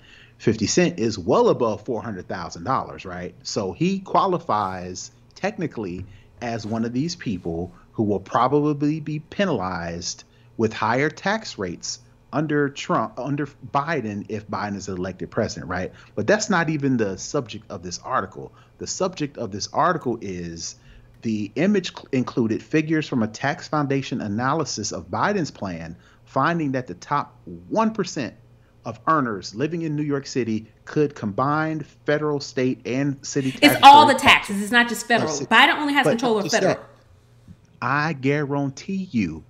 50 0.42 0.66
Cent 0.66 0.98
is 0.98 1.16
well 1.16 1.50
above 1.50 1.84
$400,000, 1.84 3.06
right? 3.06 3.32
So 3.44 3.70
he 3.70 4.00
qualifies 4.00 5.12
technically 5.36 6.04
as 6.40 6.66
one 6.66 6.84
of 6.84 6.92
these 6.92 7.14
people 7.14 7.72
who 7.92 8.02
will 8.02 8.18
probably 8.18 8.98
be 8.98 9.20
penalized 9.20 10.24
with 10.56 10.72
higher 10.72 11.10
tax 11.10 11.58
rates 11.58 12.00
under 12.32 12.68
Trump, 12.68 13.20
under 13.20 13.46
Biden, 13.46 14.26
if 14.28 14.48
Biden 14.48 14.74
is 14.74 14.88
elected 14.88 15.30
president, 15.30 15.70
right? 15.70 15.92
But 16.16 16.26
that's 16.26 16.50
not 16.50 16.70
even 16.70 16.96
the 16.96 17.18
subject 17.18 17.70
of 17.70 17.84
this 17.84 18.00
article. 18.00 18.50
The 18.78 18.88
subject 18.88 19.38
of 19.38 19.52
this 19.52 19.68
article 19.72 20.18
is 20.20 20.74
the 21.20 21.52
image 21.54 21.92
included 22.10 22.64
figures 22.64 23.06
from 23.08 23.22
a 23.22 23.28
tax 23.28 23.68
foundation 23.68 24.20
analysis 24.20 24.90
of 24.90 25.08
Biden's 25.08 25.52
plan, 25.52 25.94
finding 26.24 26.72
that 26.72 26.88
the 26.88 26.94
top 26.94 27.38
1% 27.70 28.32
of 28.84 28.98
earners 29.06 29.54
living 29.54 29.82
in 29.82 29.94
New 29.94 30.02
York 30.02 30.26
City 30.26 30.66
could 30.84 31.14
combine 31.14 31.80
federal, 32.04 32.40
state, 32.40 32.80
and 32.84 33.24
city 33.24 33.52
taxes. 33.52 33.76
It's 33.76 33.80
all 33.84 34.06
the 34.06 34.14
taxes. 34.14 34.60
It's 34.60 34.72
not 34.72 34.88
just 34.88 35.06
federal. 35.06 35.30
Biden 35.30 35.76
only 35.76 35.94
has 35.94 36.06
control 36.06 36.38
of 36.38 36.50
federal. 36.50 36.74
That, 36.74 36.84
I 37.80 38.12
guarantee 38.14 39.08
you, 39.10 39.44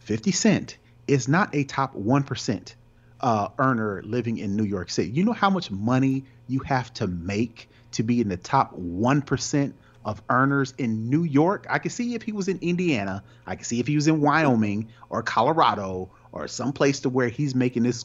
50 0.00 0.32
Cent 0.32 0.78
is 1.06 1.28
not 1.28 1.54
a 1.54 1.64
top 1.64 1.94
1% 1.94 2.74
uh, 3.20 3.48
earner 3.58 4.02
living 4.04 4.38
in 4.38 4.56
New 4.56 4.64
York 4.64 4.90
City. 4.90 5.10
You 5.10 5.24
know 5.24 5.32
how 5.32 5.50
much 5.50 5.70
money 5.70 6.24
you 6.48 6.60
have 6.60 6.92
to 6.94 7.06
make 7.06 7.68
to 7.92 8.02
be 8.02 8.20
in 8.20 8.28
the 8.28 8.36
top 8.36 8.74
1% 8.78 9.72
of 10.04 10.22
earners 10.30 10.72
in 10.78 11.10
New 11.10 11.24
York? 11.24 11.66
I 11.68 11.78
could 11.78 11.92
see 11.92 12.14
if 12.14 12.22
he 12.22 12.32
was 12.32 12.48
in 12.48 12.58
Indiana, 12.62 13.22
I 13.46 13.56
could 13.56 13.66
see 13.66 13.80
if 13.80 13.86
he 13.86 13.94
was 13.94 14.08
in 14.08 14.20
Wyoming 14.20 14.88
or 15.10 15.22
Colorado 15.22 16.10
or 16.32 16.48
some 16.48 16.72
place 16.72 17.00
to 17.00 17.08
where 17.08 17.28
he's 17.28 17.54
making 17.54 17.82
this 17.82 18.04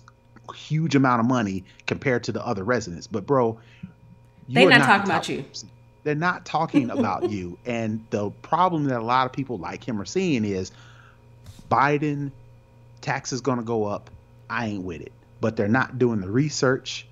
huge 0.53 0.95
amount 0.95 1.21
of 1.21 1.25
money 1.25 1.63
compared 1.87 2.23
to 2.25 2.31
the 2.31 2.45
other 2.45 2.63
residents. 2.63 3.07
But 3.07 3.25
bro, 3.25 3.59
they're 4.49 4.69
not, 4.69 4.79
not 4.79 4.85
talking 4.85 5.05
about 5.09 5.29
you. 5.29 5.45
They're 6.03 6.15
not 6.15 6.45
talking 6.45 6.89
about 6.91 7.29
you. 7.29 7.57
And 7.65 8.05
the 8.09 8.29
problem 8.29 8.85
that 8.85 8.99
a 8.99 9.03
lot 9.03 9.25
of 9.25 9.33
people 9.33 9.57
like 9.57 9.87
him 9.87 9.99
are 10.01 10.05
seeing 10.05 10.45
is 10.45 10.71
Biden 11.69 12.31
tax 13.01 13.33
is 13.33 13.41
going 13.41 13.57
to 13.57 13.63
go 13.63 13.85
up. 13.85 14.09
I 14.49 14.67
ain't 14.67 14.83
with 14.83 15.01
it. 15.01 15.11
But 15.41 15.55
they're 15.55 15.67
not 15.67 15.99
doing 15.99 16.21
the 16.21 16.29
research. 16.29 17.07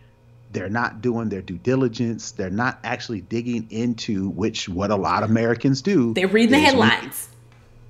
They're 0.52 0.70
not 0.70 1.02
doing 1.02 1.30
their 1.30 1.42
due 1.42 1.58
diligence. 1.58 2.32
They're 2.32 2.50
not 2.50 2.80
actually 2.84 3.22
digging 3.22 3.68
into 3.72 4.30
which 4.30 4.70
what 4.70 4.92
a 4.92 4.96
lot 4.96 5.24
of 5.24 5.30
Americans 5.30 5.82
do. 5.82 6.14
They 6.14 6.26
read 6.26 6.50
the 6.50 6.60
headlines. 6.60 7.28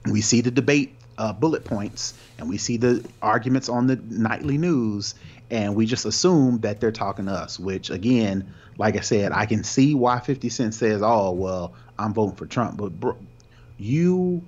We, 0.05 0.13
we, 0.13 0.21
see 0.21 0.41
the 0.41 0.51
debate 0.51 0.95
uh, 1.17 1.33
bullet 1.33 1.63
points 1.63 2.13
and 2.37 2.49
we 2.49 2.57
see 2.57 2.77
the 2.77 3.07
arguments 3.21 3.69
on 3.69 3.87
the 3.87 3.95
nightly 3.95 4.57
news 4.57 5.15
and 5.51 5.75
we 5.75 5.85
just 5.85 6.05
assume 6.05 6.59
that 6.59 6.79
they're 6.79 6.91
talking 6.91 7.25
to 7.25 7.31
us 7.31 7.59
which 7.59 7.89
again 7.89 8.53
like 8.77 8.97
i 8.97 9.01
said 9.01 9.31
i 9.31 9.45
can 9.45 9.63
see 9.63 9.93
why 9.93 10.19
50 10.19 10.49
cent 10.49 10.73
says 10.73 11.01
oh 11.03 11.31
well 11.31 11.73
i'm 11.97 12.13
voting 12.13 12.35
for 12.35 12.45
trump. 12.45 12.77
But 12.77 12.99
bro, 12.99 13.17
you 13.77 14.41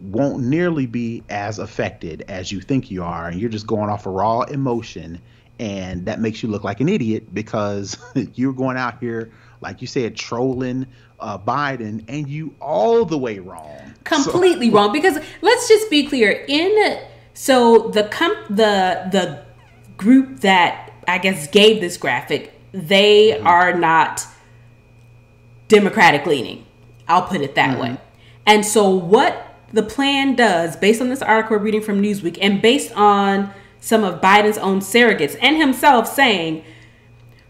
won't 0.00 0.42
nearly 0.42 0.86
be 0.86 1.22
as 1.28 1.58
affected 1.58 2.22
as 2.28 2.52
you 2.52 2.60
think 2.60 2.90
you 2.90 3.02
are 3.02 3.28
and 3.28 3.40
you're 3.40 3.50
just 3.50 3.66
going 3.66 3.88
off 3.88 4.06
a 4.06 4.10
raw 4.10 4.42
emotion 4.42 5.20
and 5.58 6.04
that 6.06 6.20
makes 6.20 6.42
you 6.42 6.50
look 6.50 6.64
like 6.64 6.80
an 6.80 6.88
idiot 6.88 7.32
because 7.32 7.96
you're 8.34 8.52
going 8.52 8.76
out 8.76 8.98
here 9.00 9.30
like 9.60 9.80
you 9.80 9.86
said 9.86 10.16
trolling 10.16 10.86
uh, 11.20 11.38
biden 11.38 12.04
and 12.08 12.28
you 12.28 12.54
all 12.60 13.04
the 13.04 13.18
way 13.18 13.38
wrong 13.38 13.94
completely 14.04 14.70
so. 14.70 14.76
wrong 14.76 14.92
because 14.92 15.18
let's 15.42 15.68
just 15.68 15.90
be 15.90 16.06
clear 16.06 16.44
in 16.48 17.00
so 17.34 17.88
the 17.88 18.04
comp 18.04 18.36
the 18.48 19.08
the 19.12 19.44
group 19.96 20.40
that 20.40 20.92
i 21.08 21.18
guess 21.18 21.46
gave 21.48 21.80
this 21.80 21.96
graphic 21.96 22.52
they 22.72 23.30
mm-hmm. 23.30 23.46
are 23.46 23.74
not 23.74 24.26
democratic 25.68 26.26
leaning 26.26 26.64
i'll 27.08 27.22
put 27.22 27.40
it 27.40 27.54
that 27.54 27.70
mm-hmm. 27.70 27.94
way 27.94 28.00
and 28.46 28.64
so 28.64 28.88
what 28.88 29.46
the 29.72 29.82
plan 29.82 30.36
does, 30.36 30.76
based 30.76 31.00
on 31.00 31.08
this 31.08 31.22
article 31.22 31.56
we're 31.56 31.62
reading 31.62 31.82
from 31.82 32.00
Newsweek, 32.00 32.38
and 32.40 32.62
based 32.62 32.92
on 32.96 33.52
some 33.80 34.04
of 34.04 34.20
Biden's 34.20 34.58
own 34.58 34.80
surrogates 34.80 35.36
and 35.40 35.56
himself 35.56 36.08
saying, 36.08 36.64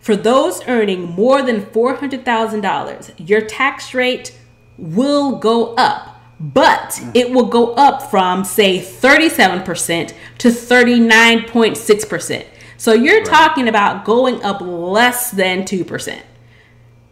for 0.07 0.15
those 0.15 0.63
earning 0.69 1.03
more 1.03 1.43
than 1.43 1.63
$400,000, 1.63 3.29
your 3.29 3.41
tax 3.41 3.93
rate 3.93 4.39
will 4.79 5.35
go 5.41 5.75
up, 5.75 6.21
but 6.39 7.01
it 7.13 7.33
will 7.33 7.47
go 7.47 7.73
up 7.73 8.09
from, 8.09 8.45
say, 8.45 8.79
37% 8.79 10.15
to 10.39 10.49
39.6%. 10.49 12.47
So 12.77 12.93
you're 12.93 13.17
right. 13.17 13.27
talking 13.27 13.67
about 13.67 14.05
going 14.05 14.41
up 14.45 14.61
less 14.61 15.33
than 15.33 15.65
2%. 15.65 16.23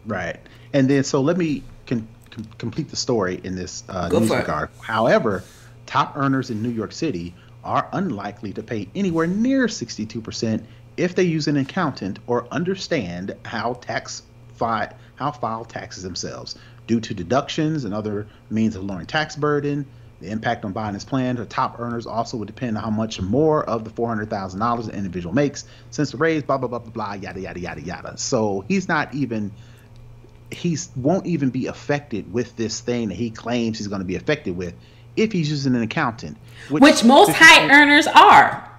Right. 0.05 0.37
And 0.71 0.89
then, 0.89 1.03
so 1.03 1.19
let 1.19 1.35
me 1.35 1.63
com- 1.85 2.07
complete 2.57 2.87
the 2.87 2.95
story 2.95 3.41
in 3.43 3.57
this 3.57 3.83
uh, 3.89 4.07
news 4.07 4.29
regard. 4.29 4.69
However, 4.79 5.43
top 5.85 6.15
earners 6.15 6.49
in 6.49 6.63
New 6.63 6.69
York 6.69 6.93
City 6.93 7.35
are 7.65 7.89
unlikely 7.91 8.53
to 8.53 8.63
pay 8.63 8.87
anywhere 8.95 9.27
near 9.27 9.67
62% 9.67 10.63
if 10.97 11.15
they 11.15 11.23
use 11.23 11.47
an 11.47 11.57
accountant 11.57 12.19
or 12.27 12.47
understand 12.51 13.35
how 13.43 13.73
tax 13.73 14.23
fi- 14.55 14.93
how 15.15 15.31
file 15.31 15.65
taxes 15.65 16.03
themselves 16.03 16.55
due 16.87 16.99
to 16.99 17.13
deductions 17.13 17.85
and 17.85 17.93
other 17.93 18.27
means 18.49 18.75
of 18.75 18.83
lowering 18.83 19.05
tax 19.05 19.35
burden. 19.35 19.85
The 20.21 20.29
impact 20.29 20.63
on 20.63 20.73
Biden's 20.73 21.03
plan 21.03 21.35
to 21.35 21.45
top 21.45 21.79
earners 21.79 22.07
also 22.07 22.37
would 22.37 22.47
depend 22.47 22.77
on 22.77 22.83
how 22.83 22.89
much 22.89 23.19
more 23.19 23.65
of 23.65 23.83
the 23.83 23.89
$400,000 23.89 24.87
an 24.87 24.95
individual 24.95 25.35
makes 25.35 25.65
since 25.91 26.11
the 26.11 26.17
raise, 26.17 26.41
blah, 26.41 26.57
blah, 26.57 26.69
blah, 26.69 26.79
blah, 26.79 26.91
blah, 26.91 27.13
yada, 27.13 27.41
yada, 27.41 27.59
yada, 27.59 27.81
yada. 27.81 28.17
So 28.17 28.63
he's 28.67 28.87
not 28.87 29.13
even 29.13 29.51
he 30.51 30.77
won't 30.95 31.25
even 31.25 31.49
be 31.49 31.67
affected 31.67 32.31
with 32.31 32.55
this 32.55 32.79
thing 32.79 33.09
that 33.09 33.15
he 33.15 33.29
claims 33.29 33.77
he's 33.77 33.87
going 33.87 33.99
to 33.99 34.05
be 34.05 34.15
affected 34.15 34.55
with 34.55 34.73
if 35.17 35.31
he's 35.31 35.49
using 35.49 35.75
an 35.75 35.81
accountant, 35.81 36.37
which, 36.69 36.81
which 36.81 37.03
most 37.03 37.31
high 37.33 37.69
earners 37.69 38.07
are. 38.07 38.74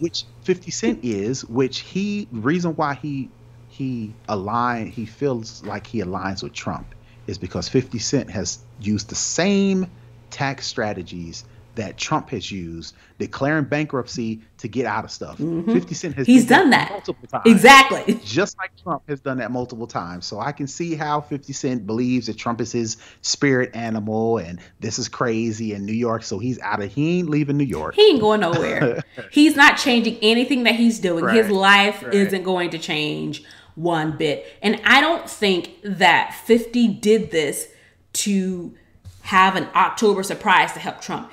Which 0.00 0.24
50 0.42 0.70
Cent 0.70 1.04
is, 1.04 1.44
which 1.44 1.80
he 1.80 2.28
reason 2.30 2.72
why 2.72 2.94
he 2.94 3.30
he 3.68 4.14
align 4.28 4.86
he 4.86 5.06
feels 5.06 5.62
like 5.64 5.86
he 5.86 6.00
aligns 6.00 6.42
with 6.42 6.52
Trump 6.52 6.94
is 7.26 7.38
because 7.38 7.68
50 7.68 7.98
Cent 7.98 8.30
has 8.30 8.58
used 8.80 9.08
the 9.08 9.14
same 9.14 9.86
tax 10.30 10.66
strategies 10.66 11.44
that 11.76 11.96
Trump 11.96 12.30
has 12.30 12.50
used, 12.50 12.94
declaring 13.18 13.64
bankruptcy 13.64 14.40
to 14.58 14.68
get 14.68 14.86
out 14.86 15.04
of 15.04 15.10
stuff. 15.10 15.38
Mm-hmm. 15.38 15.72
50 15.72 15.94
Cent 15.94 16.14
has 16.16 16.26
He's 16.26 16.46
done 16.46 16.70
that 16.70 16.90
multiple 16.90 17.28
times. 17.28 17.42
Exactly. 17.46 18.20
Just 18.24 18.58
like 18.58 18.72
Trump 18.82 19.02
has 19.08 19.20
done 19.20 19.38
that 19.38 19.50
multiple 19.50 19.86
times. 19.86 20.26
So 20.26 20.40
I 20.40 20.52
can 20.52 20.66
see 20.66 20.94
how 20.94 21.20
50 21.20 21.52
Cent 21.52 21.86
believes 21.86 22.26
that 22.26 22.36
Trump 22.36 22.60
is 22.60 22.72
his 22.72 22.96
spirit 23.22 23.74
animal 23.74 24.38
and 24.38 24.58
this 24.80 24.98
is 24.98 25.08
crazy 25.08 25.72
in 25.72 25.86
New 25.86 25.92
York. 25.92 26.24
So 26.24 26.38
he's 26.38 26.58
out 26.60 26.82
of 26.82 26.92
he 26.92 27.20
ain't 27.20 27.28
leaving 27.28 27.56
New 27.56 27.64
York. 27.64 27.94
He 27.94 28.10
ain't 28.10 28.20
going 28.20 28.40
nowhere. 28.40 29.04
he's 29.30 29.54
not 29.54 29.76
changing 29.76 30.18
anything 30.22 30.64
that 30.64 30.74
he's 30.74 30.98
doing. 30.98 31.24
Right. 31.24 31.36
His 31.36 31.50
life 31.50 32.02
right. 32.02 32.14
isn't 32.14 32.42
going 32.42 32.70
to 32.70 32.78
change 32.78 33.44
one 33.74 34.16
bit. 34.16 34.46
And 34.62 34.80
I 34.84 35.00
don't 35.00 35.28
think 35.28 35.76
that 35.84 36.34
50 36.46 36.88
did 36.88 37.30
this 37.30 37.68
to 38.14 38.74
have 39.22 39.56
an 39.56 39.68
October 39.74 40.22
surprise 40.22 40.72
to 40.72 40.78
help 40.78 41.00
Trump. 41.00 41.30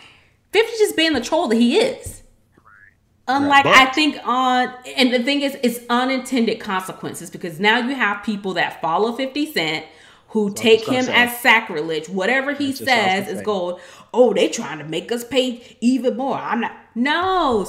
50 0.54 0.78
just 0.78 0.96
being 0.96 1.14
the 1.14 1.22
troll 1.22 1.48
that 1.48 1.56
he 1.58 1.78
is. 1.78 2.22
Unlike 3.28 3.66
I 3.66 3.86
think 3.86 4.18
on 4.26 4.74
and 4.98 5.14
the 5.14 5.24
thing 5.24 5.42
is 5.42 5.58
it's 5.64 5.80
unintended 5.90 6.60
consequences 6.60 7.30
because 7.30 7.58
now 7.60 7.80
you 7.80 7.96
have 7.96 8.22
people 8.24 8.54
that 8.56 8.82
follow 8.82 9.14
50 9.14 9.54
Cent 9.54 9.86
who 10.30 10.50
so 10.50 10.56
take 10.56 10.86
him 10.86 11.06
say. 11.06 11.14
as 11.14 11.40
sacrilege. 11.40 12.10
Whatever 12.10 12.54
he 12.54 12.74
says 12.74 13.28
is 13.30 13.42
gold. 13.42 13.80
Oh, 14.14 14.34
they 14.34 14.50
trying 14.50 14.80
to 14.80 14.84
make 14.84 15.12
us 15.12 15.24
pay 15.24 15.78
even 15.80 16.18
more. 16.18 16.36
I'm 16.36 16.62
not 16.62 16.76
no 16.96 17.66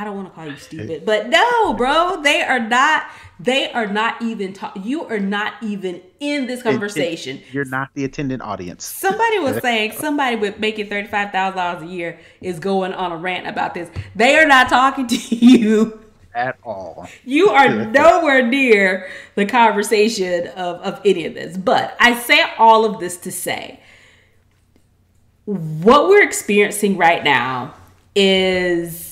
I 0.00 0.04
don't 0.04 0.16
want 0.16 0.28
to 0.28 0.34
call 0.34 0.46
you 0.46 0.56
stupid, 0.56 1.04
but 1.04 1.28
no, 1.28 1.74
bro, 1.74 2.22
they 2.22 2.40
are 2.40 2.58
not. 2.58 3.04
They 3.38 3.70
are 3.70 3.86
not 3.86 4.22
even. 4.22 4.54
Ta- 4.54 4.72
you 4.82 5.04
are 5.04 5.20
not 5.20 5.62
even 5.62 6.00
in 6.20 6.46
this 6.46 6.62
conversation. 6.62 7.36
It, 7.36 7.40
it, 7.48 7.52
you're 7.52 7.66
not 7.66 7.90
the 7.92 8.04
attendant 8.04 8.40
audience. 8.40 8.86
Somebody 8.86 9.40
was 9.40 9.60
saying 9.60 9.92
somebody 9.92 10.36
with 10.36 10.58
making 10.58 10.88
thirty 10.88 11.06
five 11.06 11.32
thousand 11.32 11.58
dollars 11.58 11.82
a 11.82 11.86
year 11.86 12.18
is 12.40 12.58
going 12.58 12.94
on 12.94 13.12
a 13.12 13.16
rant 13.18 13.46
about 13.46 13.74
this. 13.74 13.90
They 14.16 14.38
are 14.38 14.46
not 14.46 14.70
talking 14.70 15.06
to 15.08 15.16
you 15.36 16.00
at 16.34 16.56
all. 16.64 17.06
You 17.26 17.50
are 17.50 17.68
nowhere 17.84 18.40
near 18.46 19.10
the 19.34 19.44
conversation 19.44 20.46
of 20.46 20.80
of 20.80 21.02
any 21.04 21.26
of 21.26 21.34
this. 21.34 21.58
But 21.58 21.94
I 22.00 22.18
say 22.18 22.42
all 22.56 22.86
of 22.86 23.00
this 23.00 23.18
to 23.18 23.30
say, 23.30 23.80
what 25.44 26.08
we're 26.08 26.22
experiencing 26.22 26.96
right 26.96 27.22
now 27.22 27.74
is 28.14 29.09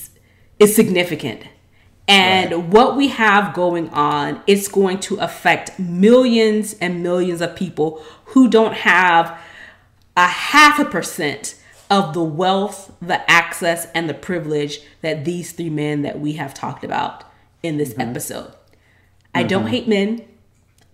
is 0.59 0.75
significant. 0.75 1.41
And 2.07 2.51
right. 2.51 2.63
what 2.65 2.95
we 2.95 3.09
have 3.09 3.53
going 3.53 3.89
on 3.89 4.41
is 4.47 4.67
going 4.67 4.99
to 5.01 5.17
affect 5.17 5.77
millions 5.79 6.75
and 6.81 7.03
millions 7.03 7.39
of 7.39 7.55
people 7.55 8.03
who 8.25 8.49
don't 8.49 8.73
have 8.73 9.39
a 10.17 10.27
half 10.27 10.79
a 10.79 10.85
percent 10.85 11.55
of 11.89 12.13
the 12.13 12.23
wealth, 12.23 12.91
the 13.01 13.29
access, 13.29 13.85
and 13.93 14.09
the 14.09 14.13
privilege 14.13 14.79
that 15.01 15.23
these 15.23 15.51
three 15.51 15.69
men 15.69 16.01
that 16.01 16.19
we 16.19 16.33
have 16.33 16.53
talked 16.53 16.83
about 16.83 17.23
in 17.61 17.77
this 17.77 17.91
mm-hmm. 17.91 18.01
episode. 18.01 18.53
I 19.33 19.41
mm-hmm. 19.41 19.47
don't 19.47 19.67
hate 19.67 19.87
men. 19.87 20.25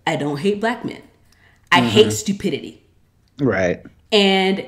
I 0.06 0.16
don't 0.16 0.38
hate 0.38 0.60
black 0.60 0.84
men. 0.84 1.02
I 1.72 1.80
mm-hmm. 1.80 1.88
hate 1.88 2.12
stupidity. 2.12 2.82
Right. 3.38 3.82
And 4.12 4.66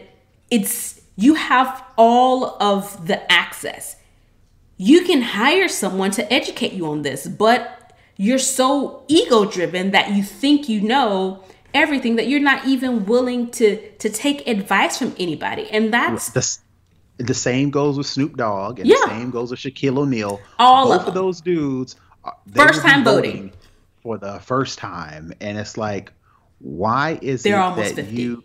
it's, 0.51 1.01
you 1.16 1.35
have 1.35 1.85
all 1.97 2.57
of 2.62 3.07
the 3.07 3.31
access 3.31 3.97
you 4.79 5.05
can 5.05 5.21
hire 5.21 5.69
someone 5.69 6.13
to 6.13 6.33
educate 6.33 6.73
you 6.73 6.87
on 6.87 7.03
this, 7.03 7.27
but 7.27 7.93
you're 8.17 8.39
so 8.39 9.05
ego 9.09 9.45
driven 9.45 9.91
that 9.91 10.13
you 10.13 10.23
think 10.23 10.69
you 10.69 10.81
know 10.81 11.45
everything 11.75 12.17
that 12.17 12.29
you're 12.29 12.41
not 12.41 12.67
even 12.67 13.05
willing 13.05 13.51
to 13.51 13.91
to 13.99 14.09
take 14.09 14.47
advice 14.49 14.99
from 14.99 15.15
anybody. 15.19 15.69
And 15.71 15.93
that's 15.93 16.31
the, 16.31 17.25
the 17.25 17.35
same 17.35 17.71
goes 17.71 17.99
with 17.99 18.07
Snoop 18.07 18.37
Dogg 18.37 18.79
and 18.79 18.89
yeah. 18.89 18.97
the 19.03 19.09
same 19.09 19.31
goes 19.31 19.51
with 19.51 19.61
Shaquille 19.61 19.99
O'Neal. 19.99 20.41
All 20.59 20.89
Both 20.89 21.03
of, 21.03 21.09
of 21.09 21.15
those 21.15 21.41
dudes 21.41 21.97
uh, 22.25 22.31
first 22.55 22.81
time 22.83 23.05
voting. 23.05 23.33
voting 23.33 23.53
for 24.03 24.17
the 24.17 24.39
first 24.41 24.79
time 24.79 25.33
and 25.41 25.59
it's 25.59 25.77
like 25.77 26.13
why 26.61 27.19
is 27.23 27.43
They're 27.43 27.61
it 27.61 27.77
that 27.77 27.95
50. 27.95 28.15
you 28.15 28.45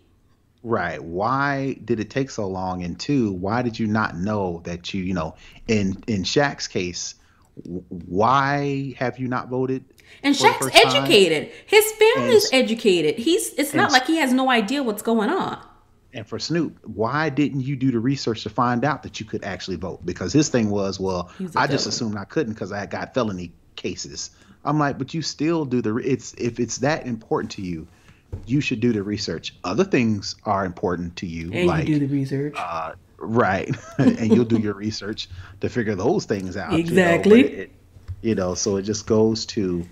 Right. 0.64 1.02
Why 1.02 1.74
did 1.84 2.00
it 2.00 2.08
take 2.08 2.30
so 2.30 2.48
long? 2.48 2.82
And 2.82 2.98
two, 2.98 3.32
why 3.32 3.60
did 3.60 3.78
you 3.78 3.86
not 3.86 4.16
know 4.16 4.62
that 4.64 4.94
you, 4.94 5.02
you 5.02 5.12
know, 5.12 5.36
in 5.68 6.02
in 6.06 6.22
Shaq's 6.22 6.68
case, 6.68 7.16
why 7.54 8.94
have 8.98 9.18
you 9.18 9.28
not 9.28 9.50
voted? 9.50 9.84
And 10.22 10.34
Shaq's 10.34 10.74
educated. 10.74 11.50
Time? 11.50 11.58
His 11.66 11.92
family's 11.92 12.50
and, 12.50 12.64
educated. 12.64 13.16
He's 13.16 13.52
it's 13.54 13.74
not 13.74 13.92
like 13.92 14.06
he 14.06 14.16
has 14.16 14.32
no 14.32 14.50
idea 14.50 14.82
what's 14.82 15.02
going 15.02 15.28
on. 15.28 15.58
And 16.14 16.26
for 16.26 16.38
Snoop, 16.38 16.78
why 16.86 17.28
didn't 17.28 17.60
you 17.60 17.76
do 17.76 17.90
the 17.90 18.00
research 18.00 18.44
to 18.44 18.50
find 18.50 18.86
out 18.86 19.02
that 19.02 19.20
you 19.20 19.26
could 19.26 19.44
actually 19.44 19.76
vote? 19.76 20.06
Because 20.06 20.32
his 20.32 20.48
thing 20.48 20.70
was, 20.70 20.98
well, 20.98 21.30
I 21.56 21.66
just 21.66 21.86
assumed 21.86 22.16
I 22.16 22.24
couldn't 22.24 22.54
because 22.54 22.72
I 22.72 22.86
got 22.86 23.12
felony 23.12 23.52
cases. 23.76 24.30
I'm 24.64 24.78
like, 24.78 24.96
but 24.96 25.12
you 25.12 25.20
still 25.20 25.66
do 25.66 25.82
the. 25.82 25.96
It's 25.96 26.32
if 26.38 26.58
it's 26.58 26.78
that 26.78 27.06
important 27.06 27.50
to 27.52 27.62
you, 27.62 27.86
you 28.46 28.60
should 28.60 28.80
do 28.80 28.92
the 28.92 29.02
research. 29.02 29.54
Other 29.64 29.84
things 29.84 30.36
are 30.44 30.64
important 30.64 31.16
to 31.16 31.26
you, 31.26 31.50
and 31.52 31.66
like 31.66 31.88
you 31.88 31.98
do 31.98 32.06
the 32.06 32.14
research, 32.14 32.54
uh, 32.56 32.92
right? 33.18 33.74
and 33.98 34.34
you'll 34.34 34.44
do 34.44 34.58
your 34.58 34.74
research 34.74 35.28
to 35.60 35.68
figure 35.68 35.94
those 35.94 36.24
things 36.24 36.56
out. 36.56 36.74
Exactly. 36.74 37.38
You 37.38 37.56
know, 37.56 37.62
it, 37.62 37.70
you 38.22 38.34
know, 38.34 38.54
so 38.54 38.76
it 38.76 38.82
just 38.82 39.06
goes 39.06 39.44
to, 39.46 39.86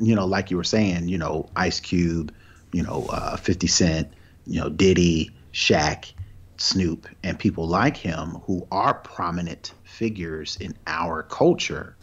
you 0.00 0.14
know, 0.14 0.26
like 0.26 0.50
you 0.50 0.56
were 0.56 0.64
saying, 0.64 1.08
you 1.08 1.18
know, 1.18 1.48
Ice 1.56 1.80
Cube, 1.80 2.32
you 2.72 2.82
know, 2.82 3.06
uh, 3.10 3.36
Fifty 3.36 3.66
Cent, 3.66 4.12
you 4.46 4.60
know, 4.60 4.68
Diddy, 4.68 5.30
Shaq, 5.52 6.12
Snoop, 6.56 7.08
and 7.22 7.38
people 7.38 7.66
like 7.66 7.96
him 7.96 8.40
who 8.46 8.66
are 8.70 8.94
prominent 8.94 9.74
figures 9.84 10.56
in 10.60 10.74
our 10.86 11.22
culture. 11.22 11.96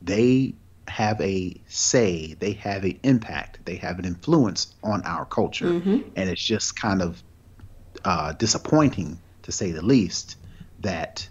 They 0.00 0.54
have 0.88 1.20
a 1.20 1.54
say, 1.68 2.34
they 2.38 2.52
have 2.52 2.84
an 2.84 2.98
impact, 3.02 3.60
they 3.64 3.76
have 3.76 3.98
an 3.98 4.04
influence 4.04 4.74
on 4.82 5.02
our 5.02 5.24
culture. 5.24 5.66
Mm-hmm. 5.72 6.08
And 6.16 6.30
it's 6.30 6.42
just 6.42 6.80
kind 6.80 7.02
of 7.02 7.22
uh, 8.04 8.32
disappointing, 8.32 9.18
to 9.42 9.52
say 9.52 9.72
the 9.72 9.82
least, 9.82 10.36
that 10.80 11.28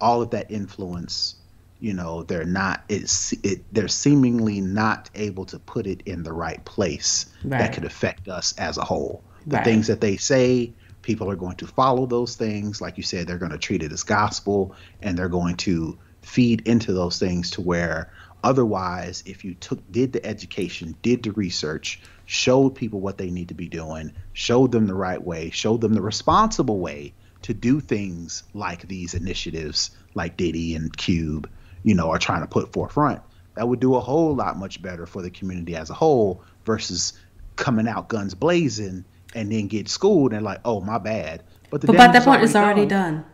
all 0.00 0.22
of 0.22 0.30
that 0.30 0.50
influence, 0.50 1.36
you 1.80 1.94
know, 1.94 2.22
they're 2.22 2.44
not, 2.44 2.84
it's, 2.88 3.32
it, 3.42 3.62
they're 3.72 3.88
seemingly 3.88 4.60
not 4.60 5.10
able 5.14 5.44
to 5.46 5.58
put 5.58 5.86
it 5.86 6.02
in 6.06 6.22
the 6.22 6.32
right 6.32 6.64
place 6.64 7.26
right. 7.44 7.58
that 7.58 7.74
could 7.74 7.84
affect 7.84 8.28
us 8.28 8.54
as 8.58 8.78
a 8.78 8.84
whole. 8.84 9.22
The 9.46 9.56
right. 9.56 9.64
things 9.64 9.86
that 9.86 10.00
they 10.00 10.16
say, 10.16 10.72
people 11.02 11.30
are 11.30 11.36
going 11.36 11.56
to 11.56 11.66
follow 11.66 12.06
those 12.06 12.36
things. 12.36 12.80
Like 12.80 12.96
you 12.98 13.02
said, 13.02 13.26
they're 13.26 13.38
going 13.38 13.52
to 13.52 13.58
treat 13.58 13.82
it 13.82 13.92
as 13.92 14.02
gospel 14.02 14.74
and 15.00 15.18
they're 15.18 15.28
going 15.28 15.56
to 15.56 15.98
feed 16.22 16.68
into 16.68 16.92
those 16.92 17.18
things 17.18 17.50
to 17.52 17.62
where 17.62 18.12
Otherwise, 18.42 19.22
if 19.26 19.44
you 19.44 19.54
took 19.54 19.80
did 19.92 20.12
the 20.12 20.24
education, 20.24 20.96
did 21.02 21.22
the 21.22 21.32
research, 21.32 22.00
showed 22.26 22.70
people 22.70 23.00
what 23.00 23.18
they 23.18 23.30
need 23.30 23.48
to 23.48 23.54
be 23.54 23.68
doing, 23.68 24.12
showed 24.32 24.72
them 24.72 24.86
the 24.86 24.94
right 24.94 25.22
way, 25.22 25.50
showed 25.50 25.80
them 25.80 25.94
the 25.94 26.00
responsible 26.00 26.78
way 26.78 27.12
to 27.42 27.54
do 27.54 27.80
things 27.80 28.42
like 28.54 28.86
these 28.86 29.14
initiatives, 29.14 29.90
like 30.14 30.36
Diddy 30.36 30.74
and 30.74 30.94
Cube, 30.96 31.48
you 31.82 31.94
know, 31.94 32.10
are 32.10 32.18
trying 32.18 32.42
to 32.42 32.46
put 32.46 32.72
forefront, 32.72 33.20
that 33.54 33.66
would 33.66 33.80
do 33.80 33.94
a 33.94 34.00
whole 34.00 34.34
lot 34.34 34.56
much 34.56 34.80
better 34.80 35.06
for 35.06 35.22
the 35.22 35.30
community 35.30 35.76
as 35.76 35.90
a 35.90 35.94
whole 35.94 36.42
versus 36.64 37.14
coming 37.56 37.88
out 37.88 38.08
guns 38.08 38.34
blazing 38.34 39.04
and 39.34 39.52
then 39.52 39.66
get 39.66 39.88
schooled 39.88 40.32
and 40.32 40.44
like, 40.44 40.60
oh 40.64 40.80
my 40.80 40.98
bad. 40.98 41.42
But, 41.70 41.82
but 41.82 41.96
by 41.96 42.08
that 42.08 42.24
point, 42.24 42.42
it's 42.42 42.56
already 42.56 42.86
done. 42.86 43.24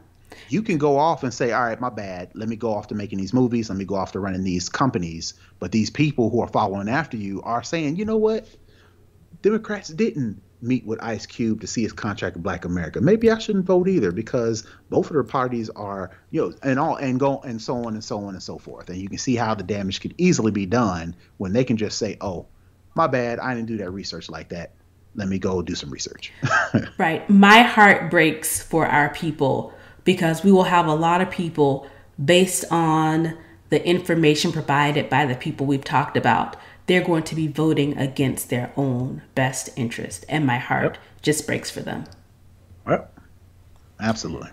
You 0.49 0.63
can 0.63 0.79
go 0.79 0.99
off 0.99 1.23
and 1.23 1.33
say, 1.33 1.53
all 1.53 1.65
right, 1.65 1.81
my 1.81 1.91
bad. 1.91 2.31
Let 2.35 2.49
me 2.49 2.57
go 2.57 2.75
off 2.75 2.89
to 2.89 2.95
making 2.95 3.19
these 3.19 3.33
movies. 3.33 3.69
Let 3.69 3.79
me 3.79 3.85
go 3.85 3.95
off 3.95 4.13
to 4.13 4.21
running 4.21 4.45
these 4.45 4.69
companies. 4.69 5.35
But 5.59 5.73
these 5.73 5.91
people 5.91 6.31
who 6.31 6.41
are 6.41 6.49
following 6.49 6.89
after 6.89 7.17
you 7.17 7.43
are 7.43 7.63
saying, 7.63 7.97
you 7.97 8.05
know 8.05 8.17
what? 8.17 8.49
Democrats 9.43 9.89
didn't 9.89 10.43
meet 10.63 10.87
with 10.87 11.03
Ice 11.03 11.27
Cube 11.27 11.61
to 11.61 11.67
see 11.67 11.83
his 11.83 11.93
contract 11.93 12.37
with 12.37 12.43
Black 12.43 12.65
America. 12.65 13.01
Maybe 13.01 13.31
I 13.31 13.39
shouldn't 13.39 13.67
vote 13.67 13.89
either 13.89 14.13
because 14.13 14.67
both 14.91 15.07
of 15.07 15.13
their 15.13 15.23
parties 15.23 15.71
are, 15.71 16.11
you 16.31 16.41
know, 16.41 16.55
and 16.63 16.79
all 16.79 16.97
and 16.97 17.21
go 17.21 17.41
and 17.41 17.61
so 17.61 17.85
on 17.85 17.95
and 17.95 18.05
so 18.05 18.19
on 18.25 18.35
and 18.35 18.43
so 18.43 18.59
forth. 18.59 18.89
And 18.89 18.99
you 18.99 19.09
can 19.09 19.19
see 19.19 19.37
how 19.37 19.55
the 19.55 19.63
damage 19.63 20.01
could 20.01 20.15
easily 20.19 20.51
be 20.51 20.67
done 20.67 21.15
when 21.37 21.53
they 21.53 21.65
can 21.65 21.77
just 21.77 21.99
say, 21.99 22.17
oh, 22.21 22.47
my 22.95 23.07
bad. 23.07 23.39
I 23.39 23.55
didn't 23.55 23.69
do 23.69 23.77
that 23.79 23.91
research 23.91 24.31
like 24.31 24.49
that. 24.51 24.73
Let 25.15 25.29
me 25.29 25.39
go 25.39 25.63
do 25.63 25.75
some 25.75 25.91
research. 25.91 26.33
right. 26.99 27.29
My 27.31 27.63
heart 27.63 28.11
breaks 28.11 28.63
for 28.63 28.87
our 28.87 29.11
people 29.15 29.73
because 30.07 30.43
we 30.43 30.51
will 30.51 30.65
have 30.65 30.87
a 30.87 30.95
lot 30.95 31.21
of 31.21 31.31
people 31.31 31.87
based 32.25 32.65
on 32.71 33.37
the 33.69 33.87
information 33.87 34.53
provided 34.53 35.11
by 35.11 35.27
the 35.27 35.35
people 35.35 35.67
we've 35.67 35.85
talked 35.85 36.17
about. 36.17 36.57
They're 36.87 37.05
going 37.05 37.25
to 37.25 37.35
be 37.35 37.49
voting 37.49 37.99
against 37.99 38.49
their 38.49 38.73
own 38.77 39.21
best 39.35 39.69
interest. 39.77 40.25
And 40.29 40.47
my 40.47 40.57
heart 40.59 40.95
yep. 40.95 41.03
just 41.21 41.47
breaks 41.47 41.71
for 41.71 41.81
them. 41.81 42.05
Well, 42.87 43.09
Absolutely. 44.01 44.51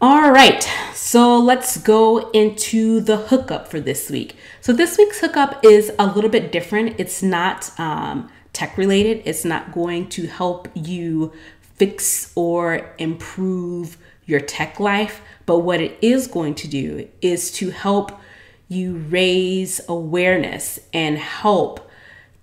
All 0.00 0.30
right, 0.30 0.62
so 0.94 1.38
let's 1.38 1.76
go 1.76 2.30
into 2.30 3.00
the 3.00 3.16
hookup 3.16 3.66
for 3.66 3.80
this 3.80 4.10
week. 4.10 4.36
So, 4.60 4.72
this 4.72 4.96
week's 4.96 5.18
hookup 5.18 5.64
is 5.64 5.90
a 5.98 6.06
little 6.06 6.30
bit 6.30 6.52
different. 6.52 6.94
It's 7.00 7.20
not 7.20 7.76
um, 7.80 8.30
tech 8.52 8.78
related, 8.78 9.22
it's 9.24 9.44
not 9.44 9.72
going 9.72 10.08
to 10.10 10.28
help 10.28 10.68
you 10.74 11.32
fix 11.60 12.32
or 12.36 12.94
improve 12.98 13.98
your 14.28 14.38
tech 14.38 14.78
life, 14.78 15.20
but 15.46 15.60
what 15.60 15.80
it 15.80 15.98
is 16.00 16.28
going 16.28 16.54
to 16.54 16.68
do 16.68 17.08
is 17.20 17.50
to 17.50 17.70
help 17.70 18.20
you 18.68 18.96
raise 18.96 19.80
awareness 19.88 20.78
and 20.92 21.18
help 21.18 21.90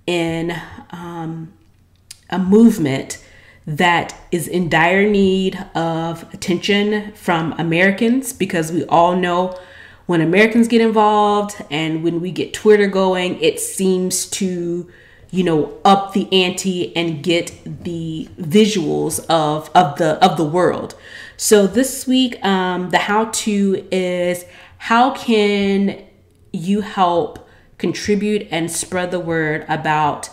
in 0.07 0.59
um, 0.89 1.53
a 2.29 2.39
movement 2.39 3.23
that 3.67 4.15
is 4.31 4.47
in 4.47 4.69
dire 4.69 5.07
need 5.07 5.57
of 5.73 6.23
attention 6.33 7.11
from 7.13 7.53
Americans 7.53 8.33
because 8.33 8.71
we 8.71 8.83
all 8.85 9.15
know 9.15 9.57
when 10.05 10.21
Americans 10.21 10.67
get 10.67 10.81
involved 10.81 11.63
and 11.71 12.03
when 12.03 12.21
we 12.21 12.31
get 12.31 12.53
Twitter 12.53 12.87
going, 12.87 13.41
it 13.41 13.59
seems 13.59 14.27
to, 14.27 14.89
you 15.31 15.43
know, 15.43 15.79
up 15.83 16.13
the 16.13 16.31
ante 16.31 16.95
and 16.95 17.23
get 17.23 17.51
the 17.65 18.29
visuals 18.39 19.25
of 19.27 19.69
of 19.73 19.97
the 19.97 20.23
of 20.23 20.37
the 20.37 20.45
world. 20.45 20.95
So 21.37 21.67
this 21.67 22.07
week, 22.07 22.43
um, 22.45 22.89
the 22.89 22.97
how 22.97 23.25
to 23.25 23.87
is 23.91 24.45
how 24.77 25.11
can 25.11 26.03
you 26.51 26.81
help 26.81 27.47
contribute 27.77 28.47
and 28.51 28.71
spread 28.71 29.11
the 29.11 29.19
word 29.19 29.65
about 29.67 30.29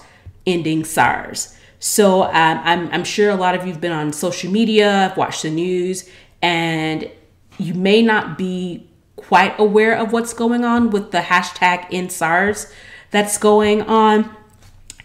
ending 0.47 0.85
SARS. 0.85 1.57
So 1.79 2.23
um, 2.25 2.61
I'm, 2.63 2.89
I'm 2.93 3.05
sure 3.05 3.31
a 3.31 3.35
lot 3.35 3.55
of 3.55 3.67
you've 3.67 3.81
been 3.81 3.93
on 3.93 4.13
social 4.13 4.51
media, 4.51 5.07
I've 5.07 5.17
watched 5.17 5.43
the 5.43 5.51
news, 5.51 6.09
and 6.41 7.11
you 7.59 7.75
may 7.75 8.03
not 8.03 8.39
be 8.39 8.89
quite 9.17 9.59
aware 9.59 9.97
of 9.97 10.13
what's 10.13 10.33
going 10.33 10.65
on 10.65 10.91
with 10.91 11.11
the 11.11 11.19
hashtag 11.19 11.87
end 11.93 12.13
SARS 12.13 12.73
that's 13.11 13.39
going 13.39 13.83
on. 13.83 14.35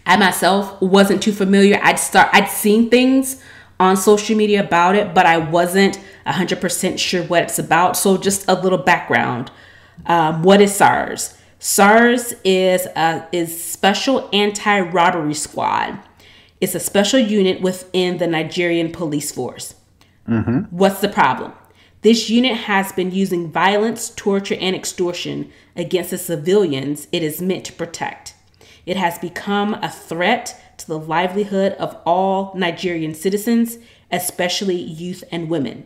I 0.06 0.18
myself 0.18 0.82
wasn't 0.82 1.22
too 1.22 1.34
familiar. 1.34 1.80
I'd 1.84 2.00
start 2.00 2.30
I'd 2.32 2.50
seen 2.50 2.90
things 2.90 3.44
on 3.80 3.96
social 3.98 4.36
media 4.36 4.64
about 4.64 4.96
it, 4.96 5.14
but 5.14 5.26
I 5.26 5.38
wasn't 5.38 6.00
100% 6.26 7.00
sure 7.00 7.24
what 7.24 7.44
it's 7.44 7.60
about. 7.60 7.96
So 7.96 8.18
just 8.18 8.46
a 8.48 8.60
little 8.60 8.78
background. 8.78 9.52
Um, 10.06 10.44
what 10.44 10.62
is 10.62 10.76
SARS? 10.76 11.38
SARS 11.60 12.34
is 12.44 12.86
a 12.96 13.28
is 13.32 13.64
Special 13.64 14.30
Anti-Robbery 14.32 15.34
Squad. 15.34 16.00
It's 16.62 16.76
a 16.76 16.80
special 16.80 17.20
unit 17.20 17.62
within 17.62 18.18
the 18.18 18.28
Nigerian 18.28 18.92
police 18.92 19.32
force. 19.32 19.76
Mm-hmm. 20.28 20.76
What's 20.76 21.02
the 21.02 21.10
problem? 21.10 21.54
This 22.02 22.30
unit 22.30 22.56
has 22.56 22.92
been 22.92 23.12
using 23.12 23.52
violence, 23.52 24.10
torture, 24.10 24.58
and 24.60 24.76
extortion 24.76 25.52
against 25.76 26.12
the 26.12 26.18
civilians 26.18 27.08
it 27.12 27.24
is 27.24 27.42
meant 27.42 27.66
to 27.66 27.74
protect. 27.74 28.36
It 28.86 28.98
has 28.98 29.18
become 29.20 29.74
a 29.76 29.90
threat 29.90 30.60
to 30.78 30.88
the 30.88 31.00
livelihood 31.00 31.74
of 31.74 31.98
all 32.06 32.54
Nigerian 32.56 33.14
citizens, 33.14 33.78
especially 34.12 34.76
youth 34.76 35.24
and 35.32 35.50
women. 35.50 35.86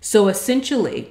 So 0.00 0.28
essentially, 0.28 1.10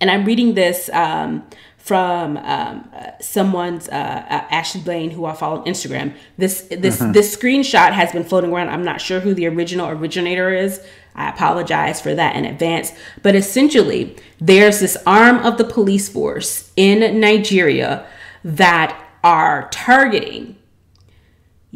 and 0.00 0.10
I'm 0.10 0.24
reading 0.24 0.54
this 0.54 0.88
um, 0.90 1.46
from 1.76 2.36
um, 2.38 2.90
uh, 2.92 3.12
someone's 3.20 3.88
uh, 3.88 3.92
uh, 3.92 4.46
Ashley 4.50 4.80
Blaine, 4.80 5.10
who 5.10 5.24
I 5.24 5.34
follow 5.34 5.60
on 5.60 5.66
Instagram. 5.66 6.14
This 6.36 6.62
this 6.62 7.00
mm-hmm. 7.00 7.12
this 7.12 7.36
screenshot 7.36 7.92
has 7.92 8.12
been 8.12 8.24
floating 8.24 8.52
around. 8.52 8.70
I'm 8.70 8.84
not 8.84 9.00
sure 9.00 9.20
who 9.20 9.34
the 9.34 9.46
original 9.46 9.88
originator 9.88 10.52
is. 10.52 10.80
I 11.14 11.28
apologize 11.30 12.00
for 12.00 12.14
that 12.14 12.36
in 12.36 12.44
advance. 12.44 12.92
But 13.22 13.36
essentially, 13.36 14.16
there's 14.40 14.80
this 14.80 14.96
arm 15.06 15.38
of 15.38 15.58
the 15.58 15.64
police 15.64 16.08
force 16.08 16.70
in 16.76 17.20
Nigeria 17.20 18.06
that 18.44 19.00
are 19.22 19.68
targeting 19.70 20.55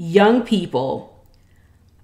young 0.00 0.42
people 0.42 1.06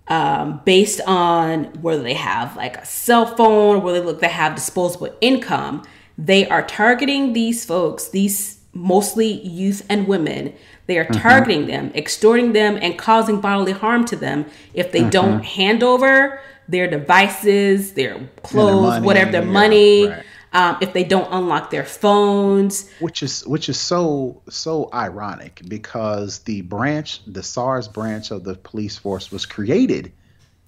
um, 0.09 0.61
based 0.65 1.01
on 1.07 1.65
whether 1.83 2.03
they 2.03 2.15
have 2.15 2.55
like 2.57 2.77
a 2.77 2.87
cell 2.87 3.27
phone, 3.27 3.77
or 3.77 3.79
whether 3.81 4.01
they 4.01 4.07
look 4.07 4.21
they 4.21 4.29
have 4.29 4.55
disposable 4.55 5.13
income 5.21 5.83
they 6.19 6.49
are 6.49 6.63
targeting 6.63 7.33
these 7.33 7.65
folks, 7.65 8.09
these 8.09 8.61
mostly 8.73 9.27
youth 9.27 9.85
and 9.89 10.09
women. 10.09 10.55
They 10.87 10.99
are 10.99 11.05
mm-hmm. 11.05 11.21
targeting 11.21 11.61
mm-hmm. 11.63 11.71
them, 11.71 11.93
extorting 11.95 12.53
them, 12.53 12.79
and 12.81 12.99
causing 12.99 13.41
bodily 13.41 13.73
harm 13.73 14.05
to 14.07 14.17
them 14.17 14.47
if 14.73 14.93
they 14.93 15.01
mm-hmm. 15.01 15.11
don't 15.11 15.45
hand 15.45 15.83
over 15.83 16.41
their 16.69 16.89
devices, 16.89 17.93
their 17.93 18.29
clothes, 18.43 18.83
their 18.83 18.91
money, 18.93 19.07
whatever 19.07 19.33
their 19.33 19.45
yeah, 19.45 19.51
money. 19.51 20.09
Right. 20.09 20.25
Um, 20.53 20.79
if 20.81 20.93
they 20.93 21.05
don't 21.05 21.31
unlock 21.31 21.71
their 21.71 21.85
phones, 21.85 22.89
which 23.01 23.23
is 23.23 23.47
which 23.47 23.69
is 23.69 23.79
so 23.79 24.43
so 24.49 24.89
ironic 24.95 25.61
because 25.69 26.39
the 26.41 26.63
branch, 26.63 27.21
the 27.27 27.43
SARS 27.43 27.89
branch 27.89 28.31
of 28.31 28.45
the 28.45 28.55
police 28.55 28.97
force, 28.97 29.31
was 29.31 29.45
created 29.45 30.13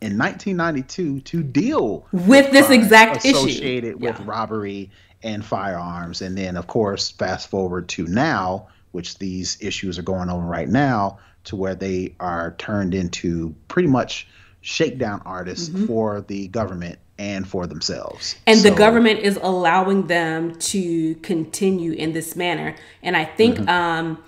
in 0.00 0.16
1992 0.16 1.20
to 1.20 1.42
deal 1.42 2.06
with, 2.12 2.26
with 2.26 2.50
this 2.52 2.70
exact 2.70 3.16
associated 3.18 3.36
issue 3.36 3.48
associated 3.48 4.00
with 4.00 4.18
yeah. 4.18 4.24
robbery 4.26 4.90
and 5.22 5.44
firearms. 5.44 6.22
And 6.22 6.36
then, 6.36 6.56
of 6.56 6.66
course, 6.66 7.10
fast 7.10 7.48
forward 7.48 7.88
to 7.90 8.06
now, 8.06 8.68
which 8.92 9.18
these 9.18 9.58
issues 9.60 9.98
are 9.98 10.02
going 10.02 10.28
on 10.28 10.44
right 10.44 10.68
now, 10.68 11.18
to 11.44 11.56
where 11.56 11.74
they 11.74 12.14
are 12.20 12.54
turned 12.58 12.94
into 12.94 13.54
pretty 13.68 13.88
much 13.88 14.28
shakedown 14.60 15.22
artists 15.24 15.68
mm-hmm. 15.68 15.86
for 15.86 16.20
the 16.22 16.48
government 16.48 16.98
and 17.18 17.48
for 17.48 17.66
themselves. 17.66 18.36
And 18.46 18.60
so, 18.60 18.70
the 18.70 18.74
government 18.76 19.20
is 19.20 19.38
allowing 19.42 20.06
them 20.06 20.54
to 20.56 21.14
continue 21.16 21.92
in 21.92 22.12
this 22.12 22.36
manner. 22.36 22.76
And 23.02 23.16
I 23.16 23.24
think 23.24 23.58
mm-hmm. 23.58 23.68
um, 23.68 24.22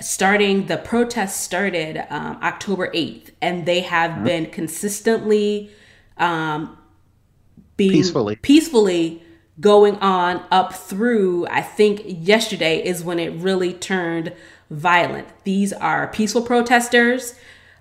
starting 0.00 0.66
the 0.66 0.78
protests 0.78 1.40
started 1.40 2.04
um, 2.10 2.38
October 2.42 2.90
8th, 2.90 3.30
and 3.40 3.66
they 3.66 3.80
have 3.80 4.12
mm-hmm. 4.12 4.24
been 4.24 4.46
consistently 4.50 5.70
um, 6.16 6.76
being 7.76 7.92
peacefully 7.92 8.36
peacefully 8.36 9.22
going 9.60 9.96
on 9.96 10.42
up 10.50 10.72
through, 10.74 11.46
I 11.46 11.62
think 11.62 12.02
yesterday 12.04 12.84
is 12.84 13.04
when 13.04 13.18
it 13.18 13.30
really 13.40 13.72
turned 13.72 14.32
violent. 14.70 15.28
These 15.44 15.72
are 15.72 16.08
peaceful 16.08 16.42
protesters, 16.42 17.34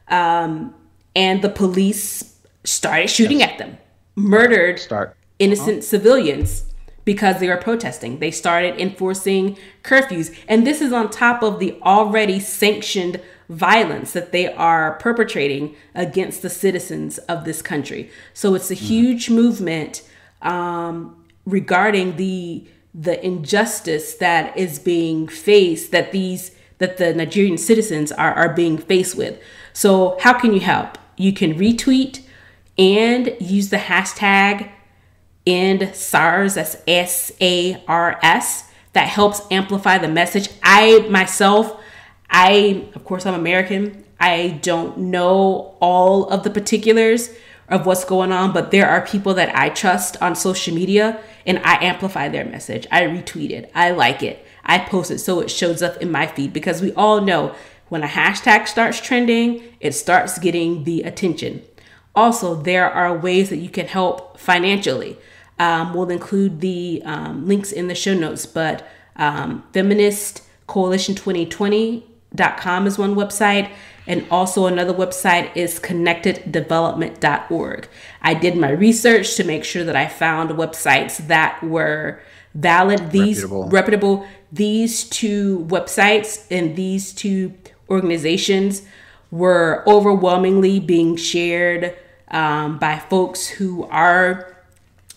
um, 0.08 0.76
and 1.16 1.42
the 1.42 1.50
police 1.50 2.38
started 2.64 3.10
shooting 3.10 3.40
yes. 3.40 3.52
at 3.52 3.58
them, 3.58 3.78
murdered 4.16 4.80
Start. 4.80 5.16
innocent 5.40 5.80
oh. 5.80 5.82
civilians 5.82 6.66
because 7.06 7.40
they 7.40 7.50
were 7.50 7.58
protesting. 7.58 8.20
They 8.20 8.32
started 8.32 8.80
enforcing 8.80 9.58
curfews. 9.84 10.34
And 10.48 10.66
this 10.66 10.80
is 10.80 10.94
on 10.94 11.10
top 11.10 11.44
of 11.44 11.60
the 11.60 11.78
already 11.82 12.40
sanctioned 12.40 13.20
violence 13.50 14.14
that 14.14 14.32
they 14.32 14.48
are 14.54 14.94
perpetrating 15.00 15.76
against 15.94 16.42
the 16.42 16.50
citizens 16.50 17.18
of 17.20 17.44
this 17.44 17.62
country. 17.62 18.10
So 18.34 18.56
it's 18.56 18.72
a 18.72 18.76
mm-hmm. 18.76 18.86
huge 18.86 19.30
movement. 19.30 20.10
Um, 20.42 21.24
regarding 21.46 22.16
the 22.16 22.66
the 22.94 23.24
injustice 23.26 24.16
that 24.16 24.56
is 24.56 24.78
being 24.78 25.28
faced 25.28 25.92
that 25.92 26.12
these 26.12 26.52
that 26.78 26.98
the 26.98 27.14
Nigerian 27.14 27.58
citizens 27.58 28.12
are, 28.12 28.34
are 28.34 28.54
being 28.54 28.78
faced 28.78 29.16
with. 29.16 29.42
So 29.74 30.18
how 30.22 30.38
can 30.38 30.54
you 30.54 30.60
help? 30.60 30.98
You 31.18 31.34
can 31.34 31.54
retweet 31.56 32.23
and 32.78 33.36
use 33.40 33.70
the 33.70 33.78
hashtag 33.78 34.70
end 35.46 35.92
SARS, 35.94 36.56
that's 36.56 36.78
S-A-R-S. 36.88 38.70
That 38.94 39.08
helps 39.08 39.42
amplify 39.50 39.98
the 39.98 40.08
message. 40.08 40.50
I 40.62 41.00
myself, 41.10 41.82
I 42.30 42.88
of 42.96 43.04
course 43.06 43.26
I'm 43.26 43.34
American. 43.34 44.06
I 44.20 44.60
don't 44.62 44.98
know 44.98 45.76
all 45.80 46.30
of 46.30 46.44
the 46.44 46.50
particulars 46.50 47.32
of 47.70 47.86
what's 47.86 48.06
going 48.06 48.32
on, 48.32 48.54
but 48.54 48.72
there 48.72 48.88
are 48.88 49.06
people 49.06 49.34
that 49.34 49.56
I 49.58 49.70
trust 49.70 50.22
on 50.22 50.36
social 50.36 50.76
media 50.76 51.20
and 51.46 51.60
I 51.60 51.84
amplify 51.84 52.30
their 52.30 52.46
message. 52.46 52.86
I 52.92 53.04
retweet 53.04 53.50
it. 53.50 53.72
I 53.74 53.92
like 53.92 54.22
it. 54.22 54.46
I 54.64 54.80
post 54.80 55.12
it 55.12 55.20
so 55.20 55.40
it 55.40 55.50
shows 55.50 55.82
up 55.82 55.98
in 55.98 56.12
my 56.12 56.28
feed 56.28 56.54
because 56.54 56.82
we 56.82 56.94
all 56.94 57.20
know 57.20 57.56
when 57.90 58.04
a 58.04 58.08
hashtag 58.08 58.68
starts 58.68 59.02
trending, 59.02 59.64
it 59.80 59.94
starts 59.94 60.40
getting 60.40 60.84
the 60.84 61.02
attention. 61.02 61.64
Also, 62.16 62.56
there 62.56 62.90
are 62.90 63.18
ways 63.18 63.50
that 63.50 63.58
you 63.58 63.70
can 63.70 63.88
help 63.88 64.38
financially. 64.38 65.18
Um, 65.60 65.94
we'll 65.94 66.10
include 66.10 66.62
the 66.62 67.02
um, 67.06 67.48
links 67.48 67.72
in 67.72 67.88
the 67.88 67.96
show 67.96 68.14
notes, 68.14 68.46
but 68.46 68.88
um, 69.16 69.64
Feminist 69.74 70.44
Coalition 70.68 71.16
2020.com 71.16 72.88
is 72.88 72.98
one 72.98 73.16
website. 73.16 73.72
And 74.06 74.26
also 74.30 74.66
another 74.66 74.94
website 74.94 75.56
is 75.56 75.80
connecteddevelopment.org. 75.80 77.88
I 78.22 78.34
did 78.34 78.58
my 78.58 78.72
research 78.72 79.36
to 79.36 79.46
make 79.46 79.64
sure 79.64 79.86
that 79.86 79.96
I 79.96 80.08
found 80.08 80.50
websites 80.52 81.26
that 81.28 81.64
were 81.64 82.20
valid. 82.54 83.12
These 83.12 83.44
reputable. 83.44 83.70
reputable 83.70 84.28
these 84.52 85.06
two 85.06 85.66
websites 85.70 86.46
and 86.52 86.76
these 86.76 87.12
two 87.12 87.54
organizations 87.90 88.84
were 89.32 89.84
overwhelmingly 89.88 90.80
being 90.80 91.16
shared 91.16 91.96
um, 92.34 92.80
by 92.80 93.00
folks 93.00 93.48
who 93.48 93.86
are 93.86 94.58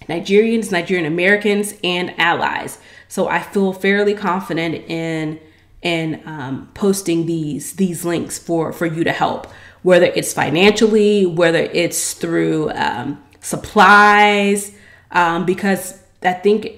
Nigerians, 0.08 0.70
Nigerian 0.70 1.06
Americans, 1.06 1.74
and 1.82 2.14
allies. 2.18 2.78
So 3.08 3.28
I 3.28 3.40
feel 3.40 3.72
fairly 3.72 4.14
confident 4.14 4.74
in 4.88 5.40
in 5.82 6.22
um, 6.26 6.68
posting 6.74 7.26
these 7.26 7.74
these 7.74 8.04
links 8.04 8.38
for 8.38 8.72
for 8.72 8.86
you 8.86 9.02
to 9.04 9.12
help, 9.12 9.46
whether 9.82 10.06
it's 10.06 10.32
financially, 10.32 11.26
whether 11.26 11.58
it's 11.58 12.14
through 12.14 12.70
um, 12.72 13.22
supplies, 13.40 14.72
um, 15.10 15.46
because 15.46 16.02
I 16.22 16.34
think 16.34 16.68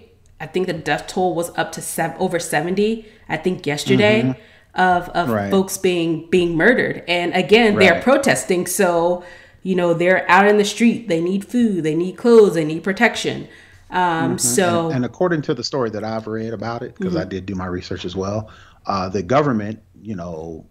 I 0.40 0.46
think 0.46 0.66
the 0.66 0.72
death 0.72 1.08
toll 1.08 1.34
was 1.34 1.50
up 1.58 1.72
to 1.72 1.82
seven, 1.82 2.16
over 2.18 2.38
seventy. 2.38 3.06
I 3.28 3.36
think 3.36 3.66
yesterday. 3.66 4.22
Mm-hmm. 4.22 4.42
Of, 4.74 5.08
of 5.08 5.30
right. 5.30 5.50
folks 5.50 5.76
being 5.76 6.30
being 6.30 6.54
murdered 6.54 7.02
and 7.08 7.34
again 7.34 7.74
right. 7.74 7.88
they're 7.88 8.02
protesting 8.02 8.66
so 8.66 9.24
you 9.62 9.74
know 9.74 9.94
they're 9.94 10.28
out 10.30 10.46
in 10.46 10.58
the 10.58 10.64
street. 10.64 11.08
They 11.08 11.20
need 11.20 11.44
food. 11.44 11.84
They 11.84 11.94
need 11.94 12.16
clothes. 12.16 12.54
They 12.54 12.64
need 12.64 12.82
protection. 12.82 13.48
Um, 13.90 14.00
mm-hmm. 14.00 14.36
so 14.36 14.86
and, 14.86 14.96
and, 14.96 15.04
according 15.06 15.40
to 15.42 15.54
the 15.54 15.64
story 15.64 15.88
that 15.88 16.04
i've 16.04 16.26
read 16.26 16.52
about 16.52 16.82
it 16.82 16.94
because 16.94 17.14
mm-hmm. 17.14 17.22
i 17.22 17.24
did 17.24 17.46
do 17.46 17.54
my 17.54 17.64
research 17.64 18.04
as 18.04 18.14
well 18.14 18.50
uh, 18.84 19.08
the 19.08 19.22
government 19.22 19.80
you 20.02 20.14
know 20.14 20.66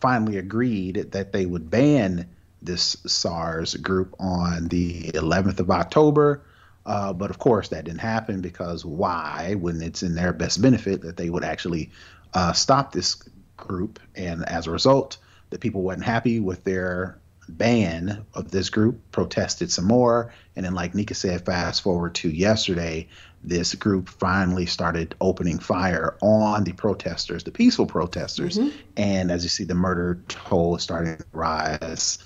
finally 0.00 0.38
agreed 0.38 1.12
that 1.12 1.32
they 1.32 1.46
would 1.46 1.70
ban 1.70 2.28
this 2.62 2.96
sars 3.06 3.74
group 3.76 4.14
on 4.18 4.68
the 4.68 5.10
11th 5.12 5.60
of 5.60 5.70
october. 5.70 6.42
Uh, 6.86 7.12
but 7.12 7.30
of 7.30 7.38
course 7.38 7.68
that 7.68 7.84
didn't 7.84 8.00
happen 8.00 8.40
because 8.40 8.84
why 8.84 9.54
when 9.60 9.82
it's 9.82 10.02
in 10.02 10.14
their 10.14 10.32
best 10.32 10.62
benefit 10.62 11.02
that 11.02 11.18
they 11.18 11.28
would 11.28 11.44
actually 11.44 11.90
uh, 12.32 12.52
stop 12.52 12.92
this 12.92 13.22
group. 13.56 14.00
And 14.14 14.44
as 14.48 14.66
a 14.66 14.70
result 14.70 15.18
the 15.50 15.58
people 15.58 15.82
weren't 15.82 16.04
happy 16.04 16.40
with 16.40 16.64
their 16.64 17.18
ban 17.48 18.24
of 18.34 18.50
this 18.50 18.70
group 18.70 19.00
protested 19.10 19.70
some 19.70 19.86
more. 19.86 20.32
And 20.54 20.64
then 20.64 20.74
like 20.74 20.94
Nica 20.94 21.14
said 21.14 21.44
fast 21.44 21.82
forward 21.82 22.14
to 22.16 22.28
yesterday 22.28 23.08
this 23.42 23.74
group 23.74 24.08
finally 24.08 24.66
started 24.66 25.14
opening 25.20 25.58
fire 25.58 26.16
on 26.20 26.64
the 26.64 26.72
protesters 26.72 27.44
the 27.44 27.52
peaceful 27.52 27.86
protesters. 27.86 28.58
Mm-hmm. 28.58 28.76
and 28.96 29.30
as 29.30 29.44
you 29.44 29.48
see 29.48 29.64
the 29.64 29.76
murder 29.76 30.20
toll 30.26 30.74
is 30.74 30.82
starting 30.82 31.18
to 31.18 31.24
rise 31.32 32.18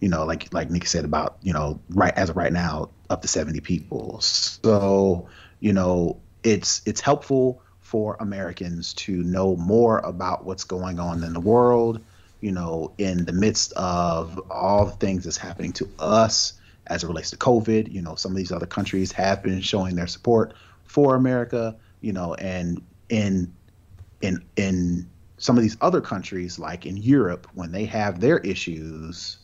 you 0.00 0.08
know 0.08 0.24
like 0.24 0.52
like 0.54 0.70
Nica 0.70 0.86
said 0.86 1.04
about 1.04 1.38
you 1.42 1.52
know 1.52 1.80
right 1.90 2.14
as 2.16 2.30
of 2.30 2.36
right 2.36 2.52
now 2.52 2.90
up 3.08 3.22
to 3.22 3.28
70 3.28 3.60
people. 3.60 4.20
So 4.20 5.28
you 5.58 5.72
know 5.72 6.20
it's 6.42 6.82
it's 6.86 7.00
helpful 7.00 7.62
for 7.80 8.16
americans 8.20 8.94
to 8.94 9.22
know 9.22 9.56
more 9.56 9.98
about 9.98 10.44
what's 10.44 10.64
going 10.64 10.98
on 10.98 11.22
in 11.24 11.32
the 11.32 11.40
world 11.40 12.00
you 12.40 12.52
know, 12.52 12.92
in 12.98 13.24
the 13.24 13.32
midst 13.32 13.72
of 13.72 14.40
all 14.50 14.86
the 14.86 14.92
things 14.92 15.24
that's 15.24 15.36
happening 15.36 15.72
to 15.74 15.88
us 15.98 16.54
as 16.86 17.04
it 17.04 17.06
relates 17.06 17.30
to 17.30 17.36
COVID. 17.36 17.90
You 17.90 18.02
know, 18.02 18.14
some 18.14 18.32
of 18.32 18.36
these 18.36 18.52
other 18.52 18.66
countries 18.66 19.12
have 19.12 19.42
been 19.42 19.60
showing 19.60 19.96
their 19.96 20.06
support 20.06 20.54
for 20.84 21.14
America, 21.14 21.76
you 22.00 22.12
know, 22.12 22.34
and 22.34 22.82
in 23.08 23.52
in 24.22 24.44
in 24.56 25.08
some 25.38 25.56
of 25.56 25.62
these 25.62 25.76
other 25.80 26.00
countries, 26.00 26.58
like 26.58 26.84
in 26.84 26.96
Europe, 26.96 27.46
when 27.54 27.72
they 27.72 27.84
have 27.86 28.20
their 28.20 28.38
issues, 28.38 29.38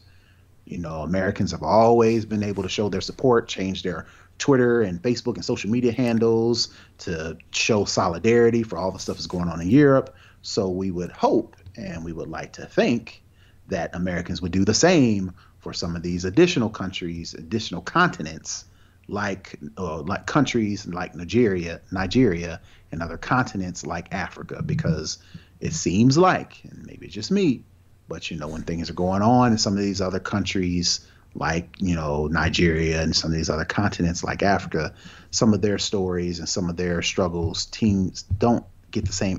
you 0.66 0.78
know, 0.78 1.02
Americans 1.02 1.52
have 1.52 1.62
always 1.62 2.26
been 2.26 2.42
able 2.42 2.62
to 2.62 2.68
show 2.68 2.88
their 2.88 3.00
support, 3.00 3.48
change 3.48 3.82
their 3.82 4.06
Twitter 4.38 4.82
and 4.82 5.00
Facebook 5.00 5.36
and 5.36 5.44
social 5.44 5.70
media 5.70 5.92
handles 5.92 6.68
to 6.98 7.36
show 7.52 7.84
solidarity 7.84 8.62
for 8.62 8.76
all 8.76 8.90
the 8.90 8.98
stuff 8.98 9.16
that's 9.16 9.26
going 9.26 9.48
on 9.48 9.60
in 9.60 9.70
Europe. 9.70 10.14
So 10.42 10.68
we 10.68 10.90
would 10.90 11.10
hope 11.10 11.56
and 11.76 12.04
we 12.04 12.12
would 12.12 12.28
like 12.28 12.52
to 12.54 12.66
think 12.66 13.22
that 13.68 13.94
Americans 13.94 14.40
would 14.40 14.52
do 14.52 14.64
the 14.64 14.74
same 14.74 15.32
for 15.58 15.72
some 15.72 15.96
of 15.96 16.02
these 16.02 16.24
additional 16.24 16.70
countries, 16.70 17.34
additional 17.34 17.82
continents, 17.82 18.64
like 19.08 19.58
uh, 19.78 20.02
like 20.02 20.26
countries 20.26 20.86
like 20.86 21.14
Nigeria, 21.14 21.80
Nigeria, 21.90 22.60
and 22.92 23.02
other 23.02 23.18
continents 23.18 23.84
like 23.84 24.12
Africa, 24.12 24.62
because 24.62 25.18
it 25.60 25.72
seems 25.72 26.16
like, 26.16 26.62
and 26.64 26.84
maybe 26.86 27.06
it's 27.06 27.14
just 27.14 27.30
me, 27.30 27.64
but 28.08 28.30
you 28.30 28.36
know, 28.36 28.48
when 28.48 28.62
things 28.62 28.90
are 28.90 28.94
going 28.94 29.22
on 29.22 29.52
in 29.52 29.58
some 29.58 29.72
of 29.72 29.80
these 29.80 30.00
other 30.00 30.20
countries, 30.20 31.06
like 31.34 31.68
you 31.78 31.94
know 31.94 32.26
Nigeria 32.28 33.02
and 33.02 33.14
some 33.14 33.30
of 33.30 33.36
these 33.36 33.50
other 33.50 33.64
continents 33.64 34.24
like 34.24 34.42
Africa, 34.42 34.94
some 35.30 35.52
of 35.52 35.62
their 35.62 35.78
stories 35.78 36.38
and 36.38 36.48
some 36.48 36.70
of 36.70 36.76
their 36.76 37.02
struggles, 37.02 37.66
teams 37.66 38.22
don't 38.22 38.64
get 38.90 39.04
the 39.04 39.12
same 39.12 39.38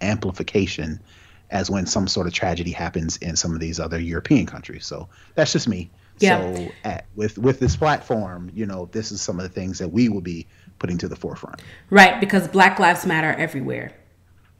amplification 0.00 1.00
as 1.50 1.70
when 1.70 1.86
some 1.86 2.08
sort 2.08 2.26
of 2.26 2.32
tragedy 2.32 2.70
happens 2.70 3.16
in 3.18 3.36
some 3.36 3.54
of 3.54 3.60
these 3.60 3.78
other 3.78 4.00
European 4.00 4.46
countries. 4.46 4.86
So 4.86 5.08
that's 5.34 5.52
just 5.52 5.68
me. 5.68 5.90
Yeah. 6.18 6.54
So 6.54 6.72
at, 6.84 7.06
with 7.16 7.38
with 7.38 7.60
this 7.60 7.76
platform, 7.76 8.50
you 8.54 8.66
know, 8.66 8.88
this 8.92 9.12
is 9.12 9.20
some 9.20 9.38
of 9.38 9.42
the 9.42 9.48
things 9.48 9.78
that 9.78 9.88
we 9.88 10.08
will 10.08 10.20
be 10.20 10.46
putting 10.78 10.98
to 10.98 11.08
the 11.08 11.16
forefront. 11.16 11.62
Right, 11.90 12.20
because 12.20 12.48
Black 12.48 12.78
Lives 12.78 13.06
Matter 13.06 13.32
everywhere. 13.38 13.92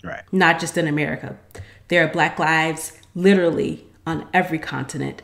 Right. 0.03 0.23
Not 0.33 0.61
just 0.61 0.77
in 0.77 0.87
America. 0.87 1.39
There 1.89 2.05
are 2.05 2.13
Black 2.13 2.39
lives 2.39 2.93
literally 3.15 3.87
on 4.07 4.29
every 4.35 4.59
continent 4.59 5.23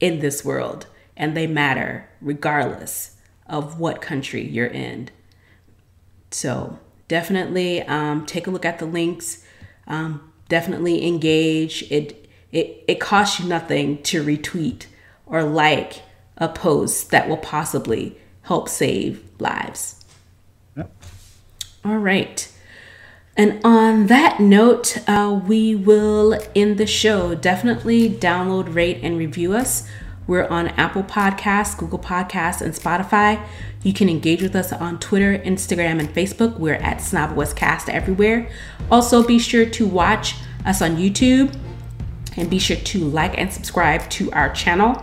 in 0.00 0.20
this 0.20 0.44
world, 0.44 0.86
and 1.16 1.36
they 1.36 1.46
matter 1.46 2.08
regardless 2.20 3.16
of 3.46 3.78
what 3.78 4.00
country 4.00 4.46
you're 4.46 4.66
in. 4.66 5.10
So 6.30 6.78
definitely 7.08 7.82
um, 7.82 8.26
take 8.26 8.46
a 8.46 8.50
look 8.50 8.64
at 8.64 8.78
the 8.78 8.86
links. 8.86 9.44
Um, 9.86 10.32
definitely 10.48 11.06
engage. 11.06 11.84
It 11.90 12.28
it 12.52 12.84
it 12.86 13.00
costs 13.00 13.40
you 13.40 13.48
nothing 13.48 14.02
to 14.04 14.22
retweet 14.24 14.86
or 15.26 15.42
like 15.42 16.02
a 16.36 16.48
post 16.48 17.10
that 17.10 17.28
will 17.28 17.36
possibly 17.36 18.18
help 18.42 18.68
save 18.68 19.24
lives. 19.38 20.04
Yep. 20.76 20.90
All 21.84 21.98
right. 21.98 22.50
And 23.36 23.60
on 23.64 24.06
that 24.06 24.38
note, 24.38 24.98
uh, 25.08 25.40
we 25.44 25.74
will 25.74 26.38
end 26.54 26.78
the 26.78 26.86
show. 26.86 27.34
Definitely 27.34 28.08
download, 28.08 28.72
rate, 28.72 29.00
and 29.02 29.18
review 29.18 29.54
us. 29.54 29.88
We're 30.26 30.46
on 30.48 30.68
Apple 30.68 31.02
Podcasts, 31.02 31.76
Google 31.76 31.98
Podcasts, 31.98 32.60
and 32.60 32.72
Spotify. 32.72 33.44
You 33.82 33.92
can 33.92 34.08
engage 34.08 34.42
with 34.42 34.56
us 34.56 34.72
on 34.72 34.98
Twitter, 34.98 35.38
Instagram, 35.38 36.00
and 36.00 36.08
Facebook. 36.08 36.58
We're 36.58 36.74
at 36.74 37.00
Snob 37.00 37.36
Cast 37.54 37.88
everywhere. 37.88 38.50
Also, 38.90 39.22
be 39.26 39.38
sure 39.38 39.66
to 39.66 39.86
watch 39.86 40.36
us 40.64 40.80
on 40.80 40.96
YouTube 40.96 41.54
and 42.36 42.48
be 42.48 42.58
sure 42.58 42.76
to 42.76 42.98
like 43.04 43.38
and 43.38 43.52
subscribe 43.52 44.08
to 44.10 44.32
our 44.32 44.52
channel. 44.52 45.02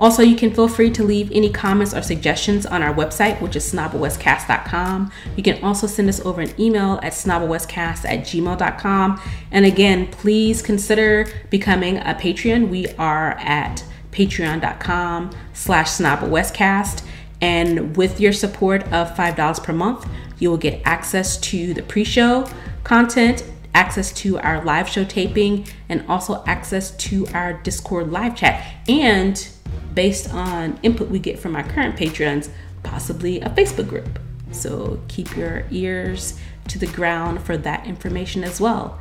Also, 0.00 0.22
you 0.22 0.34
can 0.34 0.52
feel 0.54 0.66
free 0.66 0.90
to 0.90 1.04
leave 1.04 1.30
any 1.30 1.50
comments 1.50 1.92
or 1.92 2.00
suggestions 2.00 2.64
on 2.64 2.82
our 2.82 2.94
website, 2.94 3.38
which 3.42 3.54
is 3.54 3.70
snobOScast.com. 3.70 5.12
You 5.36 5.42
can 5.42 5.62
also 5.62 5.86
send 5.86 6.08
us 6.08 6.20
over 6.20 6.40
an 6.40 6.58
email 6.58 6.98
at 7.02 7.12
snobOScast 7.12 8.06
at 8.06 8.20
gmail.com. 8.20 9.20
And 9.50 9.66
again, 9.66 10.06
please 10.06 10.62
consider 10.62 11.26
becoming 11.50 11.98
a 11.98 12.14
Patreon. 12.14 12.70
We 12.70 12.86
are 12.96 13.32
at 13.32 13.84
patreon.com 14.12 15.30
slash 15.52 15.88
snobOScast. 15.88 17.04
And 17.40 17.96
with 17.96 18.20
your 18.20 18.32
support 18.32 18.82
of 18.92 19.14
$5 19.14 19.64
per 19.64 19.72
month, 19.72 20.06
you 20.38 20.50
will 20.50 20.58
get 20.58 20.82
access 20.84 21.36
to 21.38 21.72
the 21.74 21.82
pre-show 21.82 22.48
content, 22.84 23.44
access 23.74 24.12
to 24.12 24.38
our 24.38 24.64
live 24.64 24.88
show 24.88 25.04
taping, 25.04 25.66
and 25.88 26.04
also 26.08 26.42
access 26.46 26.90
to 26.92 27.26
our 27.28 27.54
Discord 27.54 28.10
live 28.10 28.36
chat. 28.36 28.64
And 28.88 29.48
based 29.94 30.32
on 30.32 30.78
input 30.82 31.08
we 31.08 31.18
get 31.18 31.38
from 31.38 31.56
our 31.56 31.62
current 31.62 31.96
patrons, 31.96 32.50
possibly 32.82 33.40
a 33.40 33.50
Facebook 33.50 33.88
group. 33.88 34.18
So 34.52 35.00
keep 35.08 35.36
your 35.36 35.64
ears 35.70 36.38
to 36.68 36.78
the 36.78 36.86
ground 36.86 37.42
for 37.42 37.56
that 37.56 37.86
information 37.86 38.44
as 38.44 38.60
well. 38.60 38.98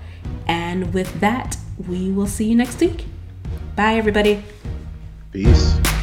And 0.47 0.93
with 0.93 1.19
that, 1.19 1.57
we 1.87 2.11
will 2.11 2.27
see 2.27 2.49
you 2.49 2.55
next 2.55 2.79
week. 2.79 3.05
Bye, 3.75 3.95
everybody. 3.95 4.43
Peace. 5.31 5.98